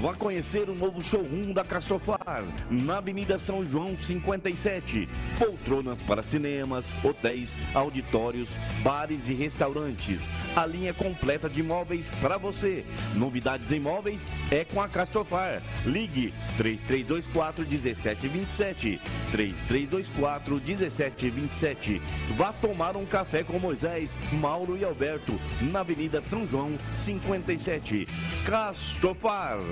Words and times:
Vá 0.00 0.14
conhecer 0.14 0.70
o 0.70 0.74
novo 0.76 1.02
showroom 1.02 1.52
da 1.52 1.64
Castrofar, 1.64 2.44
na 2.70 2.98
Avenida 2.98 3.36
São 3.36 3.64
João 3.64 3.96
57. 3.96 5.08
Poltronas 5.38 6.00
para 6.02 6.22
cinemas, 6.22 6.94
hotéis, 7.02 7.58
auditórios, 7.74 8.50
bares 8.84 9.28
e 9.28 9.34
restaurantes. 9.34 10.30
A 10.54 10.64
linha 10.66 10.94
completa 10.94 11.48
de 11.48 11.64
móveis 11.64 12.08
para 12.20 12.38
você. 12.38 12.84
Novidades 13.16 13.72
em 13.72 13.80
móveis 13.80 14.28
é 14.52 14.64
com 14.64 14.80
a 14.80 14.88
Castrofar. 14.88 15.60
Ligue 15.84 16.32
3324 16.56 17.66
1727. 17.66 19.00
3324 19.32 20.54
1727. 20.64 22.00
Vá 22.36 22.52
tomar 22.52 22.96
um 22.96 23.04
café 23.04 23.42
com 23.42 23.58
Moisés, 23.58 24.16
Mauro 24.32 24.76
e 24.76 24.84
Alberto, 24.84 25.40
na 25.60 25.80
Avenida 25.80 26.22
São 26.22 26.46
João 26.46 26.78
57. 26.96 28.06
Castrofar. 28.44 29.71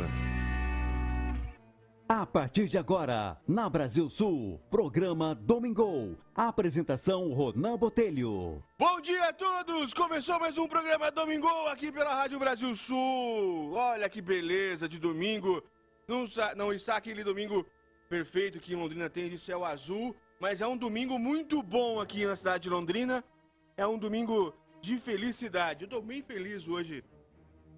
A 2.13 2.27
partir 2.27 2.67
de 2.67 2.77
agora, 2.77 3.41
na 3.47 3.71
Brasil 3.71 4.11
Sul, 4.11 4.61
programa 4.69 5.33
Domingo. 5.33 6.19
Apresentação 6.35 7.33
Ronan 7.33 7.79
Botelho. 7.79 8.61
Bom 8.77 9.01
dia 9.01 9.29
a 9.29 9.33
todos! 9.33 9.95
Começou 9.95 10.41
mais 10.41 10.59
um 10.59 10.67
programa 10.67 11.13
Domingo 11.13 11.47
aqui 11.69 11.93
pela 11.93 12.13
Rádio 12.13 12.41
Brasil 12.41 12.75
Sul. 12.75 13.75
Olha 13.75 14.09
que 14.09 14.21
beleza 14.21 14.89
de 14.89 14.99
domingo. 14.99 15.63
Não, 16.09 16.27
não 16.57 16.73
está 16.73 16.97
aquele 16.97 17.23
domingo 17.23 17.65
perfeito 18.09 18.59
que 18.59 18.73
em 18.73 18.77
Londrina 18.77 19.09
tem 19.09 19.31
de 19.31 19.39
céu 19.39 19.65
azul, 19.65 20.17
mas 20.41 20.61
é 20.61 20.67
um 20.67 20.77
domingo 20.77 21.17
muito 21.17 21.63
bom 21.63 22.01
aqui 22.01 22.27
na 22.27 22.35
cidade 22.35 22.65
de 22.65 22.71
Londrina. 22.71 23.23
É 23.77 23.87
um 23.87 23.97
domingo 23.97 24.53
de 24.83 24.99
felicidade. 24.99 25.83
Eu 25.83 25.87
estou 25.87 26.03
bem 26.03 26.23
feliz 26.23 26.67
hoje 26.67 27.05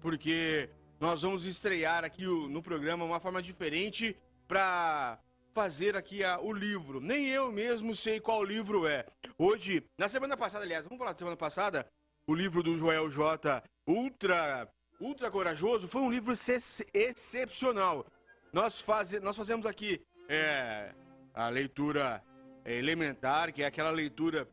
porque 0.01 0.71
nós 1.03 1.21
vamos 1.21 1.43
estrear 1.43 2.05
aqui 2.05 2.23
no 2.23 2.63
programa 2.63 3.03
uma 3.03 3.19
forma 3.19 3.41
diferente 3.41 4.15
para 4.47 5.19
fazer 5.53 5.97
aqui 5.97 6.23
a, 6.23 6.39
o 6.39 6.53
livro. 6.53 7.01
Nem 7.01 7.27
eu 7.27 7.51
mesmo 7.51 7.93
sei 7.93 8.21
qual 8.21 8.41
livro 8.41 8.87
é. 8.87 9.05
Hoje, 9.37 9.83
na 9.97 10.07
semana 10.07 10.37
passada, 10.37 10.63
aliás, 10.63 10.85
vamos 10.85 10.97
falar 10.97 11.11
da 11.11 11.17
semana 11.17 11.35
passada, 11.35 11.85
o 12.25 12.33
livro 12.33 12.63
do 12.63 12.77
Joel 12.77 13.09
J. 13.09 13.61
Ultra, 13.85 14.65
ultra 14.97 15.29
corajoso 15.29 15.89
foi 15.89 16.01
um 16.03 16.09
livro 16.09 16.31
ex 16.31 16.81
excepcional. 16.93 18.05
Nós, 18.53 18.79
faz, 18.79 19.11
nós 19.21 19.35
fazemos 19.35 19.65
aqui 19.65 20.01
é, 20.29 20.95
a 21.33 21.49
leitura 21.49 22.23
elementar, 22.63 23.51
que 23.51 23.61
é 23.61 23.65
aquela 23.65 23.91
leitura 23.91 24.47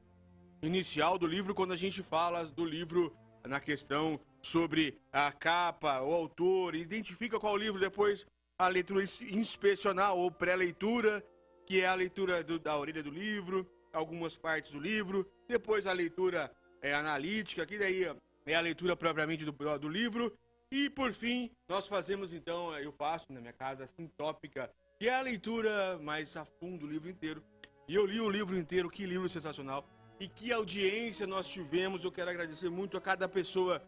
inicial 0.61 1.17
do 1.17 1.29
livro, 1.29 1.55
quando 1.55 1.75
a 1.75 1.77
gente 1.77 2.03
fala 2.03 2.45
do 2.45 2.65
livro 2.65 3.17
na 3.47 3.61
questão 3.61 4.19
sobre 4.43 4.99
a 5.13 5.31
capa, 5.33 6.01
o 6.01 6.13
autor, 6.13 6.75
identifica 6.75 7.39
qual 7.39 7.57
livro, 7.57 7.81
depois 7.81 8.27
a 8.59 8.69
leitura 8.69 9.05
inspecional 9.31 10.19
ou 10.19 10.31
pré-leitura, 10.31 11.25
que 11.67 11.81
é 11.81 11.87
a 11.87 11.95
leitura 11.95 12.43
do, 12.43 12.59
da 12.59 12.77
orelha 12.77 13.03
do 13.03 13.11
livro, 13.11 13.67
algumas 13.93 14.37
partes 14.37 14.73
do 14.73 14.81
livro, 14.81 15.27
depois 15.49 15.87
a 15.87 15.93
leitura 15.93 16.51
é, 16.83 16.95
analítica, 16.95 17.67
que 17.67 17.79
daí 17.79 18.05
é 18.47 18.55
a 18.55 18.61
leitura 18.61 18.97
propriamente 18.97 19.45
do, 19.45 19.53
do 19.79 19.89
livro, 19.89 20.37
e 20.73 20.89
por 20.89 21.13
fim, 21.13 21.51
nós 21.69 21.89
fazemos 21.89 22.33
então, 22.33 22.79
eu 22.79 22.93
faço 22.93 23.33
na 23.33 23.41
minha 23.41 23.53
casa, 23.53 23.85
assim, 23.85 24.07
tópica, 24.17 24.71
que 25.01 25.09
é 25.09 25.19
a 25.19 25.23
leitura 25.23 25.99
mais 25.99 26.37
a 26.37 26.45
fundo 26.45 26.87
do 26.87 26.87
livro 26.87 27.11
inteiro. 27.11 27.43
E 27.89 27.95
eu 27.97 28.07
li 28.07 28.21
o 28.21 28.31
livro 28.31 28.57
inteiro, 28.57 28.89
que 28.89 29.05
livro 29.05 29.29
sensacional. 29.29 29.85
E 30.21 30.29
que 30.29 30.53
audiência 30.53 31.27
nós 31.27 31.49
tivemos. 31.49 32.05
Eu 32.05 32.13
quero 32.13 32.31
agradecer 32.31 32.71
muito 32.71 32.97
a 32.97 33.01
cada 33.01 33.29
pessoa 33.29 33.83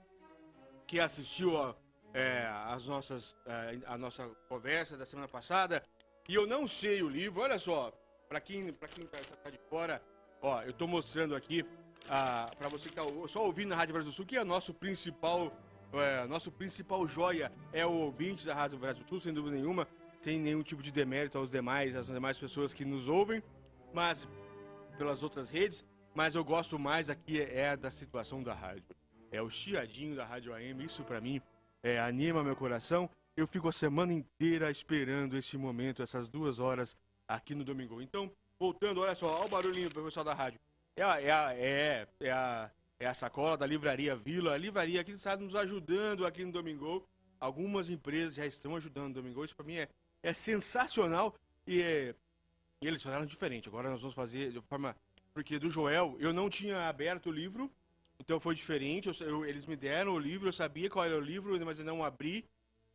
que 0.92 1.00
assistiu 1.00 1.56
a, 1.56 1.74
é, 2.12 2.46
as 2.66 2.84
nossas, 2.84 3.34
é, 3.46 3.78
a 3.86 3.96
nossa 3.96 4.28
conversa 4.46 4.94
da 4.94 5.06
semana 5.06 5.26
passada. 5.26 5.82
E 6.28 6.34
eu 6.34 6.46
não 6.46 6.68
sei 6.68 7.02
o 7.02 7.08
livro, 7.08 7.40
olha 7.40 7.58
só, 7.58 7.90
para 8.28 8.38
quem, 8.42 8.70
pra 8.74 8.88
quem 8.88 9.06
tá, 9.06 9.16
tá, 9.42 9.48
de 9.48 9.58
fora, 9.70 10.02
ó, 10.42 10.60
eu 10.60 10.68
estou 10.68 10.86
mostrando 10.86 11.34
aqui 11.34 11.64
para 12.06 12.68
você 12.68 12.90
que 12.90 12.94
tá 12.94 13.04
só 13.26 13.42
ouvindo 13.42 13.70
na 13.70 13.76
Rádio 13.76 13.94
Brasil 13.94 14.10
do 14.10 14.14
Sul, 14.14 14.26
que 14.26 14.36
é 14.36 14.44
nosso 14.44 14.74
principal, 14.74 15.50
é, 15.94 16.26
nosso 16.26 16.52
principal 16.52 17.08
joia 17.08 17.50
é 17.72 17.86
o 17.86 17.92
ouvinte 17.92 18.44
da 18.44 18.54
Rádio 18.54 18.78
Brasil 18.78 19.02
do 19.02 19.08
Sul, 19.08 19.18
sem 19.18 19.32
dúvida 19.32 19.56
nenhuma, 19.56 19.88
sem 20.20 20.38
nenhum 20.38 20.62
tipo 20.62 20.82
de 20.82 20.92
demérito 20.92 21.38
aos 21.38 21.50
demais, 21.50 21.96
às 21.96 22.08
demais 22.08 22.38
pessoas 22.38 22.74
que 22.74 22.84
nos 22.84 23.08
ouvem, 23.08 23.42
mas 23.94 24.28
pelas 24.98 25.22
outras 25.22 25.48
redes, 25.48 25.86
mas 26.14 26.34
eu 26.34 26.44
gosto 26.44 26.78
mais 26.78 27.08
aqui 27.08 27.40
é 27.40 27.78
da 27.78 27.90
situação 27.90 28.42
da 28.42 28.52
rádio 28.52 28.84
é 29.32 29.40
o 29.42 29.50
chiadinho 29.50 30.14
da 30.14 30.24
Rádio 30.24 30.54
AM. 30.54 30.84
Isso 30.84 31.02
para 31.02 31.20
mim 31.20 31.40
é, 31.82 31.98
anima 31.98 32.44
meu 32.44 32.54
coração. 32.54 33.10
Eu 33.36 33.46
fico 33.46 33.68
a 33.68 33.72
semana 33.72 34.12
inteira 34.12 34.70
esperando 34.70 35.36
esse 35.36 35.56
momento, 35.56 36.02
essas 36.02 36.28
duas 36.28 36.58
horas 36.58 36.94
aqui 37.26 37.54
no 37.54 37.64
Domingo. 37.64 38.00
Então, 38.02 38.30
voltando, 38.60 39.00
olha 39.00 39.14
só, 39.14 39.34
olha 39.34 39.46
o 39.46 39.48
barulhinho 39.48 39.90
pro 39.90 40.04
pessoal 40.04 40.24
da 40.24 40.34
rádio. 40.34 40.60
É 40.94 41.02
a, 41.02 41.20
é 41.20 41.30
é, 41.58 42.08
é 42.20 42.30
a, 42.30 42.70
é 43.00 43.06
a 43.06 43.14
sacola 43.14 43.56
da 43.56 43.66
Livraria 43.66 44.14
Vila. 44.14 44.52
A 44.52 44.58
livraria 44.58 45.00
aqui 45.00 45.12
está 45.12 45.34
nos 45.34 45.56
ajudando 45.56 46.26
aqui 46.26 46.44
no 46.44 46.52
Domingo. 46.52 47.08
Algumas 47.40 47.88
empresas 47.88 48.34
já 48.34 48.44
estão 48.44 48.76
ajudando 48.76 49.08
no 49.08 49.14
Domingo. 49.14 49.42
Isso 49.44 49.56
para 49.56 49.64
mim 49.64 49.76
é, 49.76 49.88
é 50.22 50.32
sensacional 50.34 51.34
e, 51.66 51.80
é, 51.80 52.14
eles 52.82 53.02
falaram 53.02 53.24
diferente. 53.24 53.68
Agora 53.68 53.88
nós 53.88 54.00
vamos 54.00 54.14
fazer 54.14 54.52
de 54.52 54.60
forma. 54.60 54.94
Porque 55.32 55.58
do 55.58 55.70
Joel, 55.70 56.14
eu 56.20 56.30
não 56.30 56.50
tinha 56.50 56.88
aberto 56.88 57.30
o 57.30 57.32
livro 57.32 57.70
então 58.22 58.38
foi 58.38 58.54
diferente, 58.54 59.08
eu, 59.08 59.26
eu, 59.26 59.44
eles 59.44 59.66
me 59.66 59.74
deram 59.74 60.12
o 60.12 60.18
livro, 60.18 60.46
eu 60.46 60.52
sabia 60.52 60.88
qual 60.88 61.04
era 61.04 61.16
o 61.16 61.20
livro, 61.20 61.58
mas 61.66 61.80
eu 61.80 61.84
não 61.84 62.04
abri. 62.04 62.44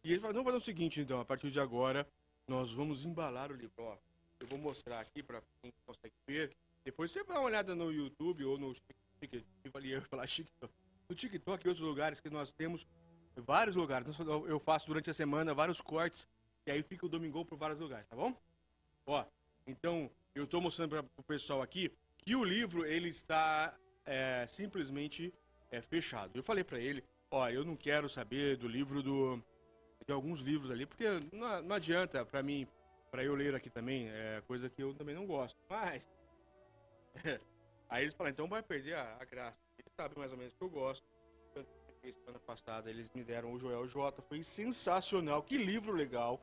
E 0.01 0.11
eles 0.11 0.21
falaram, 0.21 0.37
não, 0.37 0.45
fazer 0.45 0.57
o 0.57 0.61
seguinte 0.61 1.01
então, 1.01 1.19
a 1.19 1.25
partir 1.25 1.51
de 1.51 1.59
agora, 1.59 2.07
nós 2.47 2.71
vamos 2.71 3.03
embalar 3.03 3.51
o 3.51 3.55
livro. 3.55 3.73
Ó, 3.77 3.97
eu 4.39 4.47
vou 4.47 4.57
mostrar 4.57 5.01
aqui 5.01 5.21
para 5.21 5.43
quem 5.61 5.73
consegue 5.85 6.13
ver. 6.25 6.55
Depois 6.85 7.11
você 7.11 7.25
dá 7.25 7.33
uma 7.33 7.41
olhada 7.41 7.75
no 7.75 7.91
YouTube 7.91 8.45
ou 8.45 8.57
no 8.57 8.73
TikTok, 8.73 9.43
TikTok, 10.29 10.73
no 11.09 11.15
TikTok 11.15 11.65
e 11.65 11.67
outros 11.67 11.85
lugares 11.85 12.21
que 12.21 12.29
nós 12.29 12.49
temos, 12.49 12.87
vários 13.35 13.75
lugares. 13.75 14.07
Eu 14.47 14.61
faço 14.61 14.87
durante 14.87 15.09
a 15.09 15.13
semana 15.13 15.53
vários 15.53 15.81
cortes, 15.81 16.25
e 16.65 16.71
aí 16.71 16.81
fica 16.81 17.05
o 17.05 17.09
domingo 17.09 17.43
por 17.43 17.57
vários 17.57 17.81
lugares, 17.81 18.07
tá 18.07 18.15
bom? 18.15 18.33
Ó, 19.05 19.25
então, 19.65 20.09
eu 20.33 20.45
estou 20.45 20.61
mostrando 20.61 20.91
para 20.91 21.05
o 21.17 21.23
pessoal 21.23 21.61
aqui 21.61 21.91
que 22.19 22.33
o 22.33 22.45
livro, 22.45 22.85
ele 22.85 23.09
está 23.09 23.77
é, 24.07 24.45
simplesmente 24.47 25.33
é, 25.69 25.81
fechado. 25.81 26.31
Eu 26.35 26.41
falei 26.41 26.63
para 26.63 26.79
ele, 26.79 27.03
ó, 27.29 27.47
eu 27.49 27.63
não 27.63 27.75
quero 27.75 28.09
saber 28.09 28.57
do 28.57 28.67
livro 28.67 29.03
do 29.03 29.43
de 30.05 30.13
alguns 30.13 30.39
livros 30.39 30.71
ali, 30.71 30.85
porque 30.85 31.03
não, 31.33 31.61
não 31.61 31.75
adianta 31.75 32.25
para 32.25 32.41
mim, 32.41 32.65
para 33.11 33.25
eu 33.25 33.35
ler 33.35 33.53
aqui 33.53 33.69
também, 33.69 34.07
é 34.09 34.41
coisa 34.47 34.69
que 34.69 34.81
eu 34.81 34.93
também 34.93 35.13
não 35.13 35.25
gosto. 35.25 35.59
Mas 35.69 36.09
aí 37.89 38.03
eles 38.03 38.15
falaram, 38.15 38.33
então 38.33 38.47
vai 38.47 38.63
perder 38.63 38.93
a, 38.95 39.17
a 39.19 39.25
graça. 39.25 39.57
Eles 39.77 39.91
sabem 39.93 40.17
mais 40.17 40.31
ou 40.31 40.37
menos 40.37 40.53
que 40.55 40.63
eu 40.63 40.69
gosto. 40.69 41.05
Semana 42.01 42.39
passada 42.39 42.89
eles 42.89 43.09
me 43.13 43.21
deram 43.21 43.51
o 43.51 43.59
Joel 43.59 43.85
J, 43.85 44.21
foi 44.21 44.41
sensacional, 44.41 45.43
que 45.43 45.57
livro 45.57 45.91
legal. 45.91 46.39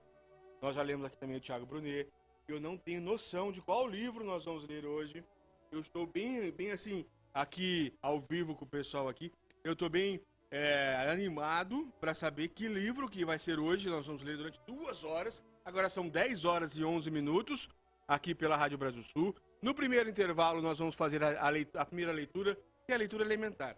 Nós 0.61 0.75
já 0.75 0.83
lemos 0.83 1.07
aqui 1.07 1.17
também 1.17 1.39
o 1.39 1.41
Thiago 1.41 1.65
Brunet. 1.65 2.07
Eu 2.47 2.61
não 2.61 2.77
tenho 2.77 3.01
noção 3.01 3.51
de 3.51 3.63
qual 3.63 3.89
livro 3.89 4.25
nós 4.25 4.45
vamos 4.45 4.67
ler 4.67 4.85
hoje. 4.85 5.25
Eu 5.73 5.81
estou 5.81 6.07
bem, 6.07 6.51
bem 6.51 6.71
assim, 6.71 7.07
aqui 7.35 7.93
ao 8.01 8.21
vivo 8.21 8.55
com 8.55 8.65
o 8.65 8.69
pessoal 8.69 9.09
aqui. 9.09 9.33
Eu 9.65 9.73
estou 9.73 9.91
bem 9.91 10.21
é, 10.51 11.09
animado 11.11 11.93
para 12.01 12.15
saber 12.15 12.49
que 12.49 12.69
livro 12.69 13.11
que 13.11 13.25
vai 13.25 13.39
ser 13.39 13.59
hoje. 13.59 13.91
Nós 13.91 14.07
vamos 14.07 14.23
ler 14.23 14.37
durante 14.37 14.61
duas 14.65 15.03
horas. 15.03 15.43
Agora 15.65 15.91
são 15.91 16.09
10 16.09 16.45
horas 16.45 16.77
e 16.77 16.85
11 16.85 17.11
minutos 17.11 17.69
aqui 18.07 18.35
pela 18.35 18.57
Rádio 18.57 18.79
Brasil 18.79 19.03
Sul. 19.03 19.35
No 19.61 19.75
primeiro 19.75 20.09
intervalo, 20.09 20.63
nós 20.63 20.79
vamos 20.79 20.95
fazer 20.95 21.25
a, 21.25 21.47
a, 21.47 21.49
leitura, 21.49 21.83
a 21.83 21.85
primeira 21.85 22.13
leitura, 22.13 22.55
que 22.87 22.93
é 22.93 22.95
a 22.95 22.99
leitura 22.99 23.25
elementar. 23.25 23.77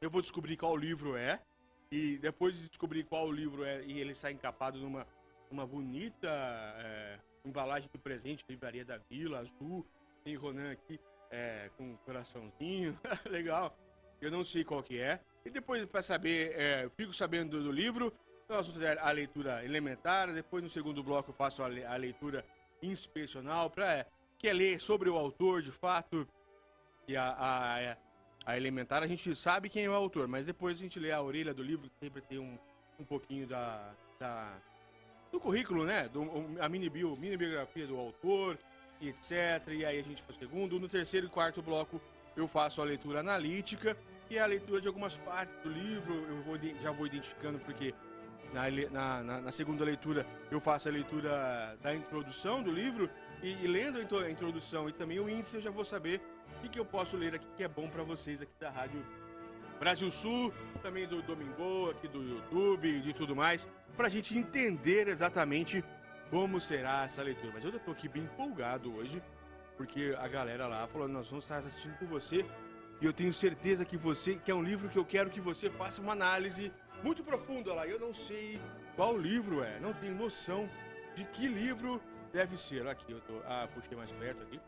Eu 0.00 0.10
vou 0.10 0.20
descobrir 0.20 0.56
qual 0.56 0.76
livro 0.76 1.16
é. 1.16 1.40
E 1.90 2.18
depois 2.18 2.56
de 2.56 2.68
descobrir 2.68 3.04
qual 3.04 3.30
livro 3.30 3.64
é, 3.64 3.82
e 3.84 3.98
ele 3.98 4.14
sai 4.14 4.32
encapado 4.32 4.78
numa 4.78 5.06
uma 5.48 5.64
bonita 5.64 6.28
é, 6.28 7.20
embalagem 7.44 7.88
de 7.90 7.96
presente, 7.96 8.44
livraria 8.48 8.84
da 8.84 8.98
Vila, 8.98 9.38
azul, 9.38 9.86
tem 10.24 10.34
Ronan 10.34 10.72
aqui 10.72 10.98
é, 11.30 11.70
com 11.76 11.84
um 11.84 11.96
coraçãozinho, 11.96 12.98
legal. 13.26 13.76
Eu 14.20 14.30
não 14.30 14.44
sei 14.44 14.64
qual 14.64 14.82
que 14.82 14.98
é. 14.98 15.20
E 15.44 15.50
depois, 15.50 15.84
para 15.84 16.02
saber, 16.02 16.52
é, 16.58 16.88
fico 16.96 17.12
sabendo 17.12 17.62
do, 17.62 17.70
livro, 17.70 18.12
nós 18.48 18.66
vamos 18.66 18.74
fazer 18.74 18.98
a 18.98 19.10
leitura 19.10 19.64
elementar, 19.64 20.32
depois 20.32 20.62
no 20.62 20.70
segundo 20.70 21.02
bloco 21.02 21.30
eu 21.30 21.34
faço 21.34 21.62
a, 21.62 21.66
a 21.66 21.96
leitura 21.96 22.44
inspecional, 22.82 23.70
para 23.70 23.92
é, 23.92 24.06
que 24.38 24.48
é 24.48 24.52
ler 24.52 24.80
sobre 24.80 25.08
o 25.08 25.16
autor, 25.16 25.62
de 25.62 25.72
fato, 25.72 26.26
e 27.06 27.16
a, 27.16 27.28
a, 27.28 27.96
a, 28.44 28.56
elementar 28.56 29.02
a 29.02 29.06
gente 29.06 29.34
sabe 29.36 29.68
quem 29.68 29.84
é 29.84 29.90
o 29.90 29.94
autor, 29.94 30.26
mas 30.26 30.46
depois 30.46 30.78
a 30.78 30.80
gente 30.80 30.98
lê 30.98 31.12
a 31.12 31.22
orelha 31.22 31.54
do 31.54 31.62
livro, 31.62 31.88
que 31.88 31.98
sempre 31.98 32.20
tem 32.22 32.38
um, 32.38 32.58
um 32.98 33.04
pouquinho 33.04 33.46
da, 33.46 33.94
da 34.18 34.58
do 35.30 35.40
currículo, 35.40 35.84
né? 35.84 36.08
Do, 36.08 36.22
a 36.60 36.68
mini, 36.68 36.88
bio, 36.88 37.16
mini 37.16 37.36
biografia 37.36 37.86
do 37.86 37.96
autor, 37.96 38.58
e 39.00 39.08
etc. 39.08 39.32
E 39.68 39.84
aí 39.84 39.98
a 39.98 40.02
gente 40.02 40.22
faz 40.22 40.36
o 40.36 40.38
segundo. 40.38 40.78
No 40.80 40.88
terceiro 40.88 41.26
e 41.26 41.30
quarto 41.30 41.62
bloco 41.62 42.00
eu 42.36 42.46
faço 42.46 42.80
a 42.80 42.84
leitura 42.84 43.20
analítica 43.20 43.96
e 44.28 44.38
a 44.38 44.46
leitura 44.46 44.80
de 44.80 44.88
algumas 44.88 45.16
partes 45.16 45.54
do 45.62 45.70
livro. 45.70 46.14
Eu 46.28 46.42
vou, 46.42 46.58
já 46.82 46.90
vou 46.90 47.06
identificando 47.06 47.58
porque 47.58 47.94
na, 48.52 49.22
na, 49.22 49.40
na, 49.42 49.52
segunda 49.52 49.84
leitura 49.84 50.26
eu 50.50 50.60
faço 50.60 50.88
a 50.88 50.92
leitura 50.92 51.76
da 51.82 51.94
introdução 51.94 52.62
do 52.62 52.70
livro 52.70 53.10
e, 53.42 53.52
e 53.52 53.66
lendo 53.66 53.98
a 54.18 54.30
introdução 54.30 54.88
e 54.88 54.92
também 54.92 55.18
o 55.18 55.28
índice 55.28 55.56
eu 55.56 55.62
já 55.62 55.70
vou 55.70 55.84
saber 55.84 56.20
o 56.56 56.60
que, 56.62 56.68
que 56.68 56.78
eu 56.78 56.84
posso 56.84 57.16
ler 57.16 57.34
aqui 57.34 57.46
que 57.56 57.64
é 57.64 57.68
bom 57.68 57.88
para 57.88 58.02
vocês 58.02 58.40
aqui 58.40 58.52
da 58.58 58.70
Rádio 58.70 59.04
Brasil 59.78 60.10
Sul, 60.10 60.52
também 60.82 61.06
do 61.06 61.20
Domingo, 61.22 61.90
aqui 61.90 62.08
do 62.08 62.22
YouTube 62.22 62.88
e 62.88 63.00
de 63.00 63.12
tudo 63.12 63.36
mais, 63.36 63.66
para 63.96 64.06
a 64.06 64.10
gente 64.10 64.36
entender 64.36 65.08
exatamente 65.08 65.84
como 66.30 66.60
será 66.60 67.04
essa 67.04 67.22
leitura. 67.22 67.52
Mas 67.54 67.64
eu 67.64 67.78
tô 67.78 67.90
aqui 67.90 68.08
bem 68.08 68.24
empolgado 68.24 68.94
hoje, 68.94 69.22
porque 69.76 70.14
a 70.18 70.28
galera 70.28 70.66
lá 70.66 70.86
falou: 70.86 71.08
nós 71.08 71.28
vamos 71.28 71.44
estar 71.44 71.58
assistindo 71.58 71.96
com 71.98 72.06
você 72.06 72.44
e 73.00 73.04
eu 73.04 73.12
tenho 73.12 73.32
certeza 73.32 73.84
que 73.84 73.96
você, 73.96 74.36
que 74.36 74.50
é 74.50 74.54
um 74.54 74.62
livro 74.62 74.88
que 74.88 74.98
eu 74.98 75.04
quero 75.04 75.30
que 75.30 75.40
você 75.40 75.68
faça 75.70 76.00
uma 76.00 76.12
análise 76.12 76.72
muito 77.02 77.22
profunda 77.22 77.74
lá. 77.74 77.86
Eu 77.86 78.00
não 78.00 78.14
sei 78.14 78.60
qual 78.94 79.16
livro 79.16 79.62
é, 79.62 79.78
não 79.80 79.92
tenho 79.92 80.14
noção 80.14 80.68
de 81.14 81.24
que 81.24 81.46
livro 81.46 82.00
deve 82.32 82.56
ser. 82.56 82.86
Aqui, 82.86 83.12
eu 83.12 83.20
tô. 83.20 83.34
Ah, 83.44 83.68
puxei 83.72 83.96
mais 83.96 84.10
perto 84.12 84.42
aqui. 84.42 84.60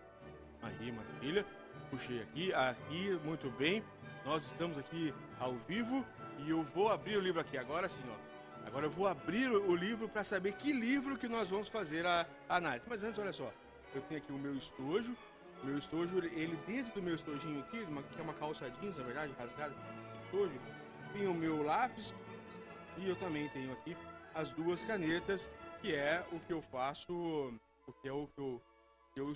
Aí, 0.63 0.93
maravilha. 0.93 1.45
Puxei 1.91 2.21
aqui, 2.21 2.53
aqui, 2.53 3.19
muito 3.25 3.51
bem. 3.53 3.83
Nós 4.25 4.45
estamos 4.45 4.79
aqui 4.79 5.15
ao 5.41 5.55
vivo 5.67 6.05
e 6.41 6.51
eu 6.51 6.63
vou 6.63 6.91
abrir 6.91 7.17
o 7.17 7.21
livro 7.21 7.41
aqui 7.41 7.57
agora 7.57 7.89
sim, 7.89 8.05
ó. 8.07 8.28
Agora 8.69 8.85
eu 8.85 8.91
vou 8.91 9.07
abrir 9.07 9.49
o 9.49 9.75
livro 9.75 10.11
para 10.11 10.23
saber 10.23 10.53
que 10.53 10.73
livro 10.73 11.17
que 11.17 11.27
nós 11.27 11.49
vamos 11.49 11.71
fazer 11.71 12.05
a 12.05 12.27
análise. 12.51 12.85
Mas 12.87 13.03
antes, 13.03 13.19
olha 13.19 13.33
só, 13.33 13.51
eu 13.95 14.03
tenho 14.03 14.21
aqui 14.21 14.31
o 14.31 14.39
meu 14.39 14.55
estojo. 14.55 15.17
O 15.63 15.67
meu 15.67 15.79
estojo, 15.79 16.19
ele 16.19 16.55
dentro 16.67 16.93
do 16.93 17.03
meu 17.03 17.15
estojinho 17.15 17.61
aqui, 17.61 17.79
que 17.79 18.21
é 18.21 18.23
uma 18.23 18.35
calça 18.35 18.71
jeans, 18.73 18.95
na 18.95 19.05
verdade, 19.05 19.33
rasgada, 19.39 19.75
estojo, 20.25 20.53
tem 21.15 21.27
o 21.27 21.33
meu 21.33 21.63
lápis 21.63 22.15
e 22.99 23.09
eu 23.09 23.17
também 23.17 23.49
tenho 23.49 23.73
aqui 23.73 23.97
as 24.35 24.51
duas 24.51 24.85
canetas, 24.85 25.49
que 25.81 25.95
é 25.95 26.25
o 26.31 26.39
que 26.39 26.53
eu 26.53 26.61
faço, 26.61 27.11
o 27.87 27.93
que 28.03 28.07
é 28.07 28.13
o 28.13 28.29
que 28.29 28.39
eu, 28.39 28.63
eu, 29.17 29.35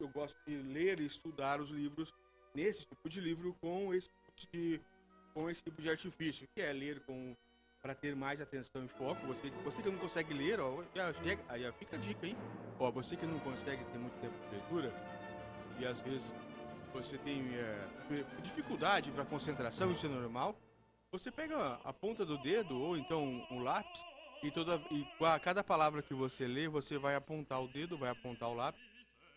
eu 0.00 0.08
gosto 0.08 0.34
de 0.46 0.56
ler 0.56 1.00
e 1.00 1.06
estudar 1.06 1.60
os 1.60 1.68
livros 1.68 2.14
nesse 2.54 2.86
tipo 2.86 3.10
de 3.10 3.20
livro 3.20 3.54
com 3.60 3.92
esse 3.92 4.10
com 5.34 5.48
esse 5.50 5.62
tipo 5.62 5.80
de 5.82 5.90
artifício, 5.90 6.48
que 6.54 6.62
é 6.62 6.72
ler 6.72 7.00
com 7.00 7.36
para 7.82 7.94
ter 7.94 8.14
mais 8.14 8.40
atenção 8.40 8.84
e 8.84 8.88
foco. 8.88 9.26
Você, 9.26 9.50
você 9.64 9.82
que 9.82 9.90
não 9.90 9.98
consegue 9.98 10.34
ler, 10.34 10.60
ó, 10.60 10.82
já 10.94 11.12
chega, 11.14 11.42
aí 11.48 11.70
fica 11.72 11.96
a 11.96 11.98
dica, 11.98 12.26
hein? 12.26 12.36
Ó, 12.78 12.90
você 12.90 13.16
que 13.16 13.26
não 13.26 13.38
consegue 13.40 13.84
ter 13.84 13.98
muito 13.98 14.18
tempo 14.20 14.34
de 14.44 14.56
leitura 14.56 14.92
e 15.78 15.86
às 15.86 16.00
vezes 16.00 16.34
você 16.92 17.16
tem 17.18 17.54
é, 17.54 17.88
dificuldade 18.42 19.10
para 19.12 19.24
concentração, 19.24 19.90
isso 19.92 20.06
é 20.06 20.08
normal. 20.08 20.54
Você 21.12 21.30
pega 21.30 21.80
a 21.84 21.92
ponta 21.92 22.24
do 22.24 22.38
dedo 22.38 22.78
ou 22.78 22.96
então 22.96 23.24
um 23.50 23.62
lápis 23.62 24.04
e 24.42 24.50
toda 24.50 24.80
e 24.90 25.06
a 25.24 25.38
cada 25.38 25.62
palavra 25.62 26.02
que 26.02 26.14
você 26.14 26.46
lê, 26.46 26.68
você 26.68 26.98
vai 26.98 27.14
apontar 27.14 27.62
o 27.62 27.68
dedo, 27.68 27.98
vai 27.98 28.10
apontar 28.10 28.48
o 28.48 28.54
lápis. 28.54 28.82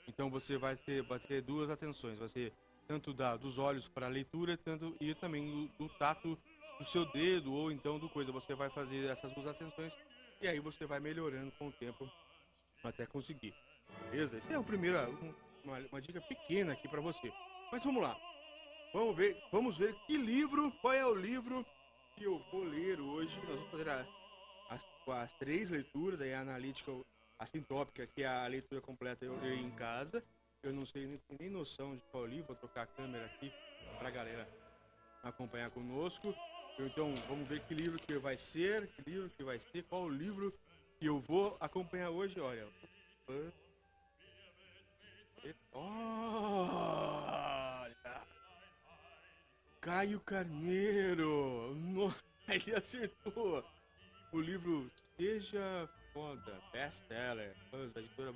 Então 0.08 0.30
você 0.30 0.58
vai 0.58 0.76
ter, 0.76 1.02
vai 1.04 1.20
ter 1.20 1.42
duas 1.42 1.70
atenções, 1.70 2.20
vai 2.20 2.28
ser 2.28 2.54
tanto 2.88 3.14
da, 3.14 3.38
dos 3.38 3.58
olhos 3.58 3.88
para 3.88 4.06
a 4.06 4.10
leitura, 4.10 4.58
tanto 4.58 4.96
e 5.00 5.14
também 5.16 5.46
do, 5.46 5.86
do, 5.86 5.90
tato 5.98 6.38
do 6.78 6.86
seu 6.86 7.06
dedo 7.12 7.54
ou 7.54 7.72
então 7.72 8.00
do 8.00 8.10
coisa. 8.10 8.32
Você 8.32 8.54
vai 8.54 8.70
fazer 8.70 9.06
essas 9.10 9.32
duas 9.34 9.48
atenções 9.48 9.98
e 10.42 10.48
aí 10.48 10.60
você 10.60 10.86
vai 10.86 11.00
melhorando 11.00 11.52
com 11.54 11.68
o 11.68 11.72
tempo 11.72 12.10
até 12.84 13.06
conseguir. 13.06 13.54
Beleza? 14.10 14.38
Essa 14.38 14.54
é 14.54 14.56
a 14.56 14.64
primeira, 14.64 15.10
uma, 15.64 15.78
uma 15.92 16.02
dica 16.02 16.22
pequena 16.22 16.74
aqui 16.74 16.88
para 16.88 17.02
você. 17.02 17.32
Mas 17.72 17.84
vamos 17.84 18.02
lá. 18.02 18.18
Vamos 18.94 19.16
ver, 19.16 19.42
vamos 19.52 19.78
ver 19.78 19.96
que 20.06 20.18
livro, 20.18 20.72
qual 20.82 20.94
é 20.94 21.06
o 21.06 21.16
livro 21.16 21.66
que 22.16 22.26
eu 22.26 22.40
vou 22.52 22.64
ler 22.64 23.00
hoje. 23.00 23.38
Nós 23.38 23.56
vamos 23.56 23.72
fazer 23.72 23.90
a, 23.90 24.06
as, 24.70 24.86
as 25.08 25.34
três 25.34 25.70
leituras, 25.70 26.22
aí 26.22 26.34
a 26.34 26.42
analítica, 26.42 26.92
a 27.40 27.46
sintópica, 27.46 28.06
que 28.06 28.22
é 28.24 28.28
a 28.28 28.46
leitura 28.46 28.82
completa 28.82 29.26
eu 29.26 29.40
ler 29.40 29.58
em 29.58 29.72
casa 29.72 30.24
eu 30.64 30.72
não 30.72 30.86
sei 30.86 31.06
nem, 31.06 31.20
nem 31.40 31.50
noção 31.50 31.94
de 31.94 32.02
qual 32.10 32.26
livro, 32.26 32.48
vou 32.48 32.56
trocar 32.56 32.84
a 32.84 32.88
câmera 32.88 33.26
aqui 33.26 33.52
para 34.00 34.08
a 34.08 34.12
galera 34.12 34.48
acompanhar 35.22 35.70
conosco. 35.72 36.34
Então, 36.80 37.14
vamos 37.28 37.48
ver 37.48 37.62
que 37.62 37.74
livro 37.74 38.00
que 38.00 38.18
vai 38.18 38.38
ser, 38.38 38.88
que 38.88 39.10
livro 39.10 39.30
que 39.30 39.44
vai 39.44 39.60
ser, 39.60 39.84
qual 39.84 40.04
o 40.04 40.10
livro 40.10 40.52
que 41.00 41.06
eu 41.06 41.20
vou 41.20 41.56
acompanhar 41.60 42.10
hoje, 42.10 42.40
olha. 42.40 42.68
Olha! 45.72 47.14
Caio 49.82 50.20
Carneiro! 50.22 51.76
ele 52.50 52.76
acertou! 52.76 53.64
O 54.32 54.42
livro 54.42 54.90
Seja 55.16 55.88
Foda, 56.12 56.60
best-seller, 56.72 57.56
editora... 57.96 58.34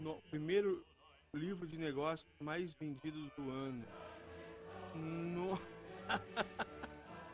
No, 0.00 0.20
primeiro 0.30 0.84
livro 1.32 1.66
de 1.66 1.78
negócios 1.78 2.28
mais 2.40 2.74
vendido 2.74 3.30
do 3.36 3.50
ano. 3.50 3.84
No... 4.94 5.60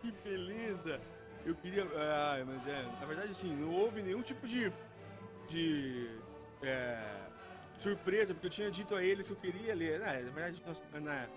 que 0.03 0.13
beleza! 0.29 1.01
Eu 1.45 1.55
queria. 1.55 1.85
Ah, 1.85 2.45
mas 2.45 2.67
é. 2.67 2.83
Na 3.01 3.07
verdade, 3.07 3.31
assim, 3.31 3.55
não 3.55 3.73
houve 3.73 4.03
nenhum 4.03 4.23
tipo 4.23 4.47
de. 4.47 4.73
de. 5.49 6.11
É, 6.63 7.23
surpresa, 7.77 8.33
porque 8.33 8.47
eu 8.47 8.51
tinha 8.51 8.71
dito 8.71 8.95
a 8.95 9.03
eles 9.03 9.27
que 9.27 9.33
eu 9.33 9.37
queria 9.37 9.75
ler. 9.75 10.03
Ah, 10.03 10.21
na 10.21 10.31
verdade, 10.31 10.63
nós, 10.67 10.81
na, 11.03 11.29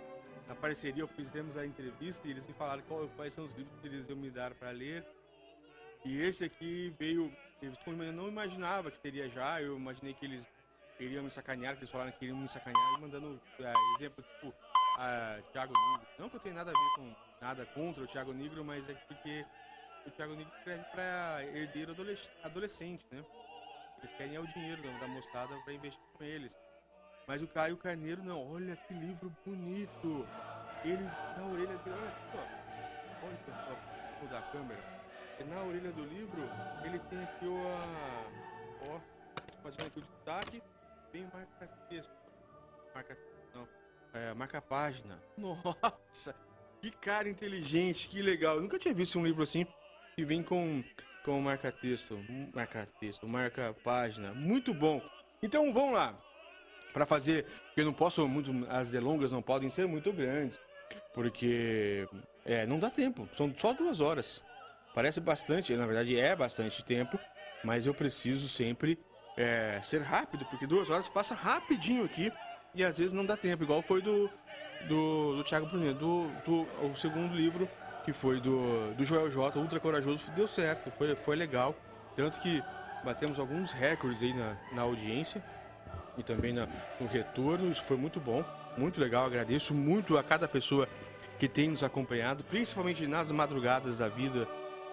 na 0.47 0.55
parceria, 0.55 1.07
fizemos 1.07 1.57
a 1.57 1.65
entrevista 1.65 2.27
e 2.27 2.31
eles 2.31 2.45
me 2.45 2.53
falaram 2.53 2.83
qual, 2.87 3.07
quais 3.15 3.33
são 3.33 3.45
os 3.45 3.55
livros 3.55 3.79
que 3.79 3.87
eles 3.87 4.07
iam 4.09 4.17
me 4.17 4.29
dar 4.29 4.53
para 4.53 4.69
ler. 4.71 5.05
E 6.03 6.21
esse 6.21 6.43
aqui 6.43 6.93
veio. 6.99 7.31
Eu 7.61 8.13
não 8.13 8.27
imaginava 8.27 8.91
que 8.91 8.99
teria 8.99 9.27
já, 9.29 9.59
eu 9.59 9.75
imaginei 9.75 10.13
que 10.13 10.25
eles 10.25 10.47
queriam 10.97 11.23
me 11.23 11.31
sacanear, 11.31 11.73
que 11.73 11.79
eles 11.79 11.89
falaram 11.89 12.11
que 12.11 12.19
queriam 12.19 12.37
me 12.37 12.47
sacanear, 12.47 13.01
mandando 13.01 13.41
é, 13.59 13.73
exemplo, 13.97 14.23
tipo, 14.23 14.53
a 14.97 15.39
Thiago 15.51 15.73
Negro. 15.73 16.07
Não 16.19 16.29
que 16.29 16.35
eu 16.35 16.39
tenha 16.39 16.55
nada 16.55 16.71
a 16.71 16.73
ver 16.73 16.95
com 16.95 17.15
nada 17.41 17.65
contra 17.67 18.03
o 18.03 18.07
Thiago 18.07 18.33
Negro, 18.33 18.63
mas 18.63 18.89
é 18.89 18.93
porque 18.93 19.45
o 20.05 20.11
Thiago 20.11 20.35
Negro 20.35 20.53
escreve 20.57 20.83
pra 20.85 21.43
herdeiro 21.43 21.95
adolescente, 22.43 23.05
né? 23.11 23.23
Eles 23.99 24.13
querem 24.17 24.35
é 24.35 24.39
o 24.39 24.47
dinheiro 24.47 24.81
da 24.99 25.07
moçada 25.07 25.55
para 25.63 25.73
investir 25.73 26.03
com 26.13 26.23
eles. 26.23 26.57
Mas 27.27 27.41
o 27.41 27.47
Caio 27.47 27.77
Carneiro, 27.77 28.23
não, 28.23 28.53
olha 28.53 28.75
que 28.75 28.93
livro 28.93 29.35
bonito! 29.45 30.27
Ele 30.83 31.03
na 31.03 31.45
orelha 31.47 31.77
dele, 31.79 31.95
olha 31.95 32.09
aqui, 32.09 32.37
ó. 32.37 33.25
Olha, 33.25 33.37
pessoal, 33.37 33.77
vou 34.11 34.23
mudar 34.23 34.39
a 34.39 34.51
câmera. 34.51 34.95
Na 35.49 35.63
orelha 35.63 35.91
do 35.91 36.05
livro, 36.05 36.41
ele 36.83 36.99
tem 36.99 37.23
aqui 37.23 37.45
o. 37.45 37.57
Ó, 38.89 38.99
fazendo 39.63 39.87
aqui 39.87 39.99
o 39.99 40.01
destaque 40.01 40.63
bem 41.11 41.27
marca 41.33 41.67
texto. 41.89 42.11
Marca 42.93 43.15
não. 43.15 43.34
É, 44.15 44.33
marca 44.33 44.61
página. 44.61 45.21
Nossa! 45.37 46.33
Que 46.81 46.89
cara 46.89 47.27
inteligente, 47.27 48.07
que 48.07 48.21
legal. 48.21 48.55
Eu 48.55 48.61
nunca 48.61 48.79
tinha 48.79 48.93
visto 48.93 49.19
um 49.19 49.25
livro 49.25 49.43
assim 49.43 49.67
que 50.15 50.23
vem 50.23 50.41
com 50.41 50.83
com 51.25 51.41
marca 51.41 51.71
texto, 51.71 52.17
marca 52.53 52.87
texto, 52.99 53.27
marca 53.27 53.75
página. 53.83 54.31
Muito 54.33 54.73
bom. 54.73 55.01
Então 55.41 55.73
vamos 55.73 55.93
lá. 55.95 56.15
Para 56.93 57.05
fazer, 57.05 57.45
eu 57.75 57.83
não 57.83 57.91
posso 57.91 58.25
muito 58.27 58.51
as 58.69 58.89
delongas 58.91 59.31
não 59.31 59.41
podem 59.41 59.69
ser 59.69 59.85
muito 59.87 60.13
grandes, 60.13 60.57
porque 61.13 62.07
é, 62.45 62.65
não 62.65 62.79
dá 62.79 62.89
tempo. 62.89 63.27
São 63.33 63.53
só 63.57 63.73
duas 63.73 63.99
horas. 63.99 64.41
Parece 64.93 65.19
bastante, 65.19 65.75
na 65.75 65.85
verdade 65.85 66.17
é 66.17 66.33
bastante 66.35 66.85
tempo, 66.85 67.19
mas 67.63 67.85
eu 67.85 67.93
preciso 67.93 68.47
sempre 68.47 68.97
é, 69.35 69.81
ser 69.83 70.01
rápido, 70.03 70.45
porque 70.45 70.65
duas 70.65 70.89
horas 70.89 71.09
passa 71.09 71.35
rapidinho 71.35 72.05
aqui 72.05 72.31
e 72.75 72.83
às 72.83 72.97
vezes 72.97 73.13
não 73.13 73.25
dá 73.25 73.37
tempo, 73.37 73.63
igual 73.63 73.81
foi 73.81 74.01
do, 74.01 74.29
do, 74.87 75.37
do 75.37 75.43
Thiago 75.43 75.65
Brunet, 75.67 75.97
do, 75.97 76.27
do 76.45 76.67
o 76.85 76.95
segundo 76.95 77.33
livro, 77.33 77.67
que 78.03 78.13
foi 78.13 78.39
do, 78.39 78.93
do 78.93 79.03
Joel 79.03 79.31
J, 79.31 79.57
Ultra 79.57 79.79
Corajoso, 79.79 80.29
deu 80.31 80.47
certo, 80.47 80.91
foi, 80.91 81.15
foi 81.15 81.35
legal. 81.35 81.75
Tanto 82.15 82.39
que 82.39 82.61
batemos 83.03 83.39
alguns 83.39 83.71
recordes 83.71 84.21
aí 84.23 84.33
na, 84.33 84.57
na 84.73 84.81
audiência 84.83 85.43
e 86.17 86.23
também 86.23 86.53
na, 86.53 86.67
no 86.99 87.07
retorno, 87.07 87.71
isso 87.71 87.83
foi 87.83 87.97
muito 87.97 88.19
bom, 88.19 88.43
muito 88.77 88.99
legal. 88.99 89.25
Agradeço 89.25 89.73
muito 89.73 90.17
a 90.17 90.23
cada 90.23 90.47
pessoa 90.47 90.87
que 91.39 91.47
tem 91.47 91.69
nos 91.69 91.83
acompanhado, 91.83 92.43
principalmente 92.43 93.05
nas 93.07 93.31
madrugadas 93.31 93.97
da 93.97 94.07
vida. 94.07 94.47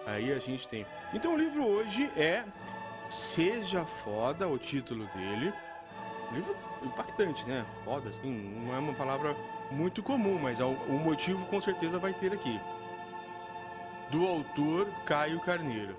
Aí 0.05 0.33
a 0.33 0.39
gente 0.39 0.67
tem. 0.67 0.85
Então 1.13 1.33
o 1.33 1.37
livro 1.37 1.65
hoje 1.65 2.11
é 2.17 2.43
Seja 3.09 3.85
Foda, 3.85 4.47
o 4.47 4.57
título 4.57 5.05
dele. 5.15 5.53
Um 6.33 6.35
livro 6.35 6.55
impactante, 6.83 7.47
né? 7.47 7.63
Foda, 7.85 8.09
assim, 8.09 8.31
não 8.31 8.73
é 8.73 8.79
uma 8.79 8.95
palavra 8.95 9.35
muito 9.71 10.01
comum, 10.01 10.39
mas 10.39 10.59
o 10.59 10.97
motivo 10.97 11.45
com 11.45 11.61
certeza 11.61 11.99
vai 11.99 12.11
ter 12.11 12.33
aqui. 12.33 12.59
Do 14.11 14.25
autor 14.25 14.87
Caio 15.05 15.39
Carneiro. 15.39 15.95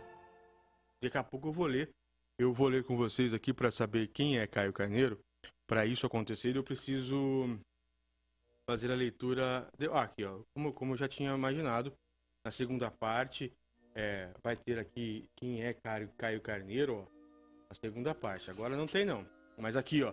Daqui 1.00 1.16
a 1.16 1.22
pouco 1.22 1.48
eu 1.48 1.52
vou 1.52 1.66
ler. 1.66 1.88
Eu 2.36 2.52
vou 2.52 2.66
ler 2.66 2.82
com 2.82 2.96
vocês 2.96 3.32
aqui 3.32 3.52
para 3.52 3.70
saber 3.70 4.08
quem 4.08 4.36
é 4.36 4.46
Caio 4.46 4.72
Carneiro. 4.72 5.20
Para 5.68 5.86
isso 5.86 6.04
acontecer, 6.04 6.56
eu 6.56 6.64
preciso 6.64 7.56
fazer 8.68 8.90
a 8.90 8.96
leitura. 8.96 9.68
De... 9.78 9.86
Ah, 9.86 10.02
aqui, 10.02 10.24
ó. 10.24 10.40
Como, 10.52 10.72
como 10.72 10.94
eu 10.94 10.96
já 10.96 11.06
tinha 11.06 11.32
imaginado, 11.32 11.92
na 12.44 12.50
segunda 12.50 12.90
parte 12.90 13.52
é, 13.94 14.30
vai 14.42 14.56
ter 14.56 14.80
aqui 14.80 15.28
quem 15.36 15.62
é 15.62 15.72
Caio, 15.74 16.10
Caio 16.18 16.40
Carneiro, 16.40 16.96
ó, 16.96 17.06
a 17.70 17.74
segunda 17.76 18.12
parte. 18.12 18.50
Agora 18.50 18.76
não 18.76 18.86
tem 18.86 19.04
não. 19.04 19.24
Mas 19.56 19.76
aqui, 19.76 20.02
ó, 20.02 20.12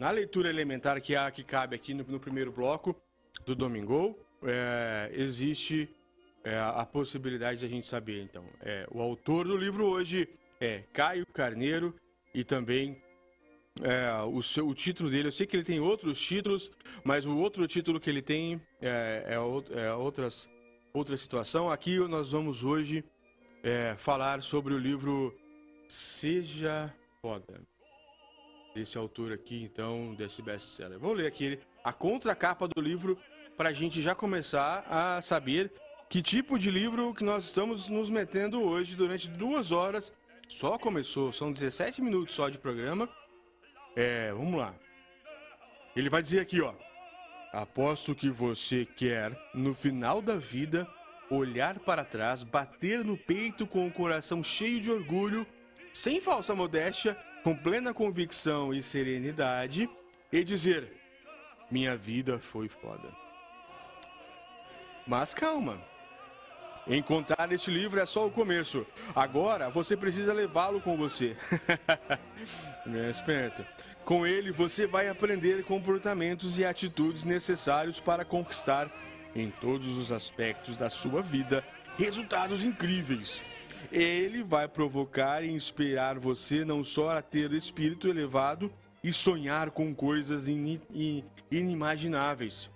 na 0.00 0.10
leitura 0.10 0.48
elementar 0.48 0.98
que 1.02 1.14
a 1.14 1.30
que 1.30 1.44
cabe 1.44 1.76
aqui 1.76 1.92
no, 1.92 2.02
no 2.04 2.18
primeiro 2.18 2.50
bloco 2.50 2.96
do 3.44 3.54
Domingo, 3.54 4.18
é, 4.42 5.10
existe 5.12 5.94
é, 6.42 6.58
a 6.58 6.86
possibilidade 6.86 7.60
de 7.60 7.66
a 7.66 7.68
gente 7.68 7.86
saber. 7.86 8.22
Então, 8.22 8.42
é, 8.62 8.86
o 8.90 9.02
autor 9.02 9.46
do 9.46 9.54
livro 9.54 9.84
hoje 9.84 10.26
é 10.58 10.84
Caio 10.94 11.26
Carneiro 11.26 11.94
e 12.34 12.42
também 12.42 12.96
é, 13.82 14.10
o, 14.22 14.42
seu, 14.42 14.66
o 14.66 14.74
título 14.74 15.10
dele, 15.10 15.28
eu 15.28 15.32
sei 15.32 15.46
que 15.46 15.54
ele 15.54 15.64
tem 15.64 15.80
outros 15.80 16.18
títulos, 16.18 16.70
mas 17.04 17.26
o 17.26 17.36
outro 17.36 17.68
título 17.68 18.00
que 18.00 18.08
ele 18.08 18.22
tem 18.22 18.58
é, 18.80 19.24
é, 19.26 19.84
é 19.84 19.92
outras, 19.92 20.48
outra 20.94 21.14
situação. 21.18 21.70
Aqui 21.70 21.98
nós 22.08 22.32
vamos 22.32 22.64
hoje 22.64 23.04
é, 23.62 23.94
falar 23.98 24.42
sobre 24.42 24.72
o 24.72 24.78
livro 24.78 25.38
Seja 25.86 26.90
Foda. 27.20 27.69
Desse 28.74 28.96
autor 28.96 29.32
aqui, 29.32 29.62
então, 29.62 30.14
desse 30.14 30.40
best-seller. 30.42 30.98
Vamos 30.98 31.18
ler 31.18 31.26
aqui 31.26 31.58
a 31.82 31.92
contracapa 31.92 32.68
do 32.68 32.80
livro 32.80 33.18
para 33.56 33.70
a 33.70 33.72
gente 33.72 34.00
já 34.00 34.14
começar 34.14 34.84
a 34.88 35.20
saber 35.20 35.72
que 36.08 36.22
tipo 36.22 36.58
de 36.58 36.70
livro 36.70 37.14
que 37.14 37.22
nós 37.22 37.44
estamos 37.44 37.88
nos 37.88 38.10
metendo 38.10 38.62
hoje 38.62 38.96
durante 38.96 39.28
duas 39.28 39.70
horas. 39.70 40.12
Só 40.48 40.78
começou, 40.78 41.32
são 41.32 41.52
17 41.52 42.02
minutos 42.02 42.34
só 42.34 42.48
de 42.48 42.58
programa. 42.58 43.08
É, 43.94 44.32
vamos 44.32 44.58
lá. 44.58 44.74
Ele 45.94 46.08
vai 46.08 46.22
dizer 46.22 46.40
aqui, 46.40 46.60
ó. 46.60 46.74
Aposto 47.52 48.14
que 48.14 48.30
você 48.30 48.84
quer, 48.84 49.36
no 49.52 49.74
final 49.74 50.22
da 50.22 50.36
vida, 50.36 50.88
olhar 51.30 51.78
para 51.78 52.04
trás, 52.04 52.42
bater 52.42 53.04
no 53.04 53.16
peito 53.16 53.66
com 53.66 53.86
o 53.86 53.92
coração 53.92 54.42
cheio 54.42 54.80
de 54.80 54.90
orgulho, 54.90 55.46
sem 55.92 56.20
falsa 56.20 56.54
modéstia, 56.54 57.16
com 57.42 57.56
plena 57.56 57.94
convicção 57.94 58.72
e 58.72 58.82
serenidade, 58.82 59.88
e 60.32 60.44
dizer: 60.44 60.92
Minha 61.70 61.96
vida 61.96 62.38
foi 62.38 62.68
foda. 62.68 63.08
Mas 65.06 65.34
calma. 65.34 65.80
Encontrar 66.86 67.52
este 67.52 67.70
livro 67.70 68.00
é 68.00 68.06
só 68.06 68.26
o 68.26 68.30
começo. 68.30 68.86
Agora 69.14 69.68
você 69.68 69.96
precisa 69.96 70.32
levá-lo 70.32 70.80
com 70.80 70.96
você. 70.96 71.36
Bem 72.86 73.08
esperto. 73.10 73.64
Com 74.04 74.26
ele 74.26 74.50
você 74.50 74.86
vai 74.86 75.08
aprender 75.08 75.62
comportamentos 75.64 76.58
e 76.58 76.64
atitudes 76.64 77.24
necessários 77.24 78.00
para 78.00 78.24
conquistar 78.24 78.90
em 79.34 79.50
todos 79.50 79.98
os 79.98 80.10
aspectos 80.10 80.76
da 80.76 80.88
sua 80.88 81.22
vida 81.22 81.64
resultados 81.96 82.64
incríveis. 82.64 83.40
Ele 83.90 84.42
vai 84.42 84.68
provocar 84.68 85.42
e 85.42 85.50
inspirar 85.50 86.18
você 86.18 86.64
não 86.64 86.84
só 86.84 87.10
a 87.10 87.22
ter 87.22 87.52
espírito 87.52 88.08
elevado 88.08 88.72
e 89.02 89.12
sonhar 89.12 89.70
com 89.70 89.94
coisas 89.94 90.46
inimagináveis, 91.50 92.70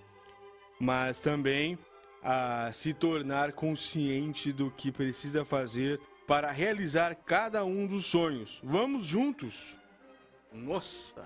mas 0.80 1.20
também 1.20 1.78
a 2.22 2.70
se 2.72 2.94
tornar 2.94 3.52
consciente 3.52 4.52
do 4.52 4.70
que 4.70 4.90
precisa 4.90 5.44
fazer 5.44 6.00
para 6.26 6.50
realizar 6.50 7.14
cada 7.14 7.64
um 7.64 7.86
dos 7.86 8.06
sonhos. 8.06 8.58
Vamos 8.64 9.04
juntos! 9.04 9.76
Nossa! 10.52 11.24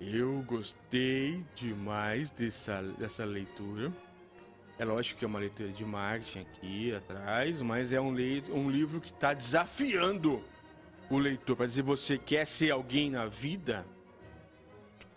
Eu 0.00 0.42
gostei 0.46 1.44
demais 1.54 2.30
dessa, 2.30 2.80
dessa 2.82 3.24
leitura. 3.24 3.92
É 4.78 4.84
lógico 4.84 5.18
que 5.18 5.24
é 5.24 5.28
uma 5.28 5.40
leitura 5.40 5.72
de 5.72 5.84
marketing 5.84 6.40
aqui 6.40 6.94
atrás, 6.94 7.60
mas 7.60 7.92
é 7.92 8.00
um, 8.00 8.14
le 8.14 8.44
um 8.50 8.70
livro 8.70 9.00
que 9.00 9.10
está 9.10 9.34
desafiando 9.34 10.42
o 11.10 11.18
leitor. 11.18 11.56
Para 11.56 11.66
dizer, 11.66 11.82
você 11.82 12.16
quer 12.16 12.46
ser 12.46 12.70
alguém 12.70 13.10
na 13.10 13.26
vida? 13.26 13.84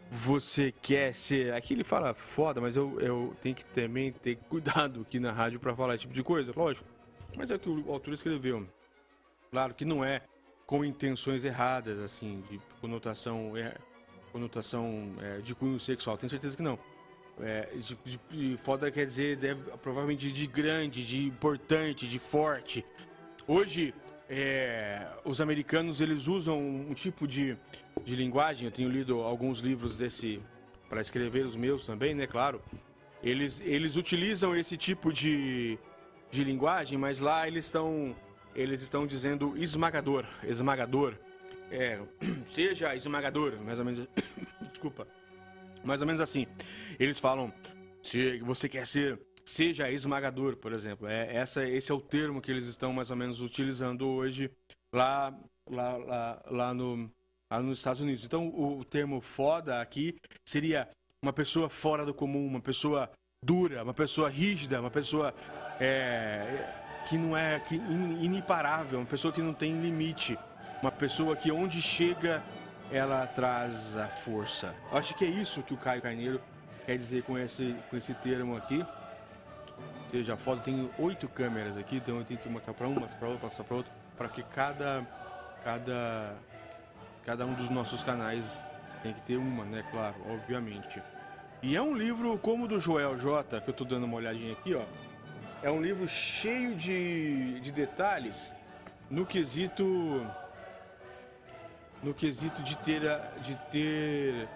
Você 0.10 0.74
quer 0.82 1.13
ser. 1.13 1.53
Aqui 1.53 1.75
ele 1.75 1.84
fala 1.84 2.13
foda, 2.15 2.60
mas 2.60 2.75
eu, 2.75 3.00
eu 3.00 3.36
tenho 3.39 3.53
que 3.53 3.63
também 3.63 4.12
ter 4.12 4.36
cuidado 4.50 5.01
aqui 5.01 5.20
na 5.20 5.32
rádio 5.32 5.60
para 5.60 5.75
falar 5.75 5.94
esse 5.94 6.01
tipo 6.01 6.13
de 6.13 6.24
coisa, 6.24 6.51
lógico. 6.56 6.88
Mas 7.38 7.51
é 7.51 7.56
o 7.56 7.60
que 7.60 7.70
o 7.70 7.91
autor 7.91 8.13
escreveu. 8.13 8.68
Claro 9.51 9.75
que 9.75 9.86
não 9.86 10.03
é 10.03 10.22
com 10.65 10.84
intenções 10.84 11.46
erradas, 11.46 12.00
assim, 12.00 12.44
de 12.50 12.60
conotação, 12.80 13.56
é, 13.56 13.75
conotação 14.32 15.13
é, 15.22 15.38
de 15.38 15.53
cunho 15.53 15.80
sexual. 15.80 16.18
Tenho 16.18 16.30
certeza 16.30 16.58
que 16.58 16.63
não. 16.63 16.80
É, 17.41 17.69
de, 17.75 17.98
de, 18.03 18.19
de, 18.29 18.57
foda 18.57 18.91
quer 18.91 19.05
dizer, 19.05 19.36
deve, 19.38 19.62
provavelmente 19.81 20.31
de 20.31 20.48
grande, 20.48 21.05
de 21.05 21.25
importante, 21.25 22.07
de 22.07 22.19
forte. 22.19 22.86
Hoje, 23.48 23.93
é, 24.29 25.07
os 25.25 25.41
americanos 25.41 26.00
eles 26.00 26.27
usam 26.27 26.60
um 26.60 26.93
tipo 26.93 27.27
de, 27.27 27.57
de 28.05 28.15
linguagem. 28.15 28.65
Eu 28.65 28.71
tenho 28.71 28.89
lido 28.89 29.21
alguns 29.21 29.60
livros 29.60 29.98
desse 29.98 30.41
para 30.89 31.01
escrever 31.01 31.45
os 31.45 31.55
meus 31.55 31.86
também, 31.86 32.13
né? 32.13 32.27
Claro. 32.27 32.62
Eles, 33.24 33.62
eles 33.62 33.95
utilizam 33.95 34.55
esse 34.55 34.77
tipo 34.77 35.12
de, 35.13 35.77
de 36.29 36.43
linguagem, 36.43 36.98
mas 36.98 37.19
lá 37.19 37.48
eles 37.48 37.65
estão 37.65 38.15
eles 38.53 38.81
estão 38.81 39.07
dizendo 39.07 39.57
esmagador, 39.57 40.25
esmagador. 40.43 41.15
É, 41.71 42.00
seja 42.45 42.95
esmagador, 42.95 43.57
mais 43.63 43.79
ou 43.79 43.86
menos. 43.86 44.07
Desculpa. 44.71 45.07
Mais 45.83 46.01
ou 46.01 46.07
menos 46.07 46.21
assim. 46.21 46.45
Eles 47.00 47.19
falam, 47.19 47.53
se 48.01 48.39
você 48.39 48.67
quer 48.67 48.86
ser, 48.86 49.19
seja 49.45 49.89
esmagador, 49.91 50.57
por 50.57 50.74
exemplo. 50.74 51.07
É, 51.07 51.36
essa, 51.36 51.67
esse 51.67 51.91
é 51.91 51.95
o 51.95 52.01
termo 52.01 52.41
que 52.41 52.51
eles 52.51 52.65
estão 52.65 52.93
mais 52.93 53.10
ou 53.10 53.15
menos 53.15 53.41
utilizando 53.41 54.07
hoje 54.07 54.51
lá, 54.93 55.33
lá, 55.69 55.98
lá, 55.98 56.43
lá, 56.50 56.74
no, 56.74 57.12
lá 57.51 57.62
nos 57.62 57.79
Estados 57.79 58.01
Unidos. 58.01 58.24
Então, 58.24 58.48
o, 58.50 58.79
o 58.79 58.86
termo 58.86 59.21
foda 59.21 59.81
aqui 59.81 60.15
seria 60.45 60.88
uma 61.21 61.33
pessoa 61.33 61.69
fora 61.69 62.05
do 62.05 62.13
comum, 62.13 62.45
uma 62.48 62.62
pessoa 62.62 63.10
dura, 63.43 63.83
uma 63.83 63.93
pessoa 63.93 64.29
rígida, 64.29 64.79
uma 64.79 64.91
pessoa 64.91 65.33
é, 65.79 66.81
que 67.07 67.17
não 67.17 67.36
é 67.36 67.60
que, 67.60 67.75
iniparável, 67.75 69.00
uma 69.00 69.05
pessoa 69.05 69.33
que 69.33 69.41
não 69.41 69.53
tem 69.53 69.79
limite, 69.79 70.38
uma 70.81 70.91
pessoa 70.91 71.36
que 71.36 71.51
onde 71.51 71.81
chega 71.81 72.43
ela 72.91 73.25
traz 73.25 73.95
a 73.95 74.07
força. 74.07 74.75
Acho 74.91 75.15
que 75.15 75.24
é 75.24 75.27
isso 75.27 75.63
que 75.63 75.74
o 75.74 75.77
Caio 75.77 76.01
Carneiro 76.01 76.41
quer 76.85 76.97
dizer 76.97 77.23
com 77.23 77.38
esse, 77.38 77.75
com 77.89 77.97
esse 77.97 78.13
termo 78.15 78.55
aqui. 78.55 78.85
Seja, 80.09 80.33
a 80.33 80.38
foto 80.38 80.61
tem 80.63 80.89
oito 81.00 81.27
câmeras 81.29 81.77
aqui, 81.77 81.97
então 81.97 82.17
eu 82.17 82.25
tenho 82.25 82.39
que 82.39 82.50
mostrar 82.50 82.73
para 82.73 82.88
uma, 82.88 83.07
para 83.07 83.27
outra, 83.29 83.50
para 83.50 83.75
outra, 83.75 83.91
para 84.17 84.27
que 84.27 84.43
cada, 84.43 85.05
cada, 85.63 86.35
cada 87.25 87.45
um 87.45 87.53
dos 87.53 87.69
nossos 87.69 88.03
canais 88.03 88.63
tem 89.01 89.13
que 89.13 89.21
ter 89.21 89.38
uma, 89.38 89.63
né? 89.63 89.85
Claro, 89.89 90.15
obviamente. 90.29 91.01
E 91.63 91.75
é 91.75 91.81
um 91.81 91.95
livro 91.95 92.38
como 92.39 92.65
o 92.65 92.67
do 92.67 92.79
Joel 92.79 93.17
J, 93.17 93.61
que 93.61 93.69
eu 93.69 93.71
estou 93.71 93.88
dando 93.88 94.05
uma 94.05 94.17
olhadinha 94.17 94.53
aqui, 94.53 94.73
ó. 94.73 94.83
É 95.63 95.69
um 95.69 95.81
livro 95.81 96.07
cheio 96.09 96.75
de, 96.75 97.59
de 97.59 97.71
detalhes 97.71 98.53
no 99.09 99.25
quesito 99.25 100.25
no 102.01 102.13
quesito 102.15 102.63
de 102.63 102.75
ter 102.77 103.01
de 103.43 103.55
ter 103.69 104.50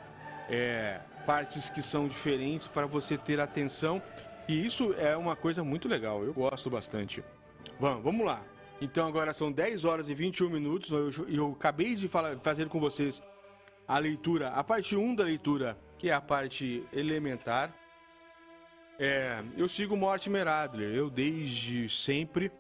é, 0.50 1.00
partes 1.26 1.70
que 1.70 1.82
são 1.82 2.08
diferentes 2.08 2.68
para 2.68 2.86
você 2.86 3.18
ter 3.18 3.40
atenção 3.40 4.02
e 4.48 4.66
isso 4.66 4.94
é 4.98 5.16
uma 5.18 5.36
coisa 5.36 5.64
muito 5.64 5.88
legal 5.88 6.24
eu 6.24 6.34
gosto 6.34 6.70
bastante 6.70 7.24
Bom, 7.80 8.02
vamos 8.02 8.26
lá 8.26 8.44
então 8.80 9.08
agora 9.08 9.34
são 9.34 9.52
10 9.52 9.86
horas 9.86 10.10
e 10.10 10.14
21 10.14 10.50
minutos 10.50 10.92
eu, 10.92 11.28
eu 11.28 11.52
acabei 11.52 11.96
de 11.96 12.08
falar, 12.08 12.38
fazer 12.40 12.68
com 12.70 12.80
vocês 12.80 13.22
a 13.88 13.98
leitura 13.98 14.50
a 14.50 14.64
parte 14.64 14.96
1 14.96 15.16
da 15.16 15.24
leitura 15.24 15.78
que 15.98 16.10
é 16.10 16.14
a 16.14 16.22
parte 16.22 16.84
elementar 16.94 17.74
é, 18.98 19.44
eu 19.58 19.68
sigo 19.68 19.98
Mortimer 19.98 20.48
Adler. 20.48 20.96
Eu 20.96 21.10
desde 21.10 21.90
sempre 21.90 22.52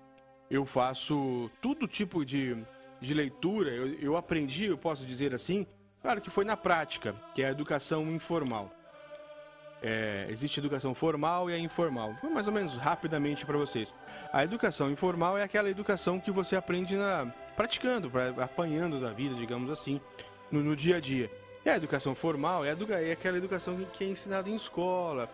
eu 0.49 0.65
faço 0.65 1.49
todo 1.61 1.87
tipo 1.87 2.25
de, 2.25 2.57
de 2.99 3.13
leitura. 3.13 3.71
Eu, 3.71 3.93
eu 3.95 4.17
aprendi, 4.17 4.65
eu 4.65 4.77
posso 4.77 5.05
dizer 5.05 5.33
assim, 5.33 5.65
claro 6.05 6.21
que 6.21 6.29
foi 6.29 6.45
na 6.45 6.55
prática, 6.55 7.15
que 7.33 7.41
é 7.41 7.47
a 7.47 7.49
educação 7.49 8.03
informal. 8.11 8.71
É, 9.81 10.27
existe 10.29 10.59
educação 10.59 10.93
formal 10.93 11.49
e 11.49 11.53
a 11.55 11.57
informal. 11.57 12.15
Vou 12.21 12.29
mais 12.29 12.45
ou 12.45 12.53
menos 12.53 12.77
rapidamente 12.77 13.43
para 13.43 13.57
vocês. 13.57 13.91
A 14.31 14.43
educação 14.43 14.91
informal 14.91 15.35
é 15.35 15.41
aquela 15.41 15.67
educação 15.67 16.19
que 16.19 16.29
você 16.29 16.55
aprende 16.55 16.95
na 16.95 17.33
praticando, 17.55 18.07
pra, 18.11 18.29
apanhando 18.43 19.01
da 19.01 19.09
vida, 19.09 19.33
digamos 19.33 19.71
assim, 19.71 19.99
no, 20.51 20.61
no 20.61 20.75
dia 20.75 20.97
a 20.97 20.99
dia. 20.99 21.27
E 21.65 21.69
a 21.71 21.75
educação 21.75 22.13
formal 22.13 22.63
é, 22.63 22.69
é 22.69 23.11
aquela 23.11 23.37
educação 23.37 23.75
que 23.91 24.03
é 24.03 24.07
ensinada 24.07 24.47
em 24.47 24.55
escola, 24.55 25.27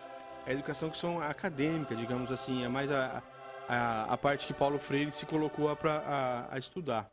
a 0.46 0.52
educação 0.52 0.88
que 0.88 0.96
são 0.96 1.20
acadêmica, 1.20 1.94
digamos 1.94 2.32
assim, 2.32 2.64
é 2.64 2.68
mais 2.68 2.90
a, 2.90 3.22
a, 3.68 4.04
a 4.04 4.16
parte 4.16 4.46
que 4.46 4.54
Paulo 4.54 4.78
Freire 4.78 5.12
se 5.12 5.26
colocou 5.26 5.74
para 5.76 5.98
a, 5.98 6.54
a, 6.54 6.58
estudar. 6.58 7.10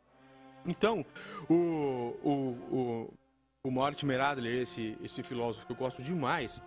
Então, 0.66 1.04
o, 1.48 2.16
o, 2.22 2.30
o, 2.70 3.14
o 3.62 3.70
Mortimer 3.70 4.20
Adler, 4.20 4.62
esse, 4.62 4.96
esse 5.02 5.22
filósofo 5.22 5.66
que 5.66 5.72
eu 5.72 5.76
gosto 5.76 6.02
demais, 6.02 6.60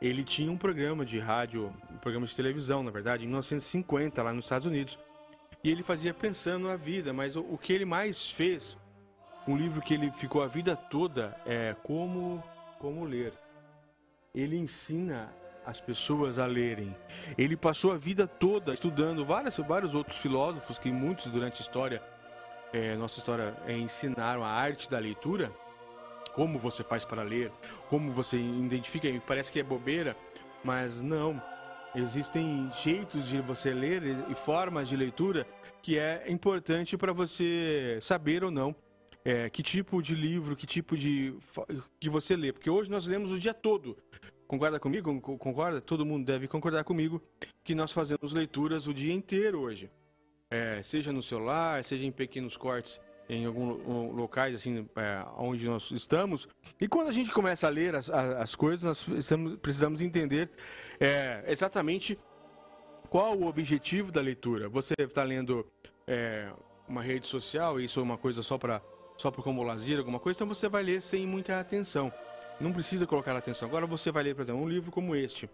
ele 0.00 0.24
tinha 0.24 0.50
um 0.50 0.56
programa 0.56 1.04
de 1.04 1.18
rádio, 1.18 1.72
um 1.90 1.98
programa 1.98 2.26
de 2.26 2.34
televisão, 2.34 2.82
na 2.82 2.90
verdade, 2.90 3.24
em 3.24 3.26
1950, 3.26 4.22
lá 4.22 4.32
nos 4.32 4.46
Estados 4.46 4.66
Unidos, 4.66 4.98
E 5.62 5.70
ele 5.70 5.82
fazia 5.82 6.14
pensando 6.14 6.70
a 6.70 6.76
vida, 6.76 7.12
mas 7.12 7.36
o, 7.36 7.42
o 7.42 7.58
que 7.58 7.74
ele 7.74 7.84
mais 7.84 8.30
fez, 8.30 8.78
um 9.46 9.54
livro 9.54 9.82
que 9.82 9.92
ele 9.92 10.10
ficou 10.10 10.42
a 10.42 10.46
vida 10.46 10.74
toda, 10.74 11.38
é 11.44 11.76
Como, 11.82 12.42
como 12.78 13.04
Ler. 13.04 13.34
Ele 14.34 14.56
ensina 14.56 15.30
as 15.66 15.78
pessoas 15.78 16.38
a 16.38 16.46
lerem. 16.46 16.96
Ele 17.36 17.54
passou 17.54 17.92
a 17.92 17.98
vida 17.98 18.26
toda 18.26 18.72
estudando 18.72 19.26
vários, 19.26 19.58
vários 19.58 19.94
outros 19.94 20.18
filósofos 20.18 20.78
que 20.78 20.90
muitos 20.90 21.26
durante 21.26 21.58
a 21.58 21.60
história, 21.60 22.02
é, 22.72 22.96
nossa 22.96 23.18
história, 23.18 23.54
é, 23.66 23.76
ensinaram 23.76 24.42
a 24.42 24.48
arte 24.48 24.88
da 24.88 24.98
leitura. 24.98 25.52
Como 26.34 26.58
você 26.58 26.82
faz 26.82 27.04
para 27.04 27.22
ler, 27.22 27.50
como 27.88 28.12
você 28.12 28.36
identifica, 28.36 29.08
parece 29.26 29.52
que 29.52 29.60
é 29.60 29.62
bobeira, 29.62 30.16
mas 30.64 31.02
não. 31.02 31.40
Existem 31.94 32.70
jeitos 32.82 33.28
de 33.28 33.40
você 33.40 33.72
ler 33.72 34.02
e 34.28 34.34
formas 34.34 34.88
de 34.88 34.96
leitura 34.96 35.46
que 35.82 35.98
é 35.98 36.24
importante 36.28 36.96
para 36.96 37.12
você 37.12 37.98
saber 38.00 38.44
ou 38.44 38.50
não 38.50 38.74
é, 39.24 39.50
que 39.50 39.62
tipo 39.62 40.02
de 40.02 40.14
livro, 40.14 40.56
que 40.56 40.66
tipo 40.66 40.96
de 40.96 41.34
que 41.98 42.08
você 42.08 42.36
lê, 42.36 42.52
porque 42.52 42.70
hoje 42.70 42.90
nós 42.90 43.06
lemos 43.06 43.32
o 43.32 43.38
dia 43.38 43.52
todo. 43.52 43.96
Concorda 44.46 44.80
comigo? 44.80 45.20
Concorda? 45.20 45.80
Todo 45.80 46.04
mundo 46.04 46.24
deve 46.24 46.48
concordar 46.48 46.84
comigo 46.84 47.22
que 47.62 47.74
nós 47.74 47.92
fazemos 47.92 48.32
leituras 48.32 48.86
o 48.86 48.94
dia 48.94 49.12
inteiro 49.12 49.60
hoje, 49.60 49.90
é, 50.50 50.82
seja 50.82 51.12
no 51.12 51.22
celular, 51.22 51.84
seja 51.84 52.04
em 52.04 52.10
pequenos 52.10 52.56
cortes 52.56 53.00
em 53.30 53.46
alguns 53.46 54.12
locais 54.12 54.54
assim 54.54 54.86
é, 54.96 55.24
onde 55.38 55.66
nós 55.66 55.90
estamos. 55.92 56.48
E 56.80 56.88
quando 56.88 57.08
a 57.08 57.12
gente 57.12 57.30
começa 57.30 57.66
a 57.66 57.70
ler 57.70 57.94
as, 57.94 58.10
as 58.10 58.56
coisas, 58.56 58.82
nós 58.84 59.02
precisamos, 59.02 59.56
precisamos 59.56 60.02
entender 60.02 60.50
é, 60.98 61.44
exatamente 61.46 62.18
qual 63.08 63.36
o 63.38 63.46
objetivo 63.46 64.10
da 64.10 64.20
leitura. 64.20 64.68
Você 64.68 64.94
está 64.98 65.22
lendo 65.22 65.64
é, 66.06 66.50
uma 66.88 67.02
rede 67.02 67.26
social, 67.26 67.80
isso 67.80 68.00
é 68.00 68.02
uma 68.02 68.18
coisa 68.18 68.42
só 68.42 68.58
para 68.58 68.82
só 69.16 69.30
por 69.30 69.44
como 69.44 69.62
lazer, 69.62 69.98
alguma 69.98 70.18
coisa, 70.18 70.38
então 70.38 70.46
você 70.46 70.66
vai 70.66 70.82
ler 70.82 71.02
sem 71.02 71.26
muita 71.26 71.60
atenção. 71.60 72.10
Não 72.58 72.72
precisa 72.72 73.06
colocar 73.06 73.36
atenção. 73.36 73.68
Agora 73.68 73.86
você 73.86 74.10
vai 74.10 74.22
ler, 74.22 74.34
por 74.34 74.42
exemplo, 74.42 74.62
um 74.62 74.68
livro 74.68 74.90
como 74.90 75.14
este, 75.14 75.48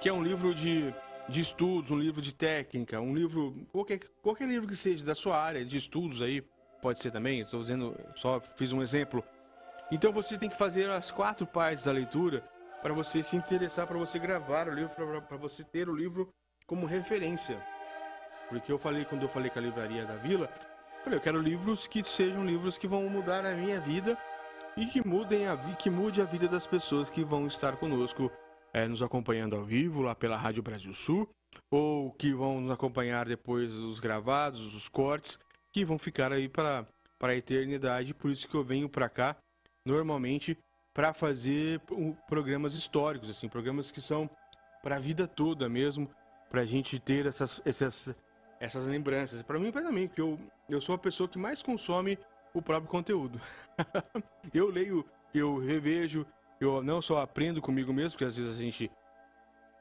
que 0.00 0.08
é 0.08 0.12
um 0.12 0.22
livro 0.22 0.54
de, 0.54 0.94
de 1.28 1.40
estudos, 1.42 1.90
um 1.90 1.98
livro 1.98 2.22
de 2.22 2.32
técnica, 2.32 3.02
um 3.02 3.14
livro, 3.14 3.54
qualquer, 3.70 4.00
qualquer 4.22 4.48
livro 4.48 4.66
que 4.66 4.74
seja 4.74 5.04
da 5.04 5.14
sua 5.14 5.38
área 5.38 5.62
de 5.62 5.76
estudos 5.76 6.22
aí, 6.22 6.42
pode 6.82 6.98
ser 6.98 7.12
também, 7.12 7.40
estou 7.40 7.60
dizendo, 7.60 7.96
só 8.16 8.40
fiz 8.40 8.72
um 8.72 8.82
exemplo. 8.82 9.24
Então 9.90 10.12
você 10.12 10.36
tem 10.36 10.50
que 10.50 10.56
fazer 10.56 10.90
as 10.90 11.10
quatro 11.12 11.46
partes 11.46 11.84
da 11.84 11.92
leitura 11.92 12.42
para 12.82 12.92
você 12.92 13.22
se 13.22 13.36
interessar, 13.36 13.86
para 13.86 13.96
você 13.96 14.18
gravar 14.18 14.68
o 14.68 14.74
livro, 14.74 15.22
para 15.22 15.36
você 15.36 15.62
ter 15.62 15.88
o 15.88 15.94
livro 15.94 16.34
como 16.66 16.84
referência. 16.84 17.64
Porque 18.48 18.72
eu 18.72 18.78
falei, 18.78 19.04
quando 19.04 19.22
eu 19.22 19.28
falei 19.28 19.48
com 19.48 19.60
a 19.60 19.62
livraria 19.62 20.04
da 20.04 20.16
Vila, 20.16 20.50
falei, 21.04 21.18
eu 21.18 21.22
quero 21.22 21.40
livros 21.40 21.86
que 21.86 22.02
sejam 22.02 22.44
livros 22.44 22.76
que 22.76 22.88
vão 22.88 23.08
mudar 23.08 23.46
a 23.46 23.54
minha 23.54 23.80
vida 23.80 24.18
e 24.76 24.84
que 24.86 25.06
mudem 25.06 25.46
a 25.46 25.56
que 25.56 25.88
mude 25.88 26.20
a 26.20 26.24
vida 26.24 26.48
das 26.48 26.66
pessoas 26.66 27.08
que 27.08 27.24
vão 27.24 27.46
estar 27.46 27.76
conosco, 27.76 28.30
é, 28.74 28.88
nos 28.88 29.02
acompanhando 29.02 29.54
ao 29.54 29.64
vivo 29.64 30.02
lá 30.02 30.14
pela 30.14 30.36
Rádio 30.36 30.62
Brasil 30.62 30.92
Sul, 30.92 31.28
ou 31.70 32.10
que 32.12 32.32
vão 32.32 32.60
nos 32.60 32.72
acompanhar 32.72 33.26
depois 33.26 33.72
os 33.76 34.00
gravados, 34.00 34.74
os 34.74 34.88
cortes 34.88 35.38
que 35.72 35.84
vão 35.84 35.98
ficar 35.98 36.32
aí 36.32 36.48
para 36.48 36.86
para 37.22 37.34
a 37.34 37.36
eternidade. 37.36 38.12
Por 38.12 38.32
isso 38.32 38.48
que 38.48 38.54
eu 38.56 38.64
venho 38.64 38.88
para 38.88 39.08
cá 39.08 39.36
normalmente 39.86 40.58
para 40.92 41.14
fazer 41.14 41.80
programas 42.28 42.74
históricos, 42.74 43.30
assim, 43.30 43.48
programas 43.48 43.92
que 43.92 44.00
são 44.00 44.28
para 44.82 44.96
a 44.96 44.98
vida 44.98 45.28
toda 45.28 45.68
mesmo, 45.68 46.10
para 46.50 46.62
a 46.62 46.64
gente 46.66 46.98
ter 46.98 47.24
essas, 47.24 47.62
essas, 47.64 48.12
essas 48.58 48.84
lembranças. 48.84 49.40
Para 49.42 49.58
mim, 49.60 49.70
para 49.70 49.92
mim, 49.92 50.08
que 50.08 50.20
eu, 50.20 50.36
eu 50.68 50.80
sou 50.80 50.96
a 50.96 50.98
pessoa 50.98 51.28
que 51.28 51.38
mais 51.38 51.62
consome 51.62 52.18
o 52.52 52.60
próprio 52.60 52.90
conteúdo. 52.90 53.40
eu 54.52 54.68
leio, 54.68 55.06
eu 55.32 55.58
revejo, 55.58 56.26
eu 56.60 56.82
não 56.82 57.00
só 57.00 57.18
aprendo 57.18 57.62
comigo 57.62 57.92
mesmo, 57.92 58.10
porque 58.10 58.24
às 58.24 58.36
vezes 58.36 58.56
a 58.56 58.62
gente 58.62 58.90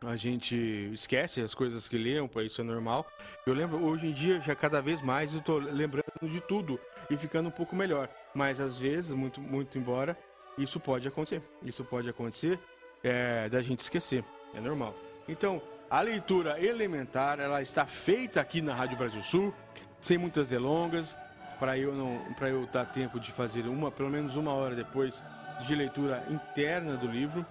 a 0.06 0.16
gente 0.16 0.56
esquece 0.94 1.42
as 1.42 1.54
coisas 1.54 1.88
que 1.88 1.98
lembra, 1.98 2.44
isso 2.44 2.60
é 2.60 2.64
normal. 2.64 3.06
Eu 3.46 3.54
lembro, 3.54 3.84
hoje 3.84 4.08
em 4.08 4.12
dia, 4.12 4.42
já 4.42 4.56
cada 4.56 4.82
vez 4.82 5.02
mais 5.02 5.34
eu 5.36 5.42
tô 5.42 5.58
lembrando 5.58 6.06
de 6.24 6.42
tudo 6.42 6.80
e 7.10 7.16
ficando 7.16 7.50
um 7.50 7.52
pouco 7.52 7.76
melhor. 7.76 8.10
Mas 8.34 8.60
às 8.60 8.80
vezes, 8.80 9.12
muito, 9.12 9.40
muito 9.40 9.78
embora, 9.78 10.18
isso 10.58 10.80
pode 10.80 11.08
acontecer. 11.08 11.44
Isso 11.64 11.84
pode 11.84 12.10
acontecer 12.10 12.60
é, 13.04 13.48
da 13.48 13.62
gente 13.62 13.82
esquecer. 13.82 14.24
É 14.56 14.60
normal. 14.60 14.96
Então, 15.28 15.62
a 15.90 16.02
leitura 16.02 16.60
elementar, 16.60 17.40
ela 17.40 17.62
está 17.62 17.86
feita 17.86 18.42
aqui 18.42 18.62
na 18.62 18.74
Rádio 18.74 18.98
Brasil 18.98 19.22
Sul, 19.22 19.54
sem 20.00 20.18
muitas 20.18 20.50
delongas, 20.50 21.16
para 21.60 21.78
eu 21.78 21.94
não, 21.94 22.34
para 22.34 22.50
eu 22.50 22.66
dar 22.66 22.86
tempo 22.86 23.20
de 23.20 23.32
fazer 23.32 23.68
uma, 23.68 23.92
pelo 23.92 24.10
menos 24.10 24.36
uma 24.36 24.52
hora 24.52 24.74
depois 24.74 25.24
de 25.68 25.76
leitura 25.76 26.26
interna 26.28 26.98
do 26.98 27.06
livro 27.06 27.46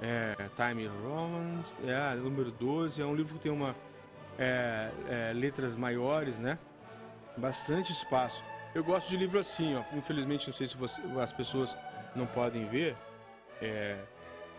é, 0.00 0.34
Time 0.54 0.86
Romans, 0.86 1.66
é, 1.84 2.14
número 2.16 2.50
12, 2.50 3.00
é 3.00 3.04
um 3.04 3.14
livro 3.14 3.34
que 3.34 3.40
tem 3.40 3.52
uma 3.52 3.74
é, 4.38 4.90
é, 5.08 5.32
letras 5.34 5.74
maiores, 5.74 6.38
né? 6.38 6.58
Bastante 7.36 7.92
espaço. 7.92 8.42
Eu 8.74 8.84
gosto 8.84 9.08
de 9.08 9.16
livro 9.16 9.38
assim, 9.38 9.74
ó. 9.74 9.82
Infelizmente, 9.96 10.46
não 10.46 10.54
sei 10.54 10.66
se 10.66 10.76
você, 10.76 11.00
as 11.20 11.32
pessoas 11.32 11.76
não 12.14 12.26
podem 12.26 12.66
ver, 12.66 12.96
é, 13.60 13.96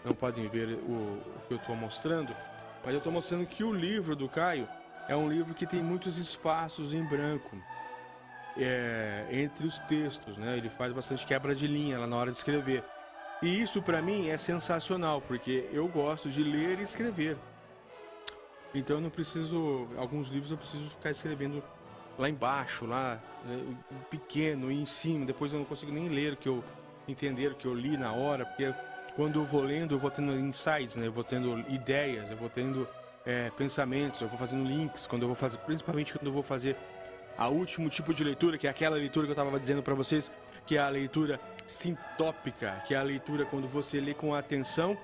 não 0.03 0.13
podem 0.13 0.47
ver 0.47 0.69
o, 0.69 1.21
o 1.35 1.41
que 1.47 1.53
eu 1.53 1.57
estou 1.57 1.75
mostrando, 1.75 2.35
mas 2.83 2.93
eu 2.93 2.97
estou 2.97 3.11
mostrando 3.11 3.45
que 3.45 3.63
o 3.63 3.73
livro 3.73 4.15
do 4.15 4.27
Caio 4.27 4.67
é 5.07 5.15
um 5.15 5.29
livro 5.29 5.53
que 5.53 5.65
tem 5.65 5.81
muitos 5.81 6.17
espaços 6.17 6.93
em 6.93 7.03
branco 7.03 7.57
é, 8.57 9.25
entre 9.31 9.67
os 9.67 9.79
textos, 9.79 10.37
né? 10.37 10.57
Ele 10.57 10.69
faz 10.69 10.91
bastante 10.91 11.25
quebra 11.25 11.55
de 11.55 11.67
linha 11.67 11.99
lá 11.99 12.07
na 12.07 12.15
hora 12.15 12.31
de 12.31 12.37
escrever. 12.37 12.83
E 13.41 13.61
isso 13.61 13.81
para 13.81 14.01
mim 14.01 14.29
é 14.29 14.37
sensacional, 14.37 15.21
porque 15.21 15.67
eu 15.71 15.87
gosto 15.87 16.29
de 16.29 16.43
ler 16.43 16.79
e 16.79 16.83
escrever. 16.83 17.37
Então 18.73 18.97
eu 18.97 19.01
não 19.01 19.09
preciso, 19.09 19.87
alguns 19.97 20.27
livros 20.27 20.51
eu 20.51 20.57
preciso 20.57 20.89
ficar 20.89 21.11
escrevendo 21.11 21.63
lá 22.17 22.27
embaixo, 22.27 22.85
lá 22.85 23.21
né, 23.45 23.63
pequeno, 24.09 24.71
em 24.71 24.85
cima. 24.85 25.25
Depois 25.25 25.53
eu 25.53 25.59
não 25.59 25.65
consigo 25.65 25.91
nem 25.91 26.09
ler 26.09 26.33
o 26.33 26.37
que 26.37 26.49
eu 26.49 26.63
entender 27.07 27.51
o 27.51 27.55
que 27.55 27.65
eu 27.65 27.73
li 27.73 27.95
na 27.95 28.11
hora, 28.11 28.45
porque 28.45 28.73
quando 29.15 29.39
eu 29.39 29.45
vou 29.45 29.61
lendo 29.61 29.95
eu 29.95 29.99
vou 29.99 30.11
tendo 30.11 30.33
insights, 30.33 30.97
né? 30.97 31.07
Eu 31.07 31.11
vou 31.11 31.23
tendo 31.23 31.59
ideias, 31.69 32.29
eu 32.31 32.37
vou 32.37 32.49
tendo 32.49 32.87
é, 33.25 33.49
pensamentos, 33.51 34.19
eu 34.21 34.27
vou 34.27 34.37
fazendo 34.37 34.65
links. 34.67 35.05
Quando 35.05 35.21
eu 35.23 35.27
vou 35.27 35.35
fazer, 35.35 35.57
principalmente 35.59 36.13
quando 36.13 36.25
eu 36.25 36.33
vou 36.33 36.43
fazer 36.43 36.75
a 37.37 37.47
último 37.47 37.89
tipo 37.89 38.13
de 38.13 38.23
leitura, 38.23 38.57
que 38.57 38.67
é 38.67 38.69
aquela 38.69 38.95
leitura 38.95 39.27
que 39.27 39.31
eu 39.31 39.39
estava 39.39 39.59
dizendo 39.59 39.83
para 39.83 39.93
vocês, 39.93 40.31
que 40.65 40.75
é 40.75 40.79
a 40.79 40.89
leitura 40.89 41.39
sintópica, 41.67 42.81
que 42.85 42.95
é 42.95 42.97
a 42.97 43.03
leitura 43.03 43.45
quando 43.45 43.67
você 43.67 43.99
lê 43.99 44.13
com 44.13 44.33
atenção 44.33 44.97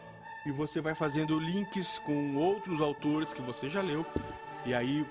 e 0.46 0.52
você 0.52 0.82
vai 0.82 0.96
fazendo 0.96 1.40
links 1.40 2.00
com 2.00 2.36
outros 2.36 2.82
autores 2.82 3.34
que 3.34 3.42
você 3.42 3.70
já 3.70 3.82
leu. 3.82 4.06
E 4.66 4.74
aí 4.74 5.06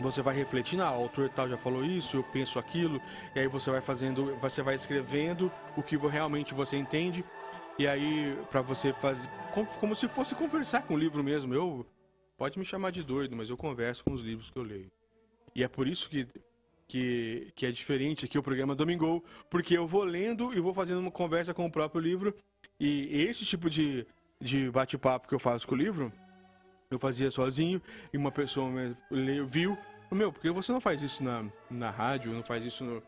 você 0.00 0.22
vai 0.22 0.34
refletindo, 0.34 0.82
ah, 0.82 0.92
o 0.92 1.02
autor 1.02 1.28
tal 1.28 1.48
já 1.48 1.58
falou 1.58 1.84
isso, 1.84 2.16
eu 2.16 2.24
penso 2.24 2.58
aquilo, 2.58 3.00
e 3.34 3.40
aí 3.40 3.46
você 3.46 3.70
vai 3.70 3.82
fazendo, 3.82 4.34
você 4.40 4.62
vai 4.62 4.74
escrevendo 4.74 5.52
o 5.76 5.82
que 5.82 5.96
realmente 5.96 6.54
você 6.54 6.76
entende. 6.76 7.24
E 7.78 7.86
aí 7.86 8.36
para 8.50 8.62
você 8.62 8.92
fazer 8.92 9.28
como, 9.52 9.66
como 9.78 9.96
se 9.96 10.08
fosse 10.08 10.34
conversar 10.34 10.82
com 10.82 10.94
o 10.94 10.98
livro 10.98 11.22
mesmo. 11.22 11.54
Eu 11.54 11.86
pode 12.36 12.58
me 12.58 12.64
chamar 12.64 12.90
de 12.90 13.02
doido, 13.02 13.36
mas 13.36 13.50
eu 13.50 13.56
converso 13.56 14.02
com 14.04 14.12
os 14.12 14.22
livros 14.22 14.50
que 14.50 14.58
eu 14.58 14.62
leio. 14.62 14.90
E 15.54 15.62
é 15.62 15.68
por 15.68 15.86
isso 15.86 16.08
que 16.08 16.26
que, 16.90 17.52
que 17.54 17.66
é 17.66 17.70
diferente 17.70 18.24
aqui 18.24 18.36
o 18.36 18.42
programa 18.42 18.74
Domingo, 18.74 19.24
porque 19.48 19.78
eu 19.78 19.86
vou 19.86 20.02
lendo 20.02 20.52
e 20.52 20.58
vou 20.58 20.74
fazendo 20.74 20.98
uma 20.98 21.10
conversa 21.10 21.54
com 21.54 21.64
o 21.64 21.70
próprio 21.70 22.00
livro. 22.00 22.34
E 22.80 23.22
esse 23.28 23.44
tipo 23.44 23.70
de, 23.70 24.04
de 24.40 24.68
bate-papo 24.68 25.28
que 25.28 25.34
eu 25.34 25.38
faço 25.38 25.68
com 25.68 25.76
o 25.76 25.78
livro, 25.78 26.12
eu 26.90 26.98
fazia 26.98 27.30
sozinho 27.30 27.80
e 28.12 28.18
uma 28.18 28.32
pessoa 28.32 28.68
me 29.08 29.40
viu. 29.44 29.78
Meu, 30.10 30.32
por 30.32 30.42
que 30.42 30.50
você 30.50 30.72
não 30.72 30.80
faz 30.80 31.00
isso 31.00 31.22
na, 31.22 31.44
na 31.70 31.90
rádio, 31.90 32.32
não 32.32 32.42
faz 32.42 32.64
isso 32.64 32.82
no, 32.82 33.00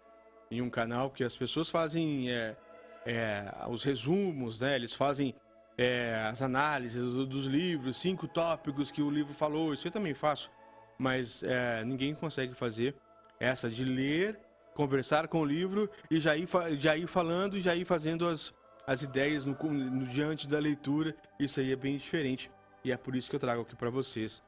em 0.49 0.63
um 0.63 0.71
canal? 0.71 1.11
Porque 1.11 1.25
as 1.25 1.35
pessoas 1.35 1.69
fazem 1.69 2.31
é, 2.31 2.57
é, 3.05 3.53
os 3.69 3.83
resumos, 3.83 4.61
né? 4.61 4.77
Eles 4.77 4.95
fazem 4.95 5.35
é, 5.77 6.25
as 6.31 6.41
análises 6.41 7.03
dos 7.03 7.47
livros, 7.47 7.97
cinco 7.97 8.29
tópicos 8.29 8.93
que 8.93 9.03
o 9.03 9.11
livro 9.11 9.35
falou. 9.35 9.75
Isso 9.75 9.89
eu 9.89 9.93
também 9.93 10.15
faço, 10.15 10.53
mas 10.97 11.43
é, 11.43 11.85
ninguém 11.85 12.15
consegue 12.15 12.55
fazer 12.55 12.95
essa 13.43 13.69
de 13.69 13.85
ler, 13.85 14.39
conversar 14.73 15.27
com 15.27 15.41
o 15.41 15.45
livro 15.45 15.91
e 16.09 16.21
já 16.21 16.37
ir, 16.37 16.47
já 16.79 16.97
ir 16.97 17.09
falando 17.09 17.61
já 17.61 17.75
ir 17.75 17.85
fazendo 17.85 18.29
as, 18.29 18.55
as 18.87 19.03
ideias 19.03 19.45
no, 19.45 19.55
no, 19.61 20.07
diante 20.07 20.47
da 20.47 20.61
leitura. 20.61 21.13
Isso 21.41 21.59
aí 21.59 21.73
é 21.73 21.77
bem 21.77 21.97
diferente 21.97 22.49
e 22.85 22.93
é 22.93 22.97
por 22.97 23.17
isso 23.17 23.29
que 23.29 23.35
eu 23.35 23.41
trago 23.41 23.63
aqui 23.63 23.75
para 23.75 23.91
vocês 23.91 24.41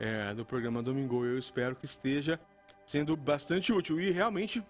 é, 0.00 0.34
do 0.34 0.44
programa 0.44 0.82
Domingo. 0.82 1.24
Eu 1.24 1.38
espero 1.38 1.76
que 1.76 1.84
esteja 1.84 2.40
sendo 2.84 3.16
bastante 3.16 3.72
útil 3.72 4.00
e 4.00 4.10
realmente, 4.10 4.64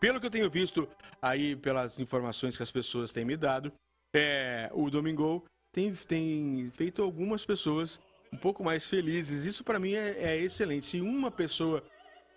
pelo 0.00 0.18
que 0.18 0.26
eu 0.26 0.30
tenho 0.30 0.50
visto 0.50 0.88
aí, 1.22 1.54
pelas 1.54 2.00
informações 2.00 2.56
que 2.56 2.64
as 2.64 2.72
pessoas 2.72 3.12
têm 3.12 3.24
me 3.24 3.36
dado, 3.36 3.72
é, 4.12 4.68
o 4.72 4.90
Domingo 4.90 5.44
tem, 5.72 5.92
tem 5.94 6.72
feito 6.74 7.00
algumas 7.00 7.44
pessoas 7.44 8.00
um 8.32 8.36
pouco 8.36 8.64
mais 8.64 8.88
felizes. 8.88 9.44
Isso 9.44 9.62
para 9.62 9.78
mim 9.78 9.94
é, 9.94 10.16
é 10.18 10.36
excelente. 10.36 10.86
Se 10.86 11.00
uma 11.00 11.30
pessoa 11.30 11.80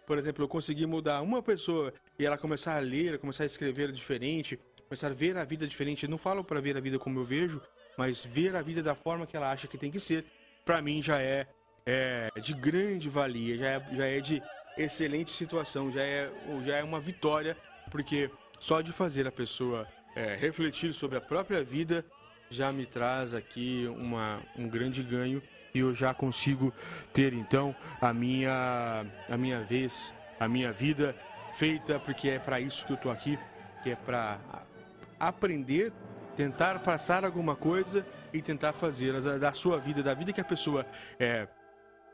por 0.06 0.18
exemplo, 0.18 0.44
eu 0.44 0.48
conseguir 0.48 0.86
mudar 0.86 1.22
uma 1.22 1.42
pessoa 1.42 1.94
e 2.18 2.26
ela 2.26 2.38
começar 2.38 2.78
a 2.78 2.80
ler, 2.80 3.20
começar 3.20 3.44
a 3.44 3.46
escrever 3.46 3.92
diferente, 3.92 4.60
começar 4.88 5.08
a 5.08 5.14
ver 5.14 5.38
a 5.38 5.46
vida 5.46 5.68
diferente, 5.68 6.04
eu 6.04 6.10
não 6.10 6.18
falo 6.18 6.44
para 6.44 6.60
ver 6.60 6.76
a 6.76 6.80
vida 6.80 7.00
como 7.00 7.20
eu 7.20 7.24
vejo, 7.24 7.62
mas 7.98 8.26
ver 8.26 8.56
a 8.56 8.62
vida 8.62 8.84
da 8.84 8.96
forma 8.96 9.26
que 9.26 9.38
ela 9.38 9.52
acha 9.52 9.68
que 9.68 9.78
tem 9.78 9.92
que 9.92 10.00
ser, 10.00 10.26
para 10.66 10.82
mim 10.82 11.02
já 11.02 11.22
é, 11.22 11.48
é, 11.86 12.30
de 12.42 12.54
grande 12.54 13.10
valia, 13.10 13.58
já 13.58 13.68
é, 13.68 13.96
já 13.96 14.06
é 14.06 14.20
de 14.20 14.44
excelente 14.78 15.32
situação, 15.32 15.92
já 15.92 16.04
é, 16.04 16.32
já 16.66 16.78
é 16.78 16.84
uma 16.84 17.00
vitória, 17.00 17.56
porque 17.90 18.30
só 18.60 18.82
de 18.82 18.92
fazer 18.92 19.28
a 19.28 19.32
pessoa 19.32 19.88
é, 20.16 20.36
refletir 20.36 20.94
sobre 20.94 21.18
a 21.18 21.22
própria 21.22 21.64
vida 21.64 22.06
já 22.50 22.72
me 22.72 22.86
traz 22.86 23.34
aqui 23.34 23.88
uma, 23.88 24.42
um 24.58 24.68
grande 24.68 25.02
ganho 25.02 25.42
e 25.74 25.80
eu 25.80 25.94
já 25.94 26.14
consigo 26.14 26.74
ter 27.14 27.34
então 27.34 27.76
a 28.00 28.14
minha, 28.14 29.06
a 29.30 29.38
minha 29.38 29.64
vez, 29.64 30.14
a 30.40 30.48
minha 30.48 30.72
vida 30.72 31.16
feita, 31.54 32.00
porque 32.00 32.30
é 32.30 32.40
para 32.40 32.60
isso 32.60 32.86
que 32.86 32.92
eu 32.92 32.96
estou 32.96 33.12
aqui, 33.12 33.38
que 33.84 33.92
é 33.92 33.96
para 33.96 34.40
aprender, 35.20 35.92
tentar 36.36 36.80
passar 36.80 37.26
alguma 37.26 37.56
coisa 37.56 38.06
e 38.34 38.42
tentar 38.42 38.74
fazer 38.74 39.20
da, 39.22 39.54
sua 39.54 39.78
vida, 39.80 40.02
da 40.02 40.14
vida 40.14 40.32
que 40.32 40.42
a 40.42 40.46
pessoa 40.46 40.86
é, 41.20 41.48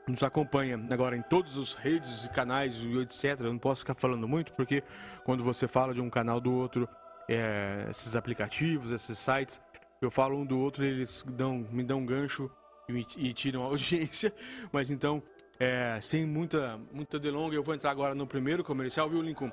nos 0.07 0.23
acompanha 0.23 0.79
agora 0.91 1.15
em 1.15 1.21
todas 1.21 1.57
as 1.57 1.73
redes 1.73 2.25
e 2.25 2.29
canais 2.29 2.75
e 2.75 2.97
etc. 2.99 3.39
Eu 3.39 3.51
não 3.51 3.59
posso 3.59 3.81
ficar 3.81 3.95
falando 3.95 4.27
muito 4.27 4.53
porque 4.53 4.83
quando 5.23 5.43
você 5.43 5.67
fala 5.67 5.93
de 5.93 6.01
um 6.01 6.09
canal 6.09 6.39
do 6.39 6.53
outro, 6.53 6.87
é, 7.29 7.87
esses 7.89 8.15
aplicativos, 8.15 8.91
esses 8.91 9.17
sites, 9.17 9.61
eu 10.01 10.09
falo 10.09 10.37
um 10.37 10.45
do 10.45 10.59
outro, 10.59 10.83
eles 10.83 11.23
dão, 11.27 11.67
me 11.71 11.83
dão 11.83 11.99
um 11.99 12.05
gancho 12.05 12.49
e, 12.89 13.05
e 13.17 13.33
tiram 13.33 13.63
a 13.63 13.65
audiência. 13.67 14.33
Mas 14.71 14.89
então, 14.89 15.21
é, 15.59 15.99
sem 16.01 16.25
muita, 16.25 16.79
muita 16.91 17.19
delonga, 17.19 17.55
eu 17.55 17.63
vou 17.63 17.75
entrar 17.75 17.91
agora 17.91 18.15
no 18.15 18.25
primeiro 18.25 18.63
comercial, 18.63 19.09
viu, 19.09 19.21
Lincoln? 19.21 19.51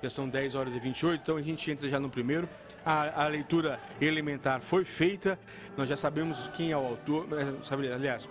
Já 0.00 0.10
são 0.10 0.28
10 0.28 0.54
horas 0.54 0.76
e 0.76 0.78
28, 0.78 1.20
então 1.20 1.36
a 1.36 1.42
gente 1.42 1.68
entra 1.70 1.88
já 1.88 1.98
no 1.98 2.08
primeiro. 2.08 2.48
A, 2.84 3.24
a 3.24 3.28
leitura 3.28 3.80
elementar 4.00 4.60
foi 4.60 4.84
feita, 4.84 5.38
nós 5.76 5.88
já 5.88 5.96
sabemos 5.96 6.48
quem 6.54 6.70
é 6.70 6.76
o 6.76 6.86
autor, 6.86 7.26
é, 7.32 7.64
sabe, 7.64 7.90
aliás, 7.90 8.28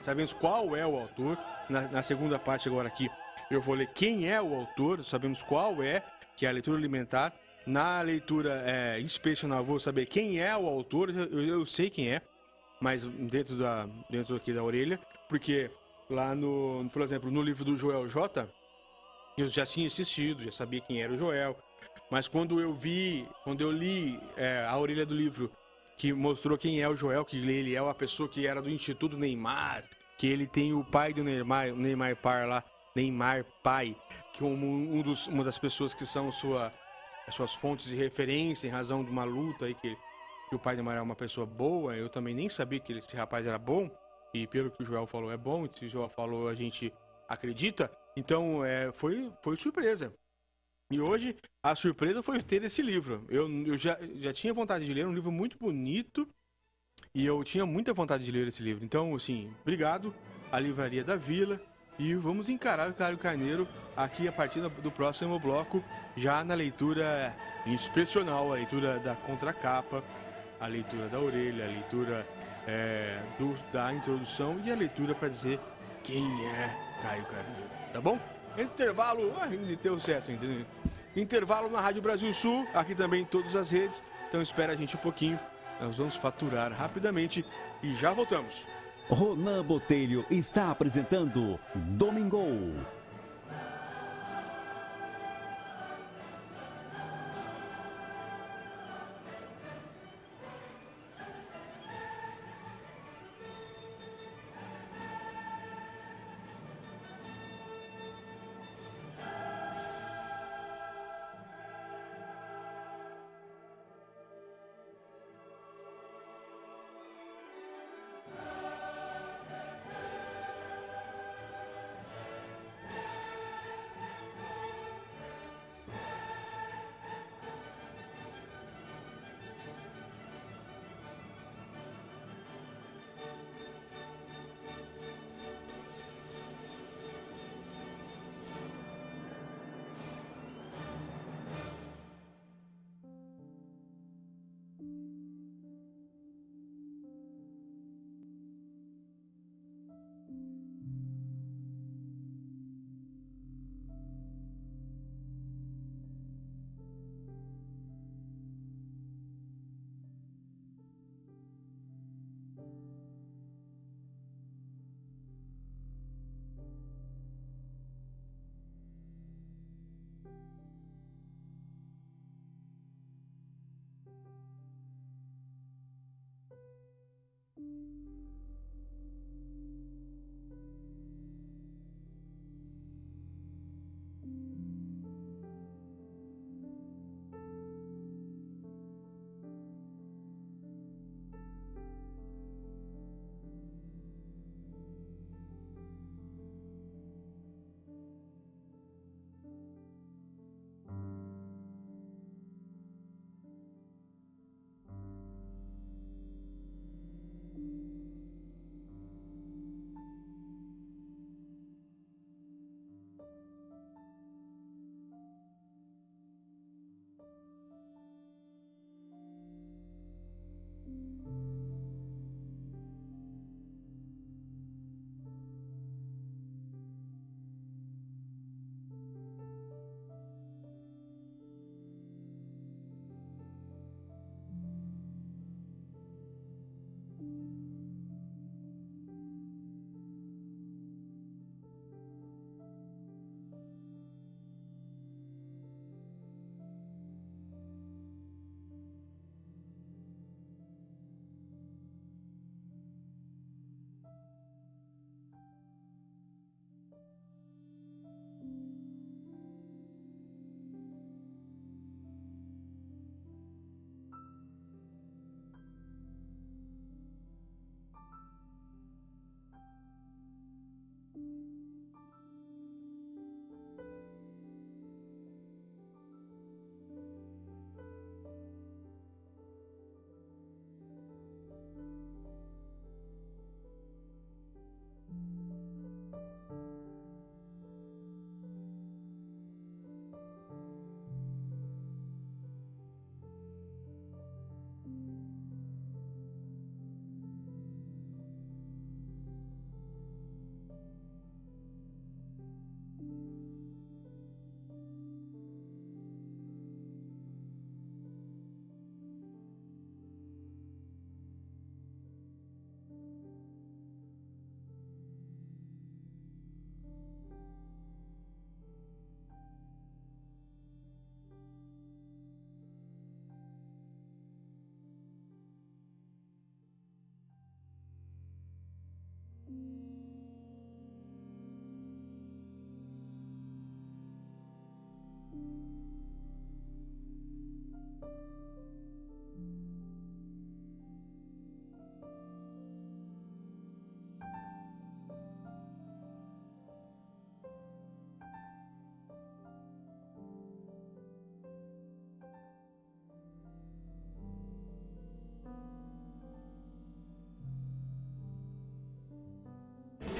sabemos 0.00 0.32
qual 0.32 0.76
é 0.76 0.86
o 0.86 0.96
autor. 0.96 1.36
Na, 1.68 1.88
na, 1.88 2.02
segunda 2.02 2.38
parte 2.38 2.68
agora 2.68 2.86
aqui, 2.86 3.10
eu 3.50 3.60
vou 3.60 3.74
ler 3.74 3.88
quem 3.88 4.30
é 4.30 4.40
o 4.40 4.54
autor, 4.54 5.04
sabemos 5.04 5.42
qual 5.42 5.82
é, 5.82 6.04
que 6.36 6.46
é 6.46 6.48
a 6.48 6.52
leitura 6.52 6.78
alimentar. 6.78 7.32
Na 7.66 8.00
leitura 8.00 8.62
é, 8.64 9.00
inspecional, 9.00 9.64
vou 9.64 9.80
saber 9.80 10.06
quem 10.06 10.40
é 10.40 10.56
o 10.56 10.68
autor, 10.68 11.10
eu, 11.10 11.44
eu 11.44 11.66
sei 11.66 11.90
quem 11.90 12.10
é, 12.10 12.22
mas 12.82 13.04
dentro 13.04 13.56
da 13.56 13.88
dentro 14.10 14.34
aqui 14.34 14.52
da 14.52 14.62
orelha, 14.62 14.98
porque 15.28 15.70
lá 16.10 16.34
no, 16.34 16.90
por 16.92 17.00
exemplo, 17.02 17.30
no 17.30 17.40
livro 17.40 17.64
do 17.64 17.76
Joel 17.76 18.08
J, 18.08 18.46
eu 19.38 19.48
já 19.48 19.64
tinha 19.64 19.86
assistido, 19.86 20.42
já 20.42 20.50
sabia 20.50 20.80
quem 20.80 21.00
era 21.00 21.12
o 21.12 21.16
Joel, 21.16 21.56
mas 22.10 22.26
quando 22.26 22.60
eu 22.60 22.74
vi, 22.74 23.26
quando 23.44 23.60
eu 23.60 23.70
li 23.70 24.20
é, 24.36 24.66
a 24.68 24.76
orelha 24.76 25.06
do 25.06 25.14
livro 25.14 25.50
que 25.96 26.12
mostrou 26.12 26.58
quem 26.58 26.80
é 26.80 26.88
o 26.88 26.96
Joel, 26.96 27.24
que 27.24 27.36
ele 27.36 27.76
é 27.76 27.80
uma 27.80 27.94
pessoa 27.94 28.28
que 28.28 28.46
era 28.46 28.60
do 28.60 28.68
Instituto 28.68 29.16
Neymar, 29.16 29.84
que 30.18 30.26
ele 30.26 30.48
tem 30.48 30.72
o 30.72 30.84
pai 30.84 31.14
do 31.14 31.22
Neymar, 31.22 31.72
Neymar 31.72 32.16
Par 32.16 32.48
lá, 32.48 32.64
Neymar 32.96 33.44
pai, 33.62 33.96
que 34.34 34.42
um, 34.42 34.98
um 34.98 35.02
dos, 35.02 35.28
uma 35.28 35.44
das 35.44 35.58
pessoas 35.58 35.94
que 35.94 36.04
são 36.04 36.32
sua, 36.32 36.72
as 37.28 37.34
suas 37.34 37.54
fontes 37.54 37.86
de 37.86 37.94
referência 37.94 38.66
em 38.66 38.70
razão 38.70 39.04
de 39.04 39.10
uma 39.10 39.22
luta 39.22 39.66
aí 39.66 39.74
que 39.74 39.96
que 40.52 40.56
o 40.56 40.58
pai 40.58 40.76
de 40.76 40.82
Maria 40.82 40.98
é 40.98 41.02
uma 41.02 41.16
pessoa 41.16 41.46
boa, 41.46 41.96
eu 41.96 42.10
também 42.10 42.34
nem 42.34 42.46
sabia 42.50 42.78
que 42.78 42.92
esse 42.92 43.16
rapaz 43.16 43.46
era 43.46 43.58
bom, 43.58 43.90
e 44.34 44.46
pelo 44.46 44.70
que 44.70 44.82
o 44.82 44.84
Joel 44.84 45.06
falou 45.06 45.32
é 45.32 45.36
bom, 45.36 45.64
e 45.64 45.70
se 45.74 45.86
o 45.86 45.88
Joel 45.88 46.10
falou 46.10 46.46
a 46.46 46.54
gente 46.54 46.92
acredita, 47.26 47.90
então 48.14 48.62
é, 48.62 48.92
foi, 48.92 49.32
foi 49.40 49.56
surpresa. 49.56 50.12
E 50.90 51.00
hoje 51.00 51.34
a 51.62 51.74
surpresa 51.74 52.22
foi 52.22 52.42
ter 52.42 52.62
esse 52.64 52.82
livro. 52.82 53.24
Eu, 53.30 53.48
eu 53.64 53.78
já, 53.78 53.98
já 54.16 54.30
tinha 54.30 54.52
vontade 54.52 54.84
de 54.84 54.92
ler, 54.92 55.06
um 55.06 55.14
livro 55.14 55.32
muito 55.32 55.56
bonito, 55.56 56.28
e 57.14 57.24
eu 57.24 57.42
tinha 57.42 57.64
muita 57.64 57.94
vontade 57.94 58.22
de 58.22 58.30
ler 58.30 58.46
esse 58.46 58.62
livro. 58.62 58.84
Então, 58.84 59.14
assim, 59.14 59.50
obrigado 59.62 60.14
à 60.50 60.60
Livraria 60.60 61.02
da 61.02 61.16
Vila, 61.16 61.58
e 61.98 62.14
vamos 62.14 62.50
encarar 62.50 62.90
o 62.90 62.94
Cário 62.94 63.16
Carneiro 63.16 63.66
aqui 63.96 64.28
a 64.28 64.32
partir 64.32 64.60
do 64.60 64.90
próximo 64.90 65.38
bloco, 65.38 65.82
já 66.14 66.44
na 66.44 66.52
leitura 66.52 67.34
inspecional, 67.66 68.52
a 68.52 68.56
leitura 68.56 68.98
da 68.98 69.14
contracapa, 69.14 70.04
a 70.62 70.66
leitura 70.68 71.08
da 71.08 71.18
orelha, 71.18 71.64
a 71.64 71.68
leitura 71.68 72.26
é, 72.68 73.18
do, 73.36 73.52
da 73.72 73.92
introdução 73.92 74.60
e 74.64 74.70
a 74.70 74.76
leitura 74.76 75.12
para 75.12 75.28
dizer 75.28 75.58
quem 76.04 76.24
é 76.46 76.70
Caio 77.02 77.24
Carneiro. 77.24 77.70
Tá 77.92 78.00
bom? 78.00 78.18
Intervalo, 78.56 79.34
ah, 79.40 79.48
deu 79.82 79.98
certo, 79.98 80.30
entendeu? 80.30 80.64
Intervalo 81.16 81.68
na 81.68 81.80
Rádio 81.80 82.00
Brasil 82.00 82.32
Sul, 82.32 82.66
aqui 82.72 82.94
também 82.94 83.22
em 83.22 83.24
todas 83.24 83.56
as 83.56 83.72
redes. 83.72 84.00
Então 84.28 84.40
espera 84.40 84.72
a 84.72 84.76
gente 84.76 84.94
um 84.94 85.00
pouquinho. 85.00 85.38
Nós 85.80 85.96
vamos 85.96 86.16
faturar 86.16 86.72
rapidamente 86.72 87.44
e 87.82 87.92
já 87.94 88.12
voltamos. 88.12 88.64
Ronan 89.08 89.64
Botelho 89.64 90.24
está 90.30 90.70
apresentando 90.70 91.58
Domingo. 91.74 92.76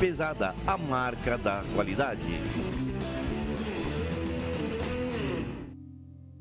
Pesada, 0.02 0.52
a 0.66 0.76
marca 0.76 1.38
da 1.38 1.62
qualidade. 1.76 2.26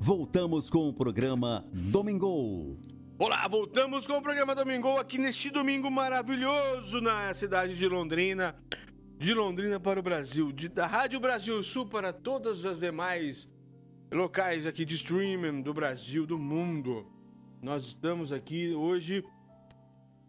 Voltamos 0.04 0.68
com 0.68 0.88
o 0.88 0.92
programa 0.92 1.64
Domingo. 1.72 2.76
Olá, 3.16 3.46
voltamos 3.46 4.04
com 4.04 4.14
o 4.14 4.20
programa 4.20 4.52
Domingo 4.52 4.98
aqui 4.98 5.16
neste 5.16 5.48
domingo 5.48 5.88
maravilhoso 5.92 7.00
na 7.00 7.32
cidade 7.32 7.76
de 7.76 7.86
Londrina. 7.86 8.56
De 9.16 9.32
Londrina 9.32 9.78
para 9.78 10.00
o 10.00 10.02
Brasil, 10.02 10.50
de, 10.50 10.68
da 10.68 10.88
Rádio 10.88 11.20
Brasil 11.20 11.62
Sul 11.62 11.86
para 11.86 12.12
todas 12.12 12.64
as 12.64 12.80
demais 12.80 13.48
locais 14.10 14.66
aqui 14.66 14.84
de 14.84 14.96
streaming 14.96 15.62
do 15.62 15.72
Brasil, 15.72 16.26
do 16.26 16.36
mundo. 16.36 17.06
Nós 17.62 17.84
estamos 17.84 18.32
aqui 18.32 18.74
hoje 18.74 19.24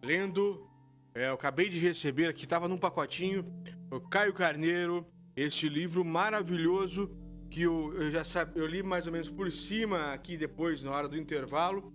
lendo 0.04 0.70
é, 1.16 1.30
eu 1.30 1.34
acabei 1.34 1.68
de 1.68 1.80
receber 1.80 2.28
aqui, 2.28 2.44
estava 2.44 2.68
num 2.68 2.78
pacotinho, 2.78 3.44
o 3.90 4.00
Caio 4.00 4.36
Carneiro, 4.36 5.04
este 5.36 5.68
livro 5.68 6.06
maravilhoso 6.06 7.23
que 7.54 7.62
eu, 7.62 7.94
eu 7.94 8.10
já 8.10 8.24
sabe, 8.24 8.60
eu 8.60 8.66
li 8.66 8.82
mais 8.82 9.06
ou 9.06 9.14
menos 9.14 9.30
por 9.30 9.52
cima 9.52 10.12
aqui 10.12 10.36
depois, 10.36 10.82
na 10.82 10.90
hora 10.92 11.08
do 11.08 11.16
intervalo. 11.16 11.94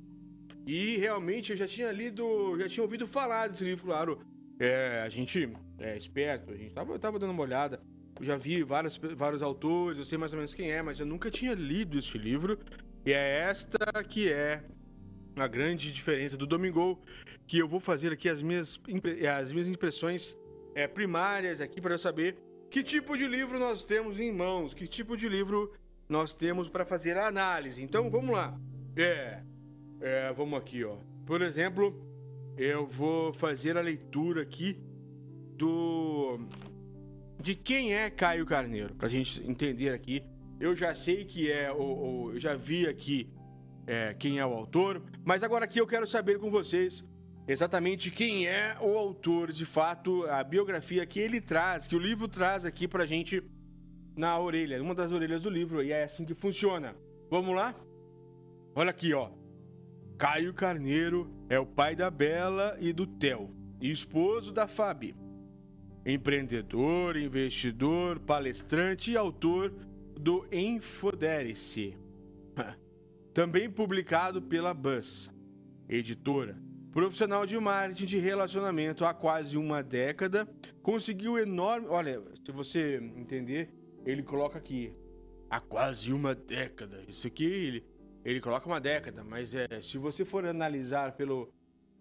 E 0.64 0.97
realmente 0.99 1.51
eu 1.51 1.57
já 1.57 1.66
tinha 1.66 1.90
lido, 1.90 2.57
já 2.61 2.68
tinha 2.68 2.85
ouvido 2.85 3.09
falar 3.09 3.49
desse 3.49 3.64
livro, 3.64 3.87
claro. 3.87 4.21
É, 4.61 5.03
a 5.05 5.09
gente 5.09 5.53
é 5.79 5.97
esperto, 5.97 6.53
a 6.53 6.57
gente 6.57 6.73
tava, 6.73 6.92
eu 6.92 6.99
tava 6.99 7.18
dando 7.18 7.31
uma 7.31 7.42
olhada. 7.42 7.81
Eu 8.21 8.25
já 8.25 8.37
vi 8.37 8.62
vários, 8.62 8.99
vários 9.16 9.42
autores, 9.42 9.99
eu 9.99 10.05
sei 10.05 10.16
mais 10.16 10.33
ou 10.33 10.37
menos 10.37 10.55
quem 10.55 10.71
é, 10.71 10.81
mas 10.81 11.01
eu 11.01 11.07
nunca 11.07 11.29
tinha 11.29 11.55
lido 11.55 11.99
este 11.99 12.18
livro. 12.18 12.57
E 13.05 13.12
é 13.12 13.40
esta 13.40 13.79
que 14.05 14.31
é 14.31 14.62
a 15.35 15.49
grande 15.49 15.92
diferença 15.92 16.37
do 16.37 16.47
Domingo, 16.47 17.03
que 17.49 17.59
eu 17.59 17.66
vou 17.66 17.81
fazer 17.81 18.12
aqui 18.12 18.29
as 18.29 18.40
minhas, 18.40 18.81
as 19.37 19.53
minhas 19.53 19.66
impressões 19.66 20.37
é, 20.77 20.87
primárias 20.87 21.61
aqui 21.61 21.81
para 21.81 21.94
eu 21.94 21.99
saber 21.99 22.37
que 22.70 22.83
tipo 22.83 23.16
de 23.16 23.26
livro 23.26 23.59
nós 23.59 23.85
temos 23.85 24.20
em 24.20 24.33
mãos, 24.33 24.74
que 24.74 24.87
tipo 24.87 25.16
de 25.16 25.28
livro 25.28 25.72
nós 26.09 26.33
temos 26.33 26.68
para 26.68 26.85
fazer 26.85 27.16
a 27.16 27.26
análise. 27.26 27.83
Então 27.83 28.11
vamos 28.11 28.35
lá. 28.35 28.59
É, 28.96 29.42
é, 30.00 30.33
vamos 30.33 30.59
aqui, 30.59 30.85
ó. 30.85 30.96
Por 31.26 31.42
exemplo, 31.42 31.94
eu 32.57 32.87
vou 32.87 33.33
fazer 33.33 33.76
a 33.76 33.81
leitura 33.81 34.42
aqui 34.42 34.78
do 35.57 36.38
de 37.40 37.54
quem 37.54 37.94
é 37.94 38.11
Caio 38.11 38.44
Carneiro, 38.44 38.94
para 38.94 39.07
a 39.07 39.11
gente 39.11 39.40
entender 39.48 39.90
aqui. 39.90 40.22
Eu 40.59 40.74
já 40.74 40.94
sei 40.94 41.24
que 41.24 41.50
é 41.50 41.70
o, 41.72 42.33
eu 42.33 42.40
já 42.40 42.57
vi 42.57 42.87
aqui 42.87 43.31
é, 43.87 44.12
quem 44.14 44.38
é 44.38 44.44
o 44.44 44.52
autor, 44.52 45.02
mas 45.24 45.42
agora 45.42 45.64
aqui 45.64 45.81
eu 45.81 45.87
quero 45.87 46.07
saber 46.07 46.38
com 46.38 46.50
vocês 46.50 47.04
exatamente 47.48 48.11
quem 48.11 48.46
é 48.46 48.76
o 48.80 48.96
autor, 48.96 49.50
de 49.50 49.64
fato, 49.64 50.24
a 50.26 50.44
biografia 50.44 51.04
que 51.06 51.18
ele 51.18 51.40
traz, 51.40 51.87
que 51.87 51.96
o 51.96 51.98
livro 51.98 52.28
traz 52.28 52.64
aqui 52.64 52.87
pra 52.87 53.06
gente 53.06 53.42
na 54.14 54.38
orelha, 54.38 54.82
uma 54.82 54.94
das 54.94 55.11
orelhas 55.11 55.40
do 55.40 55.48
livro, 55.48 55.82
e 55.82 55.90
é 55.90 56.04
assim 56.04 56.24
que 56.24 56.34
funciona. 56.34 56.94
Vamos 57.30 57.56
lá? 57.56 57.74
Olha 58.74 58.90
aqui, 58.90 59.14
ó. 59.14 59.30
Caio 60.18 60.52
Carneiro 60.52 61.30
é 61.48 61.58
o 61.58 61.64
pai 61.66 61.94
da 61.96 62.11
Bela 62.11 62.76
e 62.80 62.92
do 62.92 63.06
Theo, 63.06 63.54
e 63.80 63.90
esposo 63.90 64.52
da 64.52 64.66
Fabi. 64.66 65.14
Empreendedor, 66.04 67.16
investidor, 67.16 68.18
palestrante 68.18 69.12
e 69.12 69.16
autor 69.16 69.70
do 70.18 70.46
Infodere-se. 70.50 71.96
Também 73.32 73.70
publicado 73.70 74.42
pela 74.42 74.74
Buzz, 74.74 75.30
editora. 75.88 76.67
Profissional 76.98 77.46
de 77.46 77.56
marketing 77.56 78.06
de 78.06 78.18
relacionamento 78.18 79.04
há 79.04 79.14
quase 79.14 79.56
uma 79.56 79.84
década, 79.84 80.48
conseguiu 80.82 81.38
enorme. 81.38 81.87
Olha, 81.87 82.20
se 82.44 82.50
você 82.50 82.96
entender, 83.14 83.72
ele 84.04 84.20
coloca 84.20 84.58
aqui 84.58 84.92
há 85.48 85.61
quase 85.61 86.12
uma 86.12 86.34
década. 86.34 87.04
Isso 87.06 87.28
aqui 87.28 87.44
ele, 87.44 87.87
ele 88.24 88.40
coloca 88.40 88.66
uma 88.66 88.80
década, 88.80 89.22
mas 89.22 89.54
é, 89.54 89.68
se 89.80 89.96
você 89.96 90.24
for 90.24 90.44
analisar 90.44 91.12
pelo, 91.12 91.54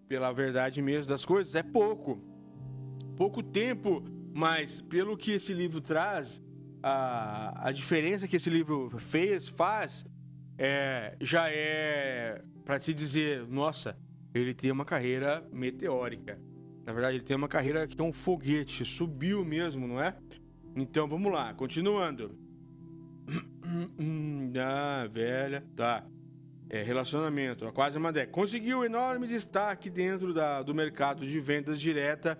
pela 0.07 0.31
verdade 0.31 0.81
mesmo 0.81 1.07
das 1.07 1.23
coisas, 1.23 1.53
é 1.53 1.61
pouco. 1.61 2.19
Pouco 3.15 3.43
tempo, 3.43 4.03
mas 4.33 4.81
pelo 4.81 5.15
que 5.15 5.33
esse 5.33 5.53
livro 5.53 5.79
traz, 5.79 6.41
a, 6.81 7.67
a 7.67 7.71
diferença 7.71 8.27
que 8.27 8.37
esse 8.37 8.49
livro 8.49 8.89
fez, 8.97 9.47
faz, 9.47 10.03
é, 10.57 11.15
já 11.21 11.51
é 11.51 12.43
para 12.65 12.79
se 12.79 12.95
dizer, 12.95 13.45
nossa, 13.47 13.95
ele 14.41 14.53
tem 14.53 14.71
uma 14.71 14.85
carreira 14.85 15.47
meteórica. 15.51 16.39
Na 16.85 16.93
verdade, 16.93 17.17
ele 17.17 17.23
tem 17.23 17.35
uma 17.35 17.47
carreira 17.47 17.87
que 17.87 17.99
é 17.99 18.03
um 18.03 18.13
foguete, 18.13 18.85
subiu 18.85 19.43
mesmo, 19.43 19.87
não 19.87 20.01
é? 20.01 20.15
Então 20.75 21.07
vamos 21.07 21.31
lá, 21.31 21.53
continuando. 21.53 22.37
ah, 24.59 25.07
velha, 25.11 25.65
tá. 25.75 26.05
É, 26.69 26.83
relacionamento, 26.83 27.71
quase 27.71 27.97
uma 27.97 28.11
década. 28.11 28.31
Conseguiu 28.31 28.83
enorme 28.83 29.27
destaque 29.27 29.89
dentro 29.89 30.33
da, 30.33 30.61
do 30.61 30.75
mercado 30.75 31.25
de 31.25 31.39
vendas 31.39 31.79
direta, 31.79 32.37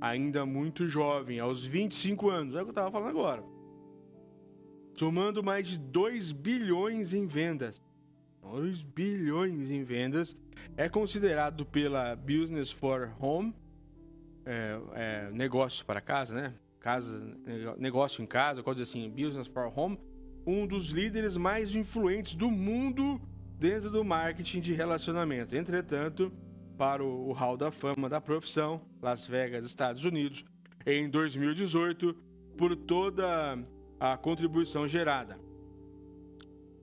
ainda 0.00 0.44
muito 0.44 0.86
jovem, 0.86 1.40
aos 1.40 1.66
25 1.66 2.28
anos. 2.28 2.54
É 2.54 2.60
o 2.60 2.64
que 2.64 2.70
eu 2.70 2.74
tava 2.74 2.90
falando 2.90 3.10
agora 3.10 3.42
somando 4.94 5.42
mais 5.42 5.66
de 5.66 5.78
2 5.78 6.32
bilhões 6.32 7.12
em 7.12 7.26
vendas. 7.26 7.82
2 8.42 8.82
bilhões 8.82 9.70
em 9.70 9.82
vendas. 9.82 10.36
É 10.76 10.88
considerado 10.88 11.64
pela 11.64 12.16
Business 12.16 12.70
for 12.70 13.12
Home, 13.20 13.54
é, 14.44 14.80
é, 14.94 15.30
negócio 15.32 15.84
para 15.84 16.00
casa, 16.00 16.34
né? 16.34 16.54
Casa, 16.80 17.08
negócio 17.78 18.22
em 18.22 18.26
casa, 18.26 18.62
coisa 18.62 18.82
assim, 18.82 19.08
Business 19.08 19.46
for 19.46 19.72
Home, 19.78 19.98
um 20.44 20.66
dos 20.66 20.88
líderes 20.90 21.36
mais 21.36 21.74
influentes 21.74 22.34
do 22.34 22.50
mundo 22.50 23.20
dentro 23.58 23.88
do 23.88 24.04
marketing 24.04 24.60
de 24.60 24.72
relacionamento. 24.72 25.54
Entretanto, 25.54 26.32
para 26.76 27.04
o, 27.04 27.28
o 27.28 27.32
Hall 27.32 27.56
da 27.56 27.70
Fama 27.70 28.08
da 28.08 28.20
profissão, 28.20 28.80
Las 29.00 29.26
Vegas, 29.26 29.64
Estados 29.64 30.04
Unidos, 30.04 30.44
em 30.84 31.08
2018, 31.08 32.14
por 32.58 32.74
toda 32.74 33.56
a 34.00 34.16
contribuição 34.16 34.88
gerada. 34.88 35.38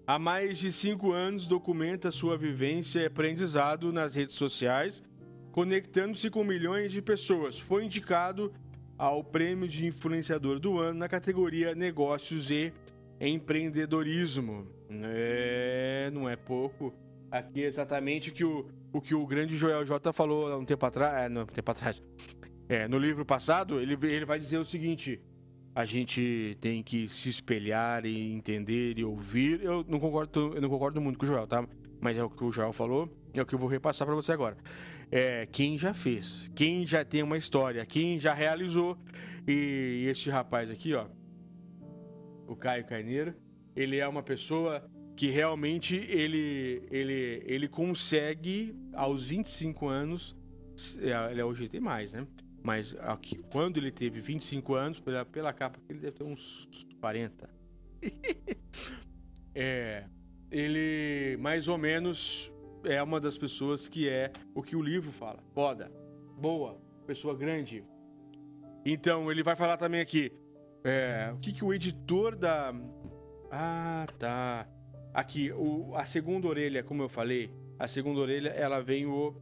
Há 0.09 0.17
mais 0.17 0.57
de 0.57 0.73
cinco 0.73 1.11
anos 1.11 1.47
documenta 1.47 2.11
sua 2.11 2.35
vivência 2.35 2.99
e 2.99 3.05
aprendizado 3.05 3.93
nas 3.93 4.15
redes 4.15 4.33
sociais, 4.33 5.03
conectando-se 5.51 6.31
com 6.31 6.43
milhões 6.43 6.91
de 6.91 6.99
pessoas. 6.99 7.59
Foi 7.59 7.85
indicado 7.85 8.51
ao 8.97 9.23
prêmio 9.23 9.67
de 9.67 9.85
influenciador 9.85 10.59
do 10.59 10.79
ano 10.79 10.97
na 10.97 11.07
categoria 11.07 11.75
Negócios 11.75 12.49
e 12.49 12.73
Empreendedorismo. 13.21 14.67
É, 14.89 16.09
não 16.11 16.27
é 16.27 16.35
pouco. 16.35 16.91
Aqui 17.29 17.63
é 17.63 17.67
exatamente 17.67 18.31
o 18.31 18.33
que 18.33 18.43
o, 18.43 18.67
o 18.91 18.99
que 18.99 19.13
o 19.13 19.27
grande 19.27 19.55
Joel 19.55 19.85
J 19.85 20.11
falou 20.11 20.51
há 20.51 20.57
um 20.57 20.65
tempo 20.65 20.87
atrás. 20.87 21.25
É, 21.25 21.29
não, 21.29 21.43
um 21.43 21.45
tempo 21.45 21.69
atrás. 21.69 22.01
É, 22.67 22.87
no 22.87 22.97
livro 22.97 23.23
passado, 23.23 23.79
ele, 23.79 23.95
ele 24.07 24.25
vai 24.25 24.39
dizer 24.39 24.57
o 24.57 24.65
seguinte: 24.65 25.21
a 25.73 25.85
gente 25.85 26.57
tem 26.59 26.83
que 26.83 27.07
se 27.07 27.29
espelhar 27.29 28.05
e 28.05 28.33
entender 28.33 28.97
e 28.97 29.03
ouvir. 29.03 29.61
Eu 29.63 29.85
não 29.87 29.99
concordo, 29.99 30.53
eu 30.55 30.61
não 30.61 30.69
concordo 30.69 30.99
muito 30.99 31.17
com 31.17 31.25
o 31.25 31.27
Joel, 31.27 31.47
tá? 31.47 31.67
Mas 32.01 32.17
é 32.17 32.23
o 32.23 32.29
que 32.29 32.43
o 32.43 32.51
Joel 32.51 32.73
falou, 32.73 33.09
é 33.33 33.41
o 33.41 33.45
que 33.45 33.55
eu 33.55 33.59
vou 33.59 33.69
repassar 33.69 34.05
para 34.05 34.15
você 34.15 34.31
agora. 34.31 34.57
É, 35.11 35.47
quem 35.51 35.77
já 35.77 35.93
fez, 35.93 36.49
quem 36.55 36.85
já 36.85 37.03
tem 37.03 37.23
uma 37.23 37.37
história, 37.37 37.85
quem 37.85 38.19
já 38.19 38.33
realizou. 38.33 38.97
E 39.47 40.05
este 40.07 40.29
rapaz 40.29 40.69
aqui, 40.69 40.93
ó, 40.93 41.07
o 42.47 42.55
Caio 42.55 42.85
Carneiro, 42.85 43.33
ele 43.75 43.97
é 43.97 44.07
uma 44.07 44.21
pessoa 44.21 44.83
que 45.15 45.29
realmente 45.29 45.95
ele 45.95 46.83
ele 46.89 47.43
ele 47.45 47.67
consegue 47.67 48.75
aos 48.93 49.27
25 49.27 49.87
anos, 49.87 50.35
é, 50.99 51.31
ele 51.31 51.41
é 51.41 51.45
hoje 51.45 51.67
tem 51.67 51.81
mais, 51.81 52.13
né? 52.13 52.25
Mas 52.63 52.95
aqui, 52.99 53.37
quando 53.51 53.77
ele 53.77 53.91
teve 53.91 54.19
25 54.19 54.75
anos, 54.75 54.99
pela, 54.99 55.25
pela 55.25 55.53
capa, 55.53 55.79
ele 55.89 55.99
deve 55.99 56.17
ter 56.17 56.23
uns 56.23 56.67
40. 56.99 57.49
é, 59.55 60.05
ele 60.51 61.37
mais 61.39 61.67
ou 61.67 61.77
menos 61.77 62.51
é 62.83 63.01
uma 63.01 63.19
das 63.19 63.37
pessoas 63.37 63.87
que 63.87 64.07
é 64.07 64.31
o 64.53 64.61
que 64.61 64.75
o 64.75 64.81
livro 64.81 65.11
fala. 65.11 65.39
Foda, 65.53 65.91
boa, 66.37 66.79
pessoa 67.05 67.35
grande. 67.35 67.83
Então 68.85 69.31
ele 69.31 69.43
vai 69.43 69.55
falar 69.55 69.77
também 69.77 70.01
aqui 70.01 70.31
é, 70.83 71.31
o 71.33 71.37
que, 71.39 71.51
que 71.51 71.63
o 71.63 71.73
editor 71.73 72.35
da 72.35 72.73
Ah, 73.51 74.05
tá. 74.17 74.67
Aqui, 75.13 75.51
o, 75.51 75.93
a 75.95 76.05
segunda 76.05 76.47
orelha, 76.47 76.83
como 76.83 77.01
eu 77.01 77.09
falei, 77.09 77.51
a 77.77 77.87
segunda 77.87 78.19
orelha, 78.19 78.49
ela 78.49 78.81
vem 78.81 79.05
o. 79.05 79.35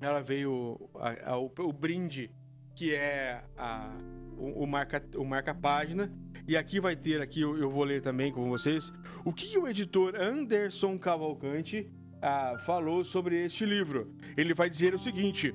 Ela 0.00 0.20
veio 0.20 0.90
a, 0.96 1.32
a, 1.32 1.38
o, 1.38 1.50
o, 1.58 1.72
brinde, 1.72 2.30
que 2.74 2.94
é 2.94 3.42
a, 3.56 3.96
o, 4.36 4.64
o, 4.64 4.66
marca, 4.66 5.02
o 5.16 5.24
marca-página. 5.24 6.12
E 6.46 6.56
aqui 6.56 6.78
vai 6.78 6.94
ter, 6.94 7.20
aqui 7.20 7.40
eu, 7.40 7.56
eu, 7.58 7.70
vou 7.70 7.84
ler 7.84 8.00
também 8.00 8.32
com 8.32 8.48
vocês, 8.48 8.92
o 9.24 9.32
que 9.32 9.58
o 9.58 9.66
editor 9.66 10.14
Anderson 10.14 10.98
Cavalcante 10.98 11.90
ah, 12.22 12.56
falou 12.60 13.04
sobre 13.04 13.44
este 13.44 13.64
livro. 13.64 14.14
Ele 14.36 14.54
vai 14.54 14.70
dizer 14.70 14.94
o 14.94 14.98
seguinte: 14.98 15.54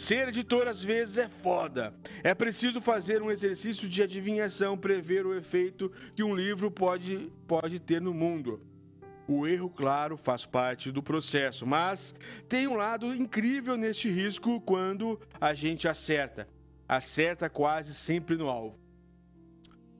Ser 0.00 0.28
editor 0.28 0.66
às 0.66 0.82
vezes 0.82 1.18
é 1.18 1.28
foda. 1.28 1.94
É 2.24 2.34
preciso 2.34 2.80
fazer 2.80 3.20
um 3.20 3.30
exercício 3.30 3.86
de 3.86 4.02
adivinhação, 4.02 4.74
prever 4.74 5.26
o 5.26 5.34
efeito 5.34 5.92
que 6.14 6.22
um 6.22 6.34
livro 6.34 6.70
pode, 6.70 7.30
pode 7.46 7.78
ter 7.78 8.00
no 8.00 8.14
mundo. 8.14 8.62
O 9.32 9.46
erro, 9.46 9.70
claro, 9.70 10.16
faz 10.16 10.44
parte 10.44 10.90
do 10.90 11.00
processo, 11.00 11.64
mas 11.64 12.12
tem 12.48 12.66
um 12.66 12.74
lado 12.74 13.14
incrível 13.14 13.76
neste 13.76 14.10
risco 14.10 14.60
quando 14.62 15.20
a 15.40 15.54
gente 15.54 15.86
acerta. 15.86 16.48
Acerta 16.88 17.48
quase 17.48 17.94
sempre 17.94 18.36
no 18.36 18.48
alvo. 18.48 18.76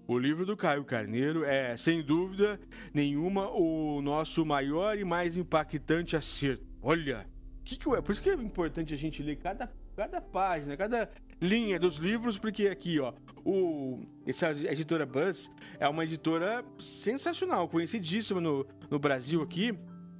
O 0.08 0.18
livro 0.18 0.44
do 0.44 0.56
Caio 0.56 0.84
Carneiro 0.84 1.44
é, 1.44 1.76
sem 1.76 2.02
dúvida 2.02 2.58
nenhuma, 2.92 3.48
o 3.50 4.02
nosso 4.02 4.44
maior 4.44 4.98
e 4.98 5.04
mais 5.04 5.36
impactante 5.36 6.16
acerto. 6.16 6.66
Olha, 6.82 7.24
que 7.64 7.76
que 7.76 7.88
é? 7.88 8.00
Por 8.00 8.10
isso 8.10 8.20
que 8.20 8.30
é 8.30 8.34
importante 8.34 8.92
a 8.92 8.96
gente 8.96 9.22
ler 9.22 9.36
cada 9.36 9.72
cada 9.94 10.20
página, 10.20 10.76
cada 10.76 11.08
linha 11.40 11.78
dos 11.78 11.96
livros, 11.96 12.38
porque 12.38 12.68
aqui, 12.68 13.00
ó, 13.00 13.12
o, 13.44 14.04
essa 14.26 14.50
editora 14.50 15.06
Buzz 15.06 15.50
é 15.78 15.88
uma 15.88 16.04
editora 16.04 16.64
sensacional, 16.78 17.68
conhecidíssima 17.68 18.40
no, 18.40 18.66
no 18.90 18.98
Brasil 18.98 19.42
aqui, 19.42 19.74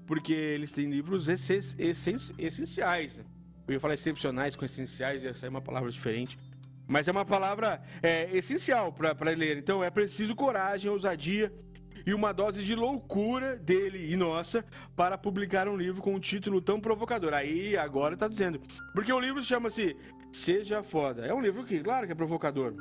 porque 0.06 0.33
eles 0.33 0.72
têm 0.72 0.90
livros 0.90 1.28
essenciais. 1.28 3.20
Eu 3.68 3.74
ia 3.74 3.80
falar 3.80 3.94
excepcionais 3.94 4.56
com 4.56 4.64
essenciais, 4.64 5.24
essa 5.24 5.46
é 5.46 5.48
uma 5.48 5.61
palavra 5.61 5.90
diferente. 5.90 6.37
Mas 6.88 7.06
é 7.06 7.12
uma 7.12 7.24
palavra 7.24 7.80
é, 8.02 8.28
essencial 8.37 8.92
para 8.92 9.30
ler. 9.30 9.56
Então 9.59 9.85
é 9.85 9.90
preciso 9.90 10.35
coragem, 10.35 10.90
ousadia 10.90 11.52
e 12.04 12.12
uma 12.12 12.33
dose 12.33 12.64
de 12.64 12.74
loucura 12.74 13.54
dele 13.54 14.12
e 14.12 14.16
nossa 14.16 14.64
para 14.96 15.16
publicar 15.16 15.68
um 15.68 15.76
livro 15.76 16.02
com 16.02 16.14
um 16.14 16.18
título 16.18 16.61
tão 16.61 16.80
provocador. 16.80 17.33
Aí 17.33 17.76
agora 17.76 18.16
tá 18.16 18.26
dizendo. 18.26 18.61
Porque 18.92 19.12
o 19.12 19.20
livro 19.20 19.40
chama-se 19.40 19.96
Seja 20.33 20.83
Foda. 20.83 21.27
É 21.27 21.35
um 21.35 21.40
livro 21.40 21.64
que, 21.64 21.81
claro 21.81 22.07
que 22.07 22.12
é 22.12 22.14
provocador. 22.14 22.75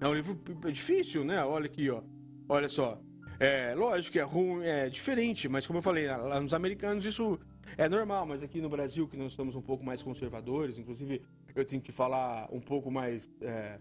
É 0.00 0.08
um 0.08 0.14
livro 0.14 0.38
difícil, 0.70 1.24
né? 1.24 1.42
Olha 1.44 1.66
aqui, 1.66 1.88
ó. 1.90 2.02
Olha 2.48 2.68
só. 2.68 3.00
É, 3.38 3.74
lógico 3.74 4.12
que 4.12 4.18
é 4.18 4.22
ruim, 4.22 4.64
é 4.64 4.88
diferente, 4.88 5.48
mas 5.48 5.66
como 5.66 5.78
eu 5.78 5.82
falei, 5.82 6.06
lá 6.06 6.40
nos 6.40 6.54
americanos 6.54 7.04
isso 7.04 7.38
é 7.76 7.88
normal, 7.88 8.24
mas 8.24 8.42
aqui 8.42 8.60
no 8.60 8.68
Brasil, 8.68 9.08
que 9.08 9.16
nós 9.16 9.32
estamos 9.32 9.56
um 9.56 9.62
pouco 9.62 9.84
mais 9.84 10.02
conservadores, 10.02 10.78
inclusive 10.78 11.20
eu 11.54 11.64
tenho 11.64 11.82
que 11.82 11.90
falar 11.90 12.48
um 12.52 12.60
pouco 12.60 12.90
mais. 12.90 13.28
É, 13.40 13.78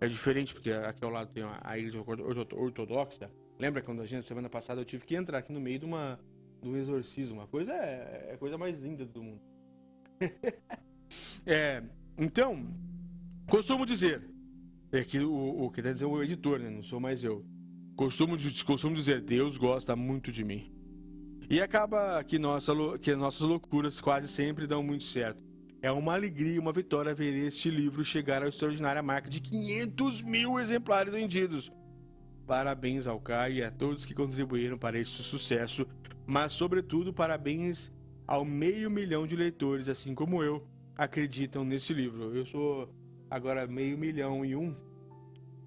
é 0.00 0.06
diferente, 0.06 0.54
porque 0.54 0.70
aqui 0.70 1.04
ao 1.04 1.10
lado 1.10 1.30
tem 1.32 1.42
a 1.42 1.78
igreja 1.78 2.02
ortodoxa, 2.54 3.30
Lembra 3.58 3.82
quando 3.82 4.02
a 4.02 4.06
gente, 4.06 4.26
semana 4.26 4.50
passada, 4.50 4.80
eu 4.80 4.84
tive 4.84 5.04
que 5.04 5.14
entrar 5.14 5.38
aqui 5.38 5.52
no 5.52 5.60
meio 5.60 5.78
de 5.78 5.84
uma 5.84 6.18
um 6.62 6.76
exorcismo? 6.76 7.36
Uma 7.36 7.46
coisa 7.46 7.72
é, 7.72 8.28
é 8.30 8.34
a 8.34 8.38
coisa 8.38 8.58
mais 8.58 8.78
linda 8.78 9.04
do 9.04 9.22
mundo. 9.22 9.40
é, 11.46 11.82
então, 12.16 12.66
costumo 13.46 13.84
dizer, 13.84 14.22
é 14.92 15.02
que 15.02 15.18
o, 15.18 15.64
o 15.64 15.70
que 15.70 15.82
deve 15.82 15.94
dizer 15.94 16.06
o 16.06 16.22
editor, 16.22 16.60
né? 16.60 16.70
Não 16.70 16.82
sou 16.82 17.00
mais 17.00 17.24
eu. 17.24 17.44
Costumo, 17.96 18.36
costumo 18.64 18.94
dizer, 18.94 19.20
Deus 19.20 19.56
gosta 19.56 19.96
muito 19.96 20.30
de 20.30 20.44
mim. 20.44 20.72
E 21.48 21.60
acaba 21.60 22.22
que, 22.24 22.38
nossa, 22.38 22.72
que 23.00 23.14
nossas 23.14 23.42
loucuras 23.42 24.00
quase 24.00 24.28
sempre 24.28 24.66
dão 24.66 24.82
muito 24.82 25.04
certo. 25.04 25.42
É 25.82 25.92
uma 25.92 26.14
alegria, 26.14 26.60
uma 26.60 26.72
vitória 26.72 27.14
ver 27.14 27.34
este 27.34 27.70
livro 27.70 28.04
chegar 28.04 28.42
à 28.42 28.48
extraordinária 28.48 29.02
marca 29.02 29.28
de 29.28 29.40
500 29.40 30.22
mil 30.22 30.58
exemplares 30.58 31.12
vendidos. 31.12 31.70
Parabéns 32.46 33.06
ao 33.06 33.20
Caio 33.20 33.56
e 33.56 33.62
a 33.62 33.70
todos 33.70 34.04
que 34.04 34.14
contribuíram 34.14 34.78
para 34.78 34.98
esse 34.98 35.10
sucesso, 35.10 35.86
mas, 36.26 36.52
sobretudo, 36.52 37.12
parabéns 37.12 37.92
ao 38.26 38.44
meio 38.44 38.90
milhão 38.90 39.26
de 39.26 39.36
leitores, 39.36 39.88
assim 39.88 40.14
como 40.14 40.42
eu, 40.42 40.66
acreditam 40.96 41.64
nesse 41.64 41.92
livro. 41.92 42.34
Eu 42.34 42.46
sou 42.46 42.88
agora 43.30 43.66
meio 43.66 43.98
milhão 43.98 44.44
e 44.44 44.54
um, 44.54 44.74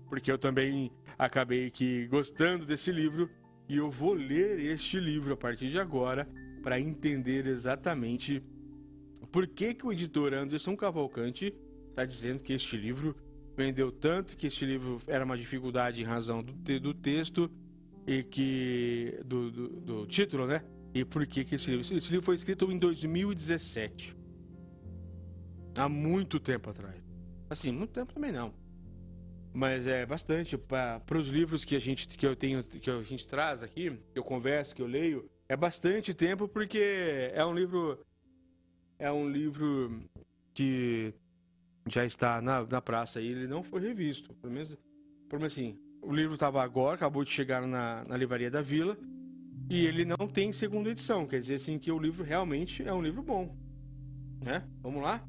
porque 0.09 0.31
eu 0.31 0.37
também 0.37 0.91
acabei 1.17 1.69
que 1.69 2.07
gostando 2.07 2.65
desse 2.65 2.91
livro 2.91 3.29
e 3.67 3.77
eu 3.77 3.91
vou 3.91 4.13
ler 4.13 4.59
este 4.59 4.99
livro 4.99 5.33
a 5.33 5.37
partir 5.37 5.69
de 5.69 5.79
agora 5.79 6.27
para 6.63 6.79
entender 6.79 7.45
exatamente 7.45 8.43
por 9.31 9.47
que, 9.47 9.73
que 9.73 9.85
o 9.85 9.91
editor 9.91 10.33
Anderson 10.33 10.75
Cavalcante 10.75 11.53
está 11.89 12.05
dizendo 12.05 12.43
que 12.43 12.53
este 12.53 12.77
livro 12.77 13.15
vendeu 13.55 13.91
tanto 13.91 14.37
que 14.37 14.47
este 14.47 14.65
livro 14.65 15.01
era 15.07 15.25
uma 15.25 15.37
dificuldade 15.37 16.01
em 16.01 16.05
razão 16.05 16.43
do, 16.43 16.53
do 16.79 16.93
texto 16.93 17.49
e 18.05 18.23
que 18.23 19.19
do, 19.25 19.51
do, 19.51 19.67
do, 19.67 20.07
título, 20.07 20.45
né? 20.47 20.63
E 20.93 21.03
por 21.03 21.25
que 21.25 21.43
que 21.43 21.55
esse 21.55 21.71
livro? 21.71 21.97
Esse 21.97 22.11
livro 22.11 22.25
foi 22.25 22.35
escrito 22.35 22.71
em 22.71 22.77
2017, 22.77 24.15
há 25.77 25.89
muito 25.89 26.39
tempo 26.39 26.69
atrás. 26.69 27.01
Assim, 27.49 27.71
muito 27.71 27.91
tempo 27.91 28.13
também 28.13 28.31
não, 28.31 28.53
mas 29.53 29.87
é 29.87 30.05
bastante 30.05 30.57
para 30.57 31.01
os 31.15 31.29
livros 31.29 31.65
que 31.65 31.75
a 31.75 31.79
gente 31.79 32.07
que 32.07 32.25
eu 32.25 32.35
tenho 32.35 32.63
que 32.63 32.89
a 32.89 33.01
gente 33.01 33.27
traz 33.27 33.63
aqui, 33.63 33.89
que 34.13 34.19
eu 34.19 34.23
converso, 34.23 34.75
que 34.75 34.81
eu 34.81 34.87
leio, 34.87 35.29
é 35.49 35.55
bastante 35.55 36.13
tempo 36.13 36.47
porque 36.47 37.31
é 37.33 37.43
um 37.43 37.53
livro 37.53 37.99
é 38.99 39.11
um 39.11 39.29
livro 39.29 40.03
que 40.53 41.13
já 41.87 42.05
está 42.05 42.41
na, 42.41 42.65
na 42.65 42.81
praça 42.81 43.21
e 43.21 43.27
ele 43.27 43.47
não 43.47 43.63
foi 43.63 43.81
revisto. 43.81 44.33
Pelo 44.35 44.53
menos, 44.53 44.69
pelo 45.29 45.39
menos 45.39 45.53
assim, 45.53 45.79
o 46.01 46.13
livro 46.13 46.33
estava 46.33 46.61
agora, 46.61 46.95
acabou 46.95 47.23
de 47.23 47.31
chegar 47.31 47.65
na, 47.65 48.03
na 48.03 48.17
livraria 48.17 48.51
da 48.51 48.61
Vila 48.61 48.97
e 49.69 49.85
ele 49.85 50.05
não 50.05 50.27
tem 50.27 50.51
segunda 50.51 50.89
edição. 50.89 51.25
Quer 51.25 51.39
dizer 51.39 51.55
assim 51.55 51.79
que 51.79 51.91
o 51.91 51.97
livro 51.97 52.23
realmente 52.23 52.83
é 52.87 52.93
um 52.93 53.01
livro 53.01 53.21
bom. 53.21 53.55
Né? 54.45 54.63
Vamos 54.81 55.01
lá? 55.01 55.27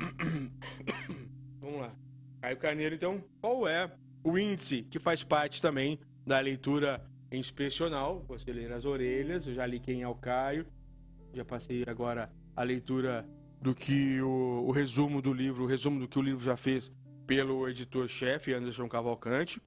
Vamos 1.60 1.80
lá. 1.80 1.94
Caio 2.40 2.56
Carneiro, 2.56 2.94
então, 2.94 3.22
qual 3.40 3.68
é 3.68 3.90
o 4.24 4.38
índice 4.38 4.82
que 4.82 4.98
faz 4.98 5.22
parte 5.22 5.60
também 5.60 5.98
da 6.26 6.40
leitura 6.40 7.04
inspecional? 7.30 8.24
Você 8.28 8.52
ler 8.52 8.72
as 8.72 8.84
orelhas, 8.84 9.46
eu 9.46 9.54
já 9.54 9.66
li 9.66 9.78
quem 9.78 10.02
é 10.02 10.08
o 10.08 10.14
Caio, 10.14 10.66
já 11.34 11.44
passei 11.44 11.84
agora 11.86 12.30
a 12.56 12.62
leitura 12.62 13.28
do 13.60 13.74
que 13.74 14.20
o, 14.22 14.64
o, 14.66 14.70
resumo 14.70 15.20
do 15.20 15.32
livro, 15.32 15.64
o 15.64 15.66
resumo 15.66 16.00
do 16.00 16.08
que 16.08 16.18
o 16.18 16.22
livro 16.22 16.42
já 16.42 16.56
fez 16.56 16.90
pelo 17.26 17.68
editor-chefe 17.68 18.54
Anderson 18.54 18.88
Cavalcante, 18.88 19.60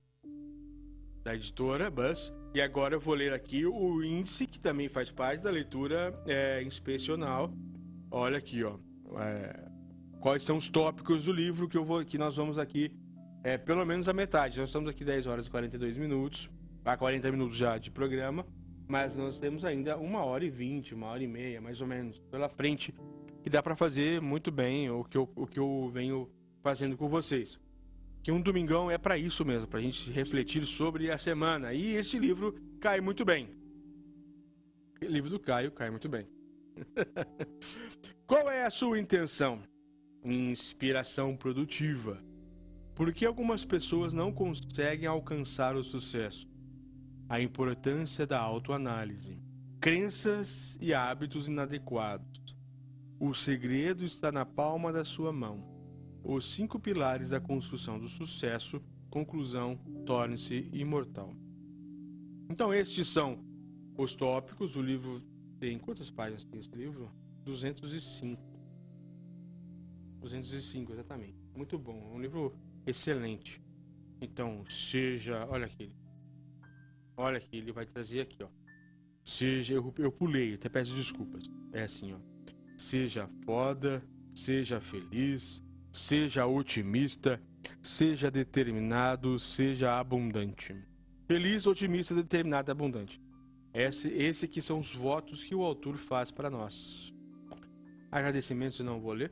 da 1.24 1.36
editora 1.36 1.90
Buzz. 1.90 2.34
E 2.54 2.62
agora 2.62 2.96
eu 2.96 3.00
vou 3.00 3.16
ler 3.16 3.34
aqui 3.34 3.66
o 3.66 4.04
índice, 4.04 4.46
que 4.46 4.60
também 4.60 4.90
faz 4.90 5.10
parte 5.12 5.42
da 5.42 5.50
leitura 5.50 6.14
é, 6.26 6.62
inspecional. 6.64 7.52
Olha 8.12 8.38
aqui, 8.38 8.64
ó. 8.64 8.78
É, 9.20 9.73
quais 10.24 10.42
são 10.42 10.56
os 10.56 10.70
tópicos 10.70 11.26
do 11.26 11.34
livro 11.34 11.68
que, 11.68 11.78
eu 11.78 11.84
vou, 11.84 12.04
que 12.06 12.18
nós 12.18 12.38
vamos 12.38 12.58
aqui, 12.58 12.90
é, 13.44 13.58
pelo 13.58 13.86
menos 13.86 14.08
a 14.08 14.14
metade. 14.14 14.58
Nós 14.58 14.70
estamos 14.70 14.90
aqui 14.90 15.04
10 15.04 15.28
horas 15.28 15.48
e 15.48 15.50
42 15.50 15.98
minutos, 15.98 16.50
há 16.86 16.96
40 16.96 17.30
minutos 17.30 17.58
já 17.58 17.78
de 17.78 17.92
programa, 17.92 18.46
mas 18.88 19.14
nós 19.14 19.38
temos 19.38 19.66
ainda 19.66 19.98
uma 19.98 20.24
hora 20.24 20.46
e 20.46 20.50
20, 20.50 20.96
uma 20.96 21.08
hora 21.08 21.22
e 21.22 21.28
meia, 21.28 21.60
mais 21.60 21.82
ou 21.82 21.88
menos, 21.88 22.20
pela 22.32 22.48
frente 22.48 22.96
que 23.44 23.50
dá 23.50 23.62
para 23.62 23.76
fazer 23.76 24.22
muito 24.22 24.50
bem 24.50 24.90
o 24.90 25.04
que, 25.04 25.18
eu, 25.18 25.30
o 25.36 25.46
que 25.46 25.60
eu 25.60 25.92
venho 25.94 26.32
fazendo 26.62 26.96
com 26.96 27.10
vocês. 27.10 27.60
Que 28.24 28.32
um 28.32 28.40
domingão 28.40 28.90
é 28.90 28.98
para 28.98 29.18
isso 29.18 29.44
mesmo, 29.44 29.68
para 29.68 29.80
a 29.80 29.84
gente 29.84 30.10
refletir 30.10 30.66
sobre 30.66 31.12
a 31.12 31.18
semana. 31.18 31.74
E 31.74 31.96
esse 31.96 32.18
livro 32.18 32.56
cai 32.80 33.02
muito 33.02 33.26
bem. 33.26 33.50
O 35.02 35.06
livro 35.06 35.30
do 35.30 35.38
Caio 35.38 35.70
cai 35.70 35.90
muito 35.90 36.08
bem. 36.08 36.26
Qual 38.26 38.50
é 38.50 38.64
a 38.64 38.70
sua 38.70 38.98
intenção? 38.98 39.62
Inspiração 40.24 41.36
produtiva. 41.36 42.24
Por 42.96 43.12
que 43.14 43.26
algumas 43.26 43.66
pessoas 43.66 44.14
não 44.14 44.32
conseguem 44.32 45.08
alcançar 45.08 45.76
o 45.76 45.84
sucesso? 45.84 46.48
A 47.28 47.42
importância 47.42 48.26
da 48.26 48.40
autoanálise. 48.40 49.38
Crenças 49.80 50.78
e 50.80 50.94
hábitos 50.94 51.48
inadequados 51.48 52.34
o 53.26 53.34
segredo 53.34 54.04
está 54.04 54.34
na 54.34 54.46
palma 54.46 54.92
da 54.92 55.06
sua 55.06 55.32
mão. 55.32 55.64
Os 56.26 56.54
cinco 56.54 56.78
pilares 56.78 57.30
da 57.30 57.40
construção 57.40 57.98
do 57.98 58.10
sucesso. 58.10 58.82
Conclusão: 59.10 59.78
torne-se 60.06 60.70
imortal. 60.74 61.34
Então, 62.50 62.74
estes 62.74 63.08
são 63.08 63.40
os 63.98 64.14
tópicos. 64.14 64.76
O 64.76 64.82
livro 64.82 65.24
tem 65.58 65.80
quantas 65.80 66.10
páginas 66.12 66.44
tem 66.44 66.60
esse 66.60 66.76
livro? 66.76 67.10
205. 67.46 68.53
205, 70.24 70.94
exatamente. 70.94 71.36
Muito 71.56 71.78
bom. 71.78 72.10
É 72.12 72.16
um 72.16 72.22
livro 72.22 72.56
excelente. 72.88 73.62
Então, 74.22 74.66
seja. 74.68 75.46
Olha 75.50 75.66
aqui. 75.66 75.92
Olha 77.16 77.38
aqui, 77.38 77.58
ele 77.58 77.72
vai 77.72 77.86
trazer 77.86 78.22
aqui, 78.22 78.42
ó. 78.42 78.48
Seja, 79.24 79.74
eu, 79.74 79.94
eu 80.00 80.12
pulei, 80.12 80.56
até 80.56 80.68
peço 80.68 80.96
desculpas. 80.96 81.44
É 81.72 81.84
assim, 81.84 82.14
ó. 82.14 82.18
Seja 82.78 83.30
foda, 83.46 84.04
seja 84.34 84.82
feliz, 84.82 85.62
seja 85.92 86.46
otimista, 86.48 87.40
seja 87.82 88.32
determinado, 88.32 89.38
seja 89.38 90.00
abundante. 90.00 90.76
Feliz, 91.28 91.68
otimista, 91.68 92.16
determinado 92.16 92.72
abundante. 92.72 93.22
Esse, 93.74 94.08
esse 94.10 94.46
aqui 94.46 94.62
são 94.62 94.80
os 94.80 94.94
votos 94.94 95.44
que 95.44 95.56
o 95.56 95.64
autor 95.64 95.98
faz 95.98 96.32
para 96.32 96.50
nós. 96.50 97.14
Agradecimentos 98.12 98.80
eu 98.80 98.86
não 98.86 99.00
vou 99.00 99.14
ler. 99.14 99.32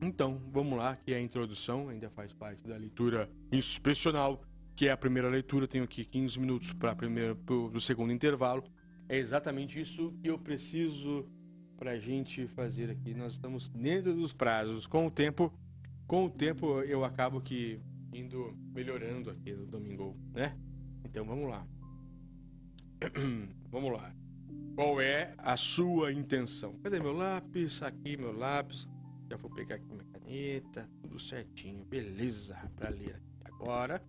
Então, 0.00 0.40
vamos 0.52 0.78
lá, 0.78 0.96
que 0.96 1.12
é 1.12 1.16
a 1.16 1.20
introdução, 1.20 1.88
ainda 1.88 2.10
faz 2.10 2.32
parte 2.32 2.66
da 2.66 2.76
leitura 2.76 3.30
inspecional, 3.50 4.42
que 4.74 4.88
é 4.88 4.92
a 4.92 4.96
primeira 4.96 5.28
leitura. 5.28 5.66
Tenho 5.66 5.84
aqui 5.84 6.04
15 6.04 6.38
minutos 6.38 6.72
para 6.72 6.96
o 7.48 7.80
segundo 7.80 8.12
intervalo. 8.12 8.62
É 9.08 9.16
exatamente 9.16 9.80
isso 9.80 10.12
que 10.20 10.28
eu 10.28 10.38
preciso 10.38 11.28
para 11.78 11.92
a 11.92 11.98
gente 11.98 12.46
fazer 12.48 12.90
aqui. 12.90 13.14
Nós 13.14 13.32
estamos 13.32 13.68
dentro 13.68 14.14
dos 14.14 14.32
prazos. 14.32 14.86
Com 14.86 15.06
o 15.06 15.10
tempo, 15.10 15.52
com 16.06 16.26
o 16.26 16.30
tempo 16.30 16.80
eu 16.82 17.04
acabo 17.04 17.40
que 17.40 17.80
indo 18.12 18.56
melhorando 18.74 19.30
aqui 19.30 19.52
no 19.52 19.66
domingo, 19.66 20.16
né? 20.32 20.56
Então 21.04 21.24
vamos 21.24 21.48
lá. 21.48 21.66
vamos 23.70 23.92
lá. 23.92 24.12
Qual 24.74 25.00
é 25.00 25.34
a 25.38 25.56
sua 25.56 26.12
intenção? 26.12 26.78
Cadê 26.82 27.00
meu 27.00 27.12
lápis? 27.12 27.82
Aqui 27.82 28.16
meu 28.16 28.36
lápis. 28.36 28.86
Já 29.28 29.36
vou 29.36 29.50
pegar 29.50 29.76
aqui 29.76 29.86
minha 29.90 30.04
caneta, 30.12 30.88
tudo 31.02 31.18
certinho, 31.18 31.84
beleza, 31.84 32.56
para 32.76 32.90
ler. 32.90 33.20
Agora, 33.44 34.02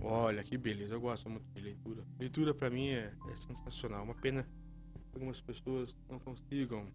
olha 0.00 0.42
que 0.44 0.56
beleza, 0.56 0.94
eu 0.94 1.00
gosto 1.00 1.28
muito 1.28 1.44
de 1.52 1.60
leitura. 1.60 2.04
Leitura 2.18 2.54
para 2.54 2.70
mim 2.70 2.88
é, 2.88 3.12
é, 3.30 3.36
sensacional. 3.36 4.04
Uma 4.04 4.14
pena 4.14 4.44
que 4.44 5.14
algumas 5.14 5.40
pessoas 5.40 5.94
não 6.08 6.18
consigam, 6.18 6.86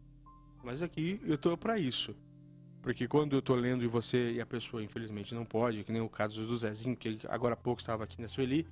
mas 0.64 0.82
aqui 0.82 1.20
eu 1.26 1.38
tô 1.38 1.58
para 1.58 1.78
isso. 1.78 2.16
Porque 2.82 3.08
quando 3.08 3.36
eu 3.36 3.42
tô 3.42 3.56
lendo 3.56 3.84
e 3.84 3.88
você 3.88 4.32
e 4.32 4.42
a 4.42 4.46
pessoa 4.46 4.82
infelizmente 4.82 5.36
não 5.36 5.46
pode, 5.46 5.84
que 5.84 5.92
nem 5.92 6.02
o 6.02 6.10
caso 6.10 6.46
do 6.46 6.58
Zezinho, 6.58 6.96
que 6.96 7.20
agora 7.28 7.54
há 7.54 7.58
pouco 7.58 7.82
estava 7.82 8.06
aqui 8.06 8.22
na 8.22 8.30
Sueli, 8.30 8.66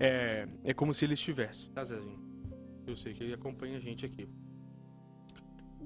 é, 0.00 0.48
é 0.64 0.72
como 0.72 0.94
se 0.94 1.04
ele 1.04 1.14
estivesse, 1.14 1.70
tá 1.70 1.84
Zezinho? 1.84 2.18
Eu 2.86 2.96
sei 2.96 3.12
que 3.12 3.22
ele 3.22 3.34
acompanha 3.34 3.76
a 3.76 3.80
gente 3.80 4.04
aqui. 4.04 4.26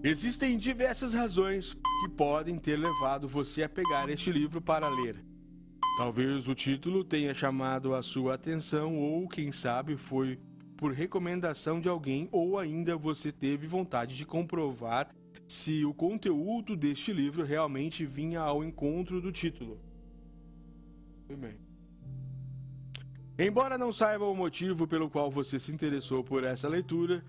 Existem 0.02 0.56
diversas 0.56 1.12
razões 1.12 1.74
que 1.74 2.08
podem 2.16 2.56
ter 2.56 2.78
levado 2.78 3.26
você 3.26 3.64
a 3.64 3.68
pegar 3.68 4.08
este 4.08 4.30
livro 4.30 4.60
para 4.60 4.88
ler. 4.88 5.24
Talvez 5.96 6.46
o 6.46 6.54
título 6.54 7.02
tenha 7.02 7.34
chamado 7.34 7.92
a 7.92 8.00
sua 8.00 8.34
atenção, 8.34 8.96
ou 8.96 9.28
quem 9.28 9.50
sabe 9.50 9.96
foi 9.96 10.38
por 10.76 10.92
recomendação 10.92 11.80
de 11.80 11.88
alguém, 11.88 12.28
ou 12.30 12.56
ainda 12.56 12.96
você 12.96 13.32
teve 13.32 13.66
vontade 13.66 14.16
de 14.16 14.24
comprovar 14.24 15.12
se 15.48 15.84
o 15.84 15.92
conteúdo 15.92 16.76
deste 16.76 17.12
livro 17.12 17.42
realmente 17.42 18.06
vinha 18.06 18.40
ao 18.40 18.62
encontro 18.62 19.20
do 19.20 19.32
título. 19.32 19.80
Muito 21.28 21.40
bem. 21.40 21.58
Embora 23.36 23.76
não 23.76 23.92
saiba 23.92 24.24
o 24.24 24.34
motivo 24.34 24.86
pelo 24.86 25.10
qual 25.10 25.28
você 25.28 25.58
se 25.58 25.72
interessou 25.72 26.22
por 26.22 26.44
essa 26.44 26.68
leitura, 26.68 27.24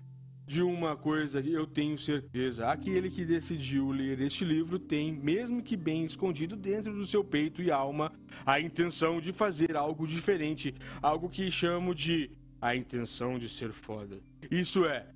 de 0.50 0.60
uma 0.62 0.96
coisa 0.96 1.40
que 1.40 1.52
eu 1.52 1.64
tenho 1.64 1.96
certeza: 1.96 2.68
aquele 2.68 3.08
que 3.08 3.24
decidiu 3.24 3.92
ler 3.92 4.20
este 4.20 4.44
livro 4.44 4.80
tem, 4.80 5.12
mesmo 5.12 5.62
que 5.62 5.76
bem 5.76 6.04
escondido 6.04 6.56
dentro 6.56 6.92
do 6.92 7.06
seu 7.06 7.22
peito 7.22 7.62
e 7.62 7.70
alma, 7.70 8.12
a 8.44 8.58
intenção 8.58 9.20
de 9.20 9.32
fazer 9.32 9.76
algo 9.76 10.08
diferente, 10.08 10.74
algo 11.00 11.28
que 11.28 11.48
chamo 11.52 11.94
de 11.94 12.32
a 12.60 12.74
intenção 12.74 13.38
de 13.38 13.48
ser 13.48 13.70
foda. 13.72 14.18
Isso 14.50 14.84
é. 14.84 15.06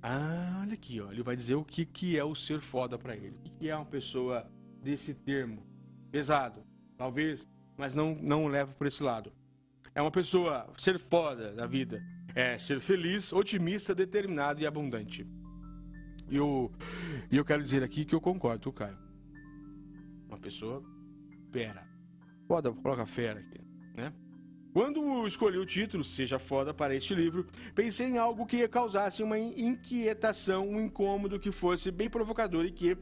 Ah, 0.00 0.60
olha 0.62 0.74
aqui, 0.74 1.00
ó, 1.00 1.10
ele 1.10 1.24
vai 1.24 1.34
dizer 1.34 1.56
o 1.56 1.64
que, 1.64 1.84
que 1.84 2.16
é 2.16 2.22
o 2.22 2.36
ser 2.36 2.60
foda 2.60 2.96
para 2.96 3.16
ele. 3.16 3.34
O 3.40 3.42
que, 3.42 3.50
que 3.50 3.68
é 3.68 3.74
uma 3.74 3.84
pessoa 3.84 4.48
desse 4.80 5.12
termo? 5.12 5.66
Pesado, 6.12 6.62
talvez, 6.96 7.44
mas 7.76 7.92
não, 7.92 8.14
não 8.14 8.46
leva 8.46 8.72
por 8.72 8.86
esse 8.86 9.02
lado. 9.02 9.32
É 9.96 10.00
uma 10.00 10.12
pessoa 10.12 10.72
ser 10.78 10.96
foda 11.00 11.52
da 11.52 11.66
vida 11.66 12.00
é 12.34 12.56
ser 12.58 12.80
feliz, 12.80 13.32
otimista, 13.32 13.94
determinado 13.94 14.60
e 14.60 14.66
abundante. 14.66 15.26
E 16.28 16.36
eu, 16.36 16.70
eu 17.30 17.44
quero 17.44 17.62
dizer 17.62 17.82
aqui 17.82 18.04
que 18.04 18.14
eu 18.14 18.20
concordo, 18.20 18.72
Caio. 18.72 18.96
Uma 20.28 20.38
pessoa 20.38 20.82
fera. 21.50 21.86
Foda, 22.46 22.72
coloca 22.72 23.06
fera 23.06 23.40
aqui, 23.40 23.60
né? 23.94 24.12
Quando 24.72 25.26
escolhi 25.26 25.58
o 25.58 25.66
título, 25.66 26.04
Seja 26.04 26.38
Foda, 26.38 26.72
para 26.72 26.94
este 26.94 27.12
livro, 27.12 27.44
pensei 27.74 28.06
em 28.06 28.18
algo 28.18 28.46
que 28.46 28.66
causasse 28.68 29.20
uma 29.20 29.36
inquietação, 29.36 30.68
um 30.68 30.80
incômodo 30.80 31.40
que 31.40 31.50
fosse 31.50 31.90
bem 31.90 32.08
provocador 32.08 32.64
e 32.64 32.70
que, 32.70 32.96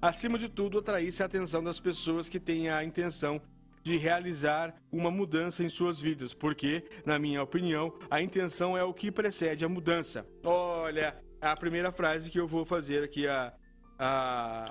acima 0.00 0.38
de 0.38 0.48
tudo, 0.48 0.78
atraísse 0.78 1.20
a 1.20 1.26
atenção 1.26 1.62
das 1.62 1.80
pessoas 1.80 2.28
que 2.28 2.38
têm 2.38 2.70
a 2.70 2.84
intenção 2.84 3.40
de 3.82 3.96
realizar 3.96 4.74
uma 4.90 5.10
mudança 5.10 5.62
em 5.62 5.68
suas 5.68 6.00
vidas, 6.00 6.34
porque, 6.34 6.84
na 7.04 7.18
minha 7.18 7.42
opinião, 7.42 7.92
a 8.10 8.20
intenção 8.20 8.76
é 8.76 8.82
o 8.82 8.94
que 8.94 9.10
precede 9.10 9.64
a 9.64 9.68
mudança. 9.68 10.26
Olha, 10.44 11.16
a 11.40 11.54
primeira 11.54 11.92
frase 11.92 12.30
que 12.30 12.38
eu 12.38 12.46
vou 12.46 12.64
fazer 12.64 13.04
aqui, 13.04 13.26
a, 13.26 13.52
a, 13.98 14.64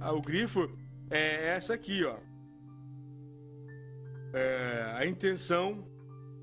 a 0.00 0.12
o 0.12 0.20
grifo, 0.20 0.70
é 1.10 1.48
essa 1.48 1.74
aqui, 1.74 2.04
ó. 2.04 2.16
É, 4.34 4.94
a 4.96 5.06
intenção, 5.06 5.86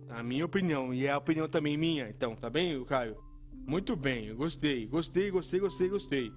a 0.09 0.21
minha 0.21 0.45
opinião, 0.45 0.93
e 0.93 1.05
é 1.05 1.11
a 1.11 1.17
opinião 1.17 1.47
também 1.47 1.77
minha, 1.77 2.09
então, 2.09 2.35
tá 2.35 2.49
bem, 2.49 2.83
Caio? 2.85 3.17
Muito 3.65 3.95
bem, 3.95 4.33
gostei, 4.35 4.85
gostei, 4.85 5.31
gostei, 5.31 5.59
gostei, 5.59 5.89
gostei 5.89 6.31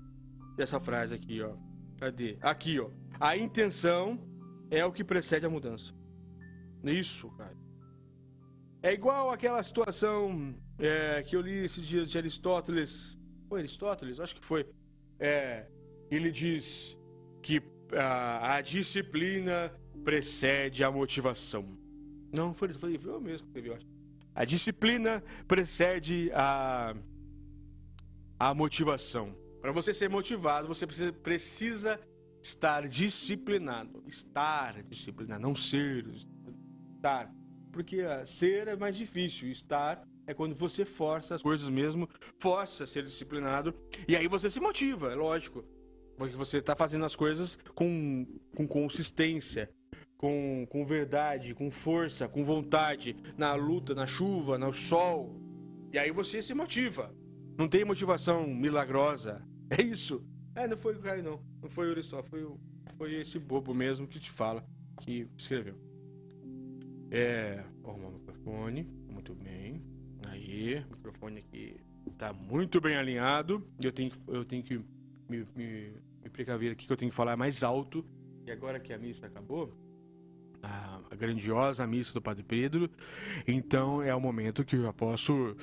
dessa 0.57 0.81
frase 0.81 1.15
aqui, 1.15 1.43
ó. 1.43 1.55
Cadê? 1.99 2.37
Aqui, 2.41 2.81
ó. 2.81 2.91
A 3.21 3.37
intenção 3.37 4.19
é 4.73 4.85
o 4.87 4.93
que 4.93 5.05
precede 5.05 5.45
a 5.45 5.51
mudança. 5.51 5.93
Isso, 6.83 7.29
cara. 7.37 7.57
É 8.83 8.93
igual 8.93 9.31
aquela 9.31 9.63
situação 9.63 10.55
é, 10.79 11.23
que 11.23 11.37
eu 11.37 11.43
li 11.43 11.65
esses 11.65 11.87
dias 11.87 12.11
de 12.11 12.17
Aristóteles. 12.17 13.17
Foi 13.49 13.61
Aristóteles? 13.61 14.19
Acho 14.19 14.35
que 14.35 14.45
foi. 14.45 14.67
É, 15.21 15.69
ele 16.11 16.33
diz 16.33 16.99
que 17.43 17.63
a, 17.93 18.55
a, 18.55 18.61
disciplina 18.63 19.73
precede 20.03 20.83
a 20.83 20.91
motivação. 20.91 21.79
Não, 22.35 22.55
foi, 22.55 22.73
foi 22.73 22.99
eu 23.05 23.21
mesmo 23.21 23.47
que 23.49 23.59
escrevi, 23.59 23.87
A 24.35 24.45
disciplina 24.47 25.23
precede 25.47 26.31
a, 26.35 26.95
a 28.39 28.55
motivação. 28.55 29.37
Para 29.61 29.71
você 29.71 29.93
ser 29.93 30.09
motivado, 30.09 30.67
você 30.67 30.87
precisa, 30.87 31.13
precisa 31.13 32.01
estar 32.43 32.87
disciplinado. 32.89 34.03
Estar 34.07 34.83
disciplinado, 34.83 35.41
não 35.41 35.55
ser. 35.55 36.07
Estar. 36.97 37.33
Porque 37.71 38.03
uh, 38.03 38.27
ser 38.27 38.69
é 38.69 38.77
mais 38.77 38.97
difícil. 38.97 39.51
Estar 39.51 40.07
é 40.27 40.35
quando 40.35 40.55
você 40.55 40.85
força 40.85 41.35
as 41.35 41.43
coisas 41.43 41.69
mesmo, 41.69 42.09
força 42.39 42.85
a 42.85 42.87
ser 42.87 43.05
disciplinado. 43.05 43.75
E 44.07 44.17
aí 44.17 44.29
você 44.29 44.51
se 44.51 44.61
motiva, 44.61 45.13
é 45.13 45.15
lógico. 45.15 45.65
Porque 46.17 46.37
você 46.37 46.59
está 46.59 46.77
fazendo 46.77 47.05
as 47.05 47.17
coisas 47.17 47.59
com, 47.75 48.27
com 48.55 48.67
consistência, 48.69 49.71
com, 50.17 50.67
com 50.69 50.85
verdade, 50.85 51.55
com 51.55 51.71
força, 51.71 52.29
com 52.29 52.45
vontade, 52.45 53.17
na 53.37 53.55
luta, 53.55 53.95
na 53.95 54.07
chuva, 54.07 54.59
no 54.59 54.73
sol. 54.73 55.35
E 55.93 55.99
aí 55.99 56.11
você 56.11 56.41
se 56.41 56.55
motiva. 56.55 57.15
Não 57.59 57.69
tem 57.69 57.85
motivação 57.85 58.47
milagrosa. 58.47 59.43
É 59.71 59.83
isso. 59.83 60.25
É, 60.55 60.67
não 60.69 60.77
foi 60.77 60.95
o 60.95 61.01
Caio, 61.01 61.23
não. 61.23 61.41
Não 61.63 61.71
foi 61.71 61.89
o 61.89 61.93
Aristóteles, 61.93 62.31
foi, 62.31 62.43
o, 62.45 62.59
foi 62.97 63.15
esse 63.15 63.39
bobo 63.39 63.75
mesmo 63.75 64.07
que 64.07 64.21
te 64.21 64.31
fala, 64.31 64.65
que 65.01 65.27
escreveu. 65.37 65.75
É. 67.11 67.65
Arrumar 67.85 68.09
o 68.09 68.13
microfone. 68.13 68.85
Muito 69.09 69.35
bem. 69.35 69.83
Aí, 70.27 70.79
o 70.79 70.97
microfone 70.97 71.39
aqui 71.41 71.77
tá 72.17 72.33
muito 72.33 72.81
bem 72.81 72.97
alinhado. 72.97 73.67
Eu 73.83 73.93
tenho, 73.93 74.13
eu 74.29 74.45
tenho 74.45 74.63
que 74.63 74.79
me, 75.29 75.47
me, 75.55 75.93
me 76.23 76.31
precaver 76.31 76.73
aqui 76.73 76.87
que 76.87 76.93
eu 76.93 76.97
tenho 76.97 77.11
que 77.11 77.17
falar 77.17 77.37
mais 77.37 77.63
alto. 77.63 78.05
E 78.47 78.51
agora 78.51 78.81
que 78.81 78.93
a 78.93 78.99
missa 78.99 79.27
acabou, 79.27 79.73
a, 80.63 81.01
a, 81.11 81.15
grandiosa 81.15 81.87
missa 81.87 82.13
do 82.13 82.23
Padre 82.23 82.43
Pedro. 82.43 82.91
Então 83.47 84.03
é 84.03 84.15
o 84.15 84.21
momento 84.21 84.65
que 84.65 84.77
eu 84.77 84.83
já 84.83 84.93
posso 84.93 85.57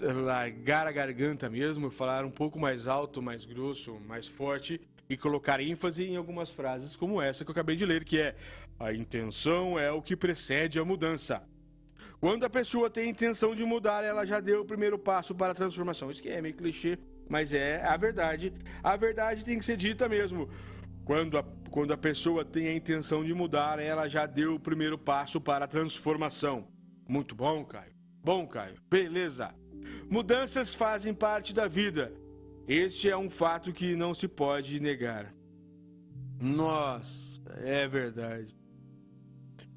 largar 0.00 0.86
a 0.86 0.92
garganta 0.92 1.48
mesmo, 1.48 1.90
falar 1.90 2.24
um 2.24 2.30
pouco 2.30 2.58
mais 2.58 2.86
alto, 2.88 3.22
mais 3.22 3.44
grosso, 3.44 3.98
mais 4.06 4.26
forte 4.26 4.80
e 5.08 5.16
colocar 5.16 5.60
ênfase 5.60 6.04
em 6.04 6.16
algumas 6.16 6.50
frases 6.50 6.96
como 6.96 7.20
essa 7.20 7.44
que 7.44 7.50
eu 7.50 7.52
acabei 7.52 7.76
de 7.76 7.84
ler, 7.84 8.04
que 8.04 8.18
é 8.18 8.34
a 8.78 8.92
intenção 8.92 9.78
é 9.78 9.90
o 9.90 10.02
que 10.02 10.16
precede 10.16 10.78
a 10.78 10.84
mudança. 10.84 11.42
Quando 12.20 12.44
a 12.44 12.50
pessoa 12.50 12.88
tem 12.88 13.08
a 13.08 13.10
intenção 13.10 13.54
de 13.54 13.64
mudar, 13.64 14.02
ela 14.02 14.24
já 14.24 14.40
deu 14.40 14.62
o 14.62 14.64
primeiro 14.64 14.98
passo 14.98 15.34
para 15.34 15.52
a 15.52 15.54
transformação. 15.54 16.10
Isso 16.10 16.22
que 16.22 16.30
é 16.30 16.40
meio 16.40 16.54
clichê, 16.54 16.98
mas 17.28 17.52
é 17.52 17.84
a 17.84 17.96
verdade. 17.96 18.52
A 18.82 18.96
verdade 18.96 19.44
tem 19.44 19.58
que 19.58 19.64
ser 19.64 19.76
dita 19.76 20.08
mesmo. 20.08 20.48
Quando 21.04 21.36
a, 21.36 21.44
quando 21.70 21.92
a 21.92 21.98
pessoa 21.98 22.44
tem 22.44 22.68
a 22.68 22.74
intenção 22.74 23.22
de 23.22 23.34
mudar, 23.34 23.78
ela 23.78 24.08
já 24.08 24.24
deu 24.24 24.54
o 24.54 24.60
primeiro 24.60 24.96
passo 24.96 25.40
para 25.40 25.66
a 25.66 25.68
transformação. 25.68 26.66
Muito 27.06 27.34
bom, 27.34 27.62
Caio. 27.64 27.92
Bom, 28.22 28.46
Caio. 28.46 28.76
Beleza. 28.90 29.54
Mudanças 30.08 30.74
fazem 30.74 31.14
parte 31.14 31.54
da 31.54 31.66
vida. 31.66 32.12
Este 32.66 33.10
é 33.10 33.16
um 33.16 33.28
fato 33.28 33.72
que 33.72 33.94
não 33.94 34.14
se 34.14 34.26
pode 34.26 34.80
negar. 34.80 35.34
Nossa, 36.40 37.42
é 37.62 37.86
verdade. 37.86 38.56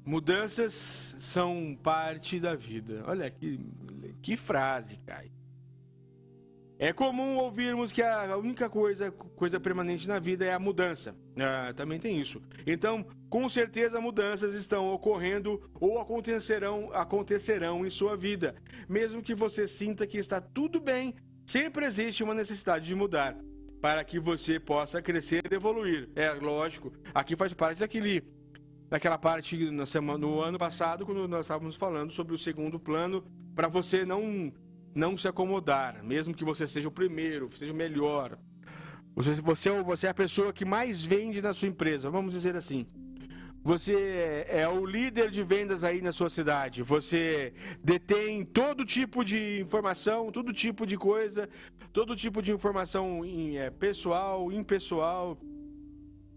Mudanças 0.04 1.14
são 1.18 1.78
parte 1.82 2.40
da 2.40 2.54
vida. 2.54 3.02
Olha 3.06 3.30
que, 3.30 3.60
que 4.22 4.36
frase, 4.36 4.98
Caio. 5.06 5.30
É 6.78 6.92
comum 6.92 7.36
ouvirmos 7.36 7.92
que 7.92 8.00
a 8.00 8.36
única 8.36 8.70
coisa, 8.70 9.10
coisa 9.10 9.58
permanente 9.58 10.06
na 10.06 10.18
vida 10.18 10.44
é 10.44 10.54
a 10.54 10.58
mudança. 10.58 11.14
Ah, 11.36 11.72
também 11.74 11.98
tem 11.98 12.20
isso. 12.20 12.40
Então, 12.66 13.04
com 13.28 13.48
certeza 13.48 14.00
mudanças 14.00 14.54
estão 14.54 14.88
ocorrendo 14.90 15.60
ou 15.80 16.00
acontecerão, 16.00 16.90
acontecerão 16.92 17.86
em 17.86 17.90
sua 17.90 18.16
vida. 18.16 18.54
Mesmo 18.88 19.22
que 19.22 19.34
você 19.34 19.66
sinta 19.68 20.06
que 20.06 20.18
está 20.18 20.40
tudo 20.40 20.80
bem, 20.80 21.14
sempre 21.46 21.84
existe 21.84 22.22
uma 22.22 22.34
necessidade 22.34 22.86
de 22.86 22.94
mudar 22.94 23.36
para 23.80 24.02
que 24.02 24.18
você 24.18 24.58
possa 24.58 25.00
crescer 25.00 25.42
e 25.50 25.54
evoluir. 25.54 26.08
É 26.16 26.30
lógico, 26.32 26.92
aqui 27.14 27.36
faz 27.36 27.52
parte 27.52 27.78
daquele 27.78 28.22
daquela 28.88 29.18
parte 29.18 29.70
na 29.70 29.84
semana, 29.84 30.18
no 30.18 30.40
ano 30.40 30.58
passado 30.58 31.04
quando 31.04 31.28
nós 31.28 31.44
estávamos 31.44 31.76
falando 31.76 32.10
sobre 32.10 32.34
o 32.34 32.38
segundo 32.38 32.80
plano 32.80 33.22
para 33.54 33.68
você 33.68 34.04
não 34.04 34.50
não 34.94 35.16
se 35.16 35.28
acomodar, 35.28 36.02
mesmo 36.02 36.34
que 36.34 36.44
você 36.44 36.66
seja 36.66 36.88
o 36.88 36.92
primeiro, 36.92 37.50
seja 37.50 37.72
o 37.72 37.76
melhor. 37.76 38.38
Você, 39.14 39.34
você, 39.34 39.82
você 39.82 40.06
é 40.06 40.10
a 40.10 40.14
pessoa 40.14 40.52
que 40.52 40.64
mais 40.64 41.04
vende 41.04 41.42
na 41.42 41.52
sua 41.52 41.68
empresa, 41.68 42.10
vamos 42.10 42.32
dizer 42.32 42.56
assim. 42.56 42.86
Você 43.68 44.46
é, 44.48 44.60
é 44.60 44.68
o 44.68 44.86
líder 44.86 45.30
de 45.30 45.42
vendas 45.42 45.84
aí 45.84 46.00
na 46.00 46.10
sua 46.10 46.30
cidade. 46.30 46.82
Você 46.82 47.52
detém 47.84 48.42
todo 48.42 48.82
tipo 48.82 49.22
de 49.22 49.60
informação, 49.60 50.32
todo 50.32 50.54
tipo 50.54 50.86
de 50.86 50.96
coisa, 50.96 51.46
todo 51.92 52.16
tipo 52.16 52.40
de 52.40 52.50
informação 52.50 53.22
em, 53.26 53.58
é, 53.58 53.68
pessoal, 53.68 54.50
impessoal, 54.50 55.36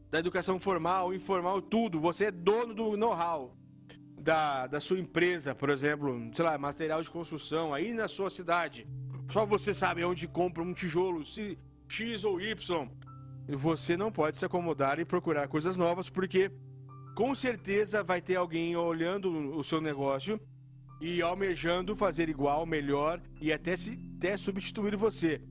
da 0.09 0.19
educação 0.19 0.59
formal, 0.59 1.13
informal, 1.13 1.61
tudo. 1.61 2.01
Você 2.01 2.25
é 2.25 2.31
dono 2.31 2.73
do 2.73 2.97
know-how 2.97 3.55
da, 4.19 4.67
da 4.67 4.81
sua 4.81 4.99
empresa, 4.99 5.55
por 5.55 5.69
exemplo, 5.69 6.29
sei 6.35 6.43
lá, 6.43 6.57
material 6.57 7.01
de 7.01 7.09
construção 7.09 7.73
aí 7.73 7.93
na 7.93 8.09
sua 8.09 8.29
cidade. 8.29 8.85
Só 9.29 9.45
você 9.45 9.73
sabe 9.73 10.03
onde 10.03 10.27
compra 10.27 10.61
um 10.61 10.73
tijolo, 10.73 11.25
se 11.25 11.57
X 11.87 12.25
ou 12.25 12.41
Y. 12.41 12.89
Você 13.47 13.95
não 13.95 14.11
pode 14.11 14.35
se 14.35 14.45
acomodar 14.45 14.99
e 14.99 15.05
procurar 15.05 15.47
coisas 15.47 15.77
novas, 15.77 16.09
porque 16.09 16.51
com 17.15 17.35
certeza 17.35 18.03
vai 18.03 18.21
ter 18.21 18.35
alguém 18.35 18.75
olhando 18.75 19.29
o 19.55 19.63
seu 19.63 19.81
negócio 19.81 20.39
e 20.99 21.21
almejando 21.21 21.95
fazer 21.95 22.29
igual, 22.29 22.65
melhor 22.65 23.21
e 23.39 23.51
até 23.51 23.75
se 23.75 24.11
até 24.17 24.37
substituir 24.37 24.95
você. 24.95 25.41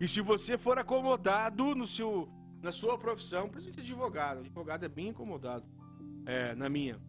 E 0.00 0.08
se 0.08 0.20
você 0.20 0.58
for 0.58 0.78
acomodado 0.78 1.76
no 1.76 1.86
seu, 1.86 2.28
na 2.60 2.72
sua 2.72 2.98
profissão, 2.98 3.48
principalmente 3.48 3.80
advogado, 3.80 4.40
advogado 4.40 4.84
é 4.84 4.88
bem 4.88 5.10
acomodado, 5.10 5.64
é, 6.26 6.52
na 6.56 6.68
minha. 6.68 7.00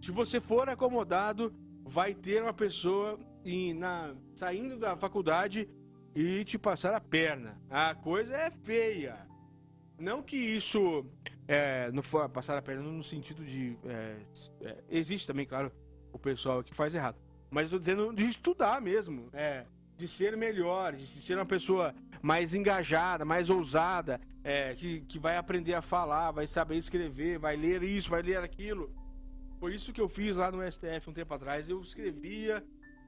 Se 0.00 0.12
você 0.12 0.40
for 0.40 0.68
acomodado, 0.68 1.52
vai 1.84 2.14
ter 2.14 2.40
uma 2.40 2.54
pessoa 2.54 3.18
em, 3.44 3.74
na, 3.74 4.14
saindo 4.36 4.78
da 4.78 4.96
faculdade 4.96 5.68
e 6.14 6.44
te 6.44 6.56
passar 6.56 6.94
a 6.94 7.00
perna. 7.00 7.60
A 7.68 7.96
coisa 7.96 8.36
é 8.36 8.50
feia. 8.50 9.26
Não 9.98 10.22
que 10.22 10.36
isso 10.36 11.04
é, 11.46 11.90
não 11.92 12.02
for 12.02 12.28
passar 12.28 12.56
a 12.56 12.62
perna 12.62 12.82
no 12.82 13.02
sentido 13.02 13.44
de. 13.44 13.76
É, 13.84 14.16
é, 14.62 14.84
existe 14.88 15.26
também, 15.26 15.46
claro, 15.46 15.72
o 16.12 16.18
pessoal 16.18 16.62
que 16.62 16.74
faz 16.74 16.94
errado. 16.94 17.16
Mas 17.50 17.64
eu 17.64 17.70
tô 17.70 17.78
dizendo 17.78 18.12
de 18.12 18.24
estudar 18.28 18.80
mesmo. 18.80 19.28
É, 19.32 19.64
de 19.98 20.06
ser 20.06 20.36
melhor, 20.36 20.94
de 20.94 21.06
ser 21.20 21.34
uma 21.34 21.44
pessoa 21.44 21.92
mais 22.22 22.54
engajada, 22.54 23.24
mais 23.24 23.50
ousada, 23.50 24.20
é, 24.44 24.72
que, 24.74 25.00
que 25.00 25.18
vai 25.18 25.36
aprender 25.36 25.74
a 25.74 25.82
falar, 25.82 26.30
vai 26.30 26.46
saber 26.46 26.76
escrever, 26.76 27.36
vai 27.36 27.56
ler 27.56 27.82
isso, 27.82 28.08
vai 28.08 28.22
ler 28.22 28.38
aquilo. 28.38 28.94
Foi 29.58 29.74
isso 29.74 29.92
que 29.92 30.00
eu 30.00 30.08
fiz 30.08 30.36
lá 30.36 30.52
no 30.52 30.62
STF 30.70 31.10
um 31.10 31.12
tempo 31.12 31.34
atrás. 31.34 31.68
Eu 31.68 31.80
escrevia 31.80 32.64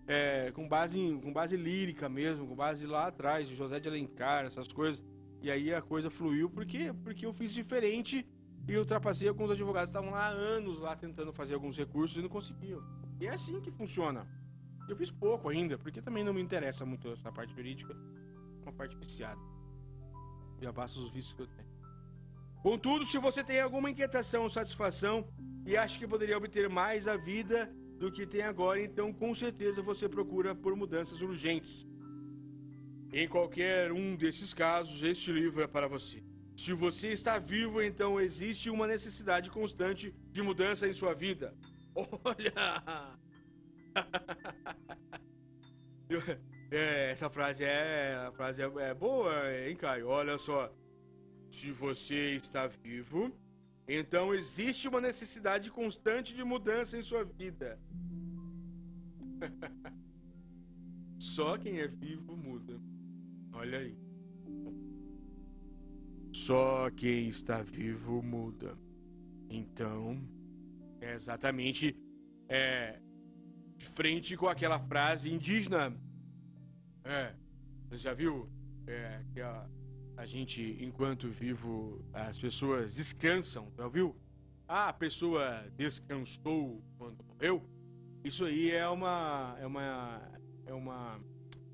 é, 0.08 0.50
com, 0.50 0.68
base 0.68 0.98
em, 0.98 1.20
com 1.20 1.32
base 1.32 1.56
lírica 1.56 2.08
mesmo, 2.08 2.44
com 2.44 2.56
base 2.56 2.84
lá 2.84 3.06
atrás, 3.06 3.48
José 3.48 3.78
de 3.78 3.88
Alencar, 3.88 4.44
essas 4.44 4.66
coisas. 4.66 5.00
E 5.42 5.50
aí 5.50 5.74
a 5.74 5.80
coisa 5.80 6.10
fluiu 6.10 6.50
porque, 6.50 6.92
porque 7.02 7.24
eu 7.24 7.32
fiz 7.32 7.52
diferente 7.52 8.26
e 8.68 8.76
ultrapassei 8.76 9.28
alguns 9.28 9.50
advogados 9.50 9.90
que 9.90 9.98
estavam 9.98 10.16
lá 10.16 10.28
anos 10.28 10.78
lá 10.78 10.94
tentando 10.94 11.32
fazer 11.32 11.54
alguns 11.54 11.76
recursos 11.76 12.16
e 12.16 12.22
não 12.22 12.28
conseguiam. 12.28 12.82
E 13.18 13.26
é 13.26 13.30
assim 13.30 13.60
que 13.60 13.70
funciona. 13.70 14.28
Eu 14.88 14.96
fiz 14.96 15.10
pouco 15.10 15.48
ainda, 15.48 15.78
porque 15.78 16.02
também 16.02 16.22
não 16.24 16.32
me 16.32 16.42
interessa 16.42 16.84
muito 16.84 17.08
essa 17.12 17.32
parte 17.32 17.54
jurídica, 17.54 17.96
uma 18.62 18.72
parte 18.72 18.96
viciada. 18.96 19.40
Já 20.60 20.70
basta 20.70 20.98
os 20.98 21.10
vícios 21.10 21.32
que 21.32 21.42
eu 21.42 21.46
tenho. 21.46 21.68
Contudo, 22.62 23.06
se 23.06 23.18
você 23.18 23.42
tem 23.42 23.60
alguma 23.60 23.90
inquietação 23.90 24.42
ou 24.42 24.50
satisfação 24.50 25.26
e 25.64 25.76
acha 25.76 25.98
que 25.98 26.06
poderia 26.06 26.36
obter 26.36 26.68
mais 26.68 27.08
a 27.08 27.16
vida 27.16 27.72
do 27.98 28.12
que 28.12 28.26
tem 28.26 28.42
agora, 28.42 28.80
então 28.80 29.12
com 29.12 29.34
certeza 29.34 29.82
você 29.82 30.08
procura 30.08 30.54
por 30.54 30.76
mudanças 30.76 31.20
urgentes. 31.22 31.86
Em 33.12 33.28
qualquer 33.28 33.90
um 33.90 34.14
desses 34.14 34.54
casos, 34.54 35.02
este 35.02 35.32
livro 35.32 35.62
é 35.62 35.66
para 35.66 35.88
você. 35.88 36.22
Se 36.56 36.72
você 36.72 37.08
está 37.08 37.38
vivo, 37.38 37.82
então 37.82 38.20
existe 38.20 38.70
uma 38.70 38.86
necessidade 38.86 39.50
constante 39.50 40.14
de 40.30 40.42
mudança 40.42 40.86
em 40.86 40.92
sua 40.92 41.12
vida. 41.12 41.52
Olha! 41.94 42.54
é, 46.70 47.10
essa 47.10 47.28
frase 47.28 47.64
é, 47.64 48.14
a 48.28 48.30
frase 48.30 48.62
é, 48.62 48.70
é 48.90 48.94
boa, 48.94 49.32
hein, 49.58 49.76
Caio? 49.76 50.06
Olha 50.06 50.38
só. 50.38 50.72
Se 51.48 51.72
você 51.72 52.36
está 52.36 52.68
vivo, 52.68 53.36
então 53.88 54.32
existe 54.32 54.86
uma 54.86 55.00
necessidade 55.00 55.68
constante 55.68 56.32
de 56.32 56.44
mudança 56.44 56.96
em 56.96 57.02
sua 57.02 57.24
vida. 57.24 57.76
Só 61.18 61.58
quem 61.58 61.80
é 61.80 61.88
vivo 61.88 62.36
muda. 62.36 62.80
Olha 63.60 63.78
aí. 63.78 63.94
Só 66.32 66.90
quem 66.92 67.28
está 67.28 67.60
vivo 67.60 68.22
muda. 68.22 68.74
Então, 69.50 70.26
é 70.98 71.12
exatamente 71.12 71.94
é, 72.48 72.98
de 73.76 73.84
frente 73.84 74.34
com 74.34 74.48
aquela 74.48 74.78
frase 74.78 75.30
indígena. 75.30 75.94
É, 77.04 77.34
você 77.90 77.98
já 77.98 78.14
viu? 78.14 78.48
É, 78.86 79.22
que 79.30 79.42
a, 79.42 79.68
a 80.16 80.24
gente, 80.24 80.78
enquanto 80.80 81.28
vivo, 81.28 82.02
as 82.14 82.38
pessoas 82.38 82.94
descansam, 82.94 83.70
já 83.76 83.84
ouviu? 83.84 84.16
Ah, 84.66 84.88
a 84.88 84.94
pessoa 84.94 85.70
descansou 85.76 86.82
quando 86.96 87.22
morreu. 87.24 87.62
Isso 88.24 88.46
aí 88.46 88.70
é 88.70 88.88
uma 88.88 89.54
é 89.60 89.66
uma 89.66 90.32
é 90.64 90.72
uma, 90.72 91.20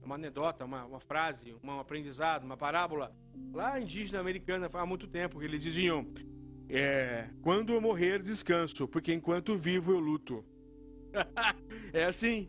uma 0.07 0.15
anedota, 0.15 0.65
uma, 0.65 0.85
uma 0.85 1.01
frase, 1.01 1.55
um 1.63 1.79
aprendizado, 1.79 2.45
uma 2.45 2.57
parábola 2.57 3.15
lá 3.53 3.79
indígena 3.79 4.21
americana 4.21 4.71
há 4.73 4.87
muito 4.87 5.07
tempo 5.07 5.39
que 5.39 5.45
eles 5.45 5.63
diziam 5.63 6.07
é, 6.69 7.29
quando 7.43 7.73
eu 7.73 7.81
morrer 7.81 8.23
descanso, 8.23 8.89
porque 8.89 9.13
enquanto 9.13 9.57
vivo 9.57 9.93
eu 9.93 9.99
luto. 9.99 10.45
é 11.93 12.05
assim. 12.05 12.49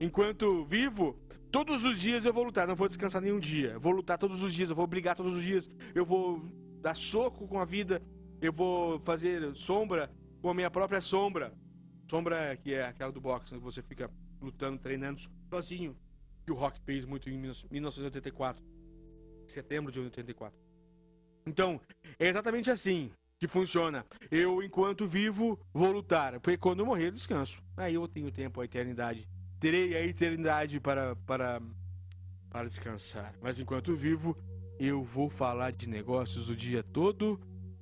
Enquanto 0.00 0.64
vivo, 0.66 1.16
Todos 1.54 1.84
os 1.84 2.00
dias 2.00 2.24
eu 2.24 2.32
vou 2.32 2.42
lutar, 2.42 2.66
não 2.66 2.74
vou 2.74 2.88
descansar 2.88 3.22
nenhum 3.22 3.38
dia. 3.38 3.78
vou 3.78 3.92
lutar 3.92 4.18
todos 4.18 4.42
os 4.42 4.52
dias, 4.52 4.70
eu 4.70 4.74
vou 4.74 4.88
brigar 4.88 5.14
todos 5.14 5.34
os 5.34 5.42
dias. 5.44 5.70
Eu 5.94 6.04
vou 6.04 6.44
dar 6.80 6.96
soco 6.96 7.46
com 7.46 7.60
a 7.60 7.64
vida. 7.64 8.02
Eu 8.40 8.52
vou 8.52 8.98
fazer 8.98 9.54
sombra 9.54 10.10
com 10.42 10.50
a 10.50 10.54
minha 10.54 10.68
própria 10.68 11.00
sombra. 11.00 11.54
Sombra 12.10 12.56
que 12.56 12.74
é 12.74 12.84
aquela 12.86 13.12
do 13.12 13.20
boxe, 13.20 13.54
que 13.54 13.60
você 13.60 13.82
fica 13.82 14.10
lutando, 14.42 14.80
treinando 14.80 15.20
sozinho. 15.48 15.96
Que 16.44 16.52
o 16.52 16.54
Rock 16.54 16.80
fez 16.80 17.04
muito 17.04 17.28
em 17.30 17.38
1984. 17.70 18.64
Setembro 19.46 19.92
de 19.92 20.00
84. 20.00 20.58
Então, 21.46 21.80
é 22.18 22.28
exatamente 22.28 22.70
assim 22.70 23.10
que 23.38 23.48
funciona. 23.48 24.06
Eu, 24.30 24.62
enquanto 24.62 25.06
vivo, 25.06 25.58
vou 25.72 25.90
lutar. 25.90 26.40
Porque 26.40 26.56
quando 26.56 26.80
eu 26.80 26.86
morrer, 26.86 27.08
eu 27.08 27.12
descanso. 27.12 27.62
Aí 27.76 27.94
eu 27.94 28.08
tenho 28.08 28.30
tempo, 28.30 28.60
a 28.60 28.64
eternidade 28.64 29.28
terei 29.64 29.96
a 29.96 30.04
eternidade 30.04 30.78
para, 30.78 31.16
para, 31.16 31.62
para 32.50 32.68
descansar. 32.68 33.34
Mas 33.40 33.58
enquanto 33.58 33.96
vivo, 33.96 34.36
eu 34.78 35.02
vou 35.02 35.30
falar 35.30 35.72
de 35.72 35.88
negócios 35.88 36.50
o 36.50 36.54
dia 36.54 36.82
todo, 36.82 37.40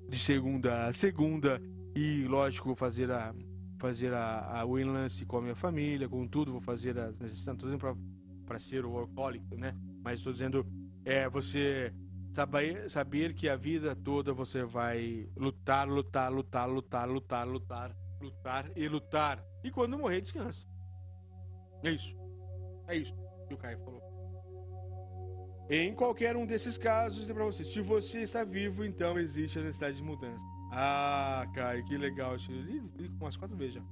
de 0.09 0.17
segunda 0.17 0.87
a 0.87 0.93
segunda, 0.93 1.61
e 1.93 2.25
lógico, 2.25 2.73
fazer 2.77 3.11
a 3.11 3.35
fazer 3.81 4.15
a, 4.15 4.61
a 4.61 4.65
o 4.65 4.79
enlace 4.79 5.27
com 5.27 5.39
a 5.39 5.43
minha 5.43 5.57
família, 5.57 6.09
com 6.09 6.25
tudo, 6.29 6.53
vou 6.53 6.61
fazer 6.61 6.97
as 6.97 7.19
necessidades, 7.19 7.65
para 8.43 8.59
ser 8.59 8.85
o 8.85 8.99
alcoólico, 8.99 9.57
né? 9.57 9.75
Mas 10.03 10.19
estou 10.19 10.33
dizendo, 10.33 10.67
é 11.05 11.29
você 11.29 11.93
saber, 12.33 12.91
saber 12.91 13.35
que 13.35 13.49
a 13.49 13.57
vida 13.57 13.95
toda 13.95 14.33
você 14.33 14.65
vai 14.65 15.29
lutar, 15.37 15.89
lutar, 15.89 16.33
lutar, 16.33 16.69
lutar, 16.69 17.09
lutar, 17.09 17.47
lutar, 17.47 17.97
lutar 18.21 18.71
e 18.77 18.89
lutar. 18.89 19.45
E 19.63 19.71
quando 19.71 19.99
morrer, 19.99 20.21
descansa. 20.21 20.67
É 21.83 21.91
isso. 21.91 22.17
É 22.89 22.97
isso 22.97 23.15
que 23.49 23.55
o 23.55 23.59
Caio 23.59 23.79
falou. 23.79 24.03
Em 25.71 25.95
qualquer 25.95 26.37
um 26.37 26.45
desses 26.45 26.77
casos, 26.77 27.25
para 27.27 27.45
você, 27.45 27.65
se 27.65 27.81
você 27.81 28.23
está 28.23 28.45
vivo, 28.45 28.85
então 28.85 29.19
existe 29.19 29.59
a 29.59 29.63
necessidade 29.63 29.97
de 29.97 30.03
mudança. 30.03 30.45
Ah, 30.73 31.47
Caio, 31.55 31.85
que 31.85 31.97
legal. 31.97 32.37
Li, 32.37 32.81
li 32.97 33.09
umas 33.21 33.37
quatro 33.37 33.57
vezes 33.57 33.75
já. 33.75 33.83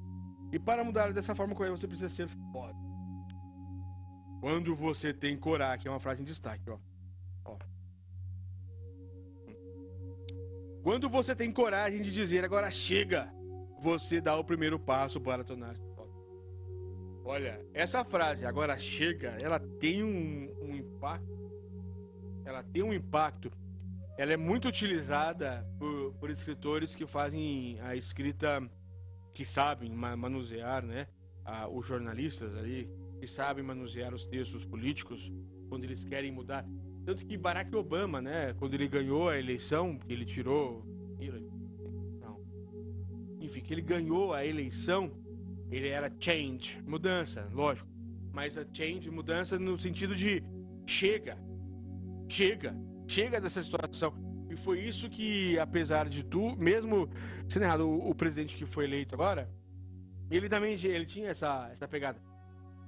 E 0.53 0.59
para 0.59 0.83
mudar 0.83 1.13
dessa 1.13 1.35
forma, 1.35 1.55
você 1.55 1.87
precisa 1.87 2.09
ser 2.09 2.29
foda. 2.53 2.90
Quando 4.41 4.75
você 4.75 5.13
tem 5.13 5.37
coragem, 5.37 5.89
é 5.89 5.91
uma 5.91 6.01
frase 6.01 6.23
em 6.23 6.25
destaque, 6.25 6.69
ó. 6.71 6.79
ó. 7.45 7.57
Quando 10.83 11.09
você 11.11 11.37
tem 11.37 11.53
coragem 11.53 12.01
de 12.01 12.11
dizer 12.11 12.43
agora 12.45 12.71
chega, 12.71 13.33
você 13.79 14.21
dá 14.21 14.37
o 14.37 14.45
primeiro 14.45 14.79
passo 14.79 15.21
para 15.21 15.45
tornar-se. 15.45 15.91
Olha, 17.23 17.65
essa 17.75 18.03
frase 18.03 18.47
agora 18.47 18.77
chega, 18.79 19.37
ela 19.41 19.61
tem 19.61 20.03
um, 20.03 20.53
um 20.63 20.75
impacto. 20.75 21.53
Ela 22.45 22.63
tem 22.63 22.83
um 22.83 22.93
impacto. 22.93 23.53
Ela 24.17 24.33
é 24.33 24.37
muito 24.37 24.69
utilizada 24.69 25.65
por, 25.79 26.15
por 26.15 26.31
escritores 26.31 26.95
que 26.95 27.07
fazem 27.07 27.79
a 27.83 27.95
escrita 27.95 28.61
que 29.33 29.45
sabem 29.45 29.91
manusear, 29.93 30.85
né? 30.85 31.07
Ah, 31.45 31.69
os 31.69 31.87
jornalistas 31.87 32.57
ali, 32.57 32.91
que 33.21 33.27
sabem 33.27 33.63
manusear 33.63 34.15
os 34.15 34.25
textos 34.25 34.65
políticos 34.65 35.31
quando 35.69 35.85
eles 35.85 36.03
querem 36.03 36.33
mudar. 36.33 36.67
Tanto 37.05 37.25
que 37.25 37.37
Barack 37.37 37.75
Obama, 37.77 38.21
né? 38.21 38.55
Quando 38.55 38.75
ele 38.75 38.89
ganhou 38.89 39.29
a 39.29 39.39
eleição, 39.39 39.99
que 39.99 40.13
ele 40.13 40.25
tirou. 40.25 40.85
Não. 42.21 42.41
Enfim, 43.39 43.61
que 43.61 43.75
ele 43.75 43.83
ganhou 43.83 44.33
a 44.33 44.45
eleição, 44.45 45.13
ele 45.71 45.89
era 45.89 46.11
change, 46.19 46.83
mudança, 46.83 47.49
lógico. 47.53 47.89
Mas 48.33 48.57
a 48.57 48.65
change, 48.73 49.11
mudança 49.11 49.59
no 49.59 49.79
sentido 49.79 50.15
de 50.15 50.43
chega, 50.87 51.39
chega, 52.29 52.75
chega 53.07 53.41
dessa 53.41 53.63
situação. 53.63 54.15
E 54.49 54.57
foi 54.57 54.81
isso 54.81 55.09
que, 55.09 55.59
apesar 55.59 56.09
de 56.09 56.25
tu, 56.25 56.57
mesmo 56.57 57.09
sendo 57.49 57.65
errado, 57.65 57.89
o, 57.89 58.11
o, 58.11 58.15
presidente 58.15 58.57
que 58.57 58.67
foi 58.67 58.85
eleito 58.85 59.15
agora, 59.15 59.49
ele 60.31 60.49
também 60.49 60.75
ele 60.85 61.07
tinha 61.07 61.29
essa, 61.29 61.69
essa 61.73 61.87
pegada. 61.87 62.21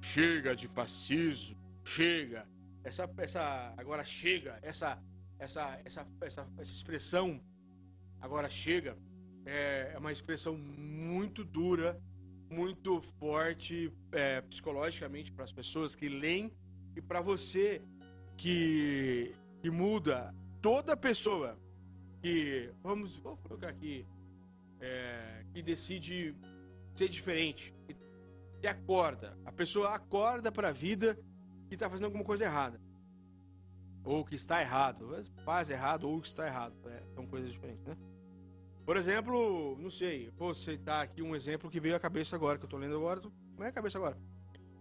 Chega 0.03 0.53
de 0.53 0.67
fascismo, 0.67 1.55
chega. 1.85 2.45
Essa, 2.83 3.09
essa, 3.17 3.73
agora 3.77 4.03
chega, 4.03 4.59
essa, 4.61 5.01
essa, 5.39 5.79
essa, 5.85 6.05
essa, 6.19 6.49
essa 6.57 6.71
expressão, 6.71 7.41
agora 8.19 8.49
chega, 8.49 8.97
é, 9.45 9.91
é 9.93 9.97
uma 9.97 10.11
expressão 10.11 10.57
muito 10.57 11.45
dura, 11.45 11.97
muito 12.49 13.01
forte 13.17 13.93
é, 14.11 14.41
psicologicamente 14.41 15.31
para 15.31 15.45
as 15.45 15.53
pessoas 15.53 15.95
que 15.95 16.09
leem 16.09 16.53
e 16.97 17.01
para 17.01 17.21
você 17.21 17.81
que, 18.35 19.33
que 19.61 19.69
muda 19.69 20.35
toda 20.61 20.97
pessoa 20.97 21.57
que, 22.21 22.69
vamos, 22.83 23.15
vou 23.15 23.37
colocar 23.37 23.69
aqui, 23.69 24.05
é, 24.81 25.45
que 25.53 25.61
decide 25.61 26.35
ser 26.93 27.07
diferente, 27.07 27.73
que, 27.87 28.02
que 28.63 28.67
acorda, 28.67 29.37
a 29.43 29.51
pessoa 29.51 29.93
acorda 29.93 30.49
para 30.49 30.69
a 30.69 30.71
vida 30.71 31.19
que 31.67 31.73
está 31.73 31.89
fazendo 31.89 32.05
alguma 32.05 32.23
coisa 32.23 32.45
errada. 32.45 32.79
Ou 34.05 34.23
que 34.23 34.35
está 34.35 34.61
errado, 34.61 35.21
faz 35.43 35.69
errado 35.69 36.09
ou 36.09 36.21
que 36.21 36.27
está 36.27 36.47
errado. 36.47 36.73
É, 36.87 37.03
são 37.13 37.27
coisas 37.27 37.51
diferentes, 37.51 37.85
né? 37.85 37.97
Por 38.85 38.95
exemplo, 38.95 39.77
não 39.77 39.91
sei, 39.91 40.29
vou 40.37 40.53
citar 40.53 41.03
aqui 41.03 41.21
um 41.21 41.35
exemplo 41.35 41.69
que 41.69 41.77
veio 41.77 41.93
à 41.93 41.99
cabeça 41.99 42.37
agora, 42.37 42.57
que 42.57 42.63
eu 42.63 42.69
tô 42.69 42.77
lendo 42.77 42.95
agora, 42.95 43.21
não 43.57 43.65
é 43.65 43.67
a 43.67 43.71
cabeça 43.73 43.97
agora. 43.97 44.17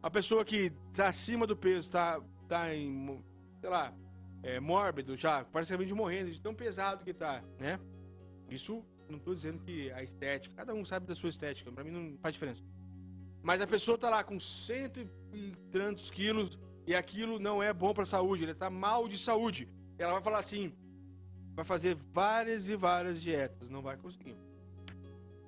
A 0.01 0.09
pessoa 0.09 0.45
que 0.45 0.72
está 0.93 1.09
acima 1.09 1.45
do 1.45 1.57
peso, 1.57 1.78
está 1.78 2.20
tá 2.47 2.72
em, 2.72 3.20
sei 3.61 3.68
lá, 3.68 3.93
é, 4.45 4.61
mórbido 4.61 5.16
já, 5.16 5.45
praticamente 5.45 5.93
morrendo, 5.93 6.30
de 6.30 6.41
tão 6.41 6.55
pesado 6.55 7.05
que 7.05 7.12
tá, 7.12 7.43
né? 7.59 7.80
Isso 8.49 8.85
não 9.09 9.18
tô 9.18 9.35
dizendo 9.35 9.59
que 9.59 9.91
a 9.91 10.05
estética, 10.05 10.55
cada 10.55 10.72
um 10.72 10.85
sabe 10.85 11.05
da 11.05 11.16
sua 11.16 11.30
estética, 11.30 11.72
para 11.72 11.83
mim 11.83 11.91
não 11.91 12.16
faz 12.18 12.35
diferença. 12.35 12.62
Mas 13.43 13.61
a 13.61 13.66
pessoa 13.66 13.99
tá 13.99 14.09
lá 14.09 14.22
com 14.22 14.38
cento 14.38 15.01
e 15.32 15.53
tantos 15.70 16.11
quilos 16.11 16.59
e 16.86 16.95
aquilo 16.95 17.38
não 17.38 17.62
é 17.62 17.72
bom 17.72 17.93
para 17.93 18.07
saúde, 18.07 18.45
ele 18.45 18.55
tá 18.55 18.70
mal 18.70 19.09
de 19.09 19.18
saúde. 19.18 19.68
Ela 19.99 20.12
vai 20.12 20.22
falar 20.22 20.38
assim, 20.38 20.72
vai 21.55 21.64
fazer 21.64 21.95
várias 21.95 22.68
e 22.68 22.76
várias 22.76 23.20
dietas, 23.20 23.68
não 23.68 23.82
vai 23.82 23.97
conseguir. 23.97 24.36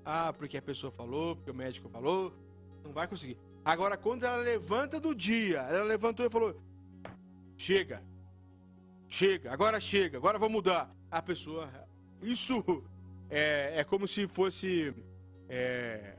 Ah, 0.04 0.32
porque 0.32 0.56
a 0.56 0.62
pessoa 0.62 0.92
falou, 0.92 1.36
porque 1.36 1.50
o 1.50 1.54
médico 1.54 1.88
falou, 1.88 2.32
não 2.84 2.92
vai 2.92 3.08
conseguir. 3.08 3.38
Agora, 3.64 3.96
quando 3.96 4.24
ela 4.24 4.36
levanta 4.36 5.00
do 5.00 5.14
dia, 5.14 5.60
ela 5.60 5.84
levantou 5.84 6.26
e 6.26 6.30
falou: 6.30 6.60
chega, 7.56 8.02
chega, 9.08 9.50
agora 9.50 9.80
chega, 9.80 10.18
agora 10.18 10.38
vou 10.38 10.50
mudar. 10.50 10.94
A 11.10 11.22
pessoa, 11.22 11.70
isso 12.20 12.62
é, 13.30 13.80
é 13.80 13.84
como 13.84 14.06
se 14.06 14.26
fosse 14.28 14.94
é, 15.48 16.16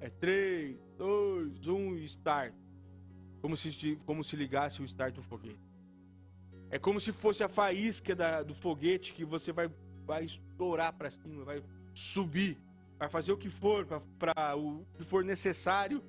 é 0.00 0.10
3, 0.10 0.76
2, 1.02 1.66
1, 1.66 1.96
start. 2.06 2.54
Como 3.40 3.56
se, 3.56 3.98
como 4.06 4.22
se 4.22 4.36
ligasse 4.36 4.80
o 4.80 4.84
start 4.84 5.16
do 5.16 5.22
foguete. 5.22 5.58
É 6.70 6.78
como 6.78 7.00
se 7.00 7.12
fosse 7.12 7.42
a 7.42 7.48
faísca 7.48 8.14
da, 8.14 8.44
do 8.44 8.54
foguete 8.54 9.12
que 9.12 9.24
você 9.24 9.50
vai, 9.50 9.68
vai 10.06 10.24
estourar 10.24 10.92
para 10.92 11.10
cima, 11.10 11.44
vai 11.44 11.60
subir, 11.92 12.56
vai 13.00 13.08
fazer 13.08 13.32
o 13.32 13.36
que 13.36 13.50
for, 13.50 13.84
para 14.16 14.56
o 14.56 14.86
que 14.94 15.02
for 15.02 15.24
necessário. 15.24 16.00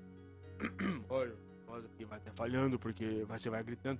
Olha, 1.09 1.33
voz 1.65 1.85
aqui 1.85 2.05
vai 2.05 2.19
até 2.19 2.29
falhando 2.29 2.77
porque 2.77 3.25
você 3.27 3.49
vai 3.49 3.63
gritando 3.63 3.99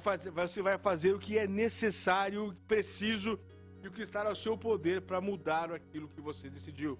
fazer, 0.00 0.30
você 0.30 0.60
vai 0.60 0.76
fazer 0.76 1.12
o 1.12 1.18
que 1.18 1.38
é 1.38 1.46
necessário, 1.46 2.54
preciso 2.68 3.38
e 3.82 3.88
o 3.88 3.90
que 3.90 4.02
está 4.02 4.26
ao 4.26 4.34
seu 4.34 4.58
poder 4.58 5.00
para 5.00 5.18
mudar 5.18 5.72
aquilo 5.72 6.08
que 6.08 6.20
você 6.20 6.50
decidiu. 6.50 6.98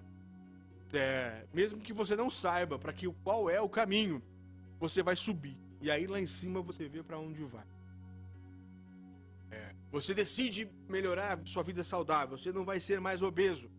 É, 0.93 1.47
mesmo 1.53 1.81
que 1.81 1.93
você 1.93 2.15
não 2.15 2.31
saiba 2.31 2.79
para 2.79 2.93
que 2.93 3.11
qual 3.25 3.51
é 3.51 3.61
o 3.61 3.69
caminho, 3.69 4.23
você 4.79 5.03
vai 5.03 5.17
subir 5.17 5.57
e 5.81 5.91
aí 5.91 6.07
lá 6.07 6.21
em 6.21 6.27
cima 6.27 6.61
você 6.61 6.89
vê 6.89 7.03
para 7.03 7.19
onde 7.19 7.45
vai. 7.45 7.67
É, 9.51 9.75
você 9.91 10.15
decide 10.15 10.71
melhorar 10.89 11.41
sua 11.45 11.63
vida 11.63 11.83
saudável, 11.85 12.37
você 12.37 12.53
não 12.53 12.65
vai 12.65 12.81
ser 12.81 13.01
mais 13.01 13.23
obeso. 13.23 13.71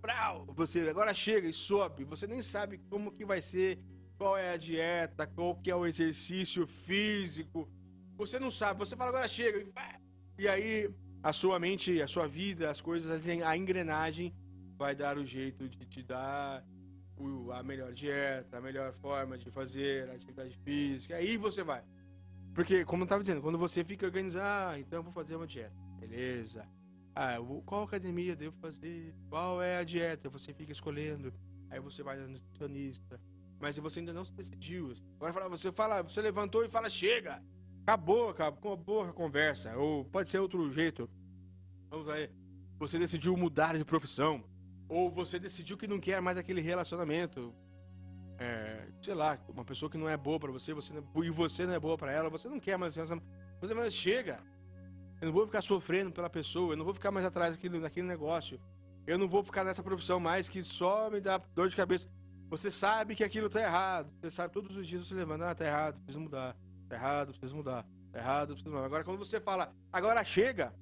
Brau, 0.00 0.46
você 0.48 0.80
agora 0.88 1.14
chega 1.14 1.48
e 1.48 1.52
sobe, 1.52 2.04
você 2.04 2.26
nem 2.26 2.42
sabe 2.42 2.78
como 2.90 3.12
que 3.12 3.24
vai 3.24 3.40
ser, 3.40 3.78
qual 4.18 4.36
é 4.36 4.50
a 4.52 4.56
dieta, 4.56 5.26
qual 5.26 5.56
que 5.56 5.70
é 5.70 5.76
o 5.76 5.86
exercício 5.86 6.66
físico, 6.66 7.68
você 8.16 8.38
não 8.38 8.50
sabe, 8.50 8.80
você 8.80 8.96
fala 8.96 9.10
agora 9.10 9.28
chega. 9.28 9.64
E 10.38 10.48
aí 10.48 10.90
a 11.22 11.32
sua 11.32 11.58
mente, 11.58 12.02
a 12.02 12.06
sua 12.06 12.26
vida, 12.26 12.70
as 12.70 12.80
coisas, 12.80 13.28
a 13.28 13.56
engrenagem 13.56 14.34
vai 14.82 14.96
dar 14.96 15.16
o 15.16 15.24
jeito 15.24 15.68
de 15.68 15.86
te 15.86 16.02
dar 16.02 16.64
a 17.54 17.62
melhor 17.62 17.92
dieta, 17.92 18.58
a 18.58 18.60
melhor 18.60 18.92
forma 18.94 19.38
de 19.38 19.48
fazer 19.48 20.10
atividade 20.10 20.56
física. 20.64 21.14
Aí 21.14 21.36
você 21.36 21.62
vai. 21.62 21.84
Porque, 22.52 22.84
como 22.84 23.02
eu 23.02 23.04
estava 23.04 23.22
dizendo, 23.22 23.40
quando 23.40 23.56
você 23.56 23.84
fica 23.84 24.04
organizando, 24.04 24.44
ah, 24.44 24.74
então 24.76 24.98
eu 24.98 25.02
vou 25.04 25.12
fazer 25.12 25.36
uma 25.36 25.46
dieta. 25.46 25.72
Beleza. 26.00 26.66
Ah, 27.14 27.38
vou, 27.38 27.62
qual 27.62 27.84
academia 27.84 28.34
devo 28.34 28.56
fazer? 28.56 29.14
Qual 29.28 29.62
é 29.62 29.78
a 29.78 29.84
dieta? 29.84 30.28
Você 30.28 30.52
fica 30.52 30.72
escolhendo. 30.72 31.32
Aí 31.70 31.78
você 31.78 32.02
vai 32.02 32.18
no 32.18 32.26
nutricionista. 32.26 33.20
Mas 33.60 33.76
você 33.76 34.00
ainda 34.00 34.12
não 34.12 34.24
se 34.24 34.34
decidiu. 34.34 34.92
Agora 35.20 35.48
você 35.48 35.70
fala, 35.70 36.02
você 36.02 36.20
levantou 36.20 36.64
e 36.64 36.68
fala, 36.68 36.90
chega! 36.90 37.40
Acabou, 37.82 38.30
acabou 38.30 39.02
a 39.02 39.12
conversa. 39.12 39.76
Ou 39.76 40.04
pode 40.04 40.28
ser 40.28 40.40
outro 40.40 40.68
jeito. 40.72 41.08
Vamos 41.88 42.08
aí. 42.08 42.28
Você 42.80 42.98
decidiu 42.98 43.36
mudar 43.36 43.78
de 43.78 43.84
profissão. 43.84 44.42
Ou 44.92 45.10
você 45.10 45.38
decidiu 45.38 45.78
que 45.78 45.86
não 45.86 45.98
quer 45.98 46.20
mais 46.20 46.36
aquele 46.36 46.60
relacionamento. 46.60 47.54
É, 48.38 48.88
sei 49.00 49.14
lá, 49.14 49.38
uma 49.48 49.64
pessoa 49.64 49.90
que 49.90 49.96
não 49.96 50.06
é 50.06 50.18
boa 50.18 50.38
para 50.38 50.52
você, 50.52 50.74
você 50.74 50.92
não, 50.92 51.24
e 51.24 51.30
você 51.30 51.64
não 51.64 51.72
é 51.72 51.80
boa 51.80 51.96
para 51.96 52.12
ela, 52.12 52.28
você 52.28 52.46
não 52.46 52.60
quer 52.60 52.76
mais. 52.76 52.94
Você 52.94 53.72
mais 53.72 53.94
chega. 53.94 54.38
Eu 55.18 55.26
não 55.26 55.32
vou 55.32 55.46
ficar 55.46 55.62
sofrendo 55.62 56.12
pela 56.12 56.28
pessoa, 56.28 56.74
eu 56.74 56.76
não 56.76 56.84
vou 56.84 56.92
ficar 56.92 57.10
mais 57.10 57.24
atrás 57.24 57.54
daquele, 57.56 57.80
daquele 57.80 58.06
negócio. 58.06 58.60
Eu 59.06 59.16
não 59.16 59.26
vou 59.26 59.42
ficar 59.42 59.64
nessa 59.64 59.82
profissão 59.82 60.20
mais 60.20 60.46
que 60.46 60.62
só 60.62 61.08
me 61.08 61.22
dá 61.22 61.38
dor 61.38 61.70
de 61.70 61.76
cabeça. 61.76 62.06
Você 62.50 62.70
sabe 62.70 63.14
que 63.14 63.24
aquilo 63.24 63.48
tá 63.48 63.62
errado. 63.62 64.12
Você 64.20 64.28
sabe 64.28 64.52
todos 64.52 64.76
os 64.76 64.86
dias 64.86 65.06
você 65.06 65.14
levanta, 65.14 65.48
ah, 65.48 65.54
tá 65.54 65.64
errado, 65.64 65.94
preciso 66.00 66.20
mudar. 66.20 66.54
Tá 66.86 66.96
errado, 66.96 67.28
precisa 67.28 67.56
mudar. 67.56 67.86
Tá 68.12 68.18
errado, 68.18 68.48
precisa 68.48 68.68
mudar. 68.68 68.84
Agora, 68.84 69.04
quando 69.04 69.18
você 69.18 69.40
fala, 69.40 69.72
agora 69.90 70.22
chega, 70.22 70.74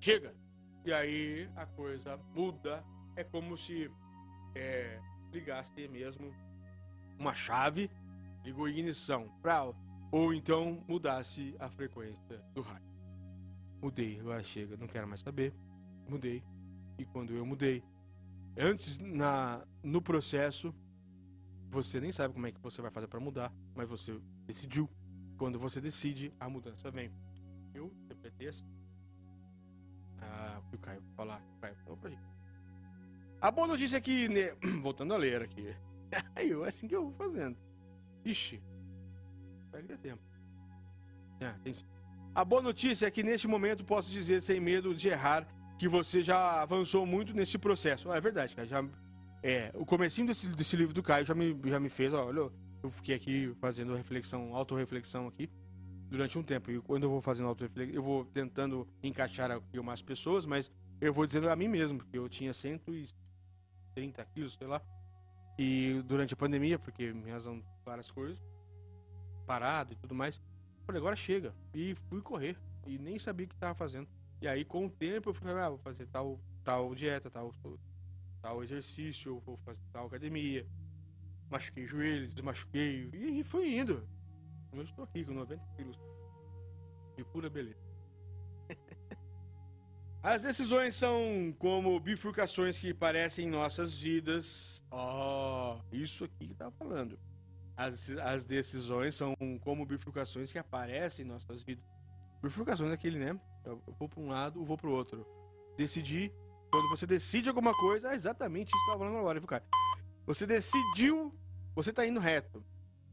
chega. 0.00 0.45
E 0.86 0.92
aí 0.92 1.50
a 1.56 1.66
coisa 1.66 2.16
muda. 2.34 2.84
É 3.16 3.24
como 3.24 3.56
se 3.56 3.90
é, 4.54 5.00
ligasse 5.32 5.88
mesmo 5.88 6.32
uma 7.18 7.34
chave, 7.34 7.90
ligou 8.44 8.68
ignição, 8.68 9.28
pra, 9.42 9.64
ou 10.12 10.34
então 10.34 10.84
mudasse 10.86 11.56
a 11.58 11.68
frequência 11.70 12.38
do 12.54 12.62
rádio. 12.62 12.88
Mudei, 13.82 14.20
agora 14.20 14.42
chega, 14.44 14.76
não 14.76 14.86
quero 14.86 15.08
mais 15.08 15.22
saber. 15.22 15.54
Mudei. 16.08 16.44
E 16.98 17.06
quando 17.06 17.34
eu 17.34 17.44
mudei, 17.46 17.82
antes 18.56 18.98
na 18.98 19.66
no 19.82 20.02
processo 20.02 20.74
Você 21.70 22.00
nem 22.00 22.12
sabe 22.12 22.34
como 22.34 22.46
é 22.46 22.52
que 22.52 22.60
você 22.60 22.80
vai 22.82 22.90
fazer 22.90 23.08
para 23.08 23.20
mudar, 23.20 23.52
mas 23.74 23.88
você 23.88 24.20
decidiu. 24.46 24.88
Quando 25.38 25.58
você 25.58 25.80
decide, 25.80 26.32
a 26.40 26.48
mudança 26.48 26.90
vem. 26.90 27.12
Eu 27.74 27.92
interpretei 28.04 28.48
assim. 28.48 28.75
Ah, 30.20 30.60
o 30.72 30.78
Caio 30.78 31.02
gente. 32.10 32.22
A 33.40 33.50
boa 33.50 33.66
notícia 33.66 33.96
é 33.96 34.00
que. 34.00 34.28
Né, 34.28 34.54
voltando 34.82 35.14
a 35.14 35.16
ler 35.16 35.42
aqui. 35.42 35.74
Aí, 36.34 36.50
é 36.50 36.68
assim 36.68 36.88
que 36.88 36.96
eu 36.96 37.10
vou 37.10 37.12
fazendo. 37.12 37.56
Ixi. 38.24 38.62
Perde 39.70 39.96
tempo. 39.98 40.22
Ah, 41.40 41.54
tem. 41.62 41.74
A 42.34 42.44
boa 42.44 42.62
notícia 42.62 43.06
é 43.06 43.10
que 43.10 43.22
neste 43.22 43.48
momento 43.48 43.84
posso 43.84 44.10
dizer 44.10 44.42
sem 44.42 44.60
medo 44.60 44.94
de 44.94 45.08
errar 45.08 45.46
que 45.78 45.88
você 45.88 46.22
já 46.22 46.62
avançou 46.62 47.06
muito 47.06 47.34
nesse 47.34 47.58
processo. 47.58 48.10
Ah, 48.10 48.16
é 48.16 48.20
verdade, 48.20 48.54
cara. 48.54 48.66
Já, 48.66 48.84
é, 49.42 49.70
o 49.74 49.84
comecinho 49.84 50.26
desse, 50.26 50.48
desse 50.48 50.76
livro 50.76 50.94
do 50.94 51.02
Caio 51.02 51.24
já 51.24 51.34
me, 51.34 51.58
já 51.64 51.78
me 51.78 51.88
fez, 51.88 52.12
ó, 52.14 52.26
olha, 52.26 52.50
eu 52.82 52.90
fiquei 52.90 53.14
aqui 53.14 53.54
fazendo 53.60 53.94
reflexão, 53.94 54.54
autorreflexão 54.54 55.26
aqui 55.28 55.50
durante 56.08 56.38
um 56.38 56.42
tempo. 56.42 56.70
E 56.70 56.80
quando 56.80 57.04
eu 57.04 57.10
vou 57.10 57.20
fazendo 57.20 57.48
autorreflexão, 57.48 57.94
eu 57.94 58.02
vou 58.02 58.24
tentando 58.24 58.86
encaixar 59.02 59.50
aqui 59.50 59.78
umas 59.78 60.02
pessoas, 60.02 60.46
mas 60.46 60.70
eu 61.00 61.12
vou 61.12 61.26
dizendo 61.26 61.48
a 61.50 61.56
mim 61.56 61.68
mesmo, 61.68 61.98
porque 61.98 62.18
eu 62.18 62.28
tinha 62.28 62.52
130 62.52 64.24
quilos, 64.26 64.54
sei 64.54 64.66
lá. 64.66 64.80
E 65.58 66.02
durante 66.06 66.34
a 66.34 66.36
pandemia, 66.36 66.78
porque 66.78 67.12
me 67.12 67.30
razão 67.30 67.62
várias 67.84 68.10
coisas, 68.10 68.38
parado 69.46 69.92
e 69.92 69.96
tudo 69.96 70.14
mais, 70.14 70.40
falei, 70.84 71.00
agora 71.00 71.16
chega. 71.16 71.54
E 71.74 71.94
fui 71.94 72.20
correr. 72.20 72.56
E 72.86 72.98
nem 72.98 73.18
sabia 73.18 73.46
o 73.46 73.48
que 73.48 73.54
estava 73.54 73.74
fazendo. 73.74 74.08
E 74.40 74.46
aí, 74.46 74.64
com 74.64 74.86
o 74.86 74.90
tempo, 74.90 75.30
eu 75.30 75.34
fui 75.34 75.50
ah, 75.50 75.70
vou 75.70 75.78
fazer 75.78 76.06
tal, 76.06 76.38
tal 76.62 76.94
dieta, 76.94 77.30
tal, 77.30 77.54
tal 78.40 78.62
exercício, 78.62 79.40
vou 79.40 79.56
fazer 79.58 79.80
tal 79.92 80.06
academia. 80.06 80.66
Machuquei 81.50 81.84
o 81.84 81.88
joelho, 81.88 82.28
desmachuquei. 82.28 83.10
E, 83.12 83.40
e 83.40 83.44
fui 83.44 83.78
indo. 83.78 84.06
Eu 84.76 84.82
estou 84.82 85.04
aqui 85.04 85.24
com 85.24 85.32
90 85.32 85.62
quilos. 85.74 85.98
De 87.16 87.24
pura 87.24 87.48
beleza. 87.48 87.80
As 90.22 90.42
decisões 90.42 90.94
são 90.94 91.54
como 91.58 91.98
bifurcações 91.98 92.78
que 92.78 92.92
parecem 92.92 93.46
em 93.46 93.50
nossas 93.50 93.98
vidas. 93.98 94.84
Ó, 94.90 95.78
oh, 95.78 95.94
isso 95.94 96.24
aqui 96.24 96.48
que 96.48 96.54
tá 96.54 96.70
falando. 96.70 97.18
As, 97.74 98.10
as 98.10 98.44
decisões 98.44 99.14
são 99.14 99.34
como 99.62 99.86
bifurcações 99.86 100.52
que 100.52 100.58
aparecem 100.58 101.24
em 101.24 101.28
nossas 101.28 101.62
vidas. 101.62 101.84
Bifurcações 102.42 102.90
daquele, 102.90 103.18
né? 103.18 103.40
Eu 103.64 103.82
vou 103.98 104.08
para 104.08 104.20
um 104.20 104.28
lado, 104.28 104.60
eu 104.60 104.64
vou 104.64 104.76
para 104.76 104.90
o 104.90 104.92
outro. 104.92 105.26
Decidir. 105.76 106.32
Quando 106.70 106.88
você 106.90 107.06
decide 107.06 107.48
alguma 107.48 107.72
coisa, 107.72 108.12
é 108.12 108.14
exatamente 108.14 108.68
isso 108.68 108.84
que 108.84 108.90
eu 108.90 108.94
tava 108.94 109.04
falando 109.04 109.20
agora, 109.20 109.40
viu, 109.40 109.48
cara? 109.48 109.64
Você 110.26 110.46
decidiu, 110.46 111.34
você 111.74 111.92
tá 111.92 112.04
indo 112.04 112.20
reto. 112.20 112.62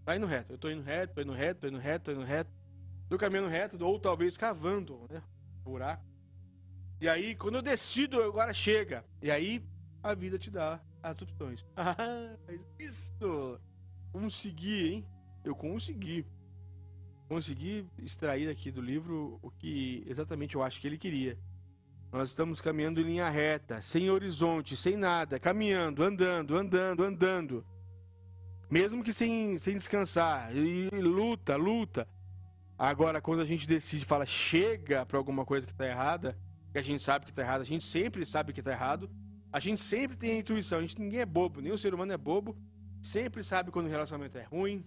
Tá 0.06 0.16
indo 0.16 0.26
reto. 0.26 0.54
Eu 0.54 0.58
tô 0.58 0.70
indo 0.70 0.82
reto, 0.84 1.14
tô 1.14 1.22
indo 1.22 1.34
reto, 1.34 1.62
tô 1.62 1.68
indo 1.68 1.78
reto, 1.78 2.06
tô 2.06 2.12
indo 2.12 2.24
reto. 2.24 2.52
Tô 3.10 3.18
caminhando 3.18 3.50
reto, 3.50 3.84
ou 3.86 4.00
talvez 4.00 4.38
cavando, 4.38 5.06
né? 5.10 5.22
Buraco. 5.64 6.04
E 7.00 7.08
aí, 7.08 7.36
quando 7.36 7.56
eu 7.56 7.62
decido, 7.62 8.22
agora 8.24 8.54
chega. 8.54 9.06
E 9.22 9.30
aí, 9.30 9.64
a 10.02 10.14
vida 10.14 10.38
te 10.38 10.50
dá 10.50 10.82
as 11.02 11.22
opções. 11.22 11.66
Ah, 11.76 11.96
isso! 12.80 13.60
Consegui, 14.12 14.90
hein? 14.90 15.08
Eu 15.44 15.56
consegui. 15.56 16.26
Consegui 17.28 17.88
extrair 17.98 18.50
aqui 18.50 18.72
do 18.72 18.82
livro 18.82 19.40
o 19.42 19.50
que 19.50 20.04
exatamente 20.08 20.56
eu 20.56 20.64
acho 20.64 20.80
que 20.80 20.88
ele 20.88 20.98
queria. 20.98 21.38
Nós 22.12 22.30
estamos 22.30 22.62
caminhando 22.62 23.02
em 23.02 23.06
linha 23.06 23.30
reta, 23.30 23.82
sem 23.82 24.10
horizonte, 24.10 24.76
sem 24.76 24.96
nada, 24.96 25.40
caminhando, 25.40 26.04
andando, 26.04 26.56
andando, 26.56 27.04
andando. 27.04 27.66
Mesmo 28.74 29.04
que 29.04 29.14
sem, 29.14 29.60
sem 29.60 29.78
descansar. 29.78 30.52
E 30.56 30.90
luta, 30.90 31.56
luta. 31.56 32.08
Agora, 32.76 33.22
quando 33.22 33.42
a 33.42 33.46
gente 33.46 33.68
decide, 33.68 34.04
fala 34.04 34.26
chega 34.26 35.06
para 35.06 35.16
alguma 35.16 35.46
coisa 35.46 35.68
que 35.68 35.74
está 35.74 35.86
errada, 35.86 36.36
que 36.72 36.80
a 36.80 36.82
gente 36.82 37.04
sabe 37.04 37.28
que 37.28 37.32
tá 37.32 37.44
errado, 37.44 37.62
a 37.62 37.66
gente 37.66 37.86
sempre 37.86 38.26
sabe 38.26 38.52
que 38.52 38.64
tá 38.64 38.72
errado. 38.72 39.08
A 39.52 39.60
gente 39.60 39.80
sempre 39.80 40.18
tem 40.18 40.32
a 40.32 40.40
intuição, 40.40 40.80
a 40.80 40.82
gente 40.82 41.00
ninguém 41.00 41.20
é 41.20 41.26
bobo, 41.26 41.62
nem 41.62 41.72
o 41.72 41.78
ser 41.78 41.94
humano 41.94 42.14
é 42.14 42.18
bobo. 42.18 42.58
Sempre 43.00 43.44
sabe 43.44 43.70
quando 43.70 43.86
o 43.86 43.90
relacionamento 43.90 44.40
é 44.40 44.44
ruim 44.44 44.84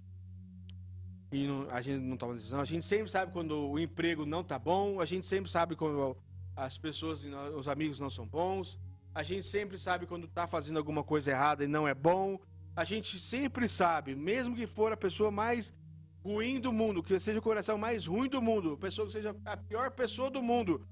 e 1.31 1.47
não, 1.47 1.71
a 1.71 1.81
gente 1.81 2.03
não 2.03 2.17
toma 2.17 2.35
decisão. 2.35 2.61
A 2.61 2.65
gente 2.65 2.85
sempre 2.85 3.09
sabe 3.09 3.31
quando 3.31 3.71
o 3.71 3.79
emprego 3.79 4.27
não 4.27 4.43
tá 4.43 4.59
bom. 4.59 5.01
A 5.01 5.05
gente 5.05 5.25
sempre 5.27 5.49
sabe 5.49 5.77
quando 5.77 6.17
as 6.57 6.77
pessoas, 6.77 7.25
os 7.55 7.69
amigos 7.69 8.01
não 8.01 8.11
são 8.11 8.27
bons. 8.27 8.81
A 9.15 9.23
gente 9.23 9.47
sempre 9.47 9.79
sabe 9.79 10.07
quando 10.07 10.27
tá 10.27 10.49
fazendo 10.49 10.77
alguma 10.77 11.05
coisa 11.05 11.31
errada 11.31 11.63
e 11.63 11.69
não 11.69 11.87
é 11.87 11.95
bom. 11.95 12.41
A 12.77 12.85
gente 12.85 13.19
sempre 13.19 13.69
sabe, 13.71 14.15
mesmo 14.15 14.55
que 14.55 14.67
for 14.67 14.93
a 14.93 14.97
pessoa 14.97 15.31
mais 15.31 15.75
ruim 16.23 16.61
do 16.61 16.71
mundo, 16.73 17.03
que 17.03 17.19
seja 17.19 17.39
o 17.39 17.43
coração 17.43 17.79
mais 17.79 18.05
ruim 18.05 18.29
do 18.29 18.43
mundo, 18.43 18.77
pessoa 18.77 19.07
que 19.07 19.15
seja 19.15 19.35
a 19.47 19.57
pior 19.57 19.91
pessoa 19.93 20.29
do 20.29 20.43
mundo, 20.43 20.87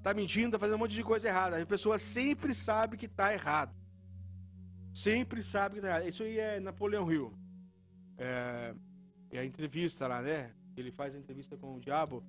tá 0.00 0.14
mentindo, 0.14 0.52
tá 0.52 0.58
fazendo 0.60 0.76
um 0.76 0.78
monte 0.78 0.94
de 0.94 1.02
coisa 1.02 1.26
errada. 1.26 1.60
A 1.60 1.66
pessoa 1.66 1.98
sempre 1.98 2.54
sabe 2.54 2.96
que 2.96 3.08
tá 3.08 3.32
errado. 3.32 3.74
Sempre 4.92 5.42
sabe 5.42 5.74
que 5.76 5.80
tá 5.80 5.88
errado. 5.88 6.08
Isso 6.08 6.22
aí 6.22 6.38
é 6.38 6.60
Napoleão 6.60 7.10
Hill. 7.10 7.36
É, 8.16 8.74
é 9.32 9.38
a 9.40 9.44
entrevista 9.44 10.06
lá, 10.06 10.22
né? 10.22 10.54
Ele 10.76 10.92
faz 10.92 11.16
a 11.16 11.18
entrevista 11.18 11.56
com 11.56 11.74
o 11.74 11.80
diabo. 11.80 12.22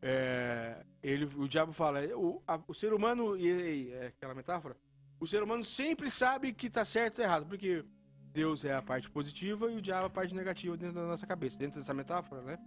É, 0.00 0.84
ele, 1.02 1.24
o 1.24 1.48
diabo 1.48 1.72
fala, 1.72 2.00
o, 2.16 2.40
a, 2.46 2.60
o 2.68 2.74
ser 2.74 2.92
humano, 2.92 3.36
e, 3.36 3.48
e 3.48 3.92
é 3.92 4.06
aquela 4.06 4.32
metáfora, 4.32 4.76
o 5.18 5.26
ser 5.26 5.42
humano 5.42 5.64
sempre 5.64 6.08
sabe 6.08 6.52
que 6.52 6.70
tá 6.70 6.84
certo 6.84 7.20
e 7.20 7.24
errado, 7.24 7.46
porque 7.46 7.84
Deus 8.32 8.64
é 8.64 8.74
a 8.74 8.82
parte 8.82 9.10
positiva 9.10 9.70
e 9.70 9.76
o 9.76 9.82
diabo 9.82 10.04
é 10.04 10.06
a 10.06 10.10
parte 10.10 10.34
negativa 10.34 10.76
dentro 10.76 10.94
da 10.94 11.06
nossa 11.06 11.26
cabeça, 11.26 11.58
dentro 11.58 11.80
dessa 11.80 11.94
metáfora, 11.94 12.42
né? 12.42 12.58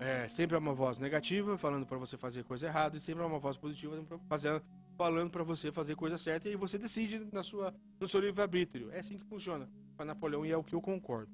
É, 0.00 0.26
sempre 0.28 0.56
é 0.56 0.58
uma 0.58 0.72
voz 0.72 0.98
negativa 0.98 1.58
falando 1.58 1.84
para 1.84 1.98
você 1.98 2.16
fazer 2.16 2.42
coisa 2.44 2.66
errada 2.66 2.96
e 2.96 3.00
sempre 3.00 3.22
é 3.22 3.26
uma 3.26 3.38
voz 3.38 3.58
positiva 3.58 4.02
fazendo, 4.26 4.62
falando 4.96 5.30
para 5.30 5.44
você 5.44 5.70
fazer 5.70 5.94
coisa 5.94 6.16
certa 6.16 6.48
e 6.48 6.56
você 6.56 6.78
decide 6.78 7.26
na 7.30 7.42
sua, 7.42 7.74
no 8.00 8.08
seu 8.08 8.20
livre-arbítrio. 8.20 8.90
É 8.92 9.00
assim 9.00 9.18
que 9.18 9.26
funciona 9.26 9.68
para 9.96 10.06
Napoleão 10.06 10.46
e 10.46 10.50
é 10.50 10.56
o 10.56 10.64
que 10.64 10.74
eu 10.74 10.80
concordo. 10.80 11.30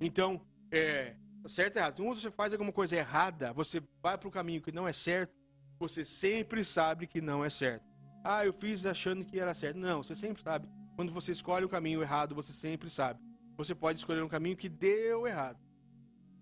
Então, 0.00 0.40
é, 0.70 1.14
certo 1.46 1.76
e 1.76 1.78
errado. 1.78 1.96
Quando 1.96 2.18
você 2.18 2.30
faz 2.30 2.52
alguma 2.52 2.72
coisa 2.72 2.96
errada, 2.96 3.52
você 3.52 3.82
vai 4.02 4.16
para 4.16 4.28
o 4.28 4.32
caminho 4.32 4.62
que 4.62 4.72
não 4.72 4.88
é 4.88 4.92
certo, 4.92 5.34
você 5.78 6.04
sempre 6.04 6.64
sabe 6.64 7.06
que 7.06 7.20
não 7.20 7.44
é 7.44 7.50
certo. 7.50 7.84
Ah, 8.24 8.44
eu 8.44 8.52
fiz 8.52 8.86
achando 8.86 9.24
que 9.24 9.38
era 9.38 9.52
certo. 9.54 9.76
Não, 9.76 10.02
você 10.02 10.14
sempre 10.14 10.42
sabe. 10.42 10.66
Quando 10.96 11.12
você 11.12 11.30
escolhe 11.30 11.64
o 11.64 11.68
caminho 11.68 12.00
errado, 12.00 12.34
você 12.34 12.52
sempre 12.52 12.88
sabe. 12.88 13.20
Você 13.56 13.74
pode 13.74 13.98
escolher 13.98 14.22
um 14.22 14.28
caminho 14.28 14.56
que 14.56 14.68
deu 14.68 15.26
errado. 15.26 15.60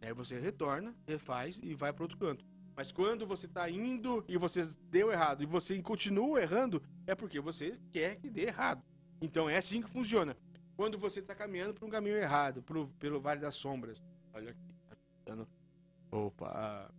Aí 0.00 0.12
você 0.12 0.38
retorna, 0.38 0.94
refaz 1.06 1.58
e 1.62 1.74
vai 1.74 1.92
para 1.92 2.04
outro 2.04 2.16
canto. 2.16 2.46
Mas 2.76 2.92
quando 2.92 3.26
você 3.26 3.46
está 3.46 3.68
indo 3.68 4.24
e 4.28 4.36
você 4.36 4.64
deu 4.90 5.10
errado 5.10 5.42
e 5.42 5.46
você 5.46 5.80
continua 5.82 6.40
errando, 6.40 6.82
é 7.06 7.14
porque 7.14 7.40
você 7.40 7.78
quer 7.90 8.16
que 8.16 8.30
dê 8.30 8.46
errado. 8.46 8.82
Então 9.20 9.48
é 9.50 9.56
assim 9.56 9.82
que 9.82 9.90
funciona. 9.90 10.36
Quando 10.76 10.98
você 10.98 11.20
está 11.20 11.34
caminhando 11.34 11.74
para 11.74 11.86
um 11.86 11.90
caminho 11.90 12.16
errado, 12.16 12.62
pro, 12.62 12.88
pelo 12.98 13.20
Vale 13.20 13.40
das 13.40 13.54
Sombras. 13.56 14.02
Olha 14.32 14.50
aqui. 14.50 14.74
Tá 15.24 15.46
Opa. 16.10 16.90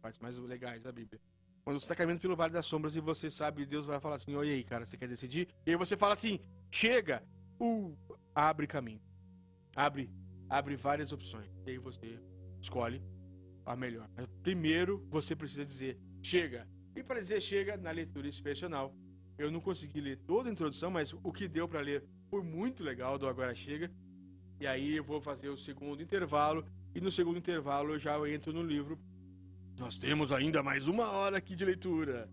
Partes 0.00 0.20
mais 0.20 0.36
legais 0.38 0.82
da 0.82 0.92
Bíblia. 0.92 1.20
Quando 1.66 1.80
você 1.80 1.86
está 1.86 1.96
caminhando 1.96 2.20
pelo 2.20 2.36
Vale 2.36 2.52
das 2.52 2.64
Sombras 2.64 2.94
e 2.94 3.00
você 3.00 3.28
sabe, 3.28 3.66
Deus 3.66 3.86
vai 3.86 3.98
falar 3.98 4.14
assim: 4.14 4.36
Oi 4.36 4.50
aí, 4.50 4.62
cara, 4.62 4.86
você 4.86 4.96
quer 4.96 5.08
decidir? 5.08 5.48
E 5.66 5.70
aí 5.70 5.76
você 5.76 5.96
fala 5.96 6.12
assim: 6.12 6.38
Chega! 6.70 7.24
Uh, 7.60 7.92
abre 8.32 8.68
caminho. 8.68 9.00
Abre 9.74 10.08
abre 10.48 10.76
várias 10.76 11.10
opções. 11.10 11.50
E 11.66 11.70
aí 11.70 11.78
você 11.78 12.20
escolhe 12.60 13.02
a 13.64 13.74
melhor. 13.74 14.08
Primeiro 14.44 15.04
você 15.10 15.34
precisa 15.34 15.64
dizer 15.64 15.98
chega. 16.22 16.68
E 16.94 17.02
para 17.02 17.18
dizer 17.18 17.40
chega 17.40 17.76
na 17.76 17.90
leitura 17.90 18.28
inspecional, 18.28 18.94
eu 19.36 19.50
não 19.50 19.60
consegui 19.60 20.00
ler 20.00 20.18
toda 20.18 20.48
a 20.48 20.52
introdução, 20.52 20.88
mas 20.88 21.12
o 21.12 21.32
que 21.32 21.48
deu 21.48 21.68
para 21.68 21.80
ler 21.80 22.04
foi 22.30 22.44
muito 22.44 22.84
legal 22.84 23.18
do 23.18 23.26
Agora 23.26 23.56
Chega. 23.56 23.90
E 24.60 24.68
aí 24.68 24.94
eu 24.94 25.02
vou 25.02 25.20
fazer 25.20 25.48
o 25.48 25.56
segundo 25.56 26.00
intervalo. 26.00 26.64
E 26.94 27.00
no 27.00 27.10
segundo 27.10 27.38
intervalo 27.38 27.94
eu 27.94 27.98
já 27.98 28.16
entro 28.30 28.52
no 28.52 28.62
livro. 28.62 28.96
Nós 29.78 29.98
temos 29.98 30.32
ainda 30.32 30.62
mais 30.62 30.88
uma 30.88 31.10
hora 31.10 31.36
aqui 31.36 31.54
de 31.54 31.62
leitura. 31.62 32.30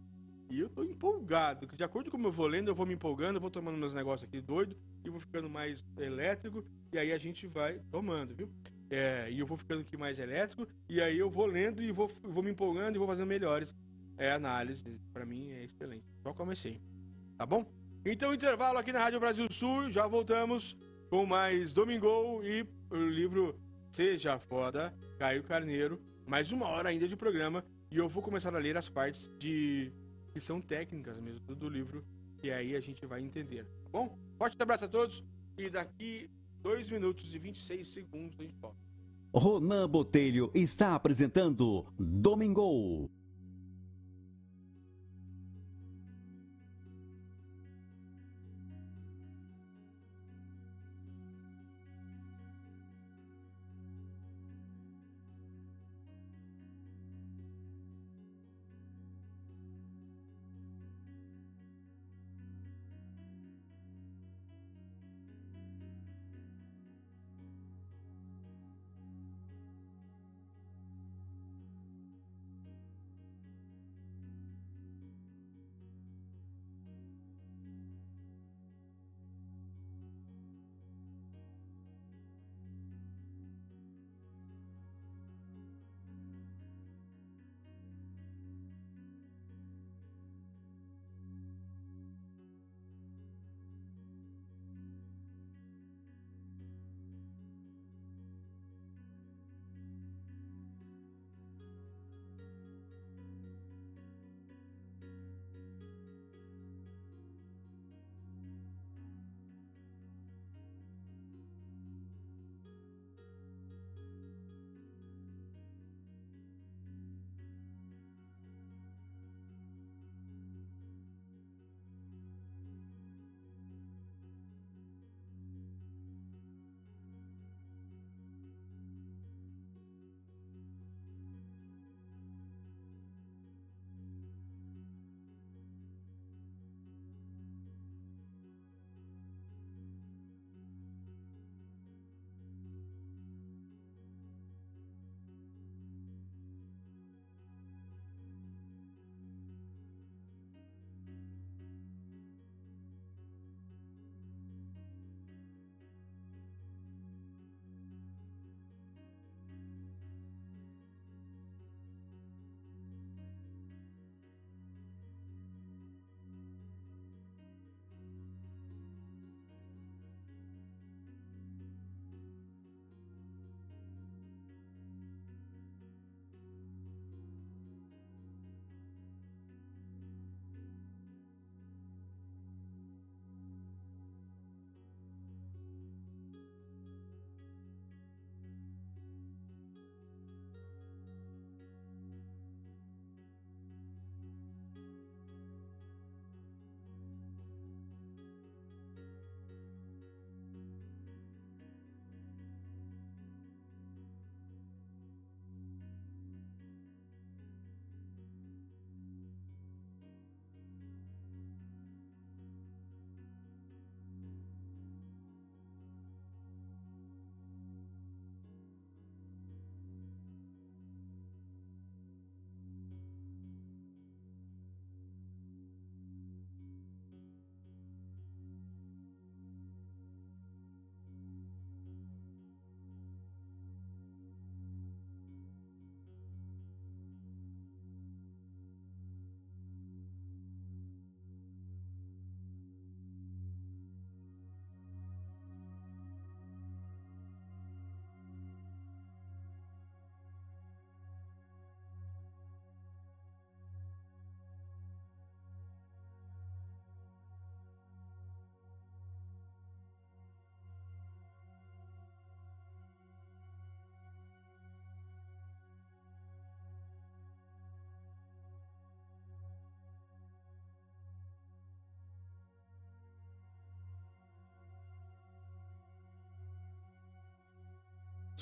E 0.49 0.61
eu 0.61 0.69
tô 0.69 0.81
empolgado. 0.81 1.67
De 1.67 1.83
acordo 1.83 2.09
com 2.09 2.17
como 2.17 2.27
eu 2.27 2.31
vou 2.31 2.47
lendo, 2.47 2.69
eu 2.69 2.75
vou 2.75 2.85
me 2.85 2.93
empolgando, 2.93 3.35
eu 3.35 3.41
vou 3.41 3.51
tomando 3.51 3.77
meus 3.77 3.93
negócios 3.93 4.27
aqui 4.27 4.39
doido 4.39 4.77
e 5.03 5.09
vou 5.09 5.19
ficando 5.19 5.49
mais 5.49 5.83
elétrico. 5.97 6.63
E 6.93 6.97
aí 6.97 7.11
a 7.11 7.17
gente 7.17 7.45
vai 7.45 7.79
tomando, 7.91 8.33
viu? 8.33 8.49
É, 8.89 9.29
e 9.29 9.39
eu 9.39 9.45
vou 9.45 9.57
ficando 9.57 9.81
aqui 9.81 9.97
mais 9.97 10.19
elétrico. 10.19 10.65
E 10.87 11.01
aí 11.01 11.19
eu 11.19 11.29
vou 11.29 11.45
lendo 11.45 11.83
e 11.83 11.91
vou, 11.91 12.07
vou 12.23 12.41
me 12.41 12.51
empolgando 12.51 12.95
e 12.95 12.97
vou 12.97 13.07
fazendo 13.07 13.27
melhores 13.27 13.75
é, 14.17 14.31
análises. 14.31 14.97
Para 15.11 15.25
mim 15.25 15.51
é 15.51 15.65
excelente. 15.65 16.05
Só 16.21 16.33
comecei. 16.33 16.79
Tá 17.37 17.45
bom? 17.45 17.65
Então, 18.05 18.33
intervalo 18.33 18.77
aqui 18.77 18.93
na 18.93 18.99
Rádio 18.99 19.19
Brasil 19.19 19.51
Sul. 19.51 19.89
Já 19.89 20.07
voltamos 20.07 20.77
com 21.09 21.25
mais 21.25 21.73
Domingo 21.73 22.41
e 22.41 22.65
o 22.89 22.95
livro 22.95 23.59
Seja 23.91 24.39
Foda, 24.39 24.93
Caio 25.19 25.43
Carneiro. 25.43 26.01
Mais 26.25 26.51
uma 26.51 26.67
hora 26.67 26.89
ainda 26.89 27.07
de 27.07 27.15
programa. 27.15 27.63
E 27.91 27.97
eu 27.97 28.07
vou 28.07 28.23
começar 28.23 28.55
a 28.55 28.59
ler 28.59 28.77
as 28.77 28.89
partes 28.89 29.31
de 29.37 29.91
que 30.31 30.39
são 30.39 30.59
técnicas 30.59 31.19
mesmo 31.19 31.55
do 31.55 31.69
livro, 31.69 32.03
e 32.41 32.49
aí 32.51 32.75
a 32.75 32.79
gente 32.79 33.05
vai 33.05 33.21
entender, 33.21 33.65
tá 33.65 33.89
bom? 33.91 34.17
Forte 34.35 34.57
abraço 34.59 34.85
a 34.85 34.87
todos, 34.87 35.23
E 35.55 35.69
daqui 35.69 36.27
2 36.63 36.89
minutos 36.89 37.35
e 37.35 37.37
26 37.37 37.87
segundos 37.87 38.39
a 38.39 38.43
gente 38.43 38.57
volta. 38.57 38.77
Ronan 39.31 39.87
Botelho 39.87 40.49
está 40.55 40.95
apresentando 40.95 41.85
Domingo. 41.99 43.11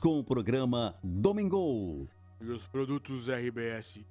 Com 0.01 0.17
o 0.17 0.23
programa 0.23 0.97
Domingo. 1.03 2.09
E 2.41 2.49
os 2.49 2.65
produtos 2.65 3.27
RBS. 3.27 4.03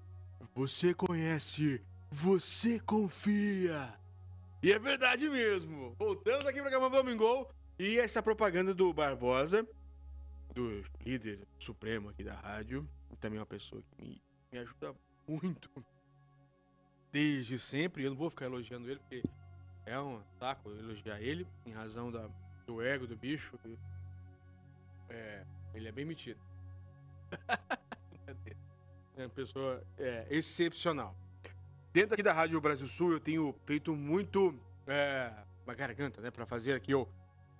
Você 0.55 0.95
conhece, 0.95 1.85
você 2.09 2.79
confia. 2.79 3.93
E 4.63 4.71
é 4.71 4.79
verdade 4.79 5.29
mesmo. 5.29 5.97
Voltamos 5.99 6.47
aqui 6.47 6.63
pro 6.63 6.71
programa 6.71 6.89
Domingo 6.91 7.49
e 7.77 7.99
essa 7.99 8.23
propaganda 8.23 8.73
do 8.73 8.93
Barbosa, 8.95 9.67
do 10.55 10.81
líder 11.05 11.41
supremo 11.59 12.11
aqui 12.11 12.23
da 12.23 12.35
rádio, 12.35 12.89
e 13.13 13.17
também 13.17 13.41
uma 13.41 13.47
pessoa 13.47 13.83
que 13.83 14.01
me, 14.01 14.23
me 14.53 14.61
ajuda 14.61 14.95
muito 15.27 15.69
desde 17.11 17.59
sempre. 17.59 18.05
Eu 18.05 18.11
não 18.11 18.17
vou 18.17 18.31
ficar 18.31 18.45
elogiando 18.45 18.89
ele 18.89 19.01
porque 19.01 19.25
é 19.85 19.99
um 19.99 20.23
saco 20.39 20.71
elogiar 20.71 21.21
ele 21.21 21.45
em 21.67 21.73
razão 21.73 22.13
da, 22.13 22.29
do 22.65 22.81
ego 22.81 23.09
do 23.09 23.17
bicho. 23.17 23.59
É, 25.09 25.45
ele 25.75 25.89
é 25.89 25.93
bem 25.93 26.05
metido. 26.05 26.41
é 29.17 29.23
uma 29.23 29.29
pessoa 29.29 29.83
é, 29.99 30.27
excepcional. 30.31 31.15
Dentro 31.93 32.15
aqui 32.15 32.23
da 32.23 32.33
Rádio 32.33 32.61
Brasil 32.61 32.87
Sul, 32.87 33.13
eu 33.13 33.21
tenho 33.21 33.55
feito 33.65 33.95
muito 33.95 34.55
é, 34.87 35.33
uma 35.67 35.75
garganta, 35.75 36.21
né? 36.21 36.31
Pra 36.31 36.47
fazer 36.47 36.75
aqui, 36.75 36.93
eu 36.93 37.09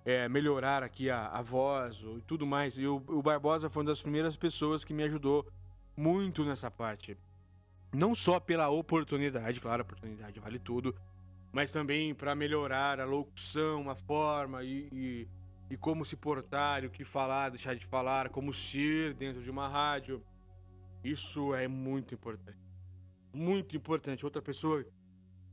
é, 0.05 0.27
melhorar 0.27 0.83
aqui 0.83 1.09
a, 1.09 1.27
a 1.27 1.41
voz 1.41 2.01
e 2.17 2.21
tudo 2.21 2.45
mais. 2.45 2.77
E 2.77 2.85
o, 2.85 3.03
o 3.07 3.21
Barbosa 3.21 3.69
foi 3.69 3.83
uma 3.83 3.91
das 3.91 4.01
primeiras 4.01 4.35
pessoas 4.35 4.83
que 4.83 4.93
me 4.93 5.03
ajudou 5.03 5.47
muito 5.95 6.43
nessa 6.43 6.71
parte. 6.71 7.17
Não 7.93 8.15
só 8.15 8.39
pela 8.39 8.69
oportunidade, 8.69 9.59
claro, 9.59 9.81
a 9.81 9.85
oportunidade 9.85 10.39
vale 10.39 10.59
tudo, 10.59 10.95
mas 11.51 11.71
também 11.71 12.15
para 12.15 12.33
melhorar 12.33 12.99
a 12.99 13.05
locução, 13.05 13.89
a 13.89 13.95
forma 13.95 14.63
e, 14.63 14.87
e, 14.93 15.27
e 15.71 15.77
como 15.77 16.03
se 16.03 16.17
portar, 16.17 16.83
o 16.83 16.89
que 16.89 17.05
falar, 17.05 17.47
deixar 17.47 17.73
de 17.77 17.85
falar, 17.85 18.27
como 18.27 18.53
ser 18.53 19.13
dentro 19.13 19.41
de 19.41 19.49
uma 19.49 19.69
rádio. 19.69 20.21
Isso 21.01 21.55
é 21.55 21.65
muito 21.65 22.13
importante. 22.13 22.59
Muito 23.33 23.77
importante. 23.77 24.25
Outra 24.25 24.41
pessoa 24.41 24.85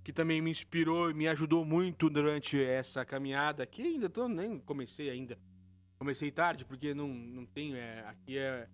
que 0.03 0.13
também 0.13 0.43
me 0.43 0.51
inspirou 0.51 1.09
e 1.09 1.15
me 1.15 1.29
ajudou 1.29 1.65
muito 1.65 2.11
durante 2.11 2.61
essa 2.61 3.05
caminhada, 3.05 3.65
que 3.65 3.81
ainda 3.81 4.11
tô, 4.11 4.27
nem 4.27 4.59
comecei 4.59 5.09
ainda. 5.09 5.39
Comecei 5.97 6.33
tarde, 6.33 6.65
porque 6.65 6.93
não, 6.93 7.07
não 7.07 7.47
tenho. 7.47 7.77
É, 7.77 8.01
aqui 8.09 8.37
é, 8.37 8.69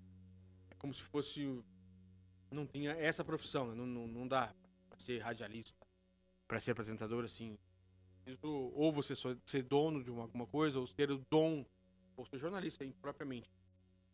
é 0.70 0.74
como 0.78 0.94
se 0.94 1.02
fosse. 1.02 1.62
Não 2.50 2.66
tinha 2.66 2.92
essa 2.92 3.22
profissão, 3.22 3.68
né? 3.68 3.74
não, 3.74 3.86
não, 3.86 4.06
não 4.06 4.26
dá 4.26 4.54
pra 4.88 4.98
ser 4.98 5.18
radialista, 5.18 5.76
para 6.48 6.58
ser 6.58 6.70
apresentador 6.70 7.22
assim. 7.22 7.58
Ou 8.42 8.92
você 8.92 9.14
ser 9.44 9.62
dono 9.62 10.02
de 10.02 10.10
uma, 10.10 10.22
alguma 10.22 10.46
coisa, 10.46 10.78
ou 10.78 10.86
ser 10.86 11.10
o 11.10 11.20
dom, 11.30 11.64
ou 12.16 12.26
ser 12.26 12.38
jornalista 12.38 12.84
propriamente. 13.00 13.50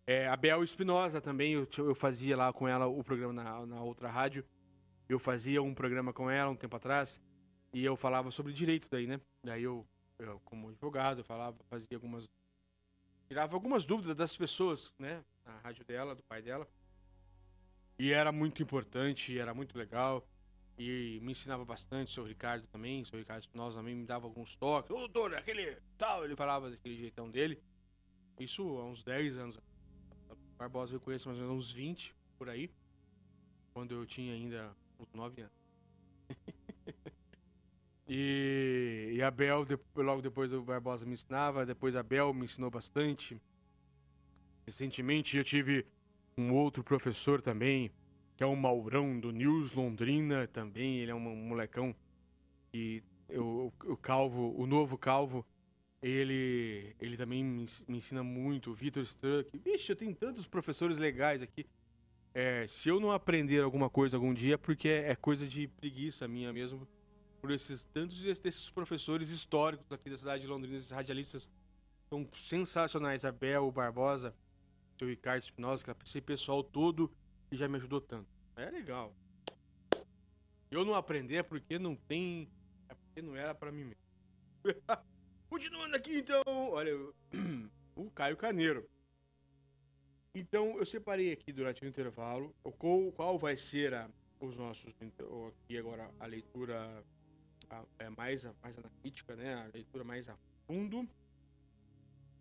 É, 0.06 0.26
a 0.26 0.36
Bel 0.36 0.64
Espinosa 0.64 1.20
também, 1.20 1.52
eu, 1.52 1.68
eu 1.78 1.94
fazia 1.94 2.36
lá 2.36 2.52
com 2.52 2.66
ela 2.66 2.86
o 2.86 3.04
programa 3.04 3.32
na, 3.32 3.66
na 3.66 3.82
outra 3.82 4.10
rádio. 4.10 4.44
Eu 5.08 5.18
fazia 5.18 5.62
um 5.62 5.74
programa 5.74 6.12
com 6.12 6.30
ela 6.30 6.50
um 6.50 6.56
tempo 6.56 6.76
atrás 6.76 7.20
e 7.72 7.84
eu 7.84 7.96
falava 7.96 8.30
sobre 8.30 8.52
direito 8.52 8.88
daí, 8.90 9.06
né? 9.06 9.20
Daí 9.44 9.62
eu, 9.62 9.86
eu 10.18 10.40
como 10.44 10.68
advogado, 10.68 11.18
eu 11.18 11.24
falava, 11.24 11.56
fazia 11.68 11.96
algumas 11.96 12.28
tirava 13.30 13.54
algumas 13.54 13.84
dúvidas 13.84 14.16
das 14.16 14.36
pessoas, 14.36 14.92
né, 14.98 15.24
na 15.46 15.56
rádio 15.58 15.84
dela, 15.84 16.16
do 16.16 16.22
pai 16.24 16.42
dela. 16.42 16.66
E 17.96 18.12
era 18.12 18.32
muito 18.32 18.60
importante, 18.60 19.38
era 19.38 19.54
muito 19.54 19.78
legal. 19.78 20.26
E 20.82 21.20
me 21.20 21.32
ensinava 21.32 21.62
bastante, 21.62 22.08
o 22.08 22.14
seu 22.14 22.24
Ricardo 22.24 22.66
também, 22.68 23.02
o 23.02 23.06
seu 23.06 23.18
Ricardo 23.18 23.42
Espinosa 23.42 23.76
também 23.76 23.94
me 23.94 24.06
dava 24.06 24.26
alguns 24.26 24.56
toques. 24.56 24.90
Ô, 24.90 25.00
doutor, 25.00 25.34
aquele 25.34 25.76
tal, 25.98 26.24
ele 26.24 26.34
falava 26.34 26.70
daquele 26.70 26.96
jeitão 26.96 27.30
dele. 27.30 27.62
Isso 28.38 28.62
há 28.78 28.86
uns 28.86 29.04
10 29.04 29.36
anos. 29.36 29.60
Barbosa 30.56 30.94
eu 30.94 31.00
conheço 31.00 31.28
mais 31.28 31.38
ou 31.38 31.46
menos 31.46 31.66
uns 31.66 31.70
20 31.70 32.16
por 32.38 32.48
aí. 32.48 32.70
Quando 33.74 33.92
eu 33.92 34.06
tinha 34.06 34.32
ainda 34.32 34.74
uns 34.98 35.12
9 35.12 35.42
anos. 35.42 35.52
e, 38.08 39.10
e 39.16 39.22
a 39.22 39.30
Bel, 39.30 39.66
logo 39.94 40.22
depois 40.22 40.50
do 40.50 40.62
Barbosa 40.62 41.04
me 41.04 41.12
ensinava, 41.12 41.66
depois 41.66 41.94
a 41.94 42.02
Bel 42.02 42.32
me 42.32 42.46
ensinou 42.46 42.70
bastante. 42.70 43.38
Recentemente 44.64 45.36
eu 45.36 45.44
tive 45.44 45.86
um 46.38 46.54
outro 46.54 46.82
professor 46.82 47.42
também, 47.42 47.92
que 48.40 48.44
é 48.44 48.46
o 48.46 48.56
Maurão 48.56 49.20
do 49.20 49.30
News 49.30 49.74
Londrina 49.74 50.46
também. 50.46 50.96
Ele 50.96 51.10
é 51.10 51.14
um 51.14 51.20
molecão 51.20 51.94
e 52.72 53.02
eu, 53.28 53.70
o 53.84 53.96
Calvo, 53.98 54.54
o 54.56 54.66
novo 54.66 54.96
Calvo, 54.96 55.44
ele, 56.00 56.96
ele 56.98 57.18
também 57.18 57.44
me, 57.44 57.66
ensina 57.86 58.22
muito. 58.22 58.70
O 58.70 58.74
Vitor 58.74 59.02
Struck. 59.02 59.50
Vixe, 59.58 59.92
eu 59.92 59.96
tenho 59.96 60.14
tantos 60.14 60.46
professores 60.46 60.96
legais 60.96 61.42
aqui. 61.42 61.66
É, 62.32 62.66
se 62.66 62.88
eu 62.88 62.98
não 62.98 63.10
aprender 63.10 63.62
alguma 63.62 63.90
coisa 63.90 64.16
algum 64.16 64.32
dia, 64.32 64.54
é 64.54 64.56
porque 64.56 64.88
é, 64.88 65.10
é 65.10 65.14
coisa 65.14 65.46
de 65.46 65.68
preguiça 65.68 66.26
minha 66.26 66.50
mesmo. 66.50 66.88
Por 67.42 67.50
esses 67.50 67.84
tantos 67.84 68.22
desses 68.40 68.70
professores 68.70 69.28
históricos 69.28 69.92
aqui 69.92 70.08
da 70.08 70.16
cidade 70.16 70.40
de 70.40 70.48
Londrina, 70.48 70.78
esses 70.78 70.92
radialistas 70.92 71.46
são 72.08 72.26
sensacionais. 72.32 73.22
Abel 73.22 73.70
Barbosa, 73.70 74.34
o 74.98 75.04
Ricardo 75.04 75.42
Espinosa, 75.42 75.84
esse 76.02 76.22
pessoal 76.22 76.64
todo 76.64 77.12
que 77.50 77.56
já 77.56 77.68
me 77.68 77.76
ajudou 77.76 78.00
tanto. 78.00 78.28
É 78.54 78.70
legal. 78.70 79.12
Eu 80.70 80.84
não 80.84 80.94
aprender 80.94 81.36
é 81.36 81.42
porque 81.42 81.78
não 81.78 81.96
tem. 81.96 82.48
É 82.88 82.94
porque 82.94 83.20
não 83.20 83.34
era 83.34 83.52
para 83.52 83.72
mim 83.72 83.84
mesmo. 83.84 84.02
Continuando 85.50 85.96
aqui 85.96 86.18
então, 86.18 86.42
olha, 86.46 86.92
o 87.96 88.08
Caio 88.12 88.36
Caneiro. 88.36 88.88
Então 90.32 90.78
eu 90.78 90.86
separei 90.86 91.32
aqui 91.32 91.52
durante 91.52 91.82
o 91.84 91.88
intervalo 91.88 92.54
qual, 92.78 93.10
qual 93.10 93.36
vai 93.36 93.56
ser 93.56 93.92
a, 93.94 94.08
os 94.38 94.56
nossos 94.56 94.94
aqui 94.94 95.76
agora 95.76 96.08
a 96.20 96.26
leitura 96.26 97.04
a, 97.68 97.84
é 97.98 98.08
mais 98.10 98.44
mais 98.62 98.78
analítica, 98.78 99.34
né? 99.34 99.54
A 99.54 99.66
leitura 99.74 100.04
mais 100.04 100.28
a 100.28 100.36
fundo. 100.68 101.08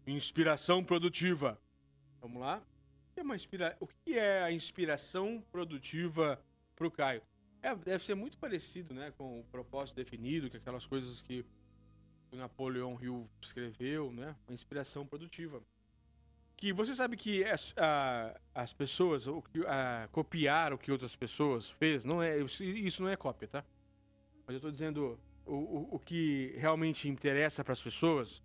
Inspiração 0.05 0.83
produtiva. 0.83 1.59
Vamos 2.21 2.39
lá. 2.39 2.63
É, 3.19 3.21
uma 3.21 3.35
inspira... 3.35 3.75
o 3.81 3.87
que 3.87 4.17
é 4.17 4.43
a 4.43 4.51
inspiração 4.51 5.43
produtiva 5.51 6.41
para 6.73 6.87
o 6.87 6.91
Caio? 6.91 7.21
É, 7.61 7.75
deve 7.75 8.03
ser 8.03 8.15
muito 8.15 8.37
parecido, 8.37 8.93
né, 8.93 9.11
com 9.17 9.41
o 9.41 9.43
propósito 9.43 9.97
definido, 9.97 10.49
que 10.49 10.55
é 10.55 10.59
aquelas 10.59 10.85
coisas 10.85 11.21
que 11.21 11.45
o 12.31 12.37
Napoleão 12.37 12.97
Hill 13.01 13.29
escreveu, 13.41 14.13
né? 14.13 14.33
Uma 14.47 14.53
inspiração 14.53 15.05
produtiva. 15.05 15.61
Que 16.55 16.71
você 16.71 16.93
sabe 16.93 17.17
que 17.17 17.43
as, 17.43 17.73
a, 17.75 18.39
as 18.55 18.71
pessoas 18.71 19.27
o, 19.27 19.43
a, 19.67 20.07
copiar 20.11 20.71
o 20.71 20.77
que 20.77 20.91
outras 20.91 21.15
pessoas 21.15 21.69
fez, 21.69 22.05
não 22.05 22.21
é 22.21 22.37
isso 22.39 23.01
não 23.01 23.09
é 23.09 23.17
cópia, 23.17 23.47
tá? 23.47 23.65
Mas 24.45 24.53
eu 24.53 24.57
estou 24.57 24.71
dizendo 24.71 25.19
o, 25.45 25.53
o, 25.53 25.95
o 25.95 25.99
que 25.99 26.53
realmente 26.57 27.09
interessa 27.09 27.63
para 27.63 27.73
as 27.73 27.81
pessoas 27.81 28.41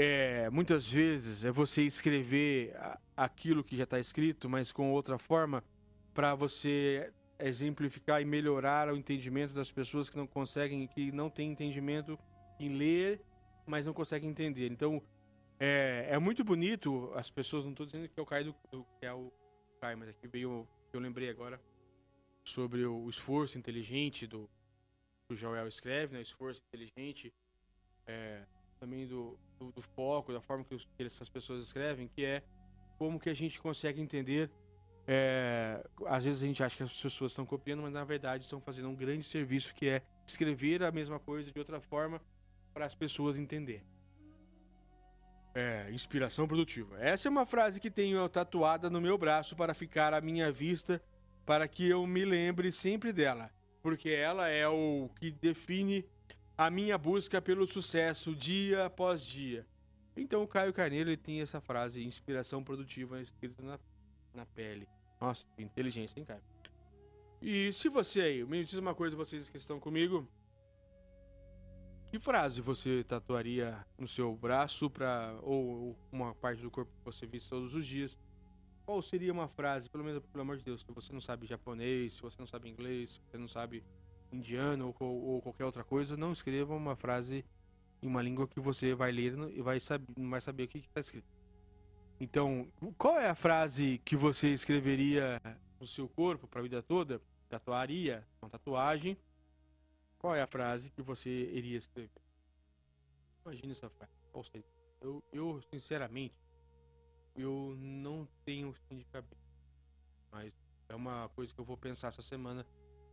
é 0.00 0.48
muitas 0.50 0.90
vezes 0.90 1.44
é 1.44 1.50
você 1.50 1.82
escrever 1.82 2.72
aquilo 3.16 3.64
que 3.64 3.76
já 3.76 3.84
está 3.84 3.98
escrito, 3.98 4.48
mas 4.48 4.70
com 4.70 4.92
outra 4.92 5.18
forma 5.18 5.64
para 6.14 6.34
você 6.36 7.12
exemplificar 7.38 8.22
e 8.22 8.24
melhorar 8.24 8.92
o 8.92 8.96
entendimento 8.96 9.52
das 9.52 9.72
pessoas 9.72 10.08
que 10.08 10.16
não 10.16 10.26
conseguem, 10.26 10.86
que 10.86 11.10
não 11.10 11.28
têm 11.28 11.50
entendimento 11.50 12.18
em 12.60 12.76
ler, 12.76 13.20
mas 13.66 13.86
não 13.86 13.92
conseguem 13.92 14.30
entender. 14.30 14.70
Então, 14.70 15.02
é, 15.58 16.06
é 16.10 16.18
muito 16.18 16.44
bonito, 16.44 17.12
as 17.14 17.28
pessoas, 17.28 17.64
não 17.64 17.72
estou 17.72 17.86
dizendo 17.86 18.08
que 18.08 18.18
é 18.18 18.22
o 18.22 18.26
Caio 18.26 18.54
que 19.00 19.06
é 19.06 19.12
o 19.12 19.32
Caio, 19.80 19.98
mas 19.98 20.08
aqui 20.08 20.28
veio, 20.28 20.66
eu 20.92 21.00
lembrei 21.00 21.28
agora, 21.28 21.60
sobre 22.44 22.84
o 22.84 23.08
esforço 23.08 23.58
inteligente 23.58 24.26
do 24.26 24.48
o 25.30 25.34
Joel 25.34 25.68
escreve, 25.68 26.14
né? 26.14 26.22
esforço 26.22 26.62
inteligente, 26.68 27.34
é, 28.06 28.46
também 28.78 29.06
do, 29.06 29.38
do, 29.58 29.72
do, 29.72 29.82
foco, 29.82 30.32
da 30.32 30.40
forma 30.40 30.64
que, 30.64 30.74
os, 30.74 30.86
que 30.96 31.02
essas 31.02 31.28
pessoas 31.28 31.62
escrevem, 31.64 32.08
que 32.08 32.24
é 32.24 32.42
como 32.96 33.18
que 33.18 33.28
a 33.28 33.34
gente 33.34 33.60
consegue 33.60 34.00
entender 34.00 34.50
é, 35.10 35.82
às 36.04 36.22
vezes 36.26 36.42
a 36.42 36.46
gente 36.46 36.62
acha 36.62 36.76
que 36.76 36.82
as 36.82 37.00
pessoas 37.00 37.32
estão 37.32 37.46
copiando, 37.46 37.80
mas 37.80 37.94
na 37.94 38.04
verdade 38.04 38.44
estão 38.44 38.60
fazendo 38.60 38.90
um 38.90 38.94
grande 38.94 39.22
serviço 39.22 39.74
que 39.74 39.88
é 39.88 40.02
escrever 40.26 40.82
a 40.82 40.92
mesma 40.92 41.18
coisa 41.18 41.50
de 41.50 41.58
outra 41.58 41.80
forma 41.80 42.20
para 42.74 42.84
as 42.84 42.94
pessoas 42.94 43.38
entenderem. 43.38 43.86
É, 45.54 45.90
inspiração 45.90 46.46
produtiva. 46.46 47.00
Essa 47.00 47.26
é 47.26 47.30
uma 47.30 47.46
frase 47.46 47.80
que 47.80 47.90
tenho 47.90 48.28
tatuada 48.28 48.90
no 48.90 49.00
meu 49.00 49.16
braço 49.16 49.56
para 49.56 49.72
ficar 49.72 50.12
à 50.12 50.20
minha 50.20 50.52
vista, 50.52 51.02
para 51.46 51.66
que 51.66 51.88
eu 51.88 52.06
me 52.06 52.26
lembre 52.26 52.70
sempre 52.70 53.10
dela, 53.10 53.50
porque 53.82 54.10
ela 54.10 54.48
é 54.48 54.68
o 54.68 55.08
que 55.18 55.30
define 55.30 56.04
a 56.58 56.68
minha 56.68 56.98
busca 56.98 57.40
pelo 57.40 57.68
sucesso 57.68 58.34
dia 58.34 58.86
após 58.86 59.22
dia. 59.24 59.64
Então 60.16 60.42
o 60.42 60.48
Caio 60.48 60.72
Carneiro 60.72 61.16
tem 61.16 61.40
essa 61.40 61.60
frase, 61.60 62.04
inspiração 62.04 62.64
produtiva, 62.64 63.22
escrita 63.22 63.62
na, 63.62 63.78
na 64.34 64.44
pele. 64.44 64.88
Nossa, 65.20 65.46
que 65.56 65.62
inteligência, 65.62 66.18
hein, 66.18 66.26
cara? 66.26 66.42
E 67.40 67.72
se 67.72 67.88
você 67.88 68.22
aí, 68.22 68.44
me 68.44 68.64
diz 68.64 68.74
uma 68.74 68.92
coisa, 68.92 69.14
vocês 69.14 69.48
que 69.48 69.56
estão 69.56 69.78
comigo. 69.78 70.28
Que 72.10 72.18
frase 72.18 72.60
você 72.60 73.04
tatuaria 73.04 73.86
no 73.96 74.08
seu 74.08 74.34
braço 74.34 74.90
para 74.90 75.38
ou 75.42 75.96
uma 76.10 76.34
parte 76.34 76.60
do 76.60 76.70
corpo 76.72 76.90
que 76.90 77.04
você 77.04 77.24
visse 77.24 77.48
todos 77.48 77.76
os 77.76 77.86
dias? 77.86 78.18
Qual 78.84 79.00
seria 79.00 79.32
uma 79.32 79.46
frase, 79.46 79.88
pelo 79.88 80.02
menos 80.02 80.24
pelo 80.26 80.42
amor 80.42 80.56
de 80.56 80.64
Deus, 80.64 80.80
se 80.80 80.92
você 80.92 81.12
não 81.12 81.20
sabe 81.20 81.46
japonês, 81.46 82.14
se 82.14 82.22
você 82.22 82.36
não 82.40 82.46
sabe 82.46 82.68
inglês, 82.68 83.10
se 83.10 83.20
você 83.20 83.38
não 83.38 83.46
sabe 83.46 83.84
indiano 84.32 84.94
ou, 84.98 85.24
ou 85.24 85.42
qualquer 85.42 85.64
outra 85.64 85.84
coisa, 85.84 86.16
não 86.16 86.32
escreva 86.32 86.74
uma 86.74 86.96
frase 86.96 87.44
em 88.02 88.06
uma 88.06 88.22
língua 88.22 88.46
que 88.46 88.60
você 88.60 88.94
vai 88.94 89.10
ler 89.10 89.36
e 89.50 89.60
vai 89.60 89.80
saber, 89.80 90.06
não 90.16 90.30
vai 90.30 90.40
saber 90.40 90.64
o 90.64 90.68
que 90.68 90.78
está 90.78 91.00
escrito. 91.00 91.28
Então, 92.20 92.68
qual 92.96 93.18
é 93.18 93.28
a 93.28 93.34
frase 93.34 94.00
que 94.04 94.16
você 94.16 94.48
escreveria 94.48 95.40
no 95.78 95.86
seu 95.86 96.08
corpo 96.08 96.46
para 96.48 96.60
a 96.60 96.62
vida 96.62 96.82
toda? 96.82 97.20
Tatuaria, 97.48 98.26
uma 98.42 98.50
tatuagem. 98.50 99.16
Qual 100.18 100.34
é 100.34 100.42
a 100.42 100.46
frase 100.46 100.90
que 100.90 101.00
você 101.00 101.30
iria 101.30 101.76
escrever? 101.76 102.10
Imagina 103.44 103.72
essa 103.72 103.88
frase. 103.88 104.12
Qual 104.32 104.42
seria? 104.42 104.66
Eu, 105.00 105.22
eu, 105.32 105.62
sinceramente, 105.72 106.34
eu 107.36 107.76
não 107.78 108.28
tenho 108.44 108.72
fim 108.88 108.98
de 108.98 109.04
cabeça. 109.04 109.40
Mas 110.30 110.52
é 110.88 110.94
uma 110.94 111.28
coisa 111.30 111.54
que 111.54 111.60
eu 111.60 111.64
vou 111.64 111.76
pensar 111.76 112.08
essa 112.08 112.20
semana. 112.20 112.66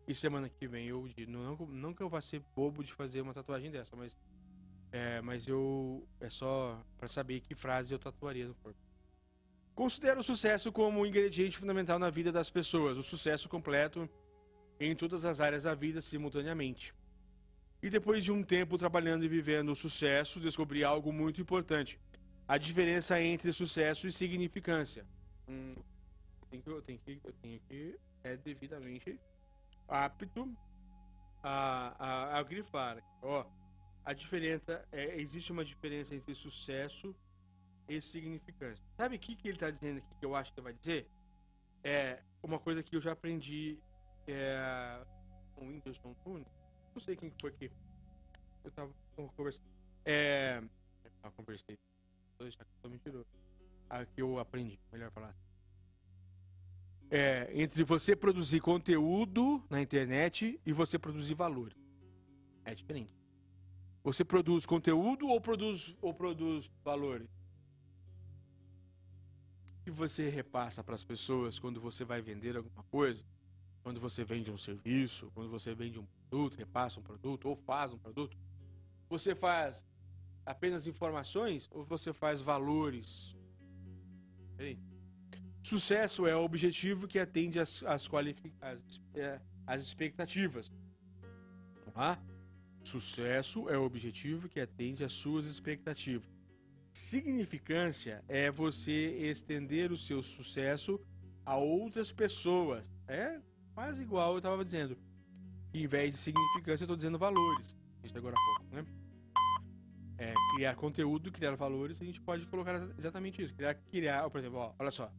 E 0.07 0.13
semana 0.13 0.49
que 0.49 0.67
vem 0.67 0.87
eu 0.87 1.07
digo. 1.15 1.31
Não, 1.31 1.55
não 1.67 1.93
que 1.93 2.01
eu 2.01 2.09
vá 2.09 2.21
ser 2.21 2.41
bobo 2.55 2.83
de 2.83 2.93
fazer 2.93 3.21
uma 3.21 3.33
tatuagem 3.33 3.71
dessa, 3.71 3.95
mas. 3.95 4.17
É, 4.91 5.21
mas 5.21 5.47
eu. 5.47 6.07
É 6.19 6.29
só 6.29 6.79
para 6.97 7.07
saber 7.07 7.41
que 7.41 7.55
frase 7.55 7.93
eu 7.93 7.99
tatuaria 7.99 8.47
no 8.47 8.55
corpo. 8.55 8.79
Considero 9.73 10.21
o 10.21 10.23
sucesso 10.23 10.71
como 10.71 11.01
um 11.01 11.05
ingrediente 11.05 11.57
fundamental 11.57 11.99
na 11.99 12.09
vida 12.09 12.31
das 12.31 12.49
pessoas. 12.49 12.97
O 12.97 13.03
sucesso 13.03 13.49
completo 13.49 14.09
em 14.79 14.95
todas 14.95 15.25
as 15.25 15.41
áreas 15.41 15.63
da 15.63 15.73
vida 15.73 15.99
simultaneamente. 16.01 16.93
E 17.81 17.89
depois 17.89 18.23
de 18.23 18.31
um 18.31 18.41
tempo 18.41 18.77
trabalhando 18.77 19.25
e 19.25 19.27
vivendo 19.27 19.71
o 19.71 19.75
sucesso, 19.75 20.39
descobri 20.39 20.83
algo 20.83 21.11
muito 21.11 21.41
importante: 21.41 21.99
a 22.47 22.57
diferença 22.57 23.19
entre 23.21 23.51
sucesso 23.51 24.07
e 24.07 24.11
significância. 24.11 25.05
Hum, 25.47 25.75
tem 26.49 26.61
que, 26.61 26.69
eu, 26.69 26.81
tenho 26.81 26.99
que, 26.99 27.19
eu 27.23 27.33
tenho 27.41 27.59
que 27.67 27.99
é 28.23 28.37
devidamente 28.37 29.19
apto 29.87 30.55
a, 31.43 31.95
a, 31.99 32.39
a 32.39 32.43
grifar. 32.43 33.03
Ó, 33.21 33.45
a 34.03 34.13
diferença 34.13 34.87
é, 34.91 35.19
existe 35.19 35.51
uma 35.51 35.65
diferença 35.65 36.13
entre 36.15 36.33
sucesso 36.35 37.15
e 37.87 38.01
significância. 38.01 38.83
Sabe 38.97 39.15
o 39.15 39.19
que, 39.19 39.35
que 39.35 39.47
ele 39.47 39.57
está 39.57 39.69
dizendo 39.69 39.97
aqui 39.97 40.15
que 40.19 40.25
eu 40.25 40.35
acho 40.35 40.53
que 40.53 40.61
vai 40.61 40.73
dizer? 40.73 41.07
É 41.83 42.21
uma 42.41 42.59
coisa 42.59 42.81
que 42.81 42.95
eu 42.95 43.01
já 43.01 43.11
aprendi 43.11 43.79
é, 44.27 45.05
com 45.53 45.67
o 45.67 46.15
Nunes. 46.25 46.51
Não 46.93 47.01
sei 47.01 47.15
quem 47.15 47.31
foi 47.39 47.51
aqui. 47.51 47.71
Eu 48.63 48.71
tava 48.71 48.91
conversando. 49.15 49.65
É. 50.03 50.61
Eu 51.23 51.31
conversei. 51.31 51.77
Que 52.37 52.61
eu 52.83 52.89
mentiroso. 52.89 53.27
A 53.89 54.05
que 54.05 54.21
eu 54.21 54.39
aprendi, 54.39 54.79
melhor 54.91 55.11
falar. 55.11 55.35
É, 57.09 57.49
entre 57.53 57.83
você 57.83 58.15
produzir 58.15 58.59
conteúdo 58.59 59.63
na 59.69 59.81
internet 59.81 60.59
e 60.65 60.73
você 60.73 60.97
produzir 60.97 61.33
valor. 61.33 61.73
É 62.63 62.73
diferente. 62.73 63.13
Você 64.03 64.25
produz 64.25 64.65
conteúdo 64.65 65.27
ou 65.27 65.39
produz, 65.39 65.95
ou 66.01 66.13
produz 66.13 66.69
valores? 66.83 67.29
que 69.85 69.91
você 69.91 70.29
repassa 70.29 70.83
para 70.83 70.95
as 70.95 71.03
pessoas 71.03 71.59
quando 71.59 71.79
você 71.79 72.03
vai 72.03 72.19
vender 72.19 72.57
alguma 72.57 72.81
coisa, 72.85 73.23
quando 73.83 73.99
você 73.99 74.23
vende 74.23 74.49
um 74.49 74.57
serviço, 74.57 75.29
quando 75.35 75.47
você 75.47 75.75
vende 75.75 75.99
um 75.99 76.07
produto, 76.27 76.57
repassa 76.57 76.99
um 76.99 77.03
produto 77.03 77.47
ou 77.47 77.55
faz 77.55 77.93
um 77.93 77.97
produto, 77.99 78.35
você 79.07 79.35
faz 79.35 79.85
apenas 80.43 80.87
informações 80.87 81.69
ou 81.71 81.85
você 81.85 82.11
faz 82.11 82.41
valores? 82.41 83.37
Sucesso 85.65 86.27
é 86.27 86.35
o 86.35 86.43
objetivo 86.43 87.07
que 87.07 87.17
atende 87.17 87.59
às, 87.59 87.81
às, 87.85 88.07
as, 88.61 89.01
é, 89.15 89.41
as 89.65 89.81
expectativas. 89.81 90.71
Vamos 91.91 92.19
Sucesso 92.83 93.67
é 93.67 93.75
o 93.75 93.81
objetivo 93.81 94.47
que 94.47 94.59
atende 94.59 95.03
às 95.03 95.11
suas 95.11 95.47
expectativas. 95.47 96.29
Significância 96.93 98.23
é 98.27 98.51
você 98.51 99.17
estender 99.27 99.91
o 99.91 99.97
seu 99.97 100.21
sucesso 100.21 101.03
a 101.43 101.57
outras 101.57 102.11
pessoas. 102.11 102.85
É 103.07 103.41
quase 103.73 104.03
igual 104.03 104.33
eu 104.33 104.37
estava 104.37 104.63
dizendo. 104.63 104.95
Em 105.73 105.87
vez 105.87 106.13
de 106.13 106.21
significância, 106.21 106.83
eu 106.83 106.85
estou 106.85 106.95
dizendo 106.95 107.17
valores. 107.17 107.75
Isso 108.03 108.15
agora 108.15 108.35
há 108.37 108.59
pouco, 108.59 108.75
né? 108.75 108.85
É, 110.19 110.31
criar 110.53 110.75
conteúdo, 110.75 111.31
criar 111.31 111.55
valores, 111.55 111.99
a 111.99 112.05
gente 112.05 112.21
pode 112.21 112.45
colocar 112.45 112.87
exatamente 112.99 113.41
isso. 113.41 113.55
Criar, 113.55 113.73
criar 113.73 114.29
por 114.29 114.37
exemplo, 114.37 114.59
ó, 114.59 114.75
olha 114.77 114.91
só. 114.91 115.11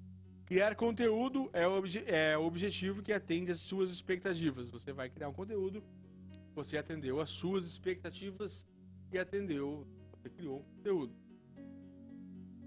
Criar 0.46 0.76
conteúdo 0.76 1.50
é 1.52 1.66
o, 1.66 1.82
é 2.06 2.38
o 2.38 2.46
objetivo 2.46 3.02
que 3.02 3.12
atende 3.12 3.50
às 3.50 3.58
suas 3.58 3.90
expectativas. 3.90 4.70
Você 4.70 4.92
vai 4.92 5.10
criar 5.10 5.28
um 5.28 5.32
conteúdo, 5.32 5.82
você 6.54 6.78
atendeu 6.78 7.20
às 7.20 7.30
suas 7.30 7.66
expectativas 7.66 8.64
e 9.10 9.18
atendeu, 9.18 9.84
você 10.12 10.30
criou 10.30 10.60
um 10.60 10.62
conteúdo. 10.62 11.16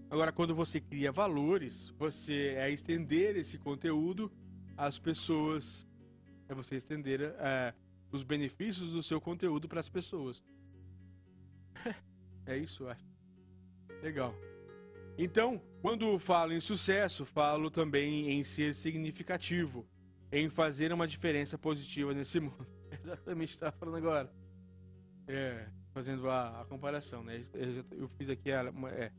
Agora, 0.09 0.31
quando 0.33 0.53
você 0.53 0.81
cria 0.81 1.09
valores, 1.09 1.89
você 1.97 2.55
é 2.57 2.69
estender 2.69 3.37
esse 3.37 3.57
conteúdo 3.57 4.29
às 4.75 4.99
pessoas, 4.99 5.87
é 6.49 6.53
você 6.53 6.75
estender 6.75 7.21
é, 7.21 7.73
os 8.11 8.23
benefícios 8.23 8.91
do 8.91 9.01
seu 9.01 9.21
conteúdo 9.21 9.69
para 9.69 9.79
as 9.79 9.87
pessoas. 9.87 10.43
é 12.45 12.57
isso, 12.57 12.87
acho. 12.87 13.05
Legal. 14.01 14.33
Então, 15.17 15.61
quando 15.81 16.19
falo 16.19 16.53
em 16.53 16.59
sucesso, 16.59 17.25
falo 17.25 17.71
também 17.71 18.31
em 18.31 18.43
ser 18.43 18.73
significativo, 18.73 19.87
em 20.31 20.49
fazer 20.49 20.91
uma 20.91 21.07
diferença 21.07 21.57
positiva 21.57 22.13
nesse 22.13 22.39
mundo. 22.41 22.67
Exatamente 22.91 23.55
o 23.55 23.59
que 23.59 23.71
falando 23.71 23.97
agora. 23.97 24.31
É, 25.27 25.67
fazendo 25.93 26.29
a, 26.29 26.61
a 26.61 26.65
comparação, 26.65 27.23
né? 27.23 27.41
Eu, 27.53 27.99
eu 27.99 28.07
fiz 28.07 28.29
aqui 28.29 28.51
a, 28.51 28.73
é, 28.91 29.11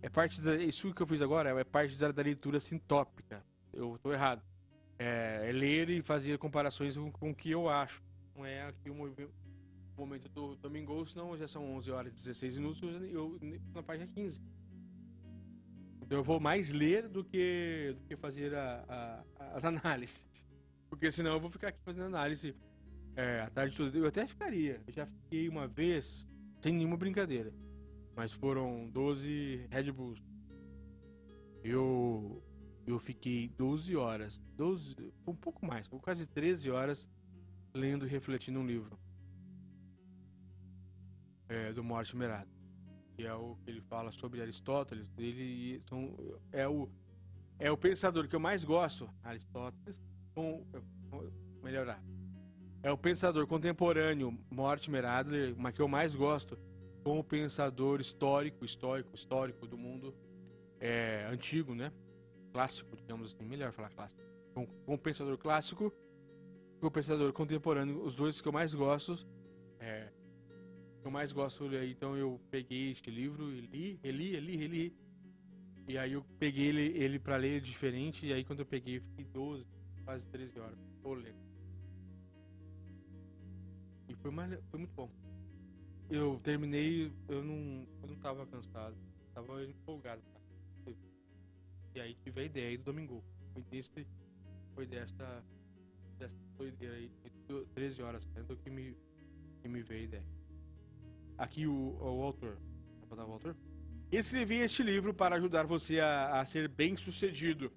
é 0.00 0.08
parte 0.08 0.40
da, 0.40 0.56
isso 0.56 0.92
que 0.94 1.02
eu 1.02 1.06
fiz 1.06 1.20
agora 1.20 1.58
é 1.60 1.64
parte 1.64 1.96
da, 1.96 2.10
da 2.10 2.22
leitura 2.22 2.60
sintópica. 2.60 3.44
Eu 3.72 3.96
estou 3.96 4.12
errado. 4.12 4.42
É, 4.98 5.48
é, 5.48 5.52
ler 5.52 5.90
e 5.90 6.02
fazer 6.02 6.38
comparações 6.38 6.96
com, 6.96 7.10
com 7.12 7.30
o 7.30 7.34
que 7.34 7.50
eu 7.50 7.68
acho. 7.68 8.02
Não 8.34 8.46
é 8.46 8.62
aqui 8.62 8.88
o 8.88 8.94
momento 9.96 10.28
do 10.28 10.56
domingo, 10.56 11.04
senão 11.06 11.36
já 11.36 11.48
são 11.48 11.74
11 11.76 11.90
horas 11.90 12.12
e 12.12 12.14
16 12.14 12.58
minutos, 12.58 12.82
eu 13.10 13.38
na 13.74 13.82
página 13.82 14.06
15. 14.06 14.40
Então 16.08 16.18
eu 16.18 16.24
vou 16.24 16.40
mais 16.40 16.70
ler 16.70 17.06
do 17.06 17.22
que, 17.22 17.94
do 17.96 18.04
que 18.06 18.16
fazer 18.16 18.54
a, 18.54 19.24
a, 19.38 19.56
as 19.56 19.64
análises. 19.66 20.26
Porque 20.88 21.10
senão 21.10 21.34
eu 21.34 21.40
vou 21.40 21.50
ficar 21.50 21.68
aqui 21.68 21.78
fazendo 21.84 22.06
análise 22.06 22.56
é, 23.14 23.42
a 23.42 23.50
tarde 23.50 23.76
toda. 23.76 23.96
Eu 23.96 24.06
até 24.06 24.26
ficaria. 24.26 24.80
Eu 24.86 24.92
já 24.92 25.06
fiquei 25.06 25.48
uma 25.48 25.68
vez, 25.68 26.26
sem 26.60 26.72
nenhuma 26.72 26.96
brincadeira 26.96 27.52
mas 28.18 28.32
foram 28.32 28.90
12 28.90 29.68
Red 29.70 29.92
Bulls. 29.92 30.20
Eu 31.62 32.42
eu 32.84 32.98
fiquei 32.98 33.48
12 33.50 33.94
horas, 33.94 34.38
12, 34.56 34.96
um 35.24 35.36
pouco 35.36 35.64
mais, 35.64 35.86
quase 35.86 36.26
13 36.26 36.68
horas 36.68 37.08
lendo 37.72 38.06
e 38.06 38.08
refletindo 38.08 38.58
um 38.58 38.66
livro. 38.66 38.98
É, 41.48 41.72
do 41.72 41.84
Mortimer 41.84 42.28
Merado. 42.28 42.57
Que 43.18 43.26
é 43.26 43.34
o 43.34 43.56
que 43.64 43.70
ele 43.70 43.80
fala 43.80 44.12
sobre 44.12 44.40
Aristóteles. 44.40 45.12
Ele 45.18 45.82
é 46.52 46.68
o 46.68 46.88
é 47.58 47.68
o 47.68 47.76
pensador 47.76 48.28
que 48.28 48.36
eu 48.36 48.38
mais 48.38 48.62
gosto, 48.62 49.10
Aristóteles, 49.24 50.00
com, 50.32 50.64
melhorar. 51.60 52.00
É 52.80 52.92
o 52.92 52.96
pensador 52.96 53.44
contemporâneo 53.48 54.38
Mortimer 54.48 55.04
Adler, 55.04 55.56
mas 55.58 55.74
que 55.74 55.82
eu 55.82 55.88
mais 55.88 56.14
gosto 56.14 56.56
como 57.02 57.24
pensador 57.24 58.00
histórico, 58.00 58.64
histórico, 58.64 59.12
histórico 59.12 59.66
do 59.66 59.76
mundo 59.76 60.14
é, 60.78 61.26
antigo, 61.28 61.74
né? 61.74 61.92
Clássico, 62.52 62.96
digamos 62.96 63.34
assim, 63.34 63.44
melhor 63.44 63.72
falar 63.72 63.90
clássico. 63.90 64.22
Com, 64.54 64.64
com 64.64 64.96
pensador 64.96 65.36
clássico 65.36 65.92
e 66.80 66.86
o 66.86 66.90
pensador 66.92 67.32
contemporâneo, 67.32 68.04
os 68.04 68.14
dois 68.14 68.40
que 68.40 68.46
eu 68.46 68.52
mais 68.52 68.72
gosto. 68.72 69.26
É, 69.80 70.12
eu 71.08 71.10
mais 71.10 71.32
gosto, 71.32 71.64
então 71.74 72.16
eu 72.16 72.38
peguei 72.50 72.90
este 72.90 73.10
livro 73.10 73.50
e 73.50 73.62
li, 73.62 74.00
reli, 74.02 74.32
reli, 74.32 74.56
reli. 74.56 74.96
E 75.88 75.96
aí 75.96 76.12
eu 76.12 76.22
peguei 76.38 76.66
ele, 76.66 76.82
ele 77.02 77.18
para 77.18 77.36
ler 77.36 77.62
diferente, 77.62 78.26
e 78.26 78.32
aí 78.32 78.44
quando 78.44 78.60
eu 78.60 78.66
peguei, 78.66 79.00
fiquei 79.00 79.24
12, 79.24 79.66
quase 80.04 80.28
13 80.28 80.60
horas. 80.60 80.78
Olê. 81.02 81.32
E 84.06 84.14
foi, 84.16 84.30
mais, 84.30 84.52
foi 84.70 84.80
muito 84.80 84.92
bom. 84.94 85.10
Eu 86.10 86.38
terminei, 86.40 87.10
eu 87.26 87.42
não, 87.42 87.86
eu 88.02 88.08
não 88.08 88.16
tava 88.16 88.46
cansado, 88.46 88.94
tava 89.32 89.64
empolgado. 89.64 90.22
E 91.94 92.00
aí 92.00 92.14
tive 92.22 92.42
a 92.42 92.44
ideia 92.44 92.76
do 92.76 92.84
domingo. 92.84 93.24
Foi 93.54 93.62
desse, 93.62 94.06
foi 94.74 94.86
dessa, 94.86 95.42
dessa 96.18 96.36
doideira 96.58 96.96
aí, 96.96 97.10
de 97.48 97.64
13 97.74 98.02
horas, 98.02 98.28
tanto 98.34 98.58
que 98.58 98.68
me, 98.68 98.94
que 99.62 99.68
me 99.68 99.82
veio 99.82 100.02
a 100.02 100.04
ideia. 100.04 100.37
Aqui 101.38 101.66
o, 101.66 101.96
o 102.00 102.22
autor, 102.22 102.58
o 103.10 103.20
autor? 103.20 103.56
Escrevi 104.12 104.56
este 104.56 104.82
livro 104.82 105.14
para 105.14 105.36
ajudar 105.36 105.64
você 105.64 106.00
a, 106.00 106.40
a 106.40 106.44
ser 106.44 106.68
bem 106.68 106.96
sucedido, 106.96 107.72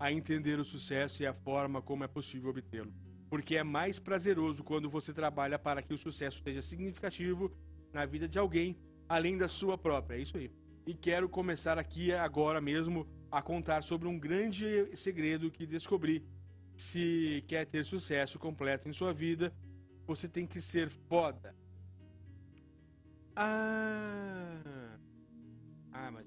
a 0.00 0.10
entender 0.10 0.58
o 0.58 0.64
sucesso 0.64 1.22
e 1.22 1.26
a 1.26 1.34
forma 1.34 1.80
como 1.80 2.02
é 2.02 2.08
possível 2.08 2.50
obtê-lo 2.50 2.92
porque 3.28 3.56
é 3.56 3.62
mais 3.62 3.98
prazeroso 3.98 4.64
quando 4.64 4.88
você 4.88 5.12
trabalha 5.12 5.58
para 5.58 5.82
que 5.82 5.92
o 5.92 5.98
sucesso 5.98 6.42
seja 6.42 6.62
significativo 6.62 7.52
na 7.92 8.06
vida 8.06 8.26
de 8.26 8.38
alguém, 8.38 8.76
além 9.08 9.36
da 9.36 9.48
sua 9.48 9.76
própria. 9.76 10.16
É 10.16 10.20
isso 10.20 10.36
aí. 10.36 10.50
E 10.86 10.94
quero 10.94 11.28
começar 11.28 11.78
aqui 11.78 12.12
agora 12.12 12.60
mesmo 12.60 13.06
a 13.30 13.42
contar 13.42 13.82
sobre 13.82 14.08
um 14.08 14.18
grande 14.18 14.96
segredo 14.96 15.50
que 15.50 15.66
descobri. 15.66 16.24
Se 16.76 17.44
quer 17.46 17.66
ter 17.66 17.84
sucesso 17.84 18.38
completo 18.38 18.88
em 18.88 18.92
sua 18.92 19.12
vida, 19.12 19.52
você 20.06 20.26
tem 20.26 20.46
que 20.46 20.60
ser 20.60 20.88
foda. 20.88 21.54
Ah, 23.40 24.98
ah 25.92 26.10
mas 26.10 26.26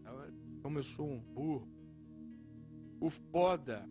como 0.61 0.79
eu 0.79 0.83
sou 0.83 1.05
um 1.11 1.19
burro, 1.19 1.67
o 3.01 3.09
foda 3.09 3.85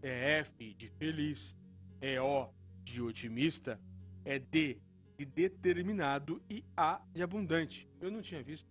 é 0.00 0.38
F 0.38 0.72
de 0.74 0.88
feliz 0.90 1.58
é 2.00 2.20
O 2.20 2.48
de 2.84 3.02
otimista, 3.02 3.80
é 4.24 4.38
D 4.38 4.80
de 5.18 5.24
determinado 5.24 6.40
e 6.48 6.64
A 6.76 7.02
de 7.12 7.24
abundante. 7.24 7.90
Eu 8.00 8.08
não 8.12 8.22
tinha 8.22 8.40
visto. 8.40 8.70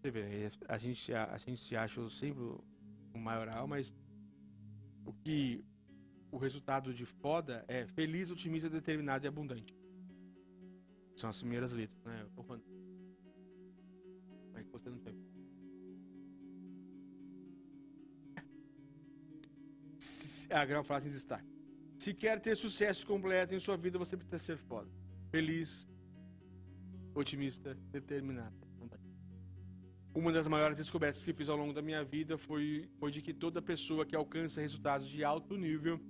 Você 0.00 0.10
vê, 0.10 0.50
a 0.68 0.78
gente, 0.78 1.12
a, 1.12 1.34
a 1.34 1.36
gente 1.36 1.60
se 1.60 1.76
acha 1.76 2.08
sempre 2.08 2.42
o 2.42 3.18
maioral, 3.18 3.66
mas 3.66 3.94
o 5.04 5.12
que 5.12 5.62
o 6.32 6.38
resultado 6.38 6.94
de 6.94 7.04
foda 7.04 7.62
é 7.68 7.86
feliz, 7.88 8.30
otimista, 8.30 8.70
determinado 8.70 9.26
e 9.26 9.28
abundante. 9.28 9.79
São 11.20 11.28
as 11.28 11.38
primeiras 11.38 11.70
letras, 11.70 12.02
né? 12.02 12.26
Como 12.34 12.54
é 14.54 14.62
que 14.64 14.70
você 14.70 14.88
não 14.88 14.98
tem? 15.00 15.14
A 20.48 20.64
grande 20.64 20.86
frase 20.86 21.08
em 21.08 21.12
destaque. 21.12 21.46
Se 21.98 22.14
quer 22.14 22.40
ter 22.40 22.56
sucesso 22.56 23.06
completo 23.06 23.54
em 23.54 23.60
sua 23.60 23.76
vida, 23.76 23.98
você 23.98 24.16
precisa 24.16 24.38
ser 24.38 24.56
foda. 24.56 24.90
Feliz, 25.30 25.86
otimista, 27.14 27.74
determinado. 27.92 28.56
Uma 30.14 30.32
das 30.32 30.48
maiores 30.48 30.78
descobertas 30.78 31.22
que 31.22 31.34
fiz 31.34 31.50
ao 31.50 31.56
longo 31.56 31.74
da 31.74 31.82
minha 31.82 32.02
vida 32.02 32.38
foi, 32.38 32.88
foi 32.98 33.10
de 33.10 33.20
que 33.20 33.34
toda 33.34 33.60
pessoa 33.60 34.06
que 34.06 34.16
alcança 34.16 34.62
resultados 34.62 35.08
de 35.08 35.22
alto 35.22 35.54
nível, 35.54 36.00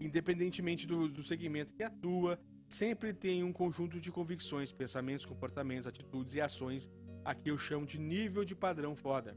independentemente 0.00 0.88
do, 0.88 1.08
do 1.08 1.22
segmento 1.22 1.72
que 1.72 1.84
atua, 1.84 2.38
sempre 2.70 3.12
tem 3.12 3.44
um 3.44 3.52
conjunto 3.52 4.00
de 4.00 4.10
convicções, 4.10 4.72
pensamentos, 4.72 5.26
comportamentos, 5.26 5.86
atitudes 5.86 6.34
e 6.34 6.40
ações 6.40 6.88
a 7.24 7.34
que 7.34 7.50
eu 7.50 7.58
chamo 7.58 7.84
de 7.84 7.98
nível 7.98 8.44
de 8.44 8.54
padrão 8.54 8.96
foda. 8.96 9.36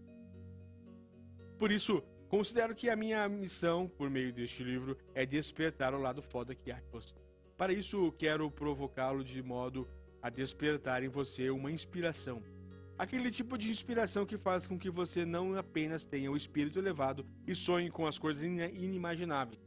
Por 1.59 1.71
isso, 1.71 2.01
considero 2.29 2.73
que 2.73 2.89
a 2.89 2.95
minha 2.95 3.27
missão, 3.27 3.87
por 3.87 4.09
meio 4.09 4.31
deste 4.31 4.63
livro, 4.63 4.97
é 5.13 5.25
despertar 5.25 5.93
o 5.93 5.99
lado 5.99 6.21
foda 6.21 6.55
que 6.55 6.71
há 6.71 6.79
em 6.79 6.89
você. 6.91 7.13
Para 7.57 7.73
isso, 7.73 8.11
quero 8.13 8.49
provocá-lo 8.49 9.23
de 9.23 9.43
modo 9.43 9.87
a 10.21 10.29
despertar 10.29 11.03
em 11.03 11.09
você 11.09 11.49
uma 11.49 11.71
inspiração 11.71 12.41
Aquele 12.97 13.31
tipo 13.31 13.57
de 13.57 13.69
inspiração 13.69 14.25
que 14.25 14.37
faz 14.37 14.67
com 14.67 14.77
que 14.77 14.89
você 14.89 15.25
não 15.25 15.55
apenas 15.57 16.05
tenha 16.05 16.31
o 16.31 16.37
espírito 16.37 16.77
elevado 16.77 17.25
e 17.47 17.55
sonhe 17.55 17.89
com 17.89 18.05
as 18.05 18.19
coisas 18.19 18.43
inimagináveis, 18.43 19.59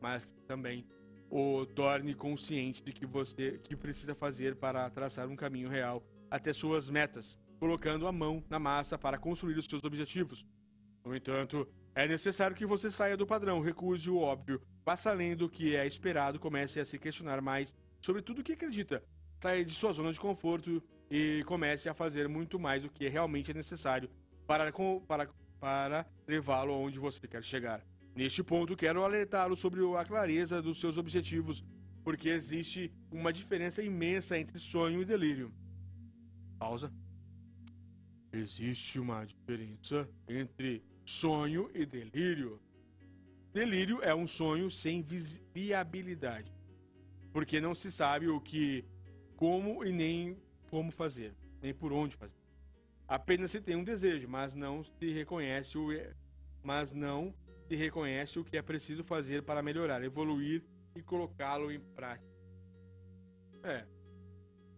mas 0.00 0.32
também 0.46 0.86
o 1.30 1.64
torne 1.64 2.14
consciente 2.14 2.82
de 2.82 2.92
que 2.92 3.06
você 3.06 3.60
que 3.62 3.76
precisa 3.76 4.14
fazer 4.14 4.56
para 4.56 4.90
traçar 4.90 5.28
um 5.28 5.36
caminho 5.36 5.68
real 5.68 6.02
até 6.28 6.52
suas 6.52 6.90
metas, 6.90 7.38
colocando 7.58 8.06
a 8.06 8.12
mão 8.12 8.42
na 8.50 8.58
massa 8.58 8.98
para 8.98 9.18
construir 9.18 9.56
os 9.56 9.66
seus 9.66 9.84
objetivos. 9.84 10.44
No 11.04 11.14
entanto, 11.14 11.68
é 11.94 12.06
necessário 12.06 12.56
que 12.56 12.66
você 12.66 12.90
saia 12.90 13.16
do 13.16 13.26
padrão, 13.26 13.60
recuse 13.60 14.10
o 14.10 14.18
óbvio, 14.18 14.60
passe 14.84 15.08
além 15.08 15.36
do 15.36 15.48
que 15.48 15.76
é 15.76 15.86
esperado, 15.86 16.38
comece 16.38 16.80
a 16.80 16.84
se 16.84 16.98
questionar 16.98 17.40
mais 17.40 17.74
sobre 18.00 18.22
tudo 18.22 18.40
o 18.40 18.44
que 18.44 18.52
acredita, 18.52 19.02
saia 19.40 19.64
de 19.64 19.72
sua 19.72 19.92
zona 19.92 20.12
de 20.12 20.20
conforto 20.20 20.82
e 21.10 21.42
comece 21.46 21.88
a 21.88 21.94
fazer 21.94 22.28
muito 22.28 22.58
mais 22.58 22.82
do 22.82 22.90
que 22.90 23.08
realmente 23.08 23.50
é 23.50 23.54
necessário 23.54 24.10
para, 24.46 24.72
para, 25.06 25.28
para 25.58 26.06
levá-lo 26.26 26.72
onde 26.72 26.98
você 26.98 27.26
quer 27.26 27.42
chegar. 27.42 27.84
Neste 28.14 28.42
ponto, 28.42 28.76
quero 28.76 29.04
alertá-lo 29.04 29.56
sobre 29.56 29.80
a 29.96 30.04
clareza 30.04 30.60
dos 30.60 30.80
seus 30.80 30.98
objetivos, 30.98 31.64
porque 32.02 32.28
existe 32.28 32.92
uma 33.10 33.32
diferença 33.32 33.82
imensa 33.82 34.38
entre 34.38 34.58
sonho 34.58 35.00
e 35.00 35.04
delírio. 35.04 35.52
Pausa. 36.58 36.92
Existe 38.32 39.00
uma 39.00 39.24
diferença 39.24 40.08
entre 40.28 40.82
sonho 41.04 41.70
e 41.74 41.84
delírio. 41.84 42.60
Delírio 43.52 44.00
é 44.02 44.14
um 44.14 44.26
sonho 44.26 44.70
sem 44.70 45.04
viabilidade, 45.52 46.52
porque 47.32 47.60
não 47.60 47.74
se 47.74 47.90
sabe 47.90 48.28
o 48.28 48.40
que, 48.40 48.84
como 49.34 49.84
e 49.84 49.92
nem 49.92 50.36
como 50.70 50.92
fazer, 50.92 51.34
nem 51.60 51.74
por 51.74 51.92
onde 51.92 52.14
fazer. 52.14 52.38
Apenas 53.08 53.50
se 53.50 53.60
tem 53.60 53.74
um 53.74 53.82
desejo, 53.82 54.28
mas 54.28 54.54
não 54.54 54.84
se 54.84 55.10
reconhece 55.10 55.76
o 55.76 55.88
mas 56.62 56.92
não 56.92 57.34
se 57.70 57.76
reconhece 57.76 58.36
o 58.36 58.44
que 58.44 58.56
é 58.56 58.62
preciso 58.62 59.04
fazer 59.04 59.44
para 59.44 59.62
melhorar, 59.62 60.02
evoluir 60.02 60.64
e 60.92 61.00
colocá-lo 61.00 61.70
em 61.70 61.78
prática. 61.78 62.28
É. 63.62 63.86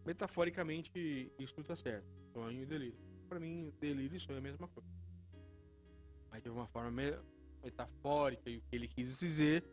Metaforicamente, 0.04 1.32
isso 1.38 1.58
está 1.58 1.74
certo. 1.74 2.06
Sonho 2.34 2.62
e 2.62 2.66
delírio. 2.66 2.98
Para 3.30 3.40
mim, 3.40 3.72
delírio 3.80 4.14
e 4.14 4.20
sonho 4.20 4.36
é 4.36 4.40
a 4.40 4.42
mesma 4.42 4.68
coisa. 4.68 4.90
Mas 6.30 6.42
de 6.42 6.50
uma 6.50 6.66
forma 6.66 6.90
metafórica, 7.64 8.50
e 8.50 8.58
o 8.58 8.60
que 8.60 8.76
ele 8.76 8.88
quis 8.88 9.20
dizer 9.20 9.64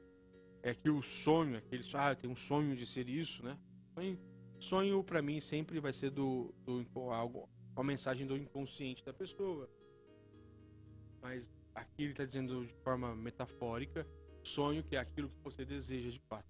é 0.63 0.73
que 0.73 0.89
o 0.89 1.01
sonho, 1.01 1.57
aquele, 1.57 1.83
ah, 1.95 2.15
tem 2.15 2.29
um 2.29 2.37
sonho 2.37 2.73
de 2.73 2.87
ser 2.87 3.09
isso, 3.09 3.43
né? 3.43 3.59
Sonho 3.93 4.17
Sonho 4.61 5.03
para 5.03 5.21
mim 5.21 5.41
sempre 5.41 5.77
vai 5.81 5.91
ser 5.91 6.09
do, 6.09 6.53
do 6.65 7.11
algo, 7.11 7.49
uma 7.73 7.83
mensagem 7.83 8.25
do 8.25 8.37
inconsciente 8.37 9.03
da 9.03 9.11
pessoa. 9.11 9.69
Mas 11.21 11.49
aqui 11.80 12.03
ele 12.03 12.11
está 12.11 12.26
dizendo 12.26 12.65
de 12.65 12.73
forma 12.84 13.15
metafórica, 13.15 14.07
sonho 14.43 14.84
que 14.84 14.95
é 14.95 14.99
aquilo 14.99 15.30
que 15.30 15.39
você 15.43 15.65
deseja 15.65 16.10
de 16.10 16.19
fato. 16.19 16.47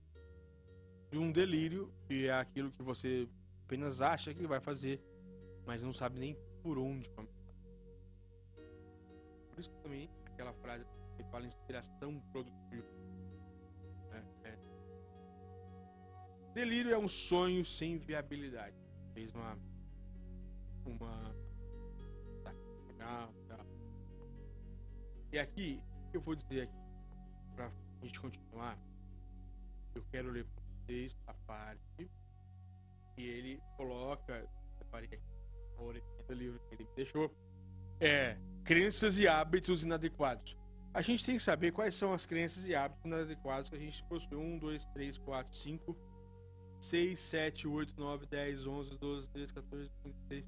E 1.11 1.17
um 1.17 1.31
delírio 1.31 1.91
que 2.07 2.27
é 2.27 2.33
aquilo 2.33 2.71
que 2.71 2.83
você 2.83 3.27
apenas 3.65 4.01
acha 4.01 4.33
que 4.33 4.45
vai 4.45 4.59
fazer, 4.59 5.01
mas 5.65 5.81
não 5.81 5.93
sabe 5.93 6.19
nem 6.19 6.35
por 6.61 6.77
onde 6.77 7.09
começar. 7.09 7.35
Por 9.49 9.59
isso 9.59 9.71
também 9.81 10.09
aquela 10.25 10.53
frase 10.53 10.85
que 11.17 11.23
fala 11.23 11.45
inspiração 11.45 12.19
produtiva 12.31 12.87
Delírio 16.53 16.91
é 16.91 16.97
um 16.97 17.07
sonho 17.07 17.63
sem 17.63 17.97
viabilidade. 17.97 18.75
Fez 19.13 19.33
uma. 19.33 19.57
Uma. 20.85 21.35
E 25.31 25.39
aqui, 25.39 25.81
eu 26.13 26.21
vou 26.21 26.35
dizer 26.35 26.63
aqui, 26.63 26.77
pra 27.55 27.71
gente 28.01 28.19
continuar, 28.19 28.77
eu 29.93 30.03
quero 30.11 30.31
ler 30.31 30.45
pra 30.45 30.63
vocês 30.63 31.17
a 31.27 31.33
parte 31.33 32.09
que 33.15 33.21
ele 33.21 33.61
coloca. 33.77 34.47
Separei 34.77 35.07
aqui 35.07 36.23
do 36.27 36.33
livro 36.33 36.59
que 36.67 36.75
ele 36.75 36.87
deixou. 36.95 37.31
É. 37.99 38.37
Crenças 38.63 39.17
e 39.17 39.27
hábitos 39.27 39.83
inadequados. 39.83 40.57
A 40.93 41.01
gente 41.01 41.23
tem 41.23 41.37
que 41.37 41.43
saber 41.43 41.71
quais 41.71 41.93
são 41.93 42.13
as 42.13 42.25
crenças 42.25 42.65
e 42.65 42.73
hábitos 42.73 43.05
inadequados 43.05 43.69
que 43.69 43.75
a 43.75 43.79
gente 43.79 44.03
possui. 44.05 44.35
Um, 44.35 44.57
dois, 44.57 44.85
três, 44.87 45.17
quatro, 45.17 45.53
cinco 45.53 45.95
6, 46.79 47.19
7, 47.19 47.67
8, 47.67 47.93
9, 47.97 48.25
10, 48.25 48.65
11, 48.65 48.97
12, 48.97 49.29
13, 49.29 49.53
14, 49.53 49.91
15, 50.03 50.15
16. 50.29 50.45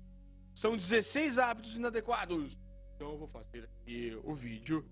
São 0.53 0.78
16 0.78 1.38
hábitos 1.38 1.76
inadequados. 1.76 2.58
Então 3.02 3.14
eu 3.14 3.18
vou 3.18 3.28
fazer 3.28 3.64
aqui 3.64 4.15
o 4.23 4.36
vídeo 4.36 4.86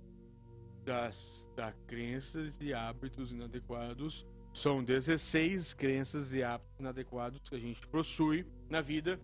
das 0.84 1.48
da 1.56 1.72
crenças 1.86 2.60
e 2.60 2.74
hábitos 2.74 3.32
inadequados. 3.32 4.26
São 4.52 4.84
16 4.84 5.76
crenças 5.76 6.34
e 6.34 6.42
hábitos 6.42 6.80
inadequados 6.80 7.48
que 7.48 7.56
a 7.56 7.60
gente 7.60 7.86
possui 7.88 8.48
na 8.68 8.82
vida 8.82 9.22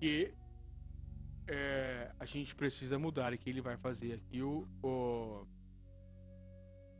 que 0.00 0.34
é, 1.46 2.10
a 2.18 2.24
gente 2.24 2.56
precisa 2.56 2.98
mudar 2.98 3.32
e 3.32 3.38
que 3.38 3.48
ele 3.48 3.60
vai 3.60 3.76
fazer 3.76 4.14
aqui 4.14 4.42
o, 4.42 4.66
o 4.82 5.46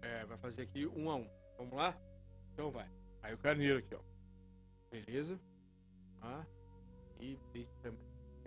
é, 0.03 0.25
vai 0.25 0.39
fazer 0.39 0.63
aqui 0.63 0.87
um 0.87 1.11
a 1.11 1.17
um. 1.17 1.29
Vamos 1.59 1.75
lá? 1.75 2.01
Então 2.53 2.71
vai. 2.71 2.89
Aí 3.25 3.35
o 3.35 3.39
carneiro 3.39 3.81
aqui, 3.81 3.93
ó. 3.93 4.01
Beleza? 4.89 5.37
Ah, 6.23 6.47
e 7.19 7.37
aqui 7.51 7.69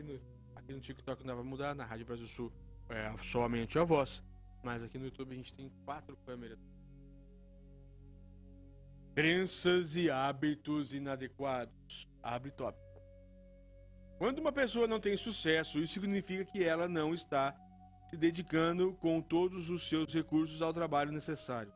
no, 0.01 0.38
aqui 0.69 0.73
no 0.73 0.79
TikTok 0.79 1.25
não 1.25 1.35
vai 1.35 1.43
mudar, 1.43 1.73
na 1.73 1.83
Rádio 1.83 2.05
Brasil 2.05 2.27
Sul 2.27 2.51
é 2.89 3.11
somente 3.17 3.79
a 3.79 3.83
voz. 3.83 4.23
Mas 4.63 4.83
aqui 4.83 4.99
no 4.99 5.05
YouTube 5.05 5.31
a 5.31 5.35
gente 5.35 5.53
tem 5.53 5.71
quatro 5.83 6.15
câmeras. 6.25 6.59
Crenças 9.15 9.95
e 9.95 10.11
hábitos 10.11 10.93
inadequados. 10.93 12.07
Abre 12.21 12.51
top. 12.51 12.77
Quando 14.17 14.39
uma 14.39 14.51
pessoa 14.51 14.85
não 14.85 14.99
tem 14.99 15.17
sucesso, 15.17 15.79
isso 15.79 15.93
significa 15.93 16.45
que 16.45 16.63
ela 16.63 16.87
não 16.87 17.13
está 17.13 17.55
se 18.07 18.17
dedicando 18.17 18.93
com 18.95 19.21
todos 19.21 19.69
os 19.69 19.87
seus 19.87 20.13
recursos 20.13 20.61
ao 20.61 20.73
trabalho 20.73 21.11
necessário. 21.11 21.73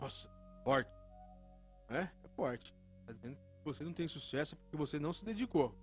Nossa, 0.00 0.30
forte. 0.64 0.90
É? 1.90 2.02
É 2.02 2.28
forte. 2.34 2.74
Tá 3.04 3.12
dizendo 3.12 3.36
que 3.36 3.64
você 3.64 3.84
não 3.84 3.92
tem 3.92 4.06
sucesso 4.06 4.56
porque 4.56 4.76
você 4.76 4.98
não 4.98 5.12
se 5.12 5.24
dedicou. 5.24 5.74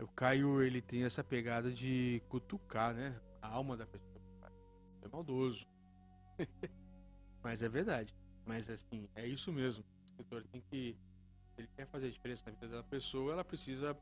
O 0.00 0.08
Caio, 0.08 0.62
ele 0.62 0.82
tem 0.82 1.04
essa 1.04 1.22
pegada 1.22 1.70
de 1.70 2.22
cutucar, 2.28 2.94
né? 2.94 3.20
A 3.40 3.48
alma 3.48 3.76
da 3.76 3.86
pessoa. 3.86 4.12
É 5.02 5.08
maldoso. 5.08 5.66
Mas 7.42 7.62
é 7.62 7.68
verdade. 7.68 8.14
Mas 8.46 8.70
assim, 8.70 9.08
é 9.14 9.26
isso 9.26 9.52
mesmo. 9.52 9.84
O 9.84 10.04
escritor 10.04 10.44
tem 10.44 10.60
que. 10.60 10.96
Ele 11.56 11.68
quer 11.76 11.86
fazer 11.86 12.06
a 12.06 12.10
diferença 12.10 12.44
na 12.46 12.52
vida 12.52 12.76
da 12.76 12.82
pessoa, 12.82 13.32
ela 13.32 13.44
precisa. 13.44 13.96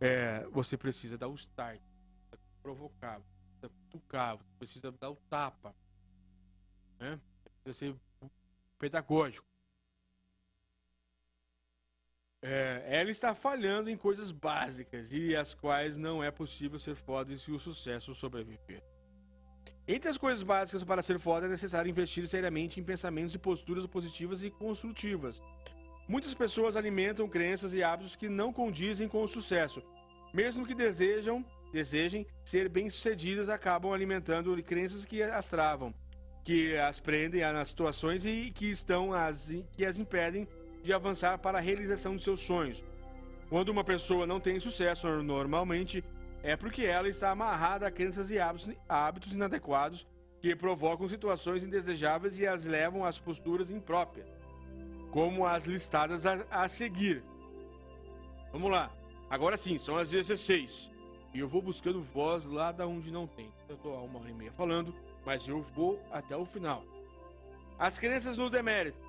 É, 0.00 0.46
você 0.48 0.76
precisa 0.76 1.16
dar 1.16 1.28
o 1.28 1.34
start, 1.34 1.80
provocar, 2.62 3.20
precisa 3.20 3.68
cutucar, 3.68 4.38
precisa 4.58 4.92
dar 4.92 5.10
o 5.10 5.16
tapa. 5.28 5.74
Né? 6.98 7.18
Precisa 7.62 7.94
ser 7.94 8.30
pedagógico. 8.78 9.46
É, 12.46 12.84
ela 12.86 13.10
está 13.10 13.34
falhando 13.34 13.88
em 13.88 13.96
coisas 13.96 14.30
básicas 14.30 15.14
e 15.14 15.34
as 15.34 15.54
quais 15.54 15.96
não 15.96 16.22
é 16.22 16.30
possível 16.30 16.78
ser 16.78 16.94
foda 16.94 17.34
se 17.38 17.50
o 17.50 17.58
sucesso 17.58 18.14
sobreviver. 18.14 18.82
Entre 19.88 20.10
as 20.10 20.18
coisas 20.18 20.42
básicas 20.42 20.84
para 20.84 21.02
ser 21.02 21.18
foda 21.18 21.46
é 21.46 21.48
necessário 21.48 21.88
investir 21.88 22.28
seriamente 22.28 22.78
em 22.78 22.84
pensamentos 22.84 23.34
e 23.34 23.38
posturas 23.38 23.86
positivas 23.86 24.44
e 24.44 24.50
construtivas. 24.50 25.40
Muitas 26.06 26.34
pessoas 26.34 26.76
alimentam 26.76 27.26
crenças 27.26 27.72
e 27.72 27.82
hábitos 27.82 28.14
que 28.14 28.28
não 28.28 28.52
condizem 28.52 29.08
com 29.08 29.22
o 29.22 29.28
sucesso. 29.28 29.82
Mesmo 30.34 30.66
que 30.66 30.74
desejam, 30.74 31.42
desejem 31.72 32.26
ser 32.44 32.68
bem-sucedidas, 32.68 33.48
acabam 33.48 33.90
alimentando 33.90 34.54
crenças 34.62 35.06
que 35.06 35.22
as 35.22 35.48
travam, 35.48 35.94
que 36.44 36.76
as 36.76 37.00
prendem 37.00 37.40
nas 37.40 37.68
situações 37.68 38.26
e 38.26 38.50
que 38.50 38.66
estão 38.66 39.14
as 39.14 39.50
que 39.72 39.86
as 39.86 39.98
impedem 39.98 40.46
de 40.84 40.92
avançar 40.92 41.38
para 41.38 41.58
a 41.58 41.60
realização 41.60 42.14
de 42.14 42.22
seus 42.22 42.40
sonhos. 42.40 42.84
Quando 43.48 43.70
uma 43.70 43.82
pessoa 43.82 44.26
não 44.26 44.38
tem 44.38 44.60
sucesso 44.60 45.08
normalmente, 45.22 46.04
é 46.42 46.56
porque 46.56 46.82
ela 46.82 47.08
está 47.08 47.30
amarrada 47.30 47.86
a 47.86 47.90
crenças 47.90 48.30
e 48.30 48.38
hábitos, 48.38 49.32
inadequados 49.32 50.06
que 50.40 50.54
provocam 50.54 51.08
situações 51.08 51.64
indesejáveis 51.64 52.38
e 52.38 52.46
as 52.46 52.66
levam 52.66 53.02
às 53.02 53.18
posturas 53.18 53.70
impróprias, 53.70 54.28
como 55.10 55.46
as 55.46 55.64
listadas 55.64 56.26
a, 56.26 56.44
a 56.50 56.68
seguir. 56.68 57.24
Vamos 58.52 58.70
lá. 58.70 58.92
Agora 59.30 59.56
sim, 59.56 59.78
são 59.78 59.96
as 59.96 60.10
16. 60.10 60.90
E 61.32 61.40
eu 61.40 61.48
vou 61.48 61.62
buscando 61.62 62.02
voz 62.02 62.44
lá 62.44 62.70
da 62.72 62.86
onde 62.86 63.10
não 63.10 63.26
tem. 63.26 63.50
Eu 63.68 63.78
há 63.94 64.02
uma 64.02 64.20
hora 64.20 64.30
e 64.30 64.34
meia 64.34 64.52
falando, 64.52 64.94
mas 65.24 65.48
eu 65.48 65.62
vou 65.62 66.00
até 66.12 66.36
o 66.36 66.44
final. 66.44 66.84
As 67.78 67.98
crenças 67.98 68.36
no 68.36 68.50
demérito. 68.50 69.03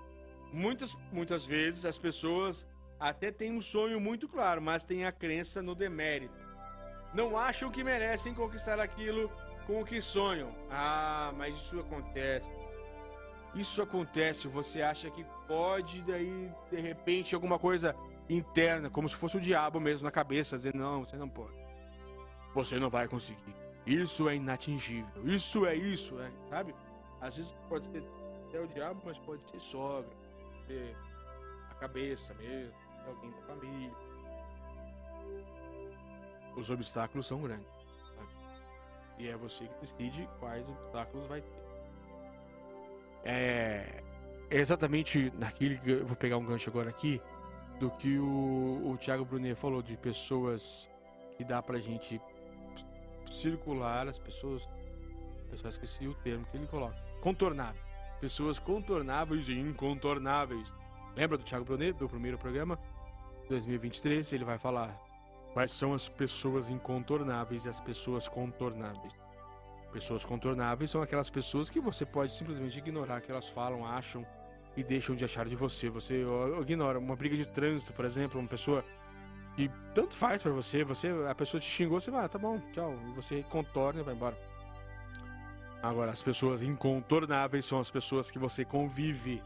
Muitas, 0.56 0.98
muitas 1.12 1.46
vezes 1.46 1.86
as 1.86 1.98
pessoas 1.98 2.66
até 3.00 3.32
têm 3.32 3.52
um 3.52 3.62
sonho 3.62 4.00
muito 4.00 4.28
claro, 4.28 4.62
mas 4.62 4.84
têm 4.84 5.06
a 5.06 5.12
crença 5.12 5.62
no 5.62 5.76
demérito 5.76 6.46
não 7.16 7.38
acham 7.38 7.72
que 7.72 7.84
merecem 7.84 8.34
conquistar 8.34 8.78
aquilo 8.80 9.32
com 9.66 9.82
o 9.82 9.86
que 9.86 10.02
sonham. 10.02 10.54
Ah, 10.70 11.34
mas 11.36 11.56
isso 11.56 11.80
acontece. 11.80 12.52
Isso 13.56 13.82
acontece, 13.82 14.50
você 14.50 14.82
acha 14.82 15.10
que 15.10 15.26
pode, 15.48 16.02
daí 16.02 16.52
de 16.70 16.82
repente 16.82 17.34
alguma 17.34 17.58
coisa 17.58 17.96
interna, 18.30 18.90
como 18.90 19.08
se 19.08 19.16
fosse 19.16 19.38
o 19.38 19.42
diabo 19.42 19.80
mesmo 19.80 20.04
na 20.04 20.12
cabeça, 20.12 20.58
dizer: 20.58 20.76
não, 20.76 21.06
você 21.06 21.16
não 21.16 21.30
pode. 21.30 21.56
Você 22.54 22.78
não 22.78 22.90
vai 22.90 23.08
conseguir. 23.08 23.56
Isso 23.86 24.28
é 24.28 24.36
inatingível. 24.36 25.26
Isso 25.26 25.66
é 25.66 25.74
isso, 25.74 26.20
é, 26.20 26.30
sabe? 26.50 26.76
Às 27.22 27.38
vezes 27.38 27.52
pode 27.70 27.90
ser 27.92 28.04
até 28.48 28.60
o 28.60 28.68
diabo, 28.68 29.02
mas 29.06 29.18
pode 29.20 29.50
ser 29.50 29.60
sogra, 29.62 30.12
a 31.70 31.76
cabeça 31.76 32.34
mesmo, 32.36 32.76
alguém 33.08 33.32
da 33.32 33.42
família 33.44 34.06
os 36.56 36.70
obstáculos 36.70 37.26
são 37.26 37.42
grandes. 37.42 37.68
Sabe? 38.16 38.30
E 39.20 39.28
é 39.28 39.36
você 39.36 39.68
que 39.68 39.82
decide 39.82 40.28
quais 40.40 40.68
obstáculos 40.68 41.28
vai 41.28 41.42
ter. 41.42 41.66
É, 43.24 44.04
exatamente 44.50 45.32
naquele 45.38 45.78
que 45.78 45.92
eu 45.92 46.06
vou 46.06 46.16
pegar 46.16 46.38
um 46.38 46.46
gancho 46.46 46.70
agora 46.70 46.90
aqui 46.90 47.22
do 47.80 47.90
que 47.92 48.18
o, 48.20 48.92
o 48.92 48.98
Thiago 48.98 49.26
Brunet 49.26 49.56
falou 49.56 49.82
de 49.82 49.98
pessoas 49.98 50.90
que 51.36 51.44
dá 51.44 51.62
pra 51.62 51.78
gente 51.80 52.22
circular 53.30 54.08
as 54.08 54.20
pessoas. 54.20 54.70
Pessoal, 55.50 55.70
esqueci 55.70 56.08
o 56.08 56.14
termo 56.16 56.46
que 56.48 56.58
ele 56.58 56.68
coloca. 56.68 56.96
Contornáveis. 57.22 57.85
Pessoas 58.20 58.60
contornáveis 58.60 59.50
e 59.50 59.54
incontornáveis. 59.54 60.74
Lembra 61.16 61.38
do 61.38 61.44
Thiago 61.44 61.66
Brunet, 61.66 61.98
do 61.98 62.10
primeiro 62.10 62.38
programa? 62.38 62.80
2023, 63.48 64.34
ele 64.34 64.44
vai 64.44 64.58
falar 64.58 65.06
Quais 65.56 65.72
são 65.72 65.94
as 65.94 66.10
pessoas 66.10 66.70
incontornáveis 66.70 67.66
e 67.66 67.70
as 67.70 67.80
pessoas 67.80 68.28
contornáveis? 68.28 69.14
Pessoas 69.94 70.26
contornáveis 70.26 70.92
são 70.92 71.02
aquelas 71.02 71.30
pessoas 71.30 71.70
que 71.70 71.80
você 71.80 72.06
pode 72.06 72.34
simplesmente 72.34 72.78
ignorar 72.78 73.22
que 73.22 73.32
elas 73.32 73.48
falam, 73.48 73.86
acham 73.86 74.28
e 74.76 74.84
deixam 74.84 75.16
de 75.16 75.24
achar 75.24 75.46
de 75.46 75.56
você. 75.56 75.90
Você 75.90 76.26
ignora 76.60 77.00
uma 77.00 77.16
briga 77.16 77.38
de 77.38 77.48
trânsito, 77.48 77.94
por 77.94 78.04
exemplo, 78.04 78.38
uma 78.38 78.50
pessoa 78.50 78.84
que 79.56 79.72
tanto 79.94 80.14
faz 80.14 80.44
para 80.44 80.52
você, 80.52 80.84
você 80.84 81.08
a 81.26 81.34
pessoa 81.34 81.62
te 81.62 81.68
xingou, 81.68 82.02
você 82.02 82.12
vai, 82.12 82.26
ah, 82.26 82.28
tá 82.28 82.38
bom, 82.38 82.60
tchau, 82.74 82.92
você 83.16 83.42
contorna 83.50 84.02
e 84.02 84.04
vai 84.04 84.14
embora. 84.14 84.38
Agora, 85.86 86.12
as 86.12 86.22
pessoas 86.22 86.64
incontornáveis 86.64 87.64
são 87.64 87.80
as 87.80 87.92
pessoas 87.92 88.32
que 88.32 88.40
você 88.40 88.66
convive, 88.66 89.40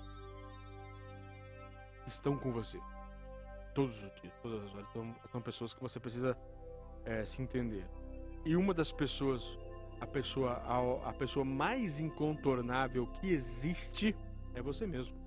estão 2.08 2.38
com 2.38 2.50
você 2.50 2.80
todos 3.76 4.02
os 4.02 4.22
dias, 4.22 4.34
todas 4.42 4.64
as 4.64 4.74
horas. 4.74 4.88
Então, 4.90 5.16
são 5.34 5.42
pessoas 5.42 5.74
que 5.74 5.82
você 5.82 6.00
precisa 6.00 6.38
é, 7.04 7.26
se 7.26 7.42
entender. 7.42 7.86
E 8.46 8.56
uma 8.56 8.74
das 8.74 8.90
pessoas, 8.90 9.58
a 10.00 10.08
pessoa, 10.08 10.54
a, 10.66 11.10
a 11.10 11.14
pessoa 11.14 11.44
mais 11.44 12.00
incontornável 12.00 13.06
que 13.08 13.28
existe 13.28 14.16
é 14.54 14.62
você 14.62 14.88
mesmo. 14.88 15.18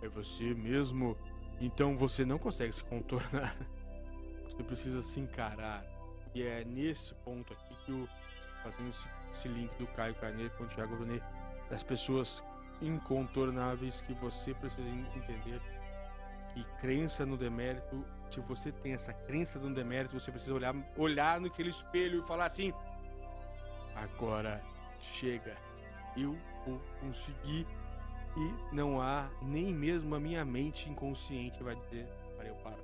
É 0.00 0.08
você 0.08 0.54
mesmo. 0.54 1.16
Então 1.60 1.96
você 1.96 2.24
não 2.24 2.38
consegue 2.38 2.72
se 2.72 2.84
contornar. 2.84 3.56
Você 4.44 4.64
precisa 4.64 5.00
se 5.00 5.20
encarar. 5.20 5.84
E 6.34 6.42
é 6.42 6.64
nesse 6.64 7.14
ponto 7.14 7.52
aqui 7.52 7.74
que 7.84 7.92
o 7.92 8.08
fazendo 8.62 8.88
esse, 8.88 9.06
esse 9.30 9.48
link 9.48 9.74
do 9.76 9.86
Caio 9.88 10.14
Carneiro 10.14 10.52
com 10.56 10.64
o 10.64 10.66
Thiago 10.66 10.96
Brunet, 10.96 11.22
das 11.68 11.82
pessoas 11.82 12.42
incontornáveis 12.82 14.00
que 14.00 14.14
você 14.14 14.54
precisa 14.54 14.88
entender 14.88 15.60
que 16.54 16.64
crença 16.80 17.24
no 17.24 17.36
demérito, 17.36 18.04
se 18.30 18.40
você 18.40 18.72
tem 18.72 18.92
essa 18.92 19.12
crença 19.12 19.58
no 19.58 19.72
demérito, 19.72 20.18
você 20.18 20.30
precisa 20.30 20.54
olhar, 20.54 20.74
olhar 20.96 21.40
naquele 21.40 21.70
espelho 21.70 22.22
e 22.22 22.26
falar 22.26 22.46
assim: 22.46 22.72
agora 23.94 24.62
chega, 25.00 25.56
eu 26.16 26.36
vou 26.66 26.80
conseguir. 27.00 27.66
E 28.36 28.74
não 28.74 29.00
há 29.00 29.28
nem 29.42 29.74
mesmo 29.74 30.14
a 30.14 30.20
minha 30.20 30.44
mente 30.44 30.88
inconsciente 30.88 31.62
vai 31.62 31.74
dizer: 31.74 32.06
para 32.36 32.46
eu 32.46 32.54
paro. 32.56 32.82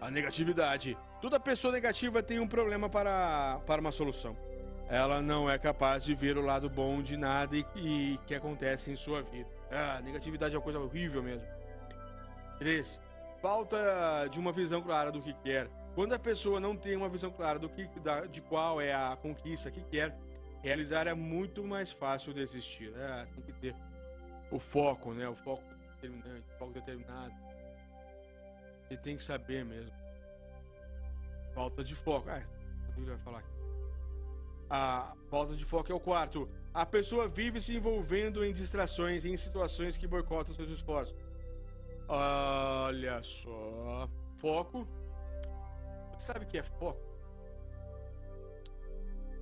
A 0.00 0.10
negatividade. 0.10 0.96
Toda 1.20 1.38
pessoa 1.38 1.72
negativa 1.72 2.22
tem 2.22 2.40
um 2.40 2.48
problema 2.48 2.88
para, 2.88 3.60
para 3.66 3.80
uma 3.80 3.92
solução. 3.92 4.36
Ela 4.92 5.22
não 5.22 5.48
é 5.48 5.58
capaz 5.58 6.04
de 6.04 6.14
ver 6.14 6.36
o 6.36 6.42
lado 6.42 6.68
bom 6.68 7.00
de 7.00 7.16
nada 7.16 7.56
e, 7.56 7.64
e 7.76 8.18
que 8.26 8.34
acontece 8.34 8.90
em 8.90 8.94
sua 8.94 9.22
vida. 9.22 9.48
Ah, 9.70 9.98
negatividade 10.02 10.54
é 10.54 10.58
uma 10.58 10.62
coisa 10.62 10.78
horrível 10.78 11.22
mesmo. 11.22 11.48
3. 12.58 13.00
Falta 13.40 14.28
de 14.30 14.38
uma 14.38 14.52
visão 14.52 14.82
clara 14.82 15.10
do 15.10 15.22
que 15.22 15.32
quer. 15.32 15.66
Quando 15.94 16.12
a 16.12 16.18
pessoa 16.18 16.60
não 16.60 16.76
tem 16.76 16.94
uma 16.94 17.08
visão 17.08 17.30
clara 17.30 17.58
do 17.58 17.70
que, 17.70 17.86
da, 18.00 18.26
de 18.26 18.42
qual 18.42 18.82
é 18.82 18.92
a 18.92 19.16
conquista 19.16 19.70
que 19.70 19.82
quer 19.82 20.14
realizar, 20.62 21.06
é 21.06 21.14
muito 21.14 21.64
mais 21.64 21.90
fácil 21.90 22.34
desistir. 22.34 22.90
Né? 22.90 23.26
Tem 23.34 23.42
que 23.44 23.52
ter 23.54 23.74
o 24.50 24.58
foco, 24.58 25.14
né? 25.14 25.26
O 25.26 25.34
foco 25.34 25.64
determinante, 25.94 26.44
o 26.54 26.58
foco 26.58 26.72
determinado. 26.72 27.32
Você 28.82 28.98
tem 28.98 29.16
que 29.16 29.24
saber 29.24 29.64
mesmo. 29.64 29.90
Falta 31.54 31.82
de 31.82 31.94
foco. 31.94 32.28
Ah, 32.28 32.42
ele 32.94 33.06
vai 33.06 33.18
falar 33.20 33.38
aqui. 33.38 33.61
A 34.74 35.12
falta 35.28 35.54
de 35.54 35.66
foco 35.66 35.92
é 35.92 35.94
o 35.94 36.00
quarto. 36.00 36.48
A 36.72 36.86
pessoa 36.86 37.28
vive 37.28 37.60
se 37.60 37.76
envolvendo 37.76 38.42
em 38.42 38.54
distrações 38.54 39.26
e 39.26 39.28
em 39.28 39.36
situações 39.36 39.98
que 39.98 40.06
boicotam 40.06 40.54
seus 40.54 40.70
esforços. 40.70 41.14
Olha 42.08 43.22
só. 43.22 44.08
Foco. 44.38 44.88
Você 46.12 46.24
sabe 46.32 46.46
o 46.46 46.48
que 46.48 46.56
é 46.56 46.62
foco? 46.62 47.02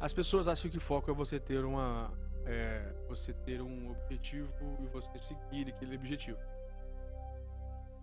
As 0.01 0.13
pessoas 0.13 0.49
acham 0.49 0.69
que 0.69 0.81
foco 0.81 1.13
é 1.13 1.15
você 1.15 1.39
ter 1.39 1.65
uma. 1.65 2.13
É, 2.45 2.93
você 3.09 3.33
ter 3.33 3.63
um 3.63 3.93
objetivo 3.93 4.53
e 4.81 4.87
você 4.89 5.17
seguir 5.17 5.69
aquele 5.69 5.95
objetivo. 5.95 6.41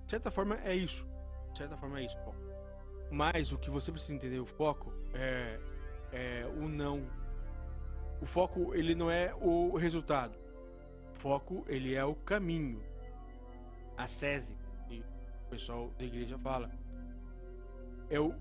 De 0.06 0.12
certa 0.12 0.32
forma 0.32 0.58
é 0.64 0.74
isso. 0.74 1.06
De 1.52 1.58
certa 1.58 1.76
forma 1.76 2.00
é 2.00 2.06
isso, 2.06 2.18
foco. 2.20 2.38
Mas 3.12 3.52
o 3.52 3.58
que 3.58 3.70
você 3.70 3.92
precisa 3.92 4.14
entender 4.14 4.40
o 4.40 4.46
foco 4.46 4.94
é, 5.14 5.60
é 6.12 6.46
o 6.46 6.68
não. 6.68 7.08
O 8.22 8.26
foco 8.26 8.74
ele 8.74 8.96
não 8.96 9.12
é 9.12 9.34
o 9.36 9.76
resultado. 9.78 10.38
O 11.16 11.20
foco 11.20 11.66
ele 11.68 11.94
é 11.94 12.04
o 12.04 12.16
caminho 12.16 12.82
a 13.98 14.06
SESI, 14.06 14.56
que 14.88 15.04
o 15.48 15.50
pessoal 15.50 15.90
da 15.98 16.06
igreja 16.06 16.38
fala, 16.38 16.72
é 18.10 18.20
o, 18.20 18.34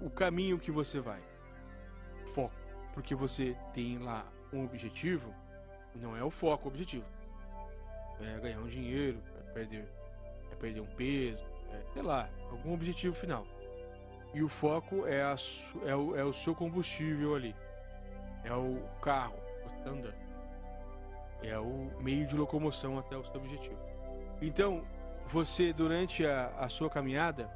o 0.00 0.08
caminho 0.08 0.58
que 0.58 0.70
você 0.70 1.00
vai. 1.00 1.20
Foco. 2.26 2.54
Porque 2.94 3.14
você 3.14 3.56
tem 3.72 3.98
lá 3.98 4.26
um 4.52 4.64
objetivo, 4.64 5.34
não 5.96 6.16
é 6.16 6.22
o 6.22 6.30
foco 6.30 6.68
o 6.68 6.68
objetivo. 6.68 7.04
É 8.20 8.38
ganhar 8.38 8.60
um 8.60 8.68
dinheiro, 8.68 9.20
é 9.38 9.52
perder, 9.52 9.88
é 10.52 10.54
perder 10.54 10.80
um 10.80 10.94
peso, 10.94 11.44
é, 11.72 11.82
sei 11.92 12.02
lá, 12.02 12.28
algum 12.50 12.72
objetivo 12.72 13.14
final. 13.14 13.46
E 14.32 14.42
o 14.42 14.48
foco 14.48 15.06
é, 15.06 15.22
a, 15.22 15.34
é, 15.84 15.94
o, 15.94 16.16
é 16.16 16.24
o 16.24 16.32
seu 16.32 16.54
combustível 16.54 17.34
ali. 17.34 17.54
É 18.44 18.52
o 18.52 18.82
carro, 19.02 19.36
você 19.64 19.76
tá. 19.82 20.14
É 21.42 21.58
o 21.58 21.90
meio 22.00 22.26
de 22.26 22.36
locomoção 22.36 22.98
até 22.98 23.16
o 23.16 23.24
seu 23.24 23.36
objetivo. 23.36 23.78
Então, 24.40 24.82
você, 25.26 25.72
durante 25.72 26.24
a, 26.24 26.52
a 26.58 26.68
sua 26.68 26.88
caminhada, 26.88 27.50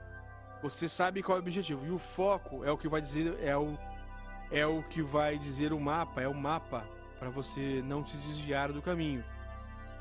você 0.62 0.88
sabe 0.88 1.22
qual 1.22 1.36
é 1.36 1.40
o 1.40 1.42
objetivo. 1.42 1.86
E 1.86 1.90
o 1.90 1.98
foco 1.98 2.64
é 2.64 2.70
o 2.70 2.78
que 2.78 2.88
vai 2.88 3.00
dizer, 3.00 3.38
é 3.42 3.56
o, 3.56 3.76
é 4.50 4.66
o 4.66 4.82
que 4.82 5.02
vai 5.02 5.38
dizer 5.38 5.72
o 5.72 5.80
mapa, 5.80 6.22
é 6.22 6.28
o 6.28 6.34
mapa 6.34 6.86
para 7.18 7.30
você 7.30 7.82
não 7.84 8.04
se 8.04 8.16
desviar 8.18 8.72
do 8.72 8.82
caminho. 8.82 9.24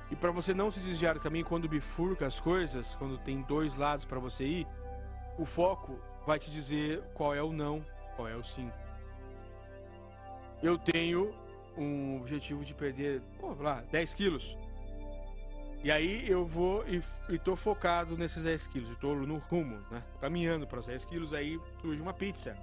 E 0.09 0.15
para 0.15 0.31
você 0.31 0.53
não 0.53 0.71
se 0.71 0.79
desviar 0.79 1.15
do 1.15 1.19
caminho 1.19 1.45
quando 1.45 1.67
bifurca 1.67 2.27
as 2.27 2.39
coisas, 2.39 2.95
quando 2.95 3.17
tem 3.17 3.41
dois 3.41 3.75
lados 3.75 4.05
para 4.05 4.19
você 4.19 4.43
ir, 4.43 4.67
o 5.37 5.45
foco 5.45 5.99
vai 6.25 6.39
te 6.39 6.49
dizer 6.49 7.01
qual 7.13 7.33
é 7.33 7.41
o 7.41 7.51
não, 7.51 7.85
qual 8.15 8.27
é 8.27 8.35
o 8.35 8.43
sim. 8.43 8.71
Eu 10.61 10.77
tenho 10.77 11.33
um 11.77 12.17
objetivo 12.21 12.63
de 12.63 12.73
perder, 12.73 13.21
pô, 13.39 13.53
lá, 13.59 13.83
10 13.91 14.13
quilos. 14.13 14.57
E 15.83 15.91
aí 15.91 16.29
eu 16.29 16.45
vou 16.45 16.87
e, 16.87 17.03
e 17.29 17.37
tô 17.37 17.57
focado 17.57 18.17
nesses 18.17 18.45
10 18.45 18.67
quilos, 18.67 18.89
eu 18.91 18.95
tô 18.95 19.13
no 19.13 19.37
rumo, 19.37 19.77
né? 19.91 20.01
Tô 20.13 20.19
caminhando 20.19 20.65
para 20.65 20.79
os 20.79 20.85
10 20.85 21.03
quilos, 21.05 21.33
aí 21.33 21.59
surge 21.81 22.01
uma 22.01 22.13
pizza. 22.13 22.57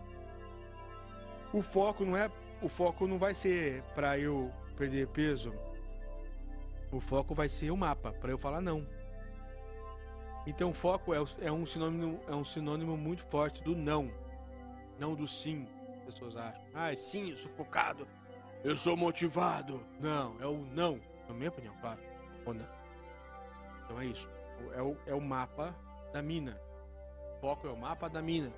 O 1.52 1.60
foco 1.62 2.04
não 2.04 2.16
é. 2.16 2.30
O 2.62 2.68
foco 2.68 3.06
não 3.06 3.18
vai 3.18 3.34
ser 3.34 3.82
para 3.94 4.18
eu 4.18 4.50
perder 4.76 5.08
peso. 5.08 5.52
O 6.90 7.00
foco 7.00 7.34
vai 7.34 7.48
ser 7.48 7.70
o 7.70 7.76
mapa, 7.76 8.12
para 8.12 8.30
eu 8.30 8.38
falar 8.38 8.60
não. 8.60 8.86
Então 10.46 10.72
foco 10.72 11.14
é, 11.14 11.18
é, 11.40 11.52
um 11.52 11.66
sinônimo, 11.66 12.20
é 12.26 12.34
um 12.34 12.44
sinônimo 12.44 12.96
muito 12.96 13.22
forte 13.24 13.62
do 13.62 13.74
não. 13.74 14.10
Não 14.98 15.14
do 15.14 15.26
sim. 15.26 15.66
As 15.98 16.14
pessoas 16.14 16.36
acham. 16.36 16.62
Ah, 16.74 16.94
sim, 16.96 17.30
eu 17.30 17.36
sou 17.36 17.50
focado. 17.52 18.06
Eu 18.64 18.76
sou 18.76 18.96
motivado. 18.96 19.82
Não, 19.98 20.40
é 20.40 20.46
o 20.46 20.58
não. 20.72 21.00
Na 21.28 21.34
minha 21.34 21.50
opinião, 21.50 21.74
claro. 21.80 22.00
Ou 22.44 22.54
não. 22.54 22.66
Então 23.84 24.00
é 24.00 24.06
isso. 24.06 24.28
É 24.74 24.82
o, 24.82 24.96
é 25.06 25.14
o 25.14 25.20
mapa 25.20 25.74
da 26.12 26.22
mina. 26.22 26.60
O 27.36 27.40
foco 27.40 27.66
é 27.66 27.70
o 27.70 27.76
mapa 27.76 28.08
da 28.08 28.20
mina. 28.20 28.52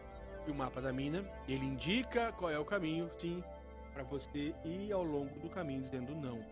E 0.46 0.50
o 0.50 0.54
mapa 0.54 0.80
da 0.80 0.92
mina, 0.92 1.24
ele 1.46 1.64
indica 1.64 2.32
qual 2.32 2.50
é 2.50 2.59
o 2.59 2.64
caminho, 2.64 3.09
sim, 3.16 3.44
para 3.92 4.02
você 4.02 4.54
ir 4.64 4.92
ao 4.92 5.04
longo 5.04 5.38
do 5.38 5.48
caminho 5.48 5.82
dizendo 5.82 6.14
não. 6.14 6.44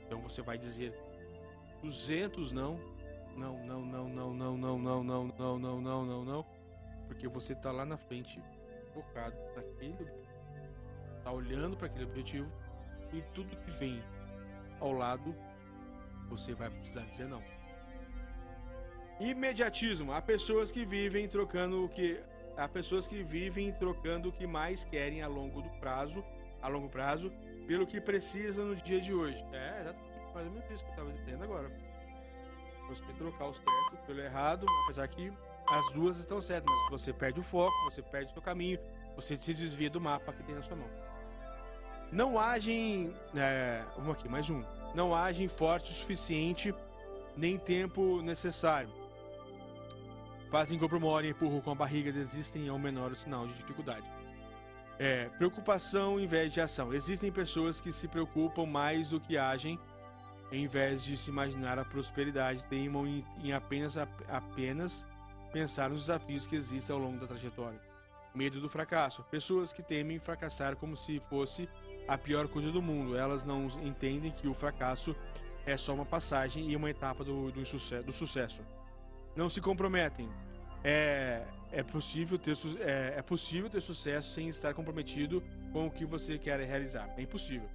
Então 0.00 0.20
você 0.20 0.42
vai 0.42 0.56
dizer 0.56 0.94
200 1.82 2.52
não, 2.52 2.78
não, 3.36 3.58
não, 3.64 3.80
não, 3.80 4.08
não, 4.08 4.34
não, 4.34 4.56
não, 4.56 4.78
não, 4.78 5.04
não, 5.04 5.04
não, 5.04 5.58
não, 5.58 5.80
não, 5.80 6.06
não, 6.06 6.24
não, 6.24 6.46
porque 7.06 7.28
você 7.28 7.54
tá 7.54 7.70
lá 7.70 7.84
na 7.84 7.96
frente 7.96 8.42
focado 8.92 9.36
naquele, 9.56 10.10
tá 11.24 11.32
olhando 11.32 11.76
para 11.76 11.86
aquele 11.86 12.04
objetivo 12.04 12.50
e 13.12 13.22
tudo 13.34 13.56
que 13.56 13.70
vem 13.70 14.02
ao 14.80 14.92
lado 14.92 15.34
você 16.28 16.54
vai 16.54 16.70
precisar 16.70 17.02
dizer 17.02 17.28
não. 17.28 17.42
Imediatismo. 19.20 20.12
Há 20.12 20.22
pessoas 20.22 20.72
que 20.72 20.84
vivem 20.84 21.28
trocando 21.28 21.84
o 21.84 21.88
que 21.88 22.20
há 22.56 22.68
pessoas 22.68 23.06
que 23.06 23.22
vivem 23.22 23.72
trocando 23.72 24.28
o 24.28 24.32
que 24.32 24.46
mais 24.46 24.84
querem 24.84 25.22
a 25.22 25.28
longo 25.28 25.62
do 25.62 25.70
prazo, 25.80 26.24
a 26.60 26.68
longo 26.68 26.88
prazo, 26.88 27.30
pelo 27.66 27.86
que 27.86 28.00
precisam 28.00 28.66
no 28.66 28.76
dia 28.76 29.00
de 29.00 29.12
hoje. 29.12 29.42
É, 29.52 29.80
exatamente 29.80 30.12
mais 30.34 30.46
ou 30.46 30.52
menos 30.52 30.70
isso 30.70 30.82
que 30.82 30.90
eu 30.90 30.94
estava 30.94 31.12
dizendo 31.12 31.44
agora. 31.44 31.70
Você 32.92 33.12
trocar 33.14 33.46
o 33.46 33.54
certo 33.54 34.06
pelo 34.06 34.20
errado, 34.20 34.66
apesar 34.84 35.08
que 35.08 35.32
as 35.66 35.92
duas 35.92 36.18
estão 36.18 36.40
certas, 36.42 36.70
mas 36.74 36.90
você 36.90 37.12
perde 37.12 37.40
o 37.40 37.42
foco, 37.42 37.72
você 37.84 38.02
perde 38.02 38.30
o 38.30 38.32
seu 38.34 38.42
caminho, 38.42 38.78
você 39.16 39.38
se 39.38 39.54
desvia 39.54 39.88
do 39.88 40.00
mapa 40.00 40.32
que 40.32 40.42
tem 40.42 40.54
na 40.54 40.62
sua 40.62 40.76
mão. 40.76 40.90
Não 42.10 42.38
agem. 42.38 43.14
É, 43.34 43.82
vamos 43.96 44.12
aqui, 44.12 44.28
mais 44.28 44.50
um. 44.50 44.62
Não 44.94 45.14
agem 45.14 45.48
forte 45.48 45.90
o 45.90 45.94
suficiente, 45.94 46.74
nem 47.34 47.56
tempo 47.56 48.20
necessário. 48.20 48.90
Fazem 50.50 50.78
hora 51.02 51.26
e 51.26 51.30
empurram 51.30 51.62
com 51.62 51.70
a 51.70 51.74
barriga, 51.74 52.12
desistem 52.12 52.68
ao 52.68 52.78
menor 52.78 53.16
sinal 53.16 53.46
de 53.46 53.54
dificuldade. 53.54 54.06
É, 54.98 55.30
preocupação 55.38 56.20
em 56.20 56.26
vez 56.26 56.52
de 56.52 56.60
ação. 56.60 56.92
Existem 56.92 57.32
pessoas 57.32 57.80
que 57.80 57.90
se 57.90 58.06
preocupam 58.06 58.66
mais 58.66 59.08
do 59.08 59.18
que 59.18 59.38
agem, 59.38 59.80
em 60.52 60.66
vez 60.66 61.02
de 61.02 61.16
se 61.16 61.30
imaginar 61.30 61.78
a 61.78 61.84
prosperidade, 61.84 62.64
teimam 62.66 63.06
em, 63.06 63.24
em 63.42 63.52
apenas, 63.52 63.96
apenas 63.96 65.06
pensar 65.50 65.88
nos 65.88 66.02
desafios 66.02 66.46
que 66.46 66.54
existem 66.54 66.94
ao 66.94 67.00
longo 67.00 67.18
da 67.18 67.26
trajetória. 67.26 67.80
Medo 68.34 68.60
do 68.60 68.68
fracasso. 68.68 69.22
Pessoas 69.24 69.72
que 69.72 69.82
temem 69.82 70.18
fracassar 70.18 70.76
como 70.76 70.94
se 70.94 71.18
fosse 71.20 71.68
a 72.06 72.18
pior 72.18 72.48
coisa 72.48 72.70
do 72.70 72.82
mundo. 72.82 73.16
Elas 73.16 73.44
não 73.44 73.66
entendem 73.82 74.30
que 74.30 74.46
o 74.46 74.54
fracasso 74.54 75.16
é 75.64 75.76
só 75.76 75.94
uma 75.94 76.04
passagem 76.04 76.70
e 76.70 76.76
uma 76.76 76.90
etapa 76.90 77.24
do, 77.24 77.50
do, 77.50 77.62
do 77.62 78.12
sucesso. 78.12 78.62
Não 79.34 79.48
se 79.48 79.60
comprometem. 79.60 80.28
É, 80.84 81.44
é, 81.70 81.82
possível 81.82 82.38
ter, 82.38 82.58
é, 82.80 83.14
é 83.18 83.22
possível 83.22 83.70
ter 83.70 83.80
sucesso 83.80 84.34
sem 84.34 84.48
estar 84.48 84.74
comprometido 84.74 85.42
com 85.72 85.86
o 85.86 85.90
que 85.90 86.04
você 86.04 86.38
quer 86.38 86.60
realizar. 86.60 87.08
É 87.16 87.22
impossível. 87.22 87.68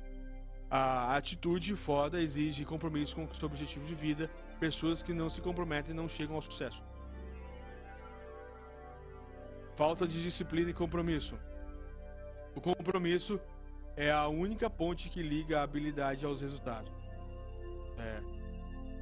A 0.69 1.15
atitude 1.15 1.76
foda 1.76 2.22
exige 2.22 2.65
compromisso 2.65 3.15
com 3.15 3.23
o 3.23 3.34
seu 3.34 3.45
objetivo 3.48 3.85
de 3.85 3.95
vida. 3.95 4.30
Pessoas 4.60 5.02
que 5.02 5.14
não 5.14 5.30
se 5.30 5.39
comprometem 5.41 5.95
não 5.95 6.10
chegam 6.10 6.35
ao 6.35 6.41
sucesso. 6.41 6.84
Falta 9.76 10.07
de 10.07 10.22
disciplina 10.22 10.72
e 10.72 10.73
compromisso. 10.73 11.39
O 12.56 12.60
compromisso 12.60 13.39
é 13.95 14.11
a 14.11 14.27
única 14.27 14.69
ponte 14.69 15.10
que 15.10 15.22
liga 15.22 15.60
a 15.60 15.64
habilidade 15.64 16.26
aos 16.26 16.41
resultados. 16.41 16.91
É. 17.98 18.22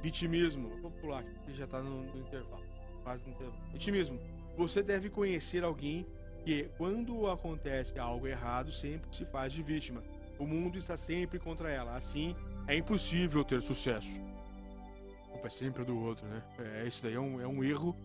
Vitimismo. 0.02 0.68
Vou 0.80 0.90
pular 0.90 1.20
aqui, 1.20 1.54
já 1.54 1.64
está 1.64 1.82
no, 1.82 2.06
intervalo. 2.18 2.62
No 3.04 3.32
intervalo. 3.32 3.72
Vitimismo. 3.72 4.20
Você 4.56 4.82
deve 4.82 5.10
conhecer 5.10 5.64
alguém 5.64 6.06
que, 6.44 6.70
quando 6.78 7.28
acontece 7.28 7.98
algo 7.98 8.26
errado, 8.26 8.70
sempre 8.70 9.14
se 9.14 9.24
faz 9.24 9.52
de 9.52 9.62
vítima. 9.62 10.02
O 10.38 10.46
mundo 10.46 10.78
está 10.78 10.96
sempre 10.96 11.38
contra 11.38 11.70
ela. 11.70 11.96
Assim, 11.96 12.36
é 12.66 12.76
impossível 12.76 13.44
ter 13.44 13.62
sucesso. 13.62 14.20
A 15.24 15.28
culpa 15.30 15.46
é 15.46 15.50
sempre 15.50 15.84
do 15.84 15.98
outro, 15.98 16.26
né? 16.26 16.42
É, 16.58 16.86
isso 16.86 17.02
daí 17.02 17.14
é 17.14 17.20
um, 17.20 17.40
é 17.40 17.46
um 17.46 17.62
erro, 17.62 17.96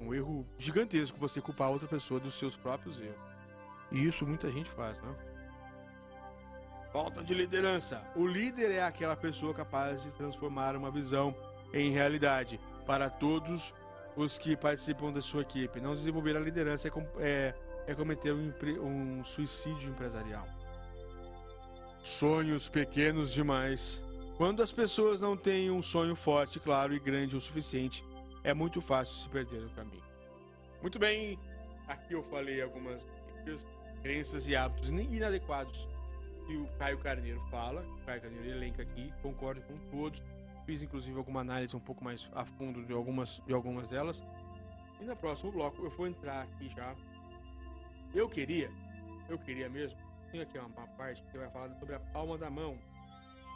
um 0.00 0.14
erro 0.14 0.46
gigantesco 0.58 1.18
você 1.18 1.40
culpar 1.40 1.70
outra 1.70 1.88
pessoa 1.88 2.20
dos 2.20 2.34
seus 2.34 2.56
próprios 2.56 3.00
erros. 3.00 3.28
E 3.90 4.06
isso 4.06 4.26
muita 4.26 4.50
gente 4.50 4.70
faz, 4.70 4.98
né? 4.98 5.14
Falta 6.92 7.22
de 7.22 7.34
liderança. 7.34 8.02
O 8.16 8.26
líder 8.26 8.70
é 8.72 8.82
aquela 8.82 9.16
pessoa 9.16 9.54
capaz 9.54 10.02
de 10.02 10.10
transformar 10.10 10.74
uma 10.74 10.90
visão 10.90 11.34
em 11.72 11.90
realidade 11.90 12.58
para 12.86 13.10
todos 13.10 13.74
os 14.16 14.38
que 14.38 14.56
participam 14.56 15.12
da 15.12 15.20
sua 15.20 15.42
equipe. 15.42 15.80
Não 15.80 15.94
desenvolver 15.94 16.36
a 16.36 16.40
liderança 16.40 16.88
é, 16.88 16.92
é, 17.18 17.54
é 17.86 17.94
cometer 17.94 18.32
um, 18.32 18.52
um 18.82 19.24
suicídio 19.24 19.90
empresarial. 19.90 20.46
Sonhos 22.08 22.70
pequenos 22.70 23.32
demais. 23.32 24.02
Quando 24.36 24.62
as 24.62 24.72
pessoas 24.72 25.20
não 25.20 25.36
têm 25.36 25.70
um 25.70 25.82
sonho 25.82 26.16
forte, 26.16 26.58
claro 26.58 26.94
e 26.94 26.98
grande 26.98 27.36
o 27.36 27.40
suficiente, 27.40 28.02
é 28.42 28.52
muito 28.54 28.80
fácil 28.80 29.14
se 29.14 29.28
perder 29.28 29.60
no 29.60 29.70
caminho. 29.70 30.02
Muito 30.80 30.98
bem, 30.98 31.38
aqui 31.86 32.14
eu 32.14 32.22
falei 32.22 32.62
algumas 32.62 33.06
crenças 34.02 34.48
e 34.48 34.56
hábitos 34.56 34.88
inadequados 34.88 35.86
que 36.46 36.56
o 36.56 36.66
Caio 36.78 36.98
Carneiro 36.98 37.40
fala, 37.50 37.82
o 37.82 38.06
Caio 38.06 38.22
Carneiro 38.22 38.48
elenca 38.48 38.82
aqui, 38.82 39.12
concordo 39.22 39.60
com 39.60 39.76
todos. 39.90 40.20
Fiz 40.64 40.82
inclusive 40.82 41.16
alguma 41.16 41.42
análise 41.42 41.76
um 41.76 41.80
pouco 41.80 42.02
mais 42.02 42.28
a 42.34 42.44
fundo 42.44 42.84
de 42.84 42.92
algumas, 42.92 43.40
de 43.46 43.52
algumas 43.52 43.86
delas. 43.86 44.24
E 44.98 45.04
no 45.04 45.14
próximo 45.14 45.52
bloco 45.52 45.84
eu 45.84 45.90
vou 45.90 46.08
entrar 46.08 46.42
aqui 46.42 46.70
já. 46.70 46.96
Eu 48.14 48.28
queria, 48.28 48.70
eu 49.28 49.38
queria 49.38 49.68
mesmo, 49.68 50.07
tem 50.30 50.40
aqui 50.40 50.58
uma, 50.58 50.86
parte 50.88 51.22
que 51.22 51.38
vai 51.38 51.48
falar 51.50 51.74
sobre 51.74 51.94
a 51.94 52.00
palma 52.00 52.36
da 52.36 52.50
mão. 52.50 52.78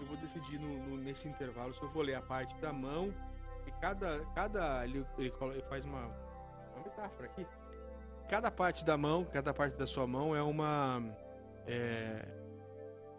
Eu 0.00 0.06
vou 0.06 0.16
decidir 0.16 0.58
no, 0.58 0.86
no, 0.86 0.96
nesse 0.96 1.28
intervalo 1.28 1.74
se 1.74 1.82
eu 1.82 1.88
vou 1.90 2.02
ler 2.02 2.14
a 2.14 2.22
parte 2.22 2.54
da 2.56 2.72
mão 2.72 3.12
e 3.66 3.70
cada, 3.72 4.24
cada 4.34 4.84
ele, 4.84 5.06
ele, 5.18 5.32
ele 5.40 5.62
faz 5.68 5.84
uma, 5.84 6.06
uma 6.06 6.84
metáfora 6.84 7.26
aqui. 7.26 7.46
Cada 8.28 8.50
parte 8.50 8.84
da 8.84 8.96
mão, 8.96 9.24
cada 9.24 9.52
parte 9.52 9.76
da 9.76 9.86
sua 9.86 10.06
mão 10.06 10.34
é 10.34 10.42
uma 10.42 11.02
é, 11.66 12.26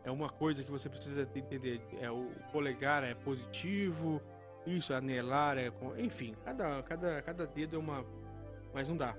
é 0.04 0.12
uma 0.12 0.30
coisa 0.30 0.64
que 0.64 0.72
você 0.72 0.90
precisa 0.90 1.22
entender. 1.22 1.82
É 2.02 2.10
o 2.10 2.32
polegar 2.52 3.04
é 3.04 3.14
positivo, 3.14 4.22
isso, 4.66 4.94
anelar 4.94 5.58
é, 5.58 5.72
enfim, 5.98 6.36
cada 6.44 6.82
cada 6.84 7.22
cada 7.22 7.46
dedo 7.46 7.76
é 7.76 7.80
uma, 7.80 8.06
mas 8.74 8.90
não 8.90 8.98
dá. 8.98 9.16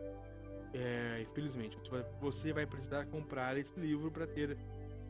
É, 0.75 1.23
infelizmente, 1.23 1.79
você 2.21 2.53
vai, 2.53 2.67
precisar 2.67 3.07
comprar 3.07 3.57
esse 3.57 3.79
livro 3.79 4.11
para 4.11 4.27
ter 4.27 4.59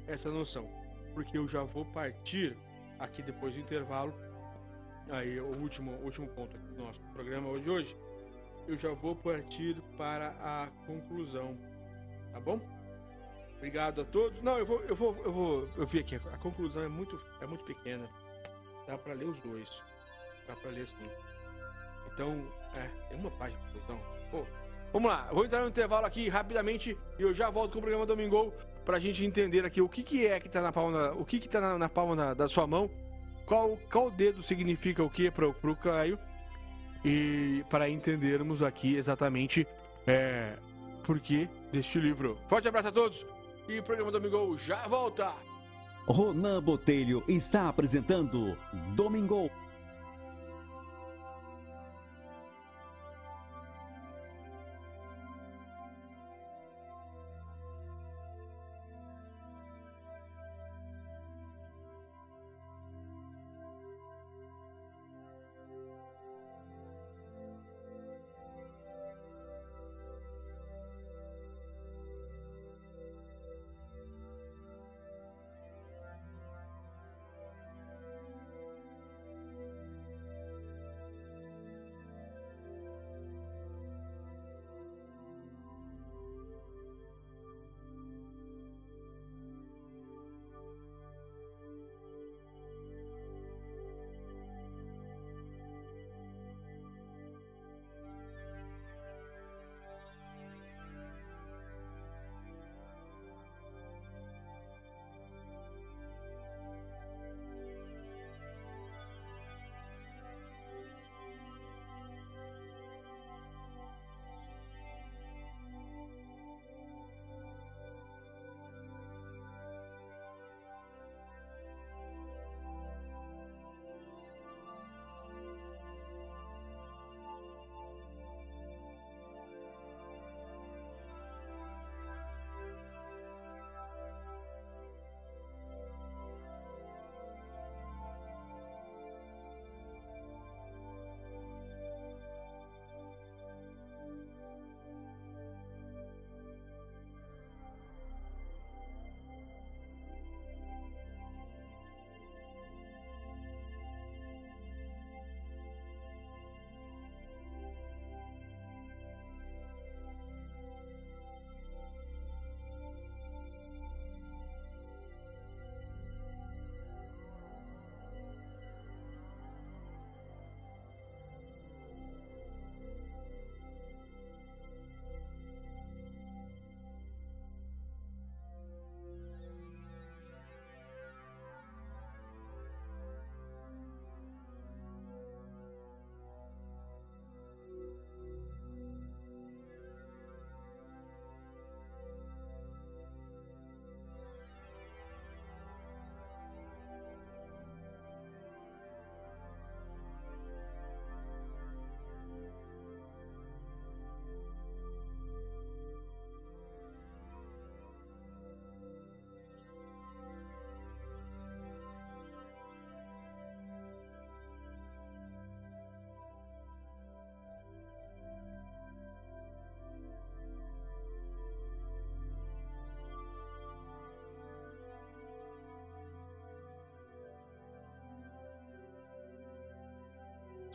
essa 0.06 0.30
noção, 0.30 0.68
porque 1.14 1.38
eu 1.38 1.48
já 1.48 1.62
vou 1.62 1.86
partir 1.86 2.54
aqui 2.98 3.22
depois 3.22 3.54
do 3.54 3.60
intervalo. 3.60 4.12
Aí 5.08 5.40
o 5.40 5.56
último 5.58 5.92
último 6.02 6.28
ponto 6.28 6.56
do 6.56 6.82
nosso 6.82 7.00
programa 7.14 7.58
de 7.58 7.70
hoje, 7.70 7.96
eu 8.68 8.78
já 8.78 8.92
vou 8.92 9.16
partir 9.16 9.80
para 9.96 10.30
a 10.40 10.68
conclusão, 10.86 11.56
tá 12.30 12.40
bom? 12.40 12.60
Obrigado 13.56 14.02
a 14.02 14.04
todos. 14.04 14.42
Não, 14.42 14.58
eu 14.58 14.66
vou, 14.66 14.82
eu 14.82 14.94
vou, 14.94 15.16
eu 15.24 15.32
vou, 15.32 15.68
eu 15.78 15.86
vi 15.86 16.00
aqui, 16.00 16.16
a 16.16 16.36
conclusão 16.38 16.82
é 16.82 16.88
muito, 16.88 17.18
é 17.40 17.46
muito 17.46 17.64
pequena. 17.64 18.06
Dá 18.86 18.98
para 18.98 19.14
ler 19.14 19.24
os 19.24 19.38
dois. 19.40 19.82
Dá 20.46 20.54
para 20.56 20.70
ler 20.70 20.82
assim. 20.82 21.08
Então, 22.12 22.46
é, 22.74 23.14
uma 23.14 23.30
página 23.30 23.58
conclusão. 23.66 23.98
Pô, 24.30 24.46
Vamos 24.94 25.10
lá, 25.10 25.28
vou 25.32 25.44
entrar 25.44 25.60
no 25.60 25.66
intervalo 25.66 26.06
aqui 26.06 26.28
rapidamente 26.28 26.96
e 27.18 27.22
eu 27.22 27.34
já 27.34 27.50
volto 27.50 27.72
com 27.72 27.78
o 27.78 27.82
programa 27.82 28.06
Domingo 28.06 28.54
pra 28.84 29.00
gente 29.00 29.24
entender 29.24 29.64
aqui 29.64 29.82
o 29.82 29.88
que, 29.88 30.04
que 30.04 30.24
é 30.24 30.38
que 30.38 30.48
tá 30.48 30.62
na 30.62 30.70
palma 30.70 31.10
o 31.18 31.24
que 31.24 31.40
que 31.40 31.48
tá 31.48 31.60
na, 31.60 31.76
na 31.76 31.88
palma 31.88 32.14
da, 32.14 32.32
da, 32.32 32.46
sua 32.46 32.64
mão, 32.64 32.88
qual, 33.44 33.76
qual 33.90 34.08
dedo 34.08 34.40
significa 34.40 35.02
o 35.02 35.10
que 35.10 35.32
pro, 35.32 35.52
pro 35.52 35.74
Caio 35.74 36.16
e 37.04 37.64
para 37.68 37.88
entendermos 37.88 38.62
aqui 38.62 38.94
exatamente 38.94 39.66
é, 40.06 40.56
por 41.02 41.18
que 41.18 41.48
deste 41.72 41.98
livro. 41.98 42.38
Forte 42.46 42.68
abraço 42.68 42.86
a 42.86 42.92
todos 42.92 43.26
e 43.68 43.80
o 43.80 43.82
programa 43.82 44.12
Domingo 44.12 44.56
já 44.56 44.86
volta! 44.86 45.34
Ronan 46.06 46.62
Botelho 46.62 47.24
está 47.26 47.68
apresentando 47.68 48.56
Domingo. 48.94 49.50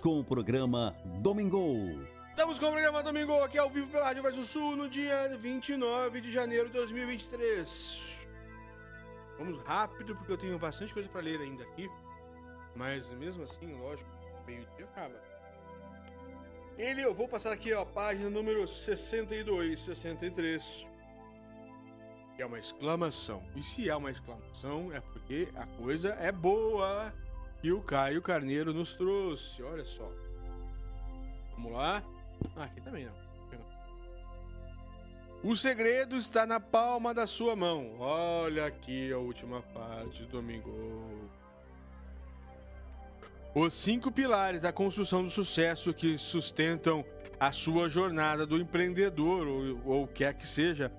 Com 0.02 0.20
o 0.20 0.24
programa 0.24 0.96
Domingo. 1.22 2.06
Estamos 2.30 2.58
com 2.58 2.68
o 2.68 2.72
programa 2.72 3.04
Domingo 3.04 3.44
aqui 3.44 3.58
ao 3.58 3.70
vivo 3.70 3.90
pela 3.90 4.06
Rádio 4.06 4.24
Brasil 4.24 4.46
Sul 4.46 4.76
no 4.76 4.88
dia 4.88 5.38
29 5.38 6.22
de 6.22 6.32
janeiro 6.32 6.68
de 6.68 6.74
2023. 6.74 8.28
Vamos 9.38 9.62
rápido 9.64 10.16
porque 10.16 10.32
eu 10.32 10.38
tenho 10.38 10.58
bastante 10.58 10.94
coisa 10.94 11.10
para 11.10 11.22
ler 11.22 11.42
ainda 11.42 11.64
aqui. 11.64 11.90
Mas 12.76 13.10
mesmo 13.12 13.44
assim, 13.44 13.74
lógico, 13.74 14.10
meio-dia 14.46 14.86
acaba. 14.86 15.22
Ele, 16.78 17.02
eu 17.02 17.14
vou 17.14 17.28
passar 17.28 17.52
aqui 17.52 17.74
a 17.74 17.86
página 17.86 18.30
número 18.30 18.66
62, 18.68 19.82
63. 19.82 20.88
É 22.38 22.46
uma 22.46 22.58
exclamação. 22.58 23.44
E 23.54 23.62
se 23.62 23.90
é 23.90 23.96
uma 23.96 24.12
exclamação, 24.12 24.94
é 24.94 25.02
porque 25.02 25.50
a 25.56 25.66
coisa 25.66 26.10
é 26.22 26.32
boa 26.32 27.14
que 27.62 27.72
o 27.72 27.82
Caio 27.82 28.22
Carneiro 28.22 28.74
nos 28.74 28.94
trouxe. 28.94 29.62
Olha 29.64 29.86
só. 29.86 30.12
Vamos 31.54 31.74
lá. 31.74 32.04
Ah, 32.56 32.64
aqui 32.64 32.82
também 32.82 33.06
não. 33.06 33.30
O 35.42 35.56
segredo 35.56 36.18
está 36.18 36.46
na 36.46 36.60
palma 36.60 37.14
da 37.14 37.26
sua 37.26 37.56
mão. 37.56 37.96
Olha 37.98 38.66
aqui 38.66 39.12
a 39.12 39.18
última 39.18 39.62
parte 39.62 40.24
do 40.24 40.28
domingo. 40.28 41.30
Os 43.56 43.74
cinco 43.74 44.12
pilares 44.12 44.64
da 44.64 44.74
construção 44.74 45.24
do 45.24 45.30
sucesso 45.30 45.94
que 45.94 46.18
sustentam 46.18 47.06
a 47.40 47.54
sua 47.54 47.88
jornada 47.90 48.46
do 48.46 48.58
empreendedor 48.58 49.48
ou, 49.48 49.82
ou 49.86 50.08
quer 50.08 50.34
que 50.34 50.46
seja 50.46 50.92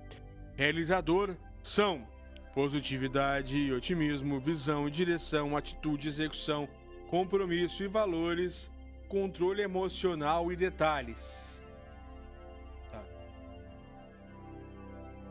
realizador 0.55 1.35
são 1.61 2.05
Positividade 2.53 3.71
otimismo, 3.71 4.39
visão 4.39 4.87
e 4.87 4.91
direção, 4.91 5.55
atitude, 5.55 6.09
execução, 6.09 6.67
compromisso 7.09 7.83
e 7.83 7.87
valores, 7.87 8.69
controle 9.07 9.61
emocional 9.61 10.51
e 10.51 10.55
detalhes. 10.55 11.63
Tá. 12.91 13.03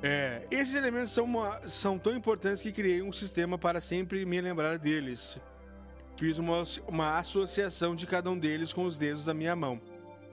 É, 0.02 0.47
esses 0.51 0.74
elementos 0.74 1.10
são, 1.10 1.24
uma, 1.24 1.68
são 1.68 1.98
tão 1.98 2.16
importantes 2.16 2.62
que 2.62 2.72
criei 2.72 3.02
um 3.02 3.12
sistema 3.12 3.59
para 3.59 3.80
sempre 3.80 4.24
me 4.24 4.40
lembrar 4.40 4.78
deles. 4.78 5.38
Fiz 6.16 6.38
uma, 6.38 6.62
uma 6.86 7.18
associação 7.18 7.94
de 7.94 8.06
cada 8.06 8.30
um 8.30 8.38
deles 8.38 8.72
com 8.72 8.84
os 8.84 8.98
dedos 8.98 9.26
da 9.26 9.34
minha 9.34 9.55
mão. 9.55 9.80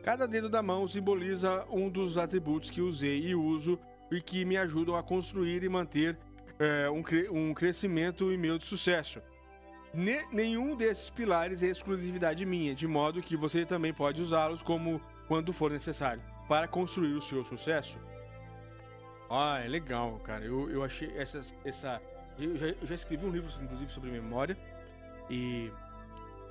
Cada 0.04 0.26
dedo 0.26 0.48
da 0.48 0.62
mão 0.62 0.88
simboliza 0.88 1.66
um 1.70 1.90
dos 1.90 2.18
atributos 2.18 2.70
que 2.70 2.80
usei 2.80 3.28
e 3.28 3.36
uso 3.36 3.78
e 4.10 4.22
que 4.22 4.46
me 4.46 4.56
ajudam 4.56 4.96
a 4.96 5.04
construir 5.04 5.64
e 5.64 5.70
manter 5.70 6.18
é, 6.60 6.90
um, 6.90 7.04
um 7.32 7.54
crescimento 7.54 8.32
e 8.32 8.38
meu 8.38 8.58
de 8.58 8.66
sucesso. 8.66 9.22
Ne 9.94 10.22
nenhum 10.32 10.76
desses 10.76 11.10
pilares 11.10 11.64
é 11.64 11.68
exclusividade 11.68 12.46
minha, 12.46 12.76
de 12.76 12.88
modo 12.88 13.22
que 13.22 13.36
você 13.36 13.66
também 13.66 13.94
pode 13.94 14.22
usá-los 14.22 14.62
como 14.62 15.02
quando 15.28 15.54
for 15.54 15.72
necessário. 15.72 16.22
para 16.48 16.68
construir 16.68 17.14
o 17.14 17.22
seu 17.22 17.44
sucesso. 17.44 17.98
Ah, 19.30 19.60
é 19.60 19.68
legal, 19.68 20.20
cara. 20.20 20.46
Eu, 20.46 20.70
eu 20.70 20.84
achei 20.84 21.12
essa, 21.18 21.42
essa 21.66 22.02
eu 22.40 22.56
já, 22.56 22.68
eu 22.68 22.86
já 22.86 22.96
escrevi 22.96 23.26
um 23.26 23.32
livro, 23.32 23.50
inclusive, 23.62 23.92
sobre 23.92 24.12
memória 24.12 24.58
e 25.30 25.72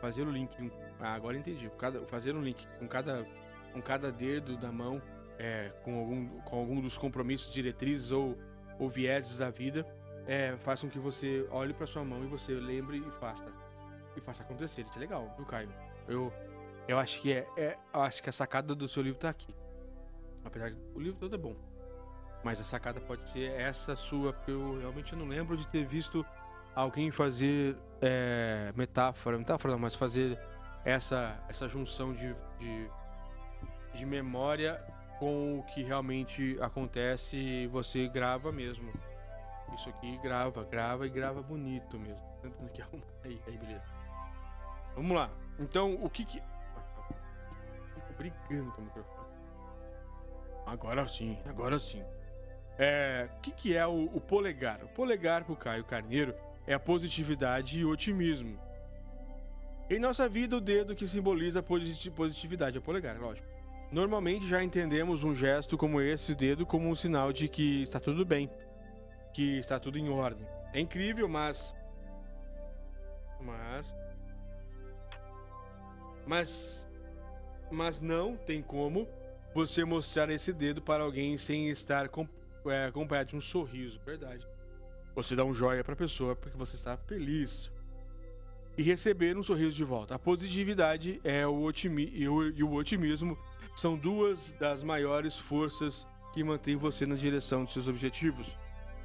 fazer 0.00 0.22
o 0.22 0.30
link. 0.30 0.70
Ah, 0.98 1.14
agora 1.14 1.36
entendi. 1.36 1.70
Cada, 1.78 2.04
fazer 2.06 2.34
um 2.34 2.42
link 2.42 2.66
com 2.78 2.88
cada, 2.88 3.26
com 3.72 3.80
cada 3.80 4.10
dedo 4.10 4.56
da 4.56 4.72
mão, 4.72 5.00
é, 5.38 5.70
com, 5.84 5.98
algum, 5.98 6.28
com 6.40 6.58
algum 6.58 6.80
dos 6.80 6.98
compromissos, 6.98 7.52
diretrizes 7.52 8.10
ou, 8.10 8.36
ou 8.78 8.88
vieses 8.88 9.38
da 9.38 9.50
vida, 9.50 9.86
é, 10.26 10.56
faz 10.58 10.80
com 10.80 10.88
que 10.88 10.98
você 10.98 11.46
olhe 11.50 11.72
para 11.72 11.86
sua 11.86 12.04
mão 12.04 12.24
e 12.24 12.26
você 12.26 12.52
lembre 12.52 12.98
e 12.98 13.10
faça. 13.12 13.46
E 14.16 14.20
faça 14.20 14.42
acontecer. 14.42 14.82
Isso 14.82 14.96
é 14.96 15.00
legal, 15.00 15.32
viu, 15.36 15.46
Caio? 15.46 15.72
Eu, 16.08 16.32
eu 16.88 16.98
acho 16.98 17.20
que 17.20 17.32
é, 17.32 17.46
é 17.56 17.78
acho 17.92 18.22
que 18.22 18.28
a 18.28 18.32
sacada 18.32 18.74
do 18.74 18.88
seu 18.88 19.02
livro 19.02 19.18
tá 19.18 19.28
aqui. 19.28 19.54
Apesar 20.44 20.70
que 20.70 20.76
o 20.94 21.00
livro 21.00 21.18
todo 21.18 21.34
é 21.34 21.38
bom. 21.38 21.56
Mas 22.42 22.60
a 22.60 22.64
sacada 22.64 23.00
pode 23.00 23.28
ser 23.28 23.50
essa 23.52 23.96
sua, 23.96 24.32
porque 24.32 24.50
eu 24.50 24.78
realmente 24.78 25.14
não 25.16 25.26
lembro 25.26 25.56
de 25.56 25.66
ter 25.68 25.84
visto 25.84 26.24
alguém 26.74 27.10
fazer 27.10 27.76
é, 28.00 28.72
metáfora, 28.76 29.38
metáfora 29.38 29.72
não, 29.72 29.80
mas 29.80 29.94
fazer 29.94 30.38
essa, 30.84 31.42
essa 31.48 31.68
junção 31.68 32.12
de, 32.12 32.34
de, 32.58 32.90
de 33.94 34.06
memória 34.06 34.80
com 35.18 35.58
o 35.58 35.62
que 35.64 35.82
realmente 35.82 36.56
acontece 36.60 37.36
e 37.36 37.66
você 37.66 38.06
grava 38.06 38.52
mesmo. 38.52 38.92
Isso 39.74 39.88
aqui 39.88 40.16
grava, 40.18 40.64
grava 40.64 41.06
e 41.06 41.10
grava 41.10 41.42
bonito 41.42 41.98
mesmo. 41.98 42.22
Tentando 42.40 42.70
que 42.70 42.82
arrumar 42.82 43.04
aí, 43.24 43.40
aí, 43.46 43.58
beleza. 43.58 43.84
Vamos 44.94 45.16
lá. 45.16 45.30
Então, 45.58 45.94
o 46.02 46.08
que 46.08 46.24
que. 46.24 46.42
Fico 47.94 48.12
brigando 48.16 48.72
com 48.72 48.82
o 48.82 48.84
microfone. 48.84 49.26
Agora 50.66 51.06
sim, 51.06 51.38
agora 51.46 51.78
sim. 51.78 52.02
É, 52.78 53.28
o 53.36 53.40
que, 53.40 53.52
que 53.52 53.76
é 53.76 53.86
o, 53.86 54.04
o 54.06 54.20
polegar? 54.20 54.82
O 54.82 54.88
polegar 54.88 55.44
para 55.44 55.52
o 55.52 55.56
Caio 55.56 55.84
Carneiro 55.84 56.34
é 56.66 56.74
a 56.74 56.80
positividade 56.80 57.78
e 57.78 57.84
otimismo. 57.84 58.58
Em 59.88 60.00
nossa 60.00 60.28
vida, 60.28 60.56
o 60.56 60.60
dedo 60.60 60.96
que 60.96 61.06
simboliza 61.06 61.62
positividade 61.62 62.76
é 62.76 62.80
o 62.80 62.82
polegar, 62.82 63.18
lógico. 63.18 63.46
Normalmente 63.92 64.48
já 64.48 64.62
entendemos 64.62 65.22
um 65.22 65.34
gesto 65.34 65.78
como 65.78 66.00
esse 66.00 66.34
dedo 66.34 66.66
como 66.66 66.88
um 66.88 66.94
sinal 66.94 67.32
de 67.32 67.48
que 67.48 67.84
está 67.84 68.00
tudo 68.00 68.24
bem, 68.24 68.50
que 69.36 69.58
está 69.58 69.78
tudo 69.78 69.98
em 69.98 70.08
ordem. 70.08 70.46
É 70.72 70.80
incrível, 70.80 71.28
mas. 71.28 71.74
Mas. 73.38 73.94
Mas. 76.26 76.88
Mas 77.70 78.00
não 78.00 78.34
tem 78.34 78.62
como 78.62 79.06
você 79.54 79.84
mostrar 79.84 80.30
esse 80.30 80.54
dedo 80.54 80.80
para 80.80 81.04
alguém 81.04 81.36
sem 81.36 81.68
estar 81.68 82.08
é, 82.66 82.86
acompanhado 82.86 83.30
de 83.30 83.36
um 83.36 83.40
sorriso, 83.40 84.00
verdade. 84.06 84.46
Você 85.14 85.36
dá 85.36 85.44
um 85.44 85.52
joia 85.52 85.84
para 85.84 85.92
a 85.92 85.96
pessoa 85.96 86.34
porque 86.34 86.56
você 86.56 86.74
está 86.74 86.96
feliz. 86.96 87.70
E 88.78 88.82
receber 88.82 89.36
um 89.36 89.42
sorriso 89.42 89.72
de 89.72 89.84
volta. 89.84 90.14
A 90.14 90.18
positividade 90.18 91.20
é 91.22 91.46
o 91.46 91.62
otimi 91.62 92.10
e, 92.14 92.26
o, 92.26 92.46
e 92.48 92.62
o 92.62 92.72
otimismo 92.72 93.36
são 93.74 93.98
duas 93.98 94.50
das 94.52 94.82
maiores 94.82 95.36
forças 95.36 96.06
que 96.32 96.42
mantêm 96.42 96.76
você 96.76 97.04
na 97.04 97.16
direção 97.16 97.64
de 97.66 97.72
seus 97.72 97.88
objetivos. 97.88 98.56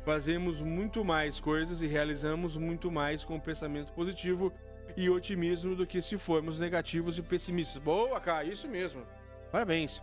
Fazemos 0.03 0.59
muito 0.61 1.05
mais 1.05 1.39
coisas 1.39 1.81
e 1.81 1.87
realizamos 1.87 2.57
muito 2.57 2.91
mais 2.91 3.23
com 3.23 3.39
pensamento 3.39 3.93
positivo 3.93 4.51
e 4.97 5.09
otimismo 5.09 5.75
do 5.75 5.85
que 5.85 6.01
se 6.01 6.17
formos 6.17 6.57
negativos 6.57 7.17
e 7.17 7.21
pessimistas. 7.21 7.81
Boa, 7.81 8.19
cara, 8.19 8.43
isso 8.43 8.67
mesmo. 8.67 9.05
Parabéns. 9.51 10.01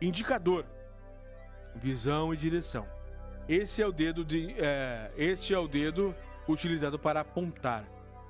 Indicador 0.00 0.64
visão 1.76 2.32
e 2.32 2.36
direção. 2.36 2.86
Esse 3.48 3.82
é 3.82 3.86
o 3.86 3.92
dedo 3.92 4.24
de, 4.24 4.54
é, 4.58 5.10
este 5.16 5.54
é 5.54 5.58
o 5.58 5.68
dedo 5.68 6.14
utilizado 6.48 6.98
para 6.98 7.20
apontar. 7.20 7.84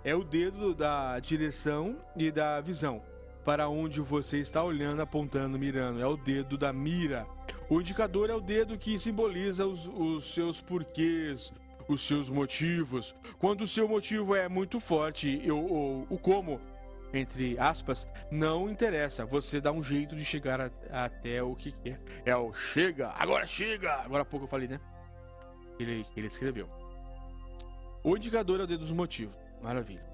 É 0.04 0.14
o 0.14 0.22
dedo 0.22 0.74
da 0.74 1.18
direção 1.18 1.96
e 2.16 2.30
da 2.30 2.60
visão. 2.60 3.02
Para 3.44 3.68
onde 3.68 4.00
você 4.00 4.38
está 4.38 4.62
olhando, 4.62 5.00
apontando, 5.00 5.58
mirando. 5.58 6.00
É 6.00 6.06
o 6.06 6.16
dedo 6.16 6.58
da 6.58 6.72
mira. 6.72 7.26
O 7.68 7.80
indicador 7.80 8.30
é 8.30 8.34
o 8.34 8.40
dedo 8.40 8.78
que 8.78 8.98
simboliza 8.98 9.66
os, 9.66 9.86
os 9.86 10.32
seus 10.32 10.60
porquês, 10.60 11.52
os 11.88 12.06
seus 12.06 12.30
motivos. 12.30 13.14
Quando 13.38 13.62
o 13.62 13.66
seu 13.66 13.88
motivo 13.88 14.34
é 14.34 14.48
muito 14.48 14.78
forte, 14.78 15.42
ou 15.50 16.06
o 16.08 16.18
como 16.18 16.60
entre 17.12 17.58
aspas, 17.58 18.06
não 18.30 18.68
interessa. 18.68 19.24
Você 19.24 19.60
dá 19.60 19.72
um 19.72 19.82
jeito 19.82 20.14
de 20.16 20.24
chegar 20.24 20.60
a, 20.60 20.70
até 20.90 21.42
o 21.42 21.54
que 21.54 21.72
quer. 21.72 22.00
É 22.24 22.36
o 22.36 22.52
chega, 22.52 23.10
agora 23.10 23.46
chega! 23.46 23.92
Agora 23.94 24.22
há 24.22 24.24
pouco 24.24 24.44
eu 24.44 24.50
falei, 24.50 24.68
né? 24.68 24.80
Ele, 25.78 26.06
ele 26.16 26.26
escreveu. 26.26 26.68
O 28.02 28.16
indicador 28.16 28.60
é 28.60 28.64
o 28.64 28.66
dedo 28.66 28.80
dos 28.80 28.92
motivos. 28.92 29.34
Maravilha. 29.62 30.04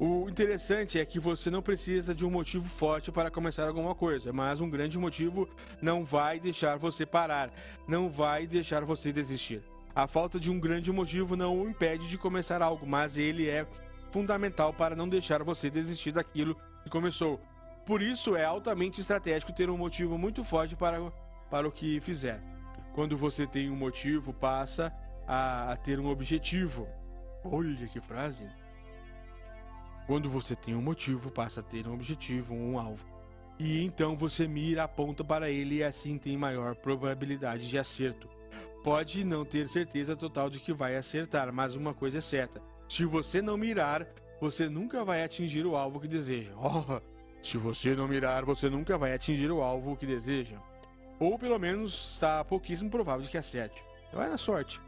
O 0.00 0.28
interessante 0.28 0.96
é 0.96 1.04
que 1.04 1.18
você 1.18 1.50
não 1.50 1.60
precisa 1.60 2.14
de 2.14 2.24
um 2.24 2.30
motivo 2.30 2.68
forte 2.68 3.10
para 3.10 3.32
começar 3.32 3.66
alguma 3.66 3.96
coisa, 3.96 4.32
mas 4.32 4.60
um 4.60 4.70
grande 4.70 4.96
motivo 4.96 5.48
não 5.82 6.04
vai 6.04 6.38
deixar 6.38 6.76
você 6.76 7.04
parar, 7.04 7.50
não 7.88 8.08
vai 8.08 8.46
deixar 8.46 8.84
você 8.84 9.12
desistir. 9.12 9.60
A 9.92 10.06
falta 10.06 10.38
de 10.38 10.52
um 10.52 10.60
grande 10.60 10.92
motivo 10.92 11.34
não 11.34 11.60
o 11.60 11.68
impede 11.68 12.08
de 12.08 12.16
começar 12.16 12.62
algo, 12.62 12.86
mas 12.86 13.16
ele 13.16 13.48
é 13.48 13.66
fundamental 14.12 14.72
para 14.72 14.94
não 14.94 15.08
deixar 15.08 15.42
você 15.42 15.68
desistir 15.68 16.12
daquilo 16.12 16.56
que 16.84 16.90
começou. 16.90 17.40
Por 17.84 18.00
isso 18.00 18.36
é 18.36 18.44
altamente 18.44 19.00
estratégico 19.00 19.52
ter 19.52 19.68
um 19.68 19.76
motivo 19.76 20.16
muito 20.16 20.44
forte 20.44 20.76
para, 20.76 21.10
para 21.50 21.66
o 21.66 21.72
que 21.72 22.00
fizer. 22.00 22.40
Quando 22.94 23.16
você 23.16 23.48
tem 23.48 23.68
um 23.68 23.76
motivo, 23.76 24.32
passa 24.32 24.94
a, 25.26 25.72
a 25.72 25.76
ter 25.76 25.98
um 25.98 26.06
objetivo. 26.06 26.86
Olha 27.42 27.84
que 27.88 28.00
frase! 28.00 28.46
Quando 30.08 30.26
você 30.26 30.56
tem 30.56 30.74
um 30.74 30.80
motivo, 30.80 31.30
passa 31.30 31.60
a 31.60 31.62
ter 31.62 31.86
um 31.86 31.92
objetivo, 31.92 32.54
um 32.54 32.78
alvo. 32.78 33.06
E 33.58 33.84
então 33.84 34.16
você 34.16 34.48
mira, 34.48 34.84
aponta 34.84 35.22
para 35.22 35.50
ele 35.50 35.76
e 35.76 35.84
assim 35.84 36.16
tem 36.16 36.34
maior 36.34 36.74
probabilidade 36.76 37.68
de 37.68 37.78
acerto. 37.78 38.26
Pode 38.82 39.22
não 39.22 39.44
ter 39.44 39.68
certeza 39.68 40.16
total 40.16 40.48
de 40.48 40.60
que 40.60 40.72
vai 40.72 40.96
acertar, 40.96 41.52
mas 41.52 41.74
uma 41.74 41.92
coisa 41.92 42.16
é 42.16 42.20
certa: 42.22 42.62
se 42.88 43.04
você 43.04 43.42
não 43.42 43.58
mirar, 43.58 44.06
você 44.40 44.66
nunca 44.66 45.04
vai 45.04 45.22
atingir 45.22 45.66
o 45.66 45.76
alvo 45.76 46.00
que 46.00 46.08
deseja. 46.08 46.52
Oh, 46.56 47.02
se 47.42 47.58
você 47.58 47.94
não 47.94 48.08
mirar, 48.08 48.46
você 48.46 48.70
nunca 48.70 48.96
vai 48.96 49.12
atingir 49.12 49.50
o 49.50 49.60
alvo 49.60 49.94
que 49.94 50.06
deseja. 50.06 50.56
Ou 51.20 51.38
pelo 51.38 51.58
menos 51.58 52.14
está 52.14 52.42
pouquíssimo 52.42 52.90
provável 52.90 53.22
de 53.22 53.28
que 53.28 53.36
acerte. 53.36 53.84
Vai 54.10 54.30
na 54.30 54.38
sorte. 54.38 54.80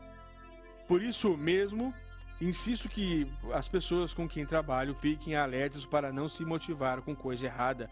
Por 0.88 1.02
isso 1.02 1.36
mesmo, 1.36 1.92
insisto 2.40 2.88
que 2.88 3.30
as 3.52 3.68
pessoas 3.68 4.14
com 4.14 4.28
quem 4.28 4.46
trabalho 4.46 4.94
fiquem 4.94 5.36
alertas 5.36 5.84
para 5.84 6.12
não 6.12 6.28
se 6.28 6.44
motivar 6.44 7.02
com 7.02 7.14
coisa 7.14 7.46
errada. 7.46 7.90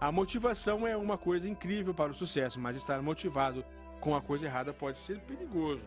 A 0.00 0.10
motivação 0.12 0.86
é 0.86 0.96
uma 0.96 1.18
coisa 1.18 1.48
incrível 1.48 1.92
para 1.94 2.12
o 2.12 2.14
sucesso, 2.14 2.60
mas 2.60 2.76
estar 2.76 3.00
motivado 3.02 3.64
com 4.00 4.14
a 4.14 4.20
coisa 4.20 4.46
errada 4.46 4.72
pode 4.72 4.98
ser 4.98 5.20
perigoso. 5.20 5.86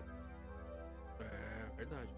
É 1.19 1.77
verdade. 1.77 2.09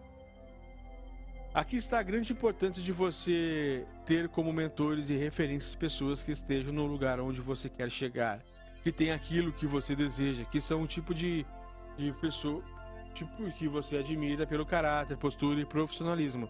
Aqui 1.54 1.78
está 1.78 2.00
a 2.00 2.04
grande 2.04 2.32
importância 2.34 2.84
de 2.84 2.92
você 2.92 3.84
ter 4.06 4.30
como 4.30 4.54
mentores 4.54 5.10
e 5.10 5.16
referências 5.16 5.74
pessoas 5.74 6.22
que 6.22 6.32
estejam 6.32 6.72
no 6.72 6.86
lugar 6.86 7.20
onde 7.20 7.42
você 7.42 7.68
quer 7.68 7.90
chegar, 7.90 8.44
que 8.84 8.92
tem 8.92 9.12
aquilo 9.12 9.52
que 9.52 9.66
você 9.66 9.96
deseja, 9.96 10.46
que 10.46 10.62
são 10.62 10.82
um 10.82 10.86
tipo 10.86 11.16
de, 11.16 11.46
de 11.98 12.12
pessoa 12.22 12.64
tipo 13.18 13.52
que 13.52 13.68
você 13.68 13.98
admira 13.98 14.46
pelo 14.46 14.66
caráter, 14.66 15.18
postura 15.18 15.60
e 15.60 15.66
profissionalismo. 15.66 16.50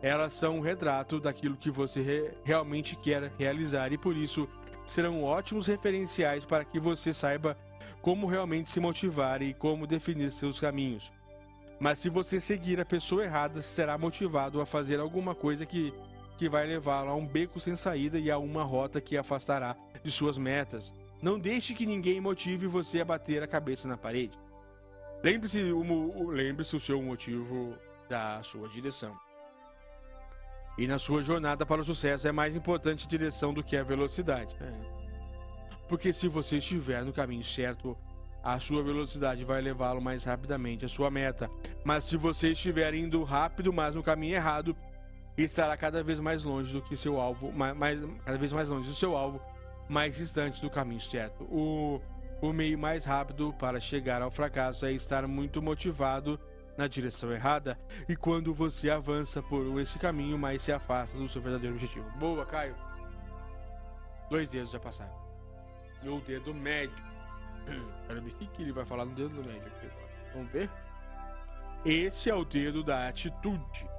Elas 0.00 0.32
são 0.32 0.58
um 0.58 0.60
retrato 0.60 1.18
daquilo 1.18 1.56
que 1.56 1.70
você 1.70 2.00
re 2.00 2.30
realmente 2.44 2.94
quer 2.94 3.32
realizar 3.36 3.92
e 3.92 3.98
por 3.98 4.16
isso 4.16 4.48
serão 4.86 5.24
ótimos 5.24 5.66
referenciais 5.66 6.44
para 6.44 6.64
que 6.64 6.78
você 6.78 7.12
saiba 7.12 7.56
como 8.00 8.28
realmente 8.28 8.70
se 8.70 8.78
motivar 8.78 9.42
e 9.42 9.52
como 9.52 9.86
definir 9.86 10.30
seus 10.30 10.60
caminhos. 10.60 11.10
Mas 11.80 11.98
se 11.98 12.08
você 12.08 12.38
seguir 12.38 12.80
a 12.80 12.84
pessoa 12.84 13.24
errada, 13.24 13.60
será 13.60 13.98
motivado 13.98 14.60
a 14.60 14.66
fazer 14.66 15.00
alguma 15.00 15.34
coisa 15.34 15.66
que, 15.66 15.92
que 16.36 16.48
vai 16.48 16.66
levá-lo 16.66 17.10
a 17.10 17.14
um 17.14 17.26
beco 17.26 17.58
sem 17.58 17.74
saída 17.74 18.18
e 18.18 18.30
a 18.30 18.38
uma 18.38 18.62
rota 18.62 19.00
que 19.00 19.16
afastará 19.16 19.76
de 20.02 20.10
suas 20.10 20.38
metas. 20.38 20.94
Não 21.20 21.38
deixe 21.38 21.74
que 21.74 21.86
ninguém 21.86 22.20
motive 22.20 22.68
você 22.68 23.00
a 23.00 23.04
bater 23.04 23.42
a 23.42 23.48
cabeça 23.48 23.88
na 23.88 23.96
parede. 23.96 24.38
Lembre-se 25.22 25.60
o, 25.72 26.30
lembre 26.30 26.62
o 26.62 26.80
seu 26.80 27.02
motivo 27.02 27.74
da 28.08 28.42
sua 28.42 28.68
direção. 28.68 29.16
E 30.76 30.86
na 30.86 30.98
sua 30.98 31.24
jornada 31.24 31.66
para 31.66 31.80
o 31.80 31.84
sucesso 31.84 32.28
é 32.28 32.32
mais 32.32 32.54
importante 32.54 33.04
a 33.04 33.10
direção 33.10 33.52
do 33.52 33.64
que 33.64 33.76
a 33.76 33.82
velocidade. 33.82 34.56
É. 34.60 34.72
Porque 35.88 36.12
se 36.12 36.28
você 36.28 36.58
estiver 36.58 37.04
no 37.04 37.12
caminho 37.12 37.44
certo, 37.44 37.96
a 38.42 38.60
sua 38.60 38.82
velocidade 38.82 39.44
vai 39.44 39.60
levá-lo 39.60 40.00
mais 40.00 40.22
rapidamente 40.24 40.84
à 40.84 40.88
sua 40.88 41.10
meta. 41.10 41.50
Mas 41.84 42.04
se 42.04 42.16
você 42.16 42.52
estiver 42.52 42.94
indo 42.94 43.24
rápido, 43.24 43.72
mas 43.72 43.96
no 43.96 44.02
caminho 44.02 44.36
errado, 44.36 44.76
estará 45.36 45.76
cada 45.76 46.02
vez 46.02 46.20
mais 46.20 46.44
longe 46.44 46.72
do 46.72 46.80
que 46.80 46.96
seu 46.96 47.20
alvo, 47.20 47.50
mais, 47.52 47.76
mais, 47.76 47.98
cada 48.24 48.38
vez 48.38 48.52
mais 48.52 48.68
longe 48.68 48.86
do 48.86 48.94
seu 48.94 49.16
alvo, 49.16 49.40
mais 49.88 50.16
distante 50.16 50.62
do 50.62 50.70
caminho 50.70 51.00
certo. 51.00 51.42
O, 51.44 52.00
o 52.40 52.52
meio 52.52 52.78
mais 52.78 53.04
rápido 53.04 53.52
para 53.58 53.80
chegar 53.80 54.22
ao 54.22 54.30
fracasso 54.30 54.86
é 54.86 54.92
estar 54.92 55.26
muito 55.26 55.60
motivado 55.60 56.38
na 56.76 56.86
direção 56.86 57.32
errada, 57.32 57.76
e 58.08 58.14
quando 58.14 58.54
você 58.54 58.88
avança 58.88 59.42
por 59.42 59.80
esse 59.80 59.98
caminho, 59.98 60.38
mais 60.38 60.62
se 60.62 60.70
afasta 60.70 61.18
do 61.18 61.28
seu 61.28 61.42
verdadeiro 61.42 61.74
objetivo. 61.74 62.08
Boa, 62.18 62.46
Caio. 62.46 62.76
Dois 64.30 64.48
dedos 64.48 64.70
já 64.70 64.78
passaram. 64.78 65.12
E 66.04 66.08
o 66.08 66.20
dedo 66.20 66.54
médio. 66.54 66.94
Quero 68.06 68.22
ver 68.22 68.30
o 68.30 68.34
que 68.34 68.62
ele 68.62 68.72
vai 68.72 68.84
falar 68.84 69.04
no 69.04 69.12
dedo 69.12 69.42
médio. 69.42 69.72
Vamos 70.32 70.52
ver? 70.52 70.70
Esse 71.84 72.30
é 72.30 72.34
o 72.34 72.44
dedo 72.44 72.84
da 72.84 73.08
atitude. 73.08 73.90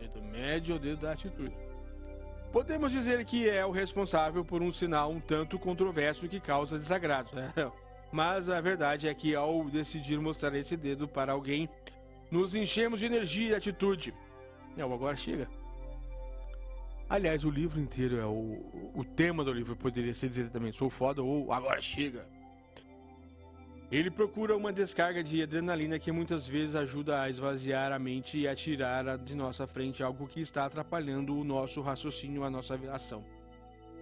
Dedo 0.00 0.20
médio 0.20 0.72
é 0.72 0.76
o 0.76 0.80
dedo 0.80 1.02
da 1.02 1.12
atitude. 1.12 1.67
Podemos 2.52 2.90
dizer 2.90 3.24
que 3.24 3.48
é 3.48 3.64
o 3.64 3.70
responsável 3.70 4.44
por 4.44 4.62
um 4.62 4.72
sinal 4.72 5.10
um 5.10 5.20
tanto 5.20 5.58
controverso 5.58 6.28
que 6.28 6.40
causa 6.40 6.78
desagrado. 6.78 7.34
Né? 7.34 7.52
Mas 8.10 8.48
a 8.48 8.60
verdade 8.60 9.06
é 9.06 9.14
que 9.14 9.34
ao 9.34 9.64
decidir 9.64 10.18
mostrar 10.18 10.54
esse 10.54 10.76
dedo 10.76 11.06
para 11.06 11.32
alguém, 11.32 11.68
nos 12.30 12.54
enchemos 12.54 13.00
de 13.00 13.06
energia 13.06 13.50
e 13.50 13.54
atitude. 13.54 14.14
É, 14.76 14.84
o 14.84 14.94
agora 14.94 15.14
chega. 15.14 15.48
Aliás, 17.08 17.44
o 17.44 17.50
livro 17.50 17.80
inteiro 17.80 18.18
é 18.18 18.24
o, 18.24 18.92
o 18.94 19.04
tema 19.04 19.44
do 19.44 19.52
livro 19.52 19.76
poderia 19.76 20.12
ser 20.14 20.28
dizer 20.28 20.50
também 20.50 20.72
sou 20.72 20.88
foda 20.88 21.22
ou 21.22 21.52
agora 21.52 21.80
chega. 21.80 22.26
Ele 23.90 24.10
procura 24.10 24.54
uma 24.54 24.70
descarga 24.70 25.22
de 25.22 25.42
adrenalina 25.42 25.98
que 25.98 26.12
muitas 26.12 26.46
vezes 26.46 26.76
ajuda 26.76 27.22
a 27.22 27.30
esvaziar 27.30 27.90
a 27.90 27.98
mente 27.98 28.40
e 28.40 28.46
a 28.46 28.54
tirar 28.54 29.16
de 29.16 29.34
nossa 29.34 29.66
frente 29.66 30.02
algo 30.02 30.28
que 30.28 30.42
está 30.42 30.66
atrapalhando 30.66 31.34
o 31.34 31.42
nosso 31.42 31.80
raciocínio, 31.80 32.44
a 32.44 32.50
nossa 32.50 32.74
ação. 32.92 33.24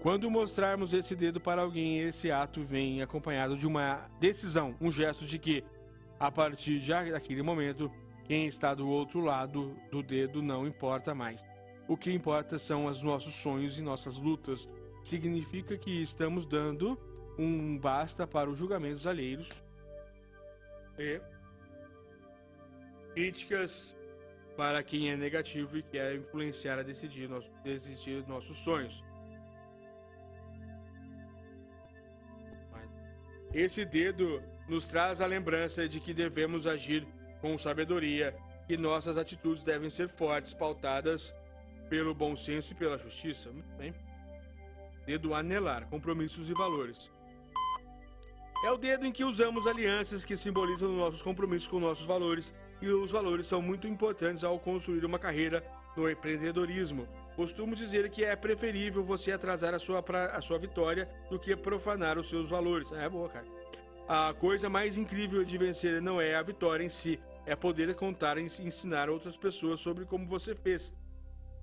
Quando 0.03 0.29
mostrarmos 0.29 0.93
esse 0.93 1.15
dedo 1.15 1.41
para 1.41 1.63
alguém, 1.63 2.01
esse 2.01 2.33
ato 2.33 2.65
vem 2.65 3.01
acompanhado 3.01 3.57
de 3.57 3.65
uma 3.65 4.09
decisão, 4.19 4.75
um 4.81 4.91
gesto 4.91 5.25
de 5.25 5.39
que, 5.39 5.63
a 6.19 6.33
partir 6.33 6.81
de 6.81 7.13
daquele 7.13 7.43
momento, 7.43 7.89
quem 8.25 8.47
está 8.47 8.75
do 8.75 8.89
outro 8.89 9.21
lado 9.21 9.77
do 9.89 10.03
dedo 10.03 10.43
não 10.43 10.67
importa 10.67 11.15
mais. 11.15 11.45
O 11.87 11.97
que 11.97 12.13
importa 12.13 12.59
são 12.59 12.87
os 12.87 13.01
nossos 13.03 13.35
sonhos 13.35 13.79
e 13.79 13.83
nossas 13.83 14.17
lutas. 14.17 14.69
Significa 15.05 15.79
que 15.79 16.03
estamos 16.03 16.45
dando 16.45 16.99
um 17.39 17.79
basta 17.79 18.27
para 18.27 18.51
os 18.51 18.59
julgamentos 18.59 19.07
alheios 19.07 19.65
e 20.99 21.21
críticas 23.13 23.97
para 24.57 24.83
quem 24.83 25.11
é 25.11 25.17
negativo 25.17 25.77
e 25.77 25.83
quer 25.83 26.15
influenciar 26.15 26.79
a 26.79 26.83
decidir 26.83 27.29
nosso, 27.29 27.51
desistir 27.63 28.27
nossos 28.27 28.59
sonhos. 28.59 29.05
Esse 33.53 33.85
dedo 33.85 34.43
nos 34.69 34.87
traz 34.87 35.21
a 35.21 35.27
lembrança 35.27 35.89
de 35.89 36.01
que 36.01 36.13
devemos 36.13 36.67
agir 36.67 37.07
com 37.41 37.57
sabedoria 37.57 38.37
e 38.69 38.77
nossas 38.77 39.17
atitudes 39.17 39.63
devem 39.63 39.89
ser 39.89 40.09
fortes, 40.09 40.53
pautadas 40.53 41.33
pelo 41.89 42.15
bom 42.15 42.35
senso 42.35 42.73
e 42.73 42.77
pela 42.77 42.99
justiça. 42.99 43.51
Muito 43.51 43.73
bem. 43.77 43.95
Dedo 45.07 45.35
anelar, 45.35 45.89
compromissos 45.89 46.51
e 46.51 46.53
valores. 46.53 47.13
É 48.65 48.71
o 48.71 48.79
dedo 48.79 49.07
em 49.07 49.13
que 49.13 49.23
usamos 49.23 49.67
alianças 49.67 50.25
que 50.25 50.37
simbolizam 50.37 50.91
nossos 50.97 51.23
compromissos 51.23 51.69
com 51.69 51.79
nossos 51.79 52.07
valores, 52.07 52.55
e 52.81 52.89
os 52.89 53.11
valores 53.11 53.47
são 53.47 53.61
muito 53.61 53.87
importantes 53.87 54.45
ao 54.45 54.59
construir 54.59 55.05
uma 55.05 55.19
carreira 55.19 55.63
no 55.97 56.11
empreendedorismo. 56.11 57.07
Costumo 57.35 57.75
dizer 57.75 58.11
que 58.11 58.25
é 58.25 58.35
preferível 58.35 59.05
você 59.05 59.33
atrasar 59.33 59.75
a 59.75 59.79
sua, 59.79 60.03
pra, 60.03 60.37
a 60.37 60.41
sua 60.41 60.59
vitória 60.59 61.09
do 61.31 61.39
que 61.39 61.55
profanar 61.55 62.19
os 62.19 62.29
seus 62.29 62.49
valores. 62.49 62.91
É 62.93 63.09
boa, 63.09 63.29
cara. 63.29 63.47
A 64.09 64.35
coisa 64.35 64.69
mais 64.69 64.97
incrível 64.97 65.45
de 65.45 65.59
vencer 65.59 66.01
não 66.01 66.21
é 66.21 66.35
a 66.35 66.43
vitória 66.43 66.85
em 66.85 66.89
si, 66.89 67.19
é 67.45 67.55
poder 67.55 67.95
contar 67.95 68.39
e 68.39 68.43
ensinar 68.43 69.11
outras 69.11 69.37
pessoas 69.37 69.81
sobre 69.81 70.05
como 70.05 70.27
você 70.27 70.55
fez, 70.55 70.93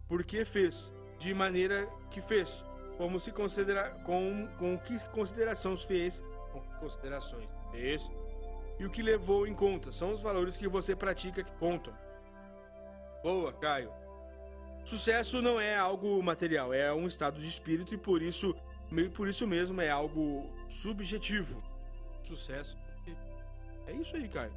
por 0.07 0.23
que 0.23 0.45
fez, 0.45 0.91
de 1.17 1.33
maneira 1.33 1.87
que 2.11 2.21
fez, 2.21 2.63
como 2.97 3.19
se 3.19 3.31
considera, 3.31 3.89
com, 4.05 4.47
com 4.59 4.77
que 4.77 4.99
considerações 5.09 5.83
fez 5.83 6.21
considerações. 6.83 7.49
Isso. 7.73 8.11
E 8.79 8.85
o 8.85 8.89
que 8.89 9.01
levou 9.01 9.47
em 9.47 9.55
conta 9.55 9.91
são 9.91 10.11
os 10.11 10.21
valores 10.21 10.57
que 10.57 10.67
você 10.67 10.95
pratica 10.95 11.43
que 11.43 11.51
contam. 11.53 11.93
Boa, 13.23 13.53
Caio. 13.53 13.91
Sucesso 14.83 15.41
não 15.41 15.61
é 15.61 15.77
algo 15.77 16.21
material, 16.21 16.73
é 16.73 16.93
um 16.93 17.07
estado 17.07 17.39
de 17.39 17.47
espírito 17.47 17.93
e 17.93 17.97
por 17.97 18.21
isso, 18.21 18.53
por 19.15 19.29
isso 19.29 19.47
mesmo 19.47 19.79
é 19.79 19.89
algo 19.89 20.51
subjetivo. 20.67 21.63
Sucesso. 22.23 22.77
É 23.87 23.93
isso 23.93 24.15
aí, 24.15 24.27
Caio. 24.27 24.53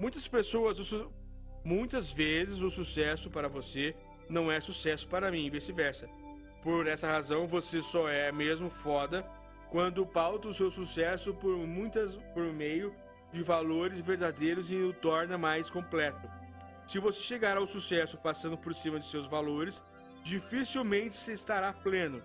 Muitas 0.00 0.26
pessoas, 0.26 0.78
muitas 1.62 2.10
vezes 2.12 2.62
o 2.62 2.70
sucesso 2.70 3.30
para 3.30 3.48
você 3.48 3.94
não 4.28 4.50
é 4.50 4.58
sucesso 4.60 5.06
para 5.06 5.30
mim 5.30 5.44
e 5.46 5.50
vice-versa. 5.50 6.08
Por 6.62 6.86
essa 6.86 7.08
razão, 7.08 7.46
você 7.46 7.82
só 7.82 8.08
é 8.08 8.32
mesmo 8.32 8.70
foda 8.70 9.22
quando 9.72 10.04
pauta 10.04 10.48
o 10.48 10.54
seu 10.54 10.70
sucesso 10.70 11.32
por 11.32 11.56
muitas 11.56 12.14
por 12.34 12.44
meio 12.52 12.94
de 13.32 13.42
valores 13.42 13.98
verdadeiros 14.02 14.70
e 14.70 14.76
o 14.76 14.92
torna 14.92 15.38
mais 15.38 15.70
completo. 15.70 16.30
Se 16.86 16.98
você 16.98 17.22
chegar 17.22 17.56
ao 17.56 17.64
sucesso 17.64 18.18
passando 18.18 18.58
por 18.58 18.74
cima 18.74 18.98
de 18.98 19.06
seus 19.06 19.26
valores, 19.26 19.82
dificilmente 20.22 21.16
se 21.16 21.32
estará 21.32 21.72
pleno. 21.72 22.22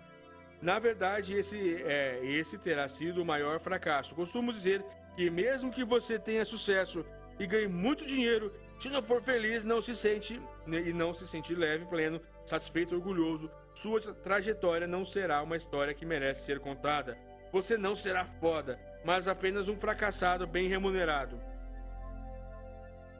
Na 0.60 0.78
verdade, 0.78 1.32
esse, 1.32 1.82
é, 1.84 2.20
esse 2.22 2.58
terá 2.58 2.86
sido 2.86 3.22
o 3.22 3.24
maior 3.24 3.58
fracasso. 3.58 4.14
Costumo 4.14 4.52
dizer 4.52 4.84
que 5.16 5.30
mesmo 5.30 5.72
que 5.72 5.84
você 5.84 6.18
tenha 6.18 6.44
sucesso 6.44 7.02
e 7.38 7.46
ganhe 7.46 7.66
muito 7.66 8.04
dinheiro, 8.04 8.52
se 8.78 8.90
não 8.90 9.00
for 9.00 9.22
feliz, 9.22 9.64
não 9.64 9.80
se 9.80 9.96
sente 9.96 10.38
né, 10.66 10.82
e 10.82 10.92
não 10.92 11.14
se 11.14 11.26
sentir 11.26 11.54
leve, 11.54 11.86
pleno, 11.86 12.20
satisfeito, 12.44 12.94
orgulhoso, 12.94 13.50
sua 13.74 14.00
trajetória 14.00 14.86
não 14.86 15.02
será 15.02 15.42
uma 15.42 15.56
história 15.56 15.94
que 15.94 16.04
merece 16.04 16.44
ser 16.44 16.60
contada. 16.60 17.16
Você 17.52 17.78
não 17.78 17.96
será 17.96 18.24
foda, 18.24 18.78
mas 19.04 19.26
apenas 19.26 19.68
um 19.68 19.76
fracassado 19.76 20.46
bem 20.46 20.68
remunerado. 20.68 21.40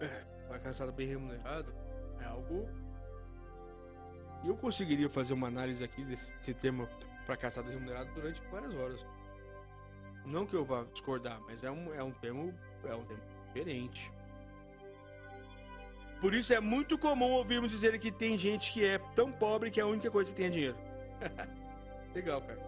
É, 0.01 0.23
fracassado 0.47 0.93
bem 0.93 1.09
remunerado 1.09 1.73
é 2.21 2.25
algo. 2.25 2.69
Eu 4.45 4.57
conseguiria 4.57 5.09
fazer 5.09 5.35
uma 5.35 5.49
análise 5.49 5.83
aqui 5.83 6.05
desse, 6.05 6.33
desse 6.35 6.55
termo 6.55 6.89
fracassado 7.25 7.71
remunerado 7.71 8.13
durante 8.15 8.41
várias 8.51 8.75
horas. 8.75 9.07
Não 10.25 10.47
que 10.47 10.55
eu 10.55 10.65
vá 10.65 10.85
discordar, 10.93 11.41
mas 11.41 11.65
é 11.65 11.71
um, 11.71 11.95
é 11.95 12.03
um 12.03 12.13
termo 12.13 12.55
é 12.85 12.95
um 12.95 13.05
termo 13.05 13.23
diferente. 13.47 14.13
Por 16.21 16.35
isso 16.35 16.53
é 16.53 16.61
muito 16.61 16.99
comum 16.99 17.31
ouvirmos 17.33 17.71
dizer 17.71 17.99
que 17.99 18.11
tem 18.11 18.37
gente 18.37 18.73
que 18.73 18.85
é 18.85 18.99
tão 19.15 19.31
pobre 19.31 19.71
que 19.71 19.81
a 19.81 19.87
única 19.87 20.11
coisa 20.11 20.31
que 20.31 20.37
tem 20.37 20.47
é 20.47 20.51
dinheiro. 20.51 20.77
Legal, 22.15 22.43
cara. 22.43 22.68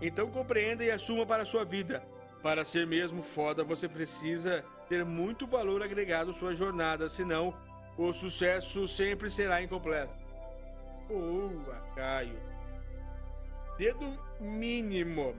Então 0.00 0.30
compreenda 0.30 0.84
e 0.84 0.90
assuma 0.90 1.24
para 1.24 1.42
a 1.42 1.46
sua 1.46 1.64
vida. 1.64 2.02
Para 2.42 2.64
ser 2.64 2.86
mesmo 2.86 3.22
foda, 3.22 3.64
você 3.64 3.88
precisa 3.88 4.64
ter 4.88 5.04
muito 5.04 5.46
valor 5.46 5.82
agregado 5.82 6.30
à 6.30 6.34
sua 6.34 6.54
jornada, 6.54 7.08
senão 7.08 7.54
o 7.96 8.12
sucesso 8.12 8.86
sempre 8.86 9.30
será 9.30 9.62
incompleto. 9.62 10.12
Boa, 11.08 11.76
Caio. 11.94 12.38
Dedo 13.78 14.18
mínimo. 14.40 15.34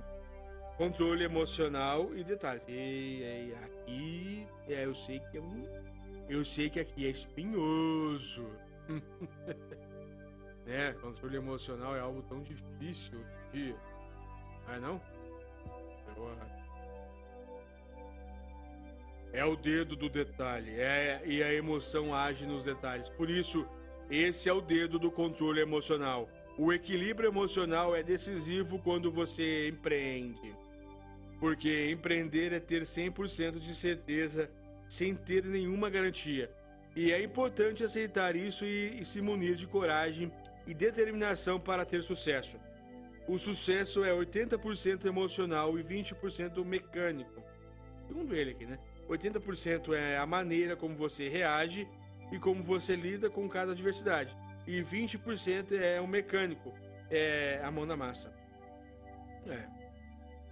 Controle 0.77 1.23
emocional 1.23 2.14
e 2.15 2.23
detalhes. 2.23 2.64
E, 2.68 2.72
e 2.72 3.56
aqui, 3.64 4.48
é, 4.68 4.86
eu 4.86 4.94
sei 4.94 5.19
que 5.19 5.38
é 5.38 5.41
um, 5.41 5.64
eu 6.27 6.44
sei 6.44 6.69
que 6.69 6.80
aqui 6.80 7.06
é 7.06 7.10
espinhoso. 7.10 8.45
né? 10.65 10.94
Controle 11.02 11.38
emocional 11.38 11.95
é 11.95 11.99
algo 11.99 12.22
tão 12.23 12.41
difícil 12.41 13.19
de 13.53 13.76
ah, 14.67 14.79
não? 14.79 15.01
É 19.31 19.43
o 19.43 19.55
dedo 19.55 19.95
do 19.95 20.07
detalhe, 20.07 20.79
é, 20.79 21.21
e 21.25 21.43
a 21.43 21.53
emoção 21.53 22.15
age 22.15 22.45
nos 22.45 22.63
detalhes. 22.63 23.09
Por 23.09 23.29
isso, 23.29 23.67
esse 24.09 24.47
é 24.47 24.53
o 24.53 24.61
dedo 24.61 24.97
do 24.97 25.11
controle 25.11 25.59
emocional. 25.59 26.29
O 26.57 26.71
equilíbrio 26.71 27.29
emocional 27.29 27.93
é 27.95 28.01
decisivo 28.01 28.79
quando 28.79 29.11
você 29.11 29.67
empreende. 29.67 30.55
Porque 31.37 31.91
empreender 31.91 32.53
é 32.53 32.61
ter 32.61 32.83
100% 32.83 33.59
de 33.59 33.75
certeza 33.75 34.49
sem 34.87 35.13
ter 35.13 35.43
nenhuma 35.43 35.89
garantia. 35.89 36.49
E 36.95 37.11
é 37.11 37.21
importante 37.21 37.83
aceitar 37.83 38.37
isso 38.37 38.65
e, 38.65 39.01
e 39.01 39.05
se 39.05 39.21
munir 39.21 39.55
de 39.55 39.67
coragem 39.67 40.31
e 40.65 40.73
determinação 40.73 41.59
para 41.59 41.83
ter 41.83 42.01
sucesso. 42.01 42.57
O 43.27 43.39
sucesso 43.39 44.03
é 44.03 44.11
80% 44.11 45.06
emocional 45.06 45.77
e 45.80 45.84
20% 45.84 46.64
mecânico. 46.64 47.43
Segundo 48.07 48.35
ele 48.35 48.52
aqui, 48.52 48.65
né? 48.65 48.80
80% 49.10 49.93
é 49.93 50.18
a 50.18 50.26
maneira 50.26 50.76
como 50.76 50.95
você 50.95 51.27
reage 51.27 51.88
e 52.31 52.39
como 52.39 52.61
você 52.61 52.95
lida 52.95 53.30
com 53.30 53.47
cada 53.49 53.72
adversidade. 53.72 54.35
E 54.68 54.81
20% 54.81 55.73
é 55.73 55.99
o 55.99 56.07
mecânico, 56.07 56.73
é 57.10 57.61
a 57.64 57.72
mão 57.72 57.85
na 57.85 57.95
massa. 57.95 58.34
É. 59.47 59.68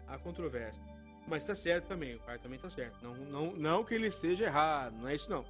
A 0.08 0.18
controvérsia. 0.18 0.84
mas 1.28 1.45
tá 1.45 1.56
certo 1.56 1.88
também, 1.88 2.16
o 2.16 2.20
cara 2.20 2.38
também 2.38 2.60
tá 2.60 2.70
certo. 2.70 2.98
Não, 3.02 3.16
não, 3.16 3.52
não 3.54 3.84
que 3.84 3.95
ele 3.95 4.08
esteja 4.08 4.45
errado, 4.45 4.95
não 4.98 5.08
é 5.08 5.16
isso 5.16 5.30
não. 5.30 5.45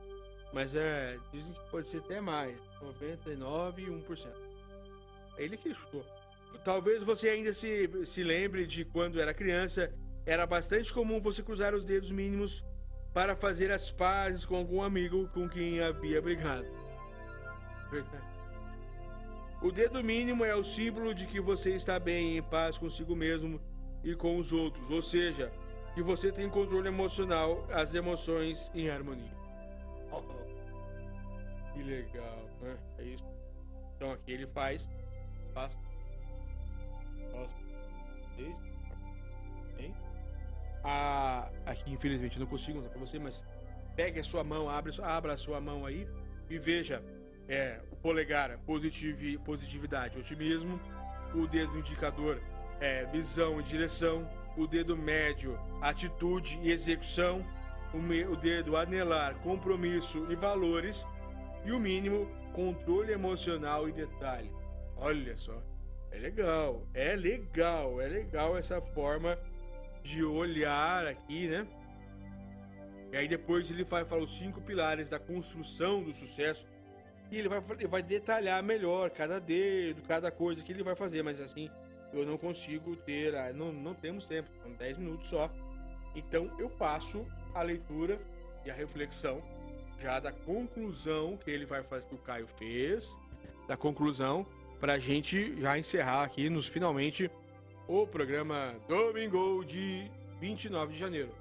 Mas 0.54 0.76
é, 0.76 1.18
dizem 1.32 1.52
que 1.52 1.72
pode 1.72 1.88
ser 1.88 1.98
até 1.98 2.22
mais, 2.22 2.58
99,1%. 2.82 4.28
É 5.38 5.44
ele 5.44 5.58
que 5.58 5.74
chutou. 5.74 6.06
Talvez 6.64 7.04
você 7.04 7.30
ainda 7.30 7.54
se, 7.54 7.90
se 8.06 8.24
lembre 8.24 8.66
de 8.66 8.86
quando 8.86 9.20
era 9.20 9.34
criança, 9.34 9.94
era 10.26 10.46
bastante 10.46 10.94
comum 10.94 11.20
você 11.20 11.44
cruzar 11.44 11.74
os 11.74 11.84
dedos 11.84 12.12
mínimos 12.12 12.64
para 13.14 13.36
fazer 13.36 13.72
as 13.72 13.92
pazes 13.92 14.46
com 14.46 14.56
algum 14.56 14.82
amigo 14.82 15.28
com 15.30 15.48
quem 15.48 15.82
havia 15.82 16.22
brigado. 16.22 16.66
Verdade. 17.92 18.34
O 19.62 19.72
dedo 19.72 20.04
mínimo 20.04 20.44
é 20.44 20.56
o 20.56 20.64
símbolo 20.64 21.14
de 21.14 21.28
que 21.28 21.40
você 21.40 21.76
está 21.76 22.00
bem, 22.00 22.38
em 22.38 22.44
paz 22.44 22.78
consigo 22.78 23.16
mesmo 23.16 23.62
e 24.04 24.16
com 24.16 24.38
os 24.38 24.52
outros, 24.52 24.90
ou 24.90 25.02
seja, 25.02 25.52
que 25.94 26.02
você 26.02 26.32
tem 26.32 26.50
controle 26.50 26.88
emocional, 26.88 27.66
as 27.72 27.94
emoções 27.94 28.72
em 28.74 28.90
harmonia. 28.90 29.32
Oh, 30.12 30.22
que 31.72 31.84
legal, 31.84 32.50
né? 32.62 32.78
É 32.98 33.04
isso. 33.04 33.26
Então 33.96 34.12
aqui 34.12 34.32
ele 34.32 34.48
faz, 34.48 34.90
faz, 35.54 35.80
hein? 39.80 39.94
Ah, 40.84 41.50
aqui 41.66 41.92
infelizmente 41.92 42.40
não 42.40 42.46
consigo 42.46 42.80
mostrar 42.80 42.98
para 42.98 43.06
você, 43.06 43.18
mas 43.18 43.44
pegue 43.96 44.20
a 44.20 44.24
sua 44.24 44.44
mão, 44.44 44.70
abre, 44.70 44.94
abra 45.02 45.34
a 45.34 45.38
sua 45.38 45.62
mão 45.62 45.86
aí 45.86 46.08
e 46.50 46.58
veja 46.58 47.02
é, 47.48 47.80
o 47.92 47.96
polegar, 47.96 48.58
positivi, 48.60 49.38
positividade, 49.38 50.18
otimismo, 50.18 50.80
o 51.34 51.48
dedo 51.48 51.78
indicador, 51.78 52.42
é, 52.80 53.06
visão 53.06 53.60
e 53.60 53.64
direção, 53.64 54.30
o 54.58 54.68
dedo 54.68 54.96
médio, 54.96 55.58
atitude 55.82 56.60
e 56.62 56.72
execução, 56.72 57.46
o, 57.94 57.98
me, 57.98 58.26
o 58.26 58.36
dedo 58.36 58.76
anelar, 58.76 59.36
compromisso 59.36 60.28
e 60.30 60.36
valores, 60.36 61.06
e 61.66 61.72
o 61.72 61.80
mínimo, 61.80 62.28
controle 62.52 63.14
emocional 63.14 63.88
e 63.88 63.94
detalhe. 63.94 64.52
Olha 64.98 65.36
só, 65.38 65.62
é 66.14 66.19
legal, 66.19 66.88
é 66.94 67.15
legal, 67.15 67.99
é 67.99 68.07
legal 68.07 68.56
essa 68.56 68.80
forma 68.80 69.38
de 70.03 70.23
olhar 70.23 71.07
aqui, 71.07 71.48
né? 71.48 71.68
E 73.11 73.18
aí 73.18 73.27
depois 73.27 73.69
ele 73.72 73.84
vai 73.84 74.06
falar 74.06 74.22
os 74.22 74.38
cinco 74.38 74.61
pilares 74.61 75.10
da 75.10 75.18
construção 75.19 76.03
do 76.03 76.14
sucesso 76.14 76.68
e 77.31 77.38
ele 77.38 77.49
vai, 77.49 77.61
ele 77.72 77.88
vai 77.88 78.03
detalhar 78.03 78.61
melhor 78.61 79.10
cada 79.10 79.40
dedo, 79.40 80.03
cada 80.03 80.30
coisa 80.30 80.64
que 80.64 80.72
ele 80.72 80.84
vai 80.84 80.95
fazer, 80.95 81.23
mas 81.23 81.41
assim, 81.41 81.69
eu 82.14 82.23
não 82.26 82.38
consigo 82.38 82.95
ter, 82.95 83.35
ah, 83.35 83.52
não, 83.52 83.72
não 83.72 83.95
temos 83.95 84.26
tempo, 84.26 84.49
são 84.61 84.72
10 84.72 84.99
minutos 84.99 85.30
só. 85.30 85.49
Então 86.15 86.52
eu 86.60 86.69
passo 86.69 87.26
a 87.56 87.64
leitura 87.64 88.19
e 88.64 88.69
a 88.69 88.73
reflexão 88.73 89.41
já 89.99 90.19
da 90.19 90.31
conclusão 90.31 91.38
que 91.38 91.49
ele 91.49 91.65
vai 91.65 91.81
fazer, 91.81 92.06
que 92.07 92.15
o 92.15 92.19
Caio 92.19 92.45
fez, 92.45 93.18
da 93.68 93.76
conclusão, 93.76 94.45
para 94.84 94.96
a 94.96 95.00
gente 95.00 95.56
já 95.62 95.80
encerrar 95.80 96.26
aqui 96.26 96.50
nos 96.50 96.68
finalmente 96.68 97.32
o 97.88 98.06
programa 98.06 98.76
Domingo 98.86 99.64
de 99.64 100.12
29 100.42 100.92
de 100.92 101.00
janeiro. 101.00 101.34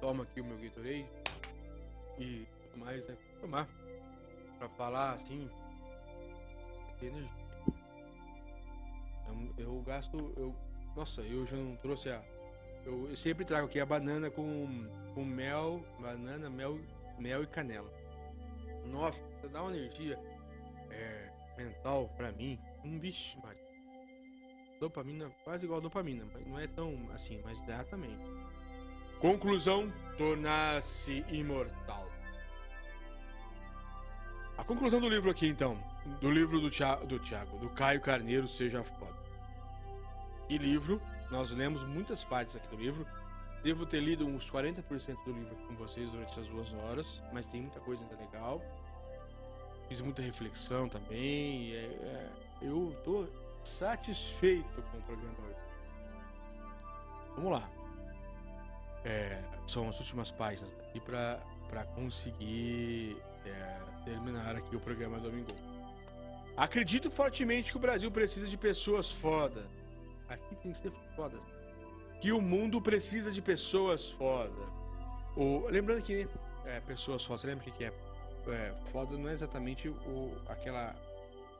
Toma 0.00 0.22
aqui 0.22 0.40
o 0.40 0.44
meu 0.46 0.56
Gatorade 0.56 1.06
e 2.18 2.46
mais, 2.76 3.06
né? 3.06 3.14
Tomar. 3.42 3.68
Pra 4.58 4.66
falar 4.70 5.12
assim. 5.12 5.50
Energia. 7.02 7.28
Eu, 9.28 9.66
eu 9.66 9.82
gasto. 9.82 10.32
Eu, 10.34 10.54
nossa, 10.96 11.20
eu 11.20 11.44
já 11.44 11.58
não 11.58 11.76
trouxe 11.76 12.08
a. 12.08 12.22
Eu, 12.86 13.10
eu, 13.10 13.16
sempre 13.18 13.44
trago 13.44 13.66
aqui 13.66 13.78
a 13.80 13.84
banana 13.84 14.30
com, 14.30 14.88
com 15.14 15.26
mel, 15.26 15.84
banana, 16.00 16.48
mel, 16.48 16.80
mel 17.18 17.42
e 17.42 17.46
canela. 17.46 17.92
Nossa, 18.86 19.22
dá 19.52 19.62
uma 19.62 19.76
energia 19.76 20.18
é, 20.94 21.30
mental 21.56 22.08
pra 22.16 22.32
mim. 22.32 22.58
Um 22.84 22.98
bicho, 22.98 23.38
Maria. 23.42 23.64
Dopamina, 24.80 25.30
quase 25.44 25.64
igual 25.64 25.78
a 25.78 25.82
dopamina, 25.82 26.26
mas 26.32 26.46
não 26.46 26.58
é 26.58 26.66
tão 26.66 26.94
assim, 27.14 27.40
mas 27.44 27.60
dá 27.66 27.84
também. 27.84 28.16
Conclusão: 29.18 29.90
tornar-se 30.18 31.24
imortal. 31.28 32.06
A 34.56 34.62
conclusão 34.62 35.00
do 35.00 35.08
livro 35.08 35.30
aqui, 35.30 35.46
então. 35.46 35.78
Do 36.20 36.30
livro 36.30 36.60
do 36.60 36.70
Tiago, 36.70 37.06
do, 37.06 37.18
Thiago, 37.18 37.58
do 37.58 37.70
Caio 37.70 38.00
Carneiro, 38.00 38.46
Seja 38.46 38.84
Foda. 38.84 39.24
E 40.48 40.58
livro, 40.58 41.00
nós 41.30 41.50
lemos 41.50 41.82
muitas 41.82 42.22
partes 42.22 42.54
aqui 42.54 42.68
do 42.68 42.76
livro. 42.76 43.06
Devo 43.62 43.86
ter 43.86 44.00
lido 44.00 44.26
uns 44.26 44.50
40% 44.50 45.24
do 45.24 45.32
livro 45.32 45.56
com 45.66 45.74
vocês 45.74 46.10
durante 46.10 46.32
essas 46.32 46.46
duas 46.46 46.72
horas, 46.74 47.22
mas 47.32 47.46
tem 47.46 47.62
muita 47.62 47.80
coisa 47.80 48.02
ainda 48.02 48.16
legal. 48.16 48.60
Fiz 49.94 50.00
muita 50.00 50.22
reflexão 50.22 50.88
também. 50.88 51.72
É, 51.72 51.84
é, 51.84 52.30
eu 52.62 52.96
tô 53.04 53.28
satisfeito 53.62 54.82
com 54.90 54.98
o 54.98 55.02
programa 55.02 55.36
hoje. 55.46 55.56
Vamos 57.36 57.52
lá. 57.52 57.70
É, 59.04 59.40
são 59.68 59.88
as 59.88 59.96
últimas 60.00 60.32
páginas 60.32 60.72
aqui 60.72 60.98
para 60.98 61.84
conseguir 61.94 63.16
é, 63.46 63.78
terminar 64.04 64.56
aqui 64.56 64.74
o 64.74 64.80
programa 64.80 65.20
Domingo. 65.20 65.52
Acredito 66.56 67.08
fortemente 67.08 67.70
que 67.70 67.76
o 67.76 67.80
Brasil 67.80 68.10
precisa 68.10 68.48
de 68.48 68.56
pessoas 68.56 69.12
foda. 69.12 69.64
Aqui 70.28 70.56
tem 70.56 70.72
que 70.72 70.78
ser 70.78 70.92
foda. 71.14 71.38
Que 72.20 72.32
o 72.32 72.42
mundo 72.42 72.82
precisa 72.82 73.30
de 73.30 73.40
pessoas 73.40 74.10
foda. 74.10 74.66
O, 75.36 75.68
lembrando 75.68 76.02
que 76.02 76.26
é, 76.64 76.80
pessoas 76.80 77.24
fodas, 77.24 77.44
lembra 77.44 77.64
o 77.68 77.72
que, 77.72 77.84
é? 77.84 77.92
É? 78.52 78.74
Foda 78.92 79.16
não 79.16 79.28
é 79.28 79.32
exatamente 79.32 79.88
o, 79.88 80.36
aquela 80.46 80.94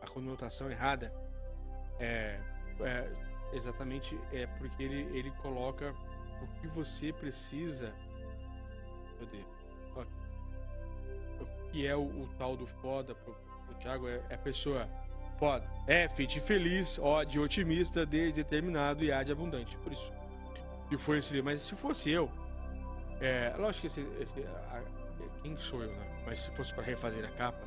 a 0.03 0.07
conotação 0.09 0.71
errada. 0.71 1.13
É, 1.99 2.39
é 2.81 3.13
exatamente 3.53 4.19
é 4.33 4.47
porque 4.47 4.83
ele, 4.83 5.17
ele 5.17 5.31
coloca 5.43 5.95
o 6.43 6.61
que 6.61 6.67
você 6.69 7.13
precisa. 7.13 7.95
Cadê? 9.19 9.55
que 11.75 11.85
é 11.85 11.97
o, 11.97 12.03
o 12.03 12.29
tal 12.39 12.57
do 12.57 12.69
foda 12.69 13.17
pro, 13.17 13.35
pro 13.67 13.75
Thiago, 13.81 14.07
é, 14.07 14.23
é 14.31 14.35
a 14.37 14.39
pessoa 14.39 14.89
foda. 15.41 15.69
F 15.89 16.25
de 16.25 16.41
feliz, 16.41 16.99
O 16.99 17.25
de 17.25 17.41
otimista, 17.41 18.07
D 18.07 18.27
de 18.27 18.33
determinado 18.45 19.03
e 19.05 19.11
A 19.11 19.25
de 19.25 19.33
abundante. 19.33 19.77
Por 19.79 19.93
isso 19.93 20.13
que 20.89 20.97
foi 20.97 21.19
esse 21.19 21.43
Mas 21.43 21.63
se 21.63 21.75
fosse 21.75 22.11
eu, 22.11 22.31
é, 23.21 23.53
lógico 23.59 23.81
que 23.81 23.87
esse, 23.89 24.01
esse 24.21 24.41
a, 24.47 24.83
quem 25.43 25.57
sou 25.57 25.83
eu, 25.83 25.91
né? 25.91 26.14
Mas 26.27 26.41
se 26.41 26.51
fosse 26.53 26.73
para 26.75 26.85
refazer 26.85 27.25
a 27.25 27.31
capa, 27.31 27.67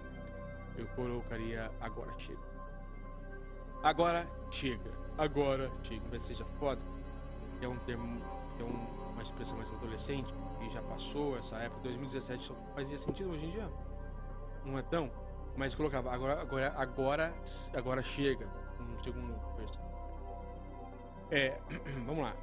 eu 0.78 0.88
colocaria 0.88 1.72
agora 1.80 2.14
chega. 2.18 2.40
Agora 3.84 4.28
chega. 4.52 4.92
Agora 5.18 5.72
chega. 5.84 6.04
Mas 6.12 6.24
seja 6.24 6.46
foda. 6.60 6.82
É 7.62 7.68
um 7.68 7.78
termo, 7.80 8.22
é 8.60 8.64
um, 8.64 9.12
uma 9.12 9.22
expressão 9.22 9.58
mais 9.58 9.72
adolescente, 9.72 10.32
que 10.60 10.70
já 10.70 10.82
passou 10.82 11.38
essa 11.38 11.58
época, 11.58 11.82
2017 11.84 12.44
só 12.44 12.56
fazia 12.76 12.98
sentido 12.98 13.32
hoje 13.32 13.46
em 13.46 13.52
dia 13.52 13.68
não 14.68 14.78
é 14.78 14.82
tão, 14.82 15.10
mas 15.56 15.74
colocava 15.74 16.12
agora, 16.12 16.42
agora, 16.42 16.74
agora, 16.76 17.34
agora 17.74 18.04
chega 18.04 18.48
um 18.80 19.04
segundo 19.04 19.34
verso. 19.58 19.80
É, 21.32 21.58
vamos 22.06 22.24
lá. 22.24 22.36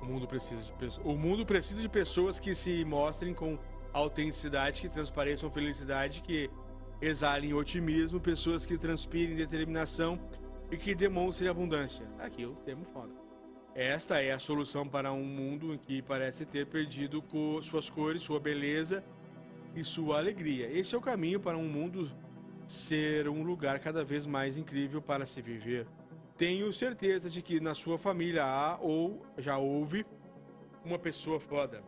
O 0.00 0.04
mundo 0.06 0.26
precisa 0.26 0.62
de 0.62 0.72
pessoas. 0.72 1.06
O 1.06 1.16
mundo 1.16 1.46
precisa 1.46 1.80
de 1.80 1.88
pessoas 1.88 2.38
que 2.38 2.54
se 2.54 2.84
mostrem 2.84 3.34
com 3.34 3.58
autenticidade, 3.96 4.82
que 4.82 4.88
transpareçam 4.88 5.50
felicidade, 5.50 6.20
que 6.20 6.50
exalem 7.00 7.54
otimismo, 7.54 8.20
pessoas 8.20 8.66
que 8.66 8.76
transpirem 8.76 9.36
determinação 9.36 10.20
e 10.70 10.76
que 10.76 10.94
demonstrem 10.94 11.48
abundância. 11.48 12.06
Aqui 12.18 12.44
o 12.44 12.54
termo 12.56 12.84
foda. 12.84 13.12
Esta 13.74 14.22
é 14.22 14.32
a 14.32 14.38
solução 14.38 14.86
para 14.86 15.12
um 15.12 15.24
mundo 15.24 15.74
em 15.74 15.78
que 15.78 16.00
parece 16.02 16.44
ter 16.46 16.66
perdido 16.66 17.22
suas 17.62 17.90
cores, 17.90 18.22
sua 18.22 18.40
beleza 18.40 19.04
e 19.74 19.84
sua 19.84 20.18
alegria. 20.18 20.70
Esse 20.70 20.94
é 20.94 20.98
o 20.98 21.00
caminho 21.00 21.40
para 21.40 21.56
um 21.56 21.68
mundo 21.68 22.10
ser 22.66 23.28
um 23.28 23.42
lugar 23.42 23.78
cada 23.78 24.02
vez 24.02 24.26
mais 24.26 24.56
incrível 24.56 25.00
para 25.00 25.26
se 25.26 25.40
viver. 25.40 25.86
Tenho 26.36 26.70
certeza 26.72 27.30
de 27.30 27.40
que 27.40 27.60
na 27.60 27.74
sua 27.74 27.98
família 27.98 28.44
há 28.44 28.78
ou 28.78 29.24
já 29.38 29.56
houve 29.56 30.04
uma 30.84 30.98
pessoa 30.98 31.38
foda. 31.40 31.82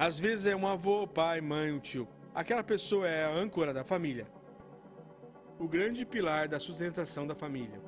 Às 0.00 0.18
vezes 0.18 0.46
é 0.46 0.56
um 0.56 0.66
avô, 0.66 1.06
pai, 1.06 1.42
mãe, 1.42 1.70
um 1.70 1.78
tio. 1.78 2.08
Aquela 2.34 2.64
pessoa 2.64 3.06
é 3.06 3.26
a 3.26 3.34
âncora 3.34 3.70
da 3.74 3.84
família. 3.84 4.26
O 5.58 5.68
grande 5.68 6.06
pilar 6.06 6.48
da 6.48 6.58
sustentação 6.58 7.26
da 7.26 7.34
família. 7.34 7.78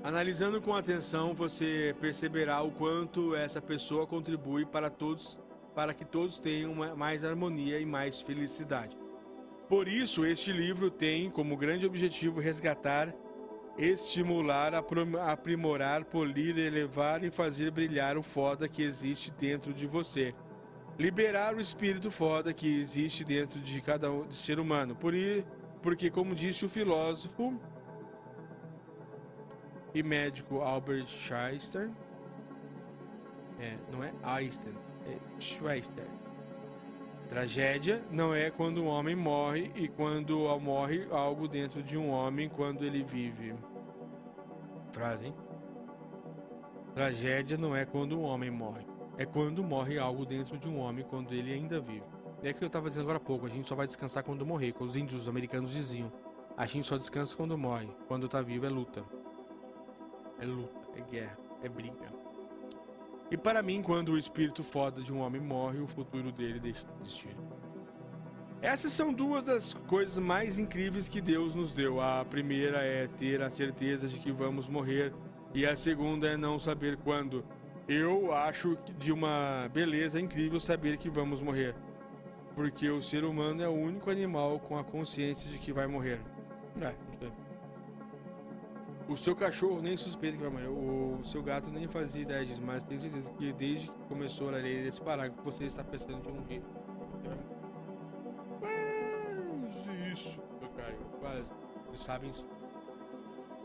Analisando 0.00 0.62
com 0.62 0.76
atenção, 0.76 1.34
você 1.34 1.92
perceberá 2.00 2.62
o 2.62 2.70
quanto 2.70 3.34
essa 3.34 3.60
pessoa 3.60 4.06
contribui 4.06 4.64
para 4.64 4.88
todos, 4.88 5.36
para 5.74 5.92
que 5.92 6.04
todos 6.04 6.38
tenham 6.38 6.72
mais 6.96 7.24
harmonia 7.24 7.80
e 7.80 7.84
mais 7.84 8.20
felicidade. 8.20 8.96
Por 9.68 9.88
isso, 9.88 10.24
este 10.24 10.52
livro 10.52 10.88
tem 10.88 11.28
como 11.28 11.56
grande 11.56 11.84
objetivo 11.84 12.38
resgatar, 12.38 13.12
estimular, 13.78 14.74
aprimorar, 14.74 16.04
polir, 16.04 16.58
elevar 16.58 17.22
e 17.22 17.30
fazer 17.30 17.70
brilhar 17.70 18.18
o 18.18 18.22
foda 18.22 18.68
que 18.68 18.82
existe 18.82 19.30
dentro 19.30 19.72
de 19.72 19.86
você. 19.86 20.34
Liberar 20.98 21.54
o 21.54 21.60
espírito 21.60 22.10
foda 22.10 22.52
que 22.52 22.80
existe 22.80 23.24
dentro 23.24 23.60
de 23.60 23.80
cada 23.80 24.10
um, 24.10 24.26
de 24.26 24.34
ser 24.34 24.58
humano. 24.58 24.96
Por 24.96 25.14
ir, 25.14 25.46
porque, 25.80 26.10
como 26.10 26.34
disse 26.34 26.64
o 26.64 26.68
filósofo 26.68 27.56
e 29.94 30.02
médico 30.02 30.60
Albert 30.60 31.06
Schweitzer, 31.06 31.88
é, 33.60 33.76
não 33.92 34.02
é 34.02 34.12
Einstein, 34.24 34.74
é 35.06 35.40
Schweitzer. 35.40 36.04
Tragédia 37.28 38.02
não 38.10 38.34
é 38.34 38.50
quando 38.50 38.82
um 38.82 38.86
homem 38.86 39.14
morre 39.14 39.70
e 39.74 39.86
quando 39.86 40.38
morre 40.58 41.06
algo 41.10 41.46
dentro 41.46 41.82
de 41.82 41.98
um 41.98 42.08
homem 42.08 42.48
quando 42.48 42.84
ele 42.84 43.02
vive. 43.02 43.54
Frase, 44.92 45.26
hein? 45.26 45.34
Tragédia 46.94 47.58
não 47.58 47.76
é 47.76 47.84
quando 47.84 48.18
um 48.18 48.22
homem 48.22 48.50
morre, 48.50 48.86
é 49.18 49.26
quando 49.26 49.62
morre 49.62 49.98
algo 49.98 50.24
dentro 50.24 50.56
de 50.56 50.68
um 50.68 50.78
homem 50.78 51.04
quando 51.04 51.34
ele 51.34 51.52
ainda 51.52 51.78
vive. 51.78 52.02
É 52.42 52.52
que 52.52 52.64
eu 52.64 52.66
estava 52.66 52.88
dizendo 52.88 53.02
agora 53.04 53.18
há 53.18 53.20
pouco, 53.20 53.44
a 53.44 53.50
gente 53.50 53.68
só 53.68 53.74
vai 53.74 53.86
descansar 53.86 54.24
quando 54.24 54.46
morrer, 54.46 54.72
quando 54.72 54.90
os 54.90 54.96
índios 54.96 55.20
os 55.20 55.28
americanos 55.28 55.72
diziam. 55.72 56.10
A 56.56 56.64
gente 56.64 56.86
só 56.86 56.96
descansa 56.96 57.36
quando 57.36 57.58
morre, 57.58 57.88
quando 58.08 58.24
está 58.26 58.40
vivo 58.40 58.64
é 58.64 58.70
luta. 58.70 59.04
É 60.40 60.46
luta, 60.46 60.88
é 60.96 61.00
guerra, 61.02 61.36
é 61.62 61.68
briga. 61.68 62.07
E 63.30 63.36
para 63.36 63.62
mim, 63.62 63.82
quando 63.82 64.12
o 64.12 64.18
espírito 64.18 64.62
foda 64.62 65.02
de 65.02 65.12
um 65.12 65.20
homem 65.20 65.40
morre, 65.40 65.80
o 65.80 65.86
futuro 65.86 66.32
dele 66.32 66.58
deixa 66.58 66.84
de 66.84 67.02
existir. 67.02 67.36
Essas 68.60 68.92
são 68.92 69.12
duas 69.12 69.44
das 69.44 69.72
coisas 69.72 70.18
mais 70.18 70.58
incríveis 70.58 71.08
que 71.08 71.20
Deus 71.20 71.54
nos 71.54 71.72
deu. 71.72 72.00
A 72.00 72.24
primeira 72.24 72.78
é 72.78 73.06
ter 73.06 73.40
a 73.42 73.50
certeza 73.50 74.08
de 74.08 74.18
que 74.18 74.32
vamos 74.32 74.66
morrer, 74.66 75.12
e 75.54 75.64
a 75.64 75.76
segunda 75.76 76.26
é 76.26 76.36
não 76.36 76.58
saber 76.58 76.96
quando. 76.96 77.44
Eu 77.86 78.34
acho 78.34 78.76
de 78.98 79.12
uma 79.12 79.68
beleza 79.72 80.20
incrível 80.20 80.58
saber 80.58 80.96
que 80.98 81.08
vamos 81.08 81.40
morrer, 81.40 81.74
porque 82.54 82.90
o 82.90 83.00
ser 83.00 83.24
humano 83.24 83.62
é 83.62 83.68
o 83.68 83.72
único 83.72 84.10
animal 84.10 84.58
com 84.58 84.76
a 84.76 84.84
consciência 84.84 85.48
de 85.50 85.58
que 85.58 85.72
vai 85.72 85.86
morrer. 85.86 86.20
É. 86.80 87.07
O 89.08 89.16
seu 89.16 89.34
cachorro 89.34 89.80
nem 89.80 89.96
suspeita 89.96 90.36
que 90.36 90.42
vai 90.42 90.52
morrer. 90.52 90.68
O 90.68 91.24
seu 91.24 91.42
gato 91.42 91.70
nem 91.70 91.88
fazia 91.88 92.22
ideia 92.22 92.44
disso, 92.44 92.60
mas 92.62 92.84
tenho 92.84 93.00
certeza 93.00 93.30
que 93.32 93.52
desde 93.54 93.88
que 93.88 93.98
começou 94.06 94.50
a 94.50 94.52
ler 94.52 94.86
esse 94.86 95.00
parágrafo, 95.00 95.42
você 95.42 95.64
está 95.64 95.82
pensando 95.82 96.20
de 96.20 96.28
um 96.28 96.42
rir. 96.42 96.62
Quase 98.60 100.12
isso, 100.12 100.42
meu 100.60 100.68
Caio. 100.70 100.98
Quase. 101.20 101.50
Eles 101.88 102.02
sabem 102.02 102.30
isso. 102.30 102.46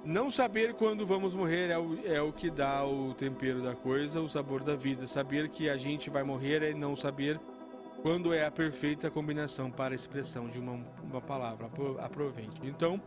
Não 0.06 0.32
saber 0.32 0.74
quando 0.74 1.06
vamos 1.06 1.34
morrer 1.34 1.70
é 1.70 1.78
o, 1.78 2.00
é 2.06 2.22
o 2.22 2.32
que 2.32 2.50
dá 2.50 2.86
o 2.86 3.14
tempero 3.14 3.62
da 3.62 3.76
coisa, 3.76 4.22
o 4.22 4.30
sabor 4.30 4.64
da 4.64 4.76
vida. 4.76 5.08
Saber 5.08 5.50
que 5.50 5.70
a 5.70 5.76
gente 5.76 6.10
vai 6.10 6.24
morrer 6.24 6.64
é 6.64 6.74
não 6.74 6.96
saber 6.96 7.40
quando 8.02 8.34
é 8.34 8.46
a 8.46 8.52
perfeita 8.52 9.10
combinação 9.10 9.72
para 9.72 9.94
a 9.94 9.96
expressão 9.96 10.48
de 10.48 10.60
uma, 10.60 10.80
uma 11.04 11.22
palavra. 11.22 11.70
Aproveite. 12.00 12.60
Então, 12.64 13.02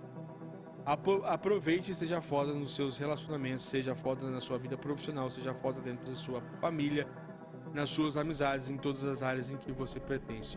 Aproveite 0.86 1.90
e 1.90 1.94
seja 1.96 2.20
foda 2.20 2.52
nos 2.52 2.76
seus 2.76 2.96
relacionamentos, 2.96 3.64
seja 3.64 3.92
foda 3.96 4.30
na 4.30 4.40
sua 4.40 4.56
vida 4.56 4.78
profissional, 4.78 5.28
seja 5.28 5.52
foda 5.52 5.80
dentro 5.80 6.06
da 6.06 6.14
sua 6.14 6.40
família, 6.60 7.08
nas 7.74 7.90
suas 7.90 8.16
amizades, 8.16 8.70
em 8.70 8.76
todas 8.76 9.02
as 9.02 9.20
áreas 9.20 9.50
em 9.50 9.56
que 9.56 9.72
você 9.72 9.98
pertence. 9.98 10.56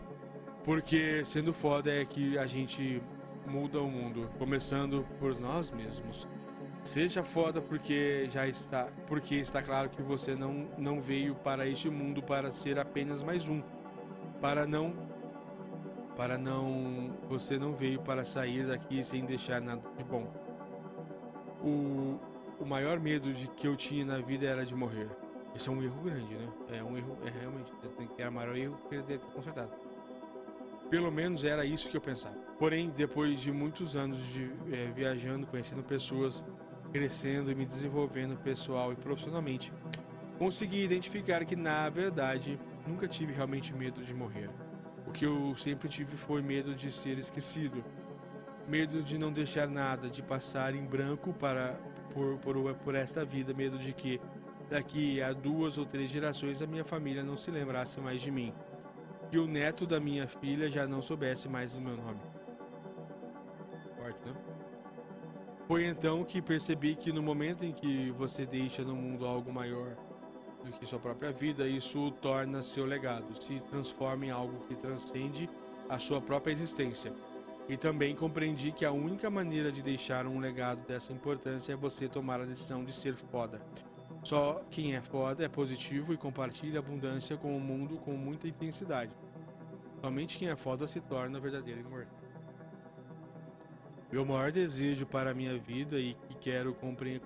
Porque 0.62 1.24
sendo 1.24 1.52
foda 1.52 1.92
é 1.92 2.04
que 2.04 2.38
a 2.38 2.46
gente 2.46 3.02
muda 3.44 3.80
o 3.80 3.90
mundo, 3.90 4.30
começando 4.38 5.04
por 5.18 5.38
nós 5.40 5.68
mesmos. 5.72 6.28
Seja 6.84 7.24
foda 7.24 7.60
porque 7.60 8.28
já 8.30 8.46
está, 8.46 8.86
porque 9.08 9.34
está 9.34 9.60
claro 9.60 9.90
que 9.90 10.00
você 10.00 10.36
não 10.36 10.68
não 10.78 11.00
veio 11.00 11.34
para 11.34 11.66
este 11.66 11.90
mundo 11.90 12.22
para 12.22 12.52
ser 12.52 12.78
apenas 12.78 13.20
mais 13.20 13.48
um, 13.48 13.60
para 14.40 14.64
não 14.64 15.09
para 16.20 16.36
não 16.36 17.16
você 17.30 17.58
não 17.58 17.72
veio 17.72 17.98
para 18.02 18.24
sair 18.24 18.66
daqui 18.66 19.02
sem 19.02 19.24
deixar 19.24 19.58
nada 19.58 19.80
de 19.96 20.04
bom. 20.04 20.30
O, 21.62 22.20
o 22.62 22.66
maior 22.66 23.00
medo 23.00 23.32
de 23.32 23.48
que 23.48 23.66
eu 23.66 23.74
tinha 23.74 24.04
na 24.04 24.18
vida 24.18 24.44
era 24.44 24.66
de 24.66 24.74
morrer. 24.74 25.08
Esse 25.56 25.70
é 25.70 25.72
um 25.72 25.82
erro 25.82 25.98
grande, 26.02 26.34
né? 26.34 26.48
É 26.72 26.84
um 26.84 26.94
erro, 26.94 27.16
é 27.24 27.30
realmente, 27.30 27.72
tem 27.96 28.06
que 28.06 28.22
o 28.22 28.32
maior 28.32 28.54
erro 28.54 28.76
que 28.86 28.96
ele 28.96 29.02
deve 29.04 29.24
ter 29.24 29.32
consertado. 29.32 29.70
Pelo 30.90 31.10
menos 31.10 31.42
era 31.42 31.64
isso 31.64 31.88
que 31.88 31.96
eu 31.96 32.02
pensava. 32.02 32.36
Porém, 32.58 32.90
depois 32.90 33.40
de 33.40 33.50
muitos 33.50 33.96
anos 33.96 34.20
de 34.26 34.52
é, 34.70 34.92
viajando, 34.94 35.46
conhecendo 35.46 35.82
pessoas, 35.82 36.44
crescendo 36.92 37.50
e 37.50 37.54
me 37.54 37.64
desenvolvendo 37.64 38.36
pessoal 38.36 38.92
e 38.92 38.96
profissionalmente, 38.96 39.72
consegui 40.38 40.84
identificar 40.84 41.46
que 41.46 41.56
na 41.56 41.88
verdade 41.88 42.60
nunca 42.86 43.08
tive 43.08 43.32
realmente 43.32 43.72
medo 43.72 44.04
de 44.04 44.12
morrer. 44.12 44.50
O 45.06 45.12
que 45.12 45.24
eu 45.24 45.54
sempre 45.56 45.88
tive 45.88 46.16
foi 46.16 46.42
medo 46.42 46.74
de 46.74 46.92
ser 46.92 47.18
esquecido, 47.18 47.84
medo 48.68 49.02
de 49.02 49.18
não 49.18 49.32
deixar 49.32 49.68
nada, 49.68 50.08
de 50.08 50.22
passar 50.22 50.74
em 50.74 50.84
branco 50.84 51.32
para 51.32 51.78
por, 52.12 52.38
por, 52.38 52.74
por 52.76 52.94
esta 52.94 53.24
vida, 53.24 53.54
medo 53.54 53.78
de 53.78 53.92
que 53.92 54.20
daqui 54.68 55.20
a 55.22 55.32
duas 55.32 55.78
ou 55.78 55.86
três 55.86 56.10
gerações 56.10 56.62
a 56.62 56.66
minha 56.66 56.84
família 56.84 57.22
não 57.22 57.36
se 57.36 57.50
lembrasse 57.50 58.00
mais 58.00 58.20
de 58.20 58.30
mim, 58.30 58.52
que 59.30 59.38
o 59.38 59.46
neto 59.46 59.86
da 59.86 59.98
minha 59.98 60.26
filha 60.26 60.70
já 60.70 60.86
não 60.86 61.00
soubesse 61.00 61.48
mais 61.48 61.76
o 61.76 61.80
meu 61.80 61.96
nome. 61.96 62.20
Forte, 63.96 64.18
né? 64.26 64.34
Foi 65.66 65.86
então 65.86 66.24
que 66.24 66.42
percebi 66.42 66.96
que 66.96 67.12
no 67.12 67.22
momento 67.22 67.64
em 67.64 67.72
que 67.72 68.10
você 68.10 68.44
deixa 68.44 68.82
no 68.82 68.94
mundo 68.96 69.24
algo 69.24 69.52
maior 69.52 69.96
do 70.64 70.72
que 70.72 70.86
sua 70.86 70.98
própria 70.98 71.32
vida, 71.32 71.66
isso 71.66 72.10
torna 72.22 72.62
seu 72.62 72.84
legado, 72.84 73.40
se 73.42 73.60
transforma 73.70 74.26
em 74.26 74.30
algo 74.30 74.64
que 74.66 74.74
transcende 74.74 75.48
a 75.88 75.98
sua 75.98 76.20
própria 76.20 76.52
existência. 76.52 77.12
E 77.68 77.76
também 77.76 78.16
compreendi 78.16 78.72
que 78.72 78.84
a 78.84 78.92
única 78.92 79.30
maneira 79.30 79.70
de 79.70 79.82
deixar 79.82 80.26
um 80.26 80.40
legado 80.40 80.86
dessa 80.86 81.12
importância 81.12 81.72
é 81.72 81.76
você 81.76 82.08
tomar 82.08 82.40
a 82.40 82.44
decisão 82.44 82.84
de 82.84 82.92
ser 82.92 83.14
foda. 83.14 83.60
Só 84.22 84.62
quem 84.70 84.94
é 84.94 85.00
foda 85.00 85.44
é 85.44 85.48
positivo 85.48 86.12
e 86.12 86.16
compartilha 86.16 86.80
abundância 86.80 87.36
com 87.36 87.56
o 87.56 87.60
mundo 87.60 87.96
com 87.98 88.12
muita 88.12 88.48
intensidade. 88.48 89.12
Somente 90.00 90.38
quem 90.38 90.48
é 90.48 90.56
foda 90.56 90.86
se 90.86 91.00
torna 91.00 91.40
verdadeiro 91.40 91.80
imortal. 91.80 92.20
Meu 94.10 94.24
maior 94.24 94.50
desejo 94.50 95.06
para 95.06 95.30
a 95.30 95.34
minha 95.34 95.56
vida 95.56 95.98
e 95.98 96.14
que 96.14 96.34
quero 96.34 96.74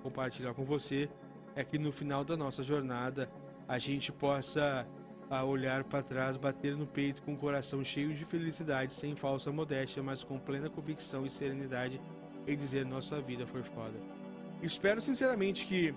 compartilhar 0.03 0.53
com 0.53 0.63
você 0.63 1.09
é 1.55 1.63
que 1.63 1.77
no 1.77 1.91
final 1.91 2.23
da 2.23 2.35
nossa 2.35 2.61
jornada 2.61 3.29
a 3.67 3.77
gente 3.77 4.11
possa 4.11 4.87
a 5.29 5.43
olhar 5.43 5.83
para 5.83 6.03
trás, 6.03 6.37
bater 6.37 6.75
no 6.75 6.85
peito 6.85 7.21
com 7.23 7.33
o 7.33 7.37
coração 7.37 7.83
cheio 7.83 8.13
de 8.13 8.23
felicidade, 8.25 8.93
sem 8.93 9.15
falsa 9.15 9.51
modéstia, 9.51 10.03
mas 10.03 10.23
com 10.23 10.37
plena 10.37 10.69
convicção 10.69 11.25
e 11.25 11.29
serenidade 11.29 11.99
e 12.45 12.55
dizer 12.55 12.85
nossa 12.85 13.19
vida 13.19 13.47
foi 13.47 13.63
foda. 13.63 13.99
Espero 14.61 15.01
sinceramente 15.01 15.65
que 15.65 15.93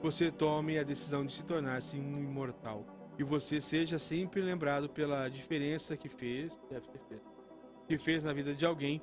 você 0.00 0.30
tome 0.30 0.78
a 0.78 0.84
decisão 0.84 1.26
de 1.26 1.32
se 1.32 1.44
tornar-se 1.44 1.96
um 1.96 2.18
imortal 2.18 2.84
e 3.18 3.24
você 3.24 3.60
seja 3.60 3.98
sempre 3.98 4.40
lembrado 4.40 4.88
pela 4.88 5.28
diferença 5.28 5.96
que 5.96 6.08
fez, 6.08 6.52
deve 6.70 6.86
ter 6.86 7.00
feito, 7.08 7.26
que 7.88 7.98
fez 7.98 8.22
na 8.22 8.32
vida 8.32 8.54
de 8.54 8.64
alguém, 8.64 9.02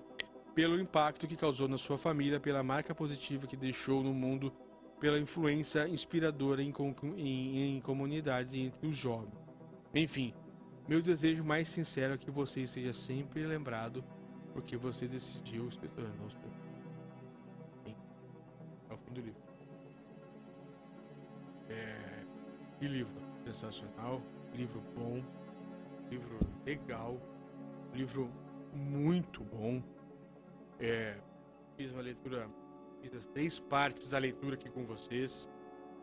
pelo 0.53 0.79
impacto 0.79 1.27
que 1.27 1.35
causou 1.35 1.67
na 1.67 1.77
sua 1.77 1.97
família, 1.97 2.39
pela 2.39 2.63
marca 2.63 2.95
positiva 2.95 3.45
que 3.45 3.57
deixou 3.57 4.01
no 4.01 4.13
mundo 4.13 4.53
pela 5.05 5.19
influência 5.19 5.87
inspiradora 5.87 6.63
em, 6.63 6.73
em, 7.15 7.77
em 7.77 7.81
comunidades 7.81 8.55
e 8.55 8.61
entre 8.61 8.87
os 8.87 8.97
jovens. 8.97 9.37
Enfim, 9.93 10.33
meu 10.87 10.99
desejo 10.99 11.43
mais 11.43 11.69
sincero 11.69 12.15
é 12.15 12.17
que 12.17 12.31
você 12.31 12.65
seja 12.65 12.91
sempre 12.91 13.45
lembrado 13.45 14.03
porque 14.51 14.75
você 14.75 15.07
decidiu 15.07 15.69
se 15.69 15.77
tornar 15.77 16.09
É 17.85 18.93
o 18.95 18.97
fim 18.97 19.13
do 19.13 19.21
livro. 19.21 19.41
É... 21.69 22.23
Que 22.79 22.87
livro 22.87 23.21
sensacional, 23.43 24.19
livro 24.55 24.81
bom, 24.95 25.23
livro 26.09 26.39
legal, 26.65 27.15
livro 27.93 28.27
muito 28.73 29.43
bom. 29.43 29.83
É... 30.79 31.15
Fiz 31.77 31.91
uma 31.91 32.01
leitura 32.01 32.49
fiz 33.05 33.13
as 33.13 33.25
três 33.27 33.59
partes 33.59 34.09
da 34.09 34.17
leitura 34.17 34.55
aqui 34.55 34.67
com 34.67 34.83
vocês. 34.83 35.47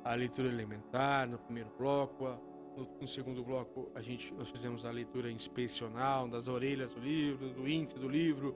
A 0.05 0.15
leitura 0.15 0.49
elementar 0.49 1.29
no 1.29 1.37
primeiro 1.37 1.69
bloco, 1.77 2.29
no, 2.77 2.89
no, 3.01 3.09
segundo 3.09 3.43
bloco 3.43 3.91
a 3.95 4.01
gente 4.01 4.33
nós 4.35 4.49
fizemos 4.51 4.85
a 4.85 4.91
leitura 4.91 5.31
inspecional 5.31 6.29
das 6.29 6.47
orelhas 6.47 6.95
do 6.95 7.01
livro, 7.01 7.51
do 7.51 7.69
índice 7.69 7.99
do 7.99 8.09
livro, 8.09 8.55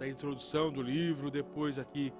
da 0.00 0.08
introdução 0.08 0.72
do 0.72 0.82
livro. 0.82 1.30
Depois 1.30 1.78
aqui 1.78 2.12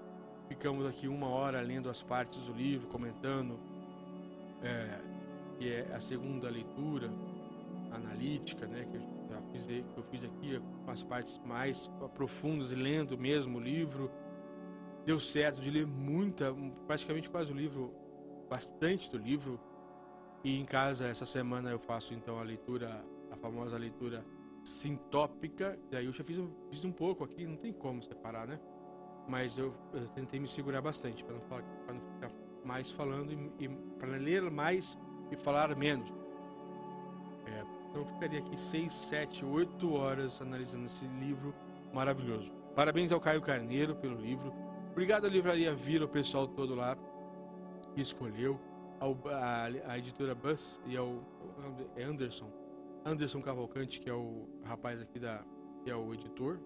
ficamos 0.49 0.87
aqui 0.87 1.09
uma 1.09 1.29
hora 1.29 1.61
lendo 1.61 1.91
as 1.91 2.01
partes 2.01 2.41
do 2.43 2.53
livro, 2.53 2.87
comentando 2.87 3.59
é, 4.63 5.01
que 5.59 5.73
é 5.73 5.93
a 5.93 6.01
segunda 6.01 6.49
leitura 6.49 7.11
analítica, 7.91 8.69
né, 8.69 8.87
que 8.89 8.99
já 9.33 9.43
fiz, 9.51 9.67
que 9.67 9.85
eu 9.97 10.05
fiz 10.05 10.25
aqui, 10.25 10.63
com 10.85 10.91
as 10.93 11.03
partes 11.03 11.41
mais 11.45 11.91
profundas, 12.15 12.71
lendo 12.71 13.19
mesmo 13.19 13.59
o 13.59 13.61
livro. 13.61 14.09
Deu 15.05 15.19
certo 15.19 15.61
de 15.61 15.71
ler 15.71 15.87
muita, 15.87 16.55
praticamente 16.87 17.29
quase 17.31 17.53
o 17.53 17.57
livro, 17.57 17.95
bastante 18.49 19.11
do 19.11 19.19
livro. 19.19 19.59
E 20.45 20.59
em 20.59 20.65
casa, 20.65 21.07
essa 21.07 21.25
semana, 21.25 21.71
eu 21.71 21.79
faço 21.79 22.15
então 22.15 22.39
a 22.39 22.43
leitura, 22.43 23.05
a 23.31 23.37
famosa 23.37 23.77
leitura 23.77 24.25
sintópica. 24.65 25.79
Daí 25.91 26.07
eu 26.07 26.13
já 26.13 26.25
fiz, 26.25 26.39
fiz 26.71 26.85
um 26.85 26.93
pouco 26.93 27.25
aqui, 27.25 27.47
não 27.47 27.57
tem 27.57 27.73
como 27.73 28.03
separar, 28.03 28.47
né? 28.47 28.61
Mas 29.29 29.57
eu, 29.57 29.75
eu 29.93 30.09
tentei 30.09 30.41
me 30.41 30.49
segurar 30.49 30.81
bastante, 30.81 31.25
para 31.25 31.35
não, 31.35 31.43
não 31.95 32.01
ficar 32.15 32.31
mais 32.65 32.91
falando 32.91 33.33
e, 33.33 33.65
e 33.65 33.69
para 33.99 34.17
ler 34.17 34.51
mais 34.51 34.99
e 35.31 35.37
falar 35.37 35.75
menos. 35.77 36.11
É, 37.47 37.63
então 37.89 38.03
eu 38.03 38.07
ficaria 38.07 38.41
aqui 38.41 38.59
6, 38.59 38.93
7, 38.93 39.45
8 39.45 39.93
horas 39.93 40.41
analisando 40.41 40.87
esse 40.87 41.07
livro 41.07 41.55
maravilhoso. 41.93 42.53
Parabéns 42.75 43.13
ao 43.13 43.21
Caio 43.21 43.41
Carneiro 43.41 43.97
pelo 43.97 44.21
livro. 44.21 44.53
Obrigado 44.91 45.27
à 45.27 45.29
Livraria 45.29 45.75
Vila, 45.75 46.05
o 46.05 46.09
pessoal 46.09 46.49
todo 46.49 46.75
lá 46.75 46.97
que 47.95 48.01
escolheu. 48.01 48.59
Ao, 48.99 49.17
a, 49.29 49.65
a, 49.93 49.99
editora 49.99 50.35
Bus 50.35 50.79
e 50.87 50.97
ao 50.97 51.25
é 51.97 52.03
Anderson. 52.03 52.51
Anderson 53.05 53.41
Cavalcante, 53.41 53.99
que 53.99 54.11
é 54.11 54.15
o 54.15 54.47
rapaz 54.63 55.01
aqui 55.01 55.19
da. 55.19 55.43
que 55.83 55.91
é 55.91 55.97
o 55.97 56.13
editor. 56.13 56.59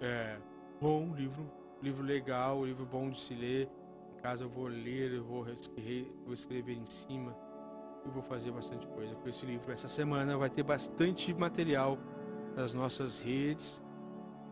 É 0.00 0.38
bom 0.80 1.14
livro, 1.14 1.48
livro 1.80 2.02
legal, 2.02 2.64
livro 2.64 2.84
bom 2.84 3.10
de 3.10 3.20
se 3.20 3.34
ler. 3.34 3.68
Em 4.16 4.20
casa 4.20 4.44
eu 4.44 4.48
vou 4.48 4.66
ler, 4.66 5.12
eu 5.12 5.24
vou 5.24 5.48
escrever, 5.48 6.12
vou 6.24 6.34
escrever 6.34 6.72
em 6.72 6.86
cima 6.86 7.36
eu 8.04 8.10
vou 8.10 8.22
fazer 8.22 8.50
bastante 8.50 8.86
coisa 8.88 9.14
com 9.14 9.28
esse 9.28 9.44
livro. 9.44 9.72
Essa 9.72 9.88
semana 9.88 10.36
vai 10.36 10.48
ter 10.48 10.62
bastante 10.62 11.32
material 11.34 11.98
das 12.54 12.72
nossas 12.72 13.20
redes, 13.20 13.80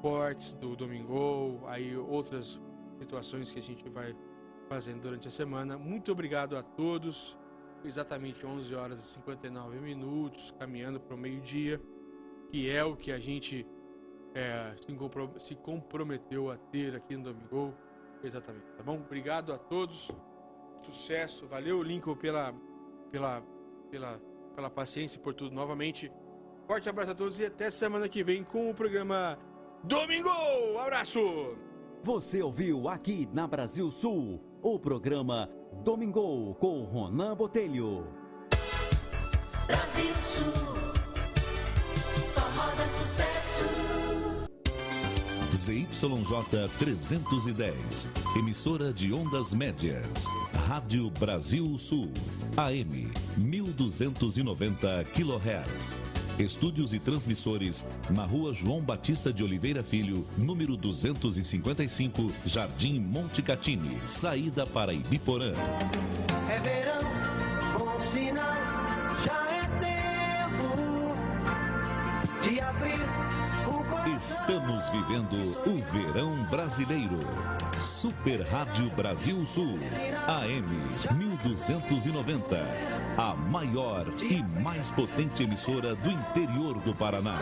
cortes 0.01 0.53
do 0.55 0.75
Domingo, 0.77 1.62
aí 1.66 1.97
outras 1.97 2.61
situações 2.99 3.51
que 3.51 3.59
a 3.59 3.62
gente 3.62 3.89
vai 3.89 4.15
fazendo 4.69 5.03
durante 5.03 5.29
a 5.29 5.31
semana. 5.31 5.79
Muito 5.79 6.12
obrigado 6.12 6.57
a 6.57 6.62
todos. 6.62 7.37
Exatamente 7.85 8.45
11 8.45 8.75
horas 8.75 9.01
e 9.01 9.15
59 9.15 9.79
minutos, 9.79 10.53
caminhando 10.59 10.99
para 10.99 11.15
o 11.15 11.19
meio-dia, 11.19 11.81
que 12.51 12.69
é 12.69 12.83
o 12.83 12.97
que 12.97 13.12
a 13.12 13.19
gente 13.19 13.65
é, 14.35 14.75
se 15.39 15.55
comprometeu 15.55 16.51
a 16.51 16.57
ter 16.57 16.97
aqui 16.97 17.16
no 17.16 17.33
Domingo. 17.33 17.75
Exatamente, 18.23 18.66
tá 18.77 18.83
bom? 18.83 18.97
Obrigado 18.97 19.53
a 19.53 19.59
todos. 19.59 20.11
Sucesso. 20.83 21.47
Valeu, 21.47 21.83
Lincoln, 21.83 22.16
pela 22.16 22.53
pela, 23.11 23.43
pela, 23.91 24.20
pela 24.55 24.70
paciência 24.70 25.19
e 25.19 25.20
por 25.20 25.35
tudo 25.35 25.55
novamente. 25.55 26.11
Forte 26.66 26.89
abraço 26.89 27.12
a 27.12 27.15
todos 27.15 27.41
e 27.41 27.47
até 27.47 27.70
semana 27.70 28.09
que 28.09 28.23
vem 28.23 28.45
com 28.45 28.70
o 28.70 28.75
programa 28.75 29.39
Domingo! 29.85 30.79
Abraço! 30.79 31.57
Você 32.03 32.43
ouviu 32.43 32.89
aqui 32.89 33.29
na 33.33 33.47
Brasil 33.47 33.91
Sul 33.91 34.41
o 34.63 34.79
programa 34.79 35.49
Domingo 35.85 36.55
com 36.55 36.83
Ronan 36.83 37.37
Botelho. 37.37 38.07
Brasil 39.67 40.15
Sul, 40.23 40.53
só 42.27 42.41
roda 42.41 42.87
sucesso. 42.89 43.65
ZYJ 45.53 46.69
310, 46.79 48.09
emissora 48.37 48.93
de 48.93 49.13
ondas 49.13 49.53
médias, 49.53 50.27
Rádio 50.67 51.11
Brasil 51.11 51.77
Sul, 51.79 52.11
AM 52.57 53.13
1290 53.37 55.05
kHz. 55.15 56.28
Estúdios 56.39 56.94
e 56.94 57.01
transmissores 57.01 57.85
na 58.10 58.24
rua 58.24 58.52
João 58.52 58.81
Batista 58.81 59.32
de 59.32 59.43
Oliveira 59.43 59.82
Filho, 59.82 60.24
número 60.36 60.77
255, 60.77 62.32
Jardim 62.47 63.01
Monte 63.01 63.43
Catini, 63.43 63.98
saída 64.06 64.65
para 64.65 64.93
Ibiporã. 64.93 65.52
Estamos 74.19 74.89
vivendo 74.89 75.36
o 75.65 75.81
verão 75.93 76.45
brasileiro. 76.51 77.20
Super 77.78 78.40
Rádio 78.40 78.90
Brasil 78.90 79.47
Sul, 79.47 79.78
AM 80.27 80.66
1290. 81.16 82.59
A 83.16 83.36
maior 83.36 84.05
e 84.20 84.43
mais 84.61 84.90
potente 84.90 85.45
emissora 85.45 85.95
do 85.95 86.11
interior 86.11 86.81
do 86.81 86.93
Paraná. 86.93 87.39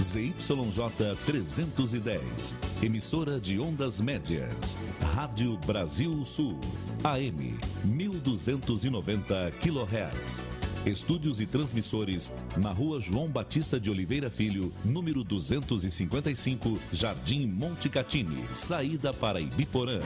ZYJ 0.00 1.14
310, 1.26 2.54
emissora 2.82 3.38
de 3.38 3.60
ondas 3.60 4.00
médias. 4.00 4.78
Rádio 5.14 5.58
Brasil 5.66 6.24
Sul, 6.24 6.58
AM 7.04 7.58
1290 7.84 9.52
kHz. 9.60 10.67
Estúdios 10.88 11.40
e 11.40 11.46
transmissores 11.46 12.32
na 12.56 12.72
rua 12.72 12.98
João 13.00 13.28
Batista 13.28 13.78
de 13.78 13.90
Oliveira 13.90 14.30
Filho, 14.30 14.72
número 14.84 15.22
255, 15.22 16.78
Jardim 16.92 17.46
Monte 17.46 17.88
Catini, 17.88 18.44
saída 18.54 19.12
para 19.12 19.40
Ibiporã. 19.40 20.00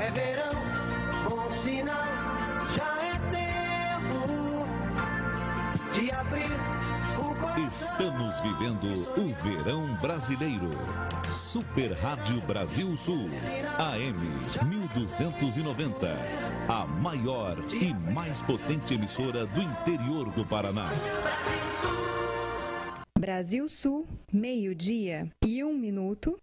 É 0.00 0.10
verão, 0.10 0.50
bom 1.28 1.50
sinal, 1.50 2.04
já 2.74 2.98
é 3.02 3.12
tempo 3.30 4.66
de 5.92 6.10
abrir. 6.10 6.81
Estamos 7.58 8.40
vivendo 8.40 8.88
o 9.14 9.32
verão 9.42 9.94
brasileiro. 9.96 10.70
Super 11.30 11.92
Rádio 11.92 12.40
Brasil 12.40 12.96
Sul, 12.96 13.28
AM 13.78 14.16
1290. 14.64 16.16
A 16.66 16.86
maior 16.86 17.54
e 17.70 17.92
mais 18.10 18.40
potente 18.40 18.94
emissora 18.94 19.44
do 19.44 19.60
interior 19.60 20.30
do 20.32 20.46
Paraná. 20.46 20.88
Brasil 23.18 23.68
Sul, 23.68 24.08
meio-dia 24.32 25.30
e 25.44 25.62
um 25.62 25.76
minuto. 25.76 26.42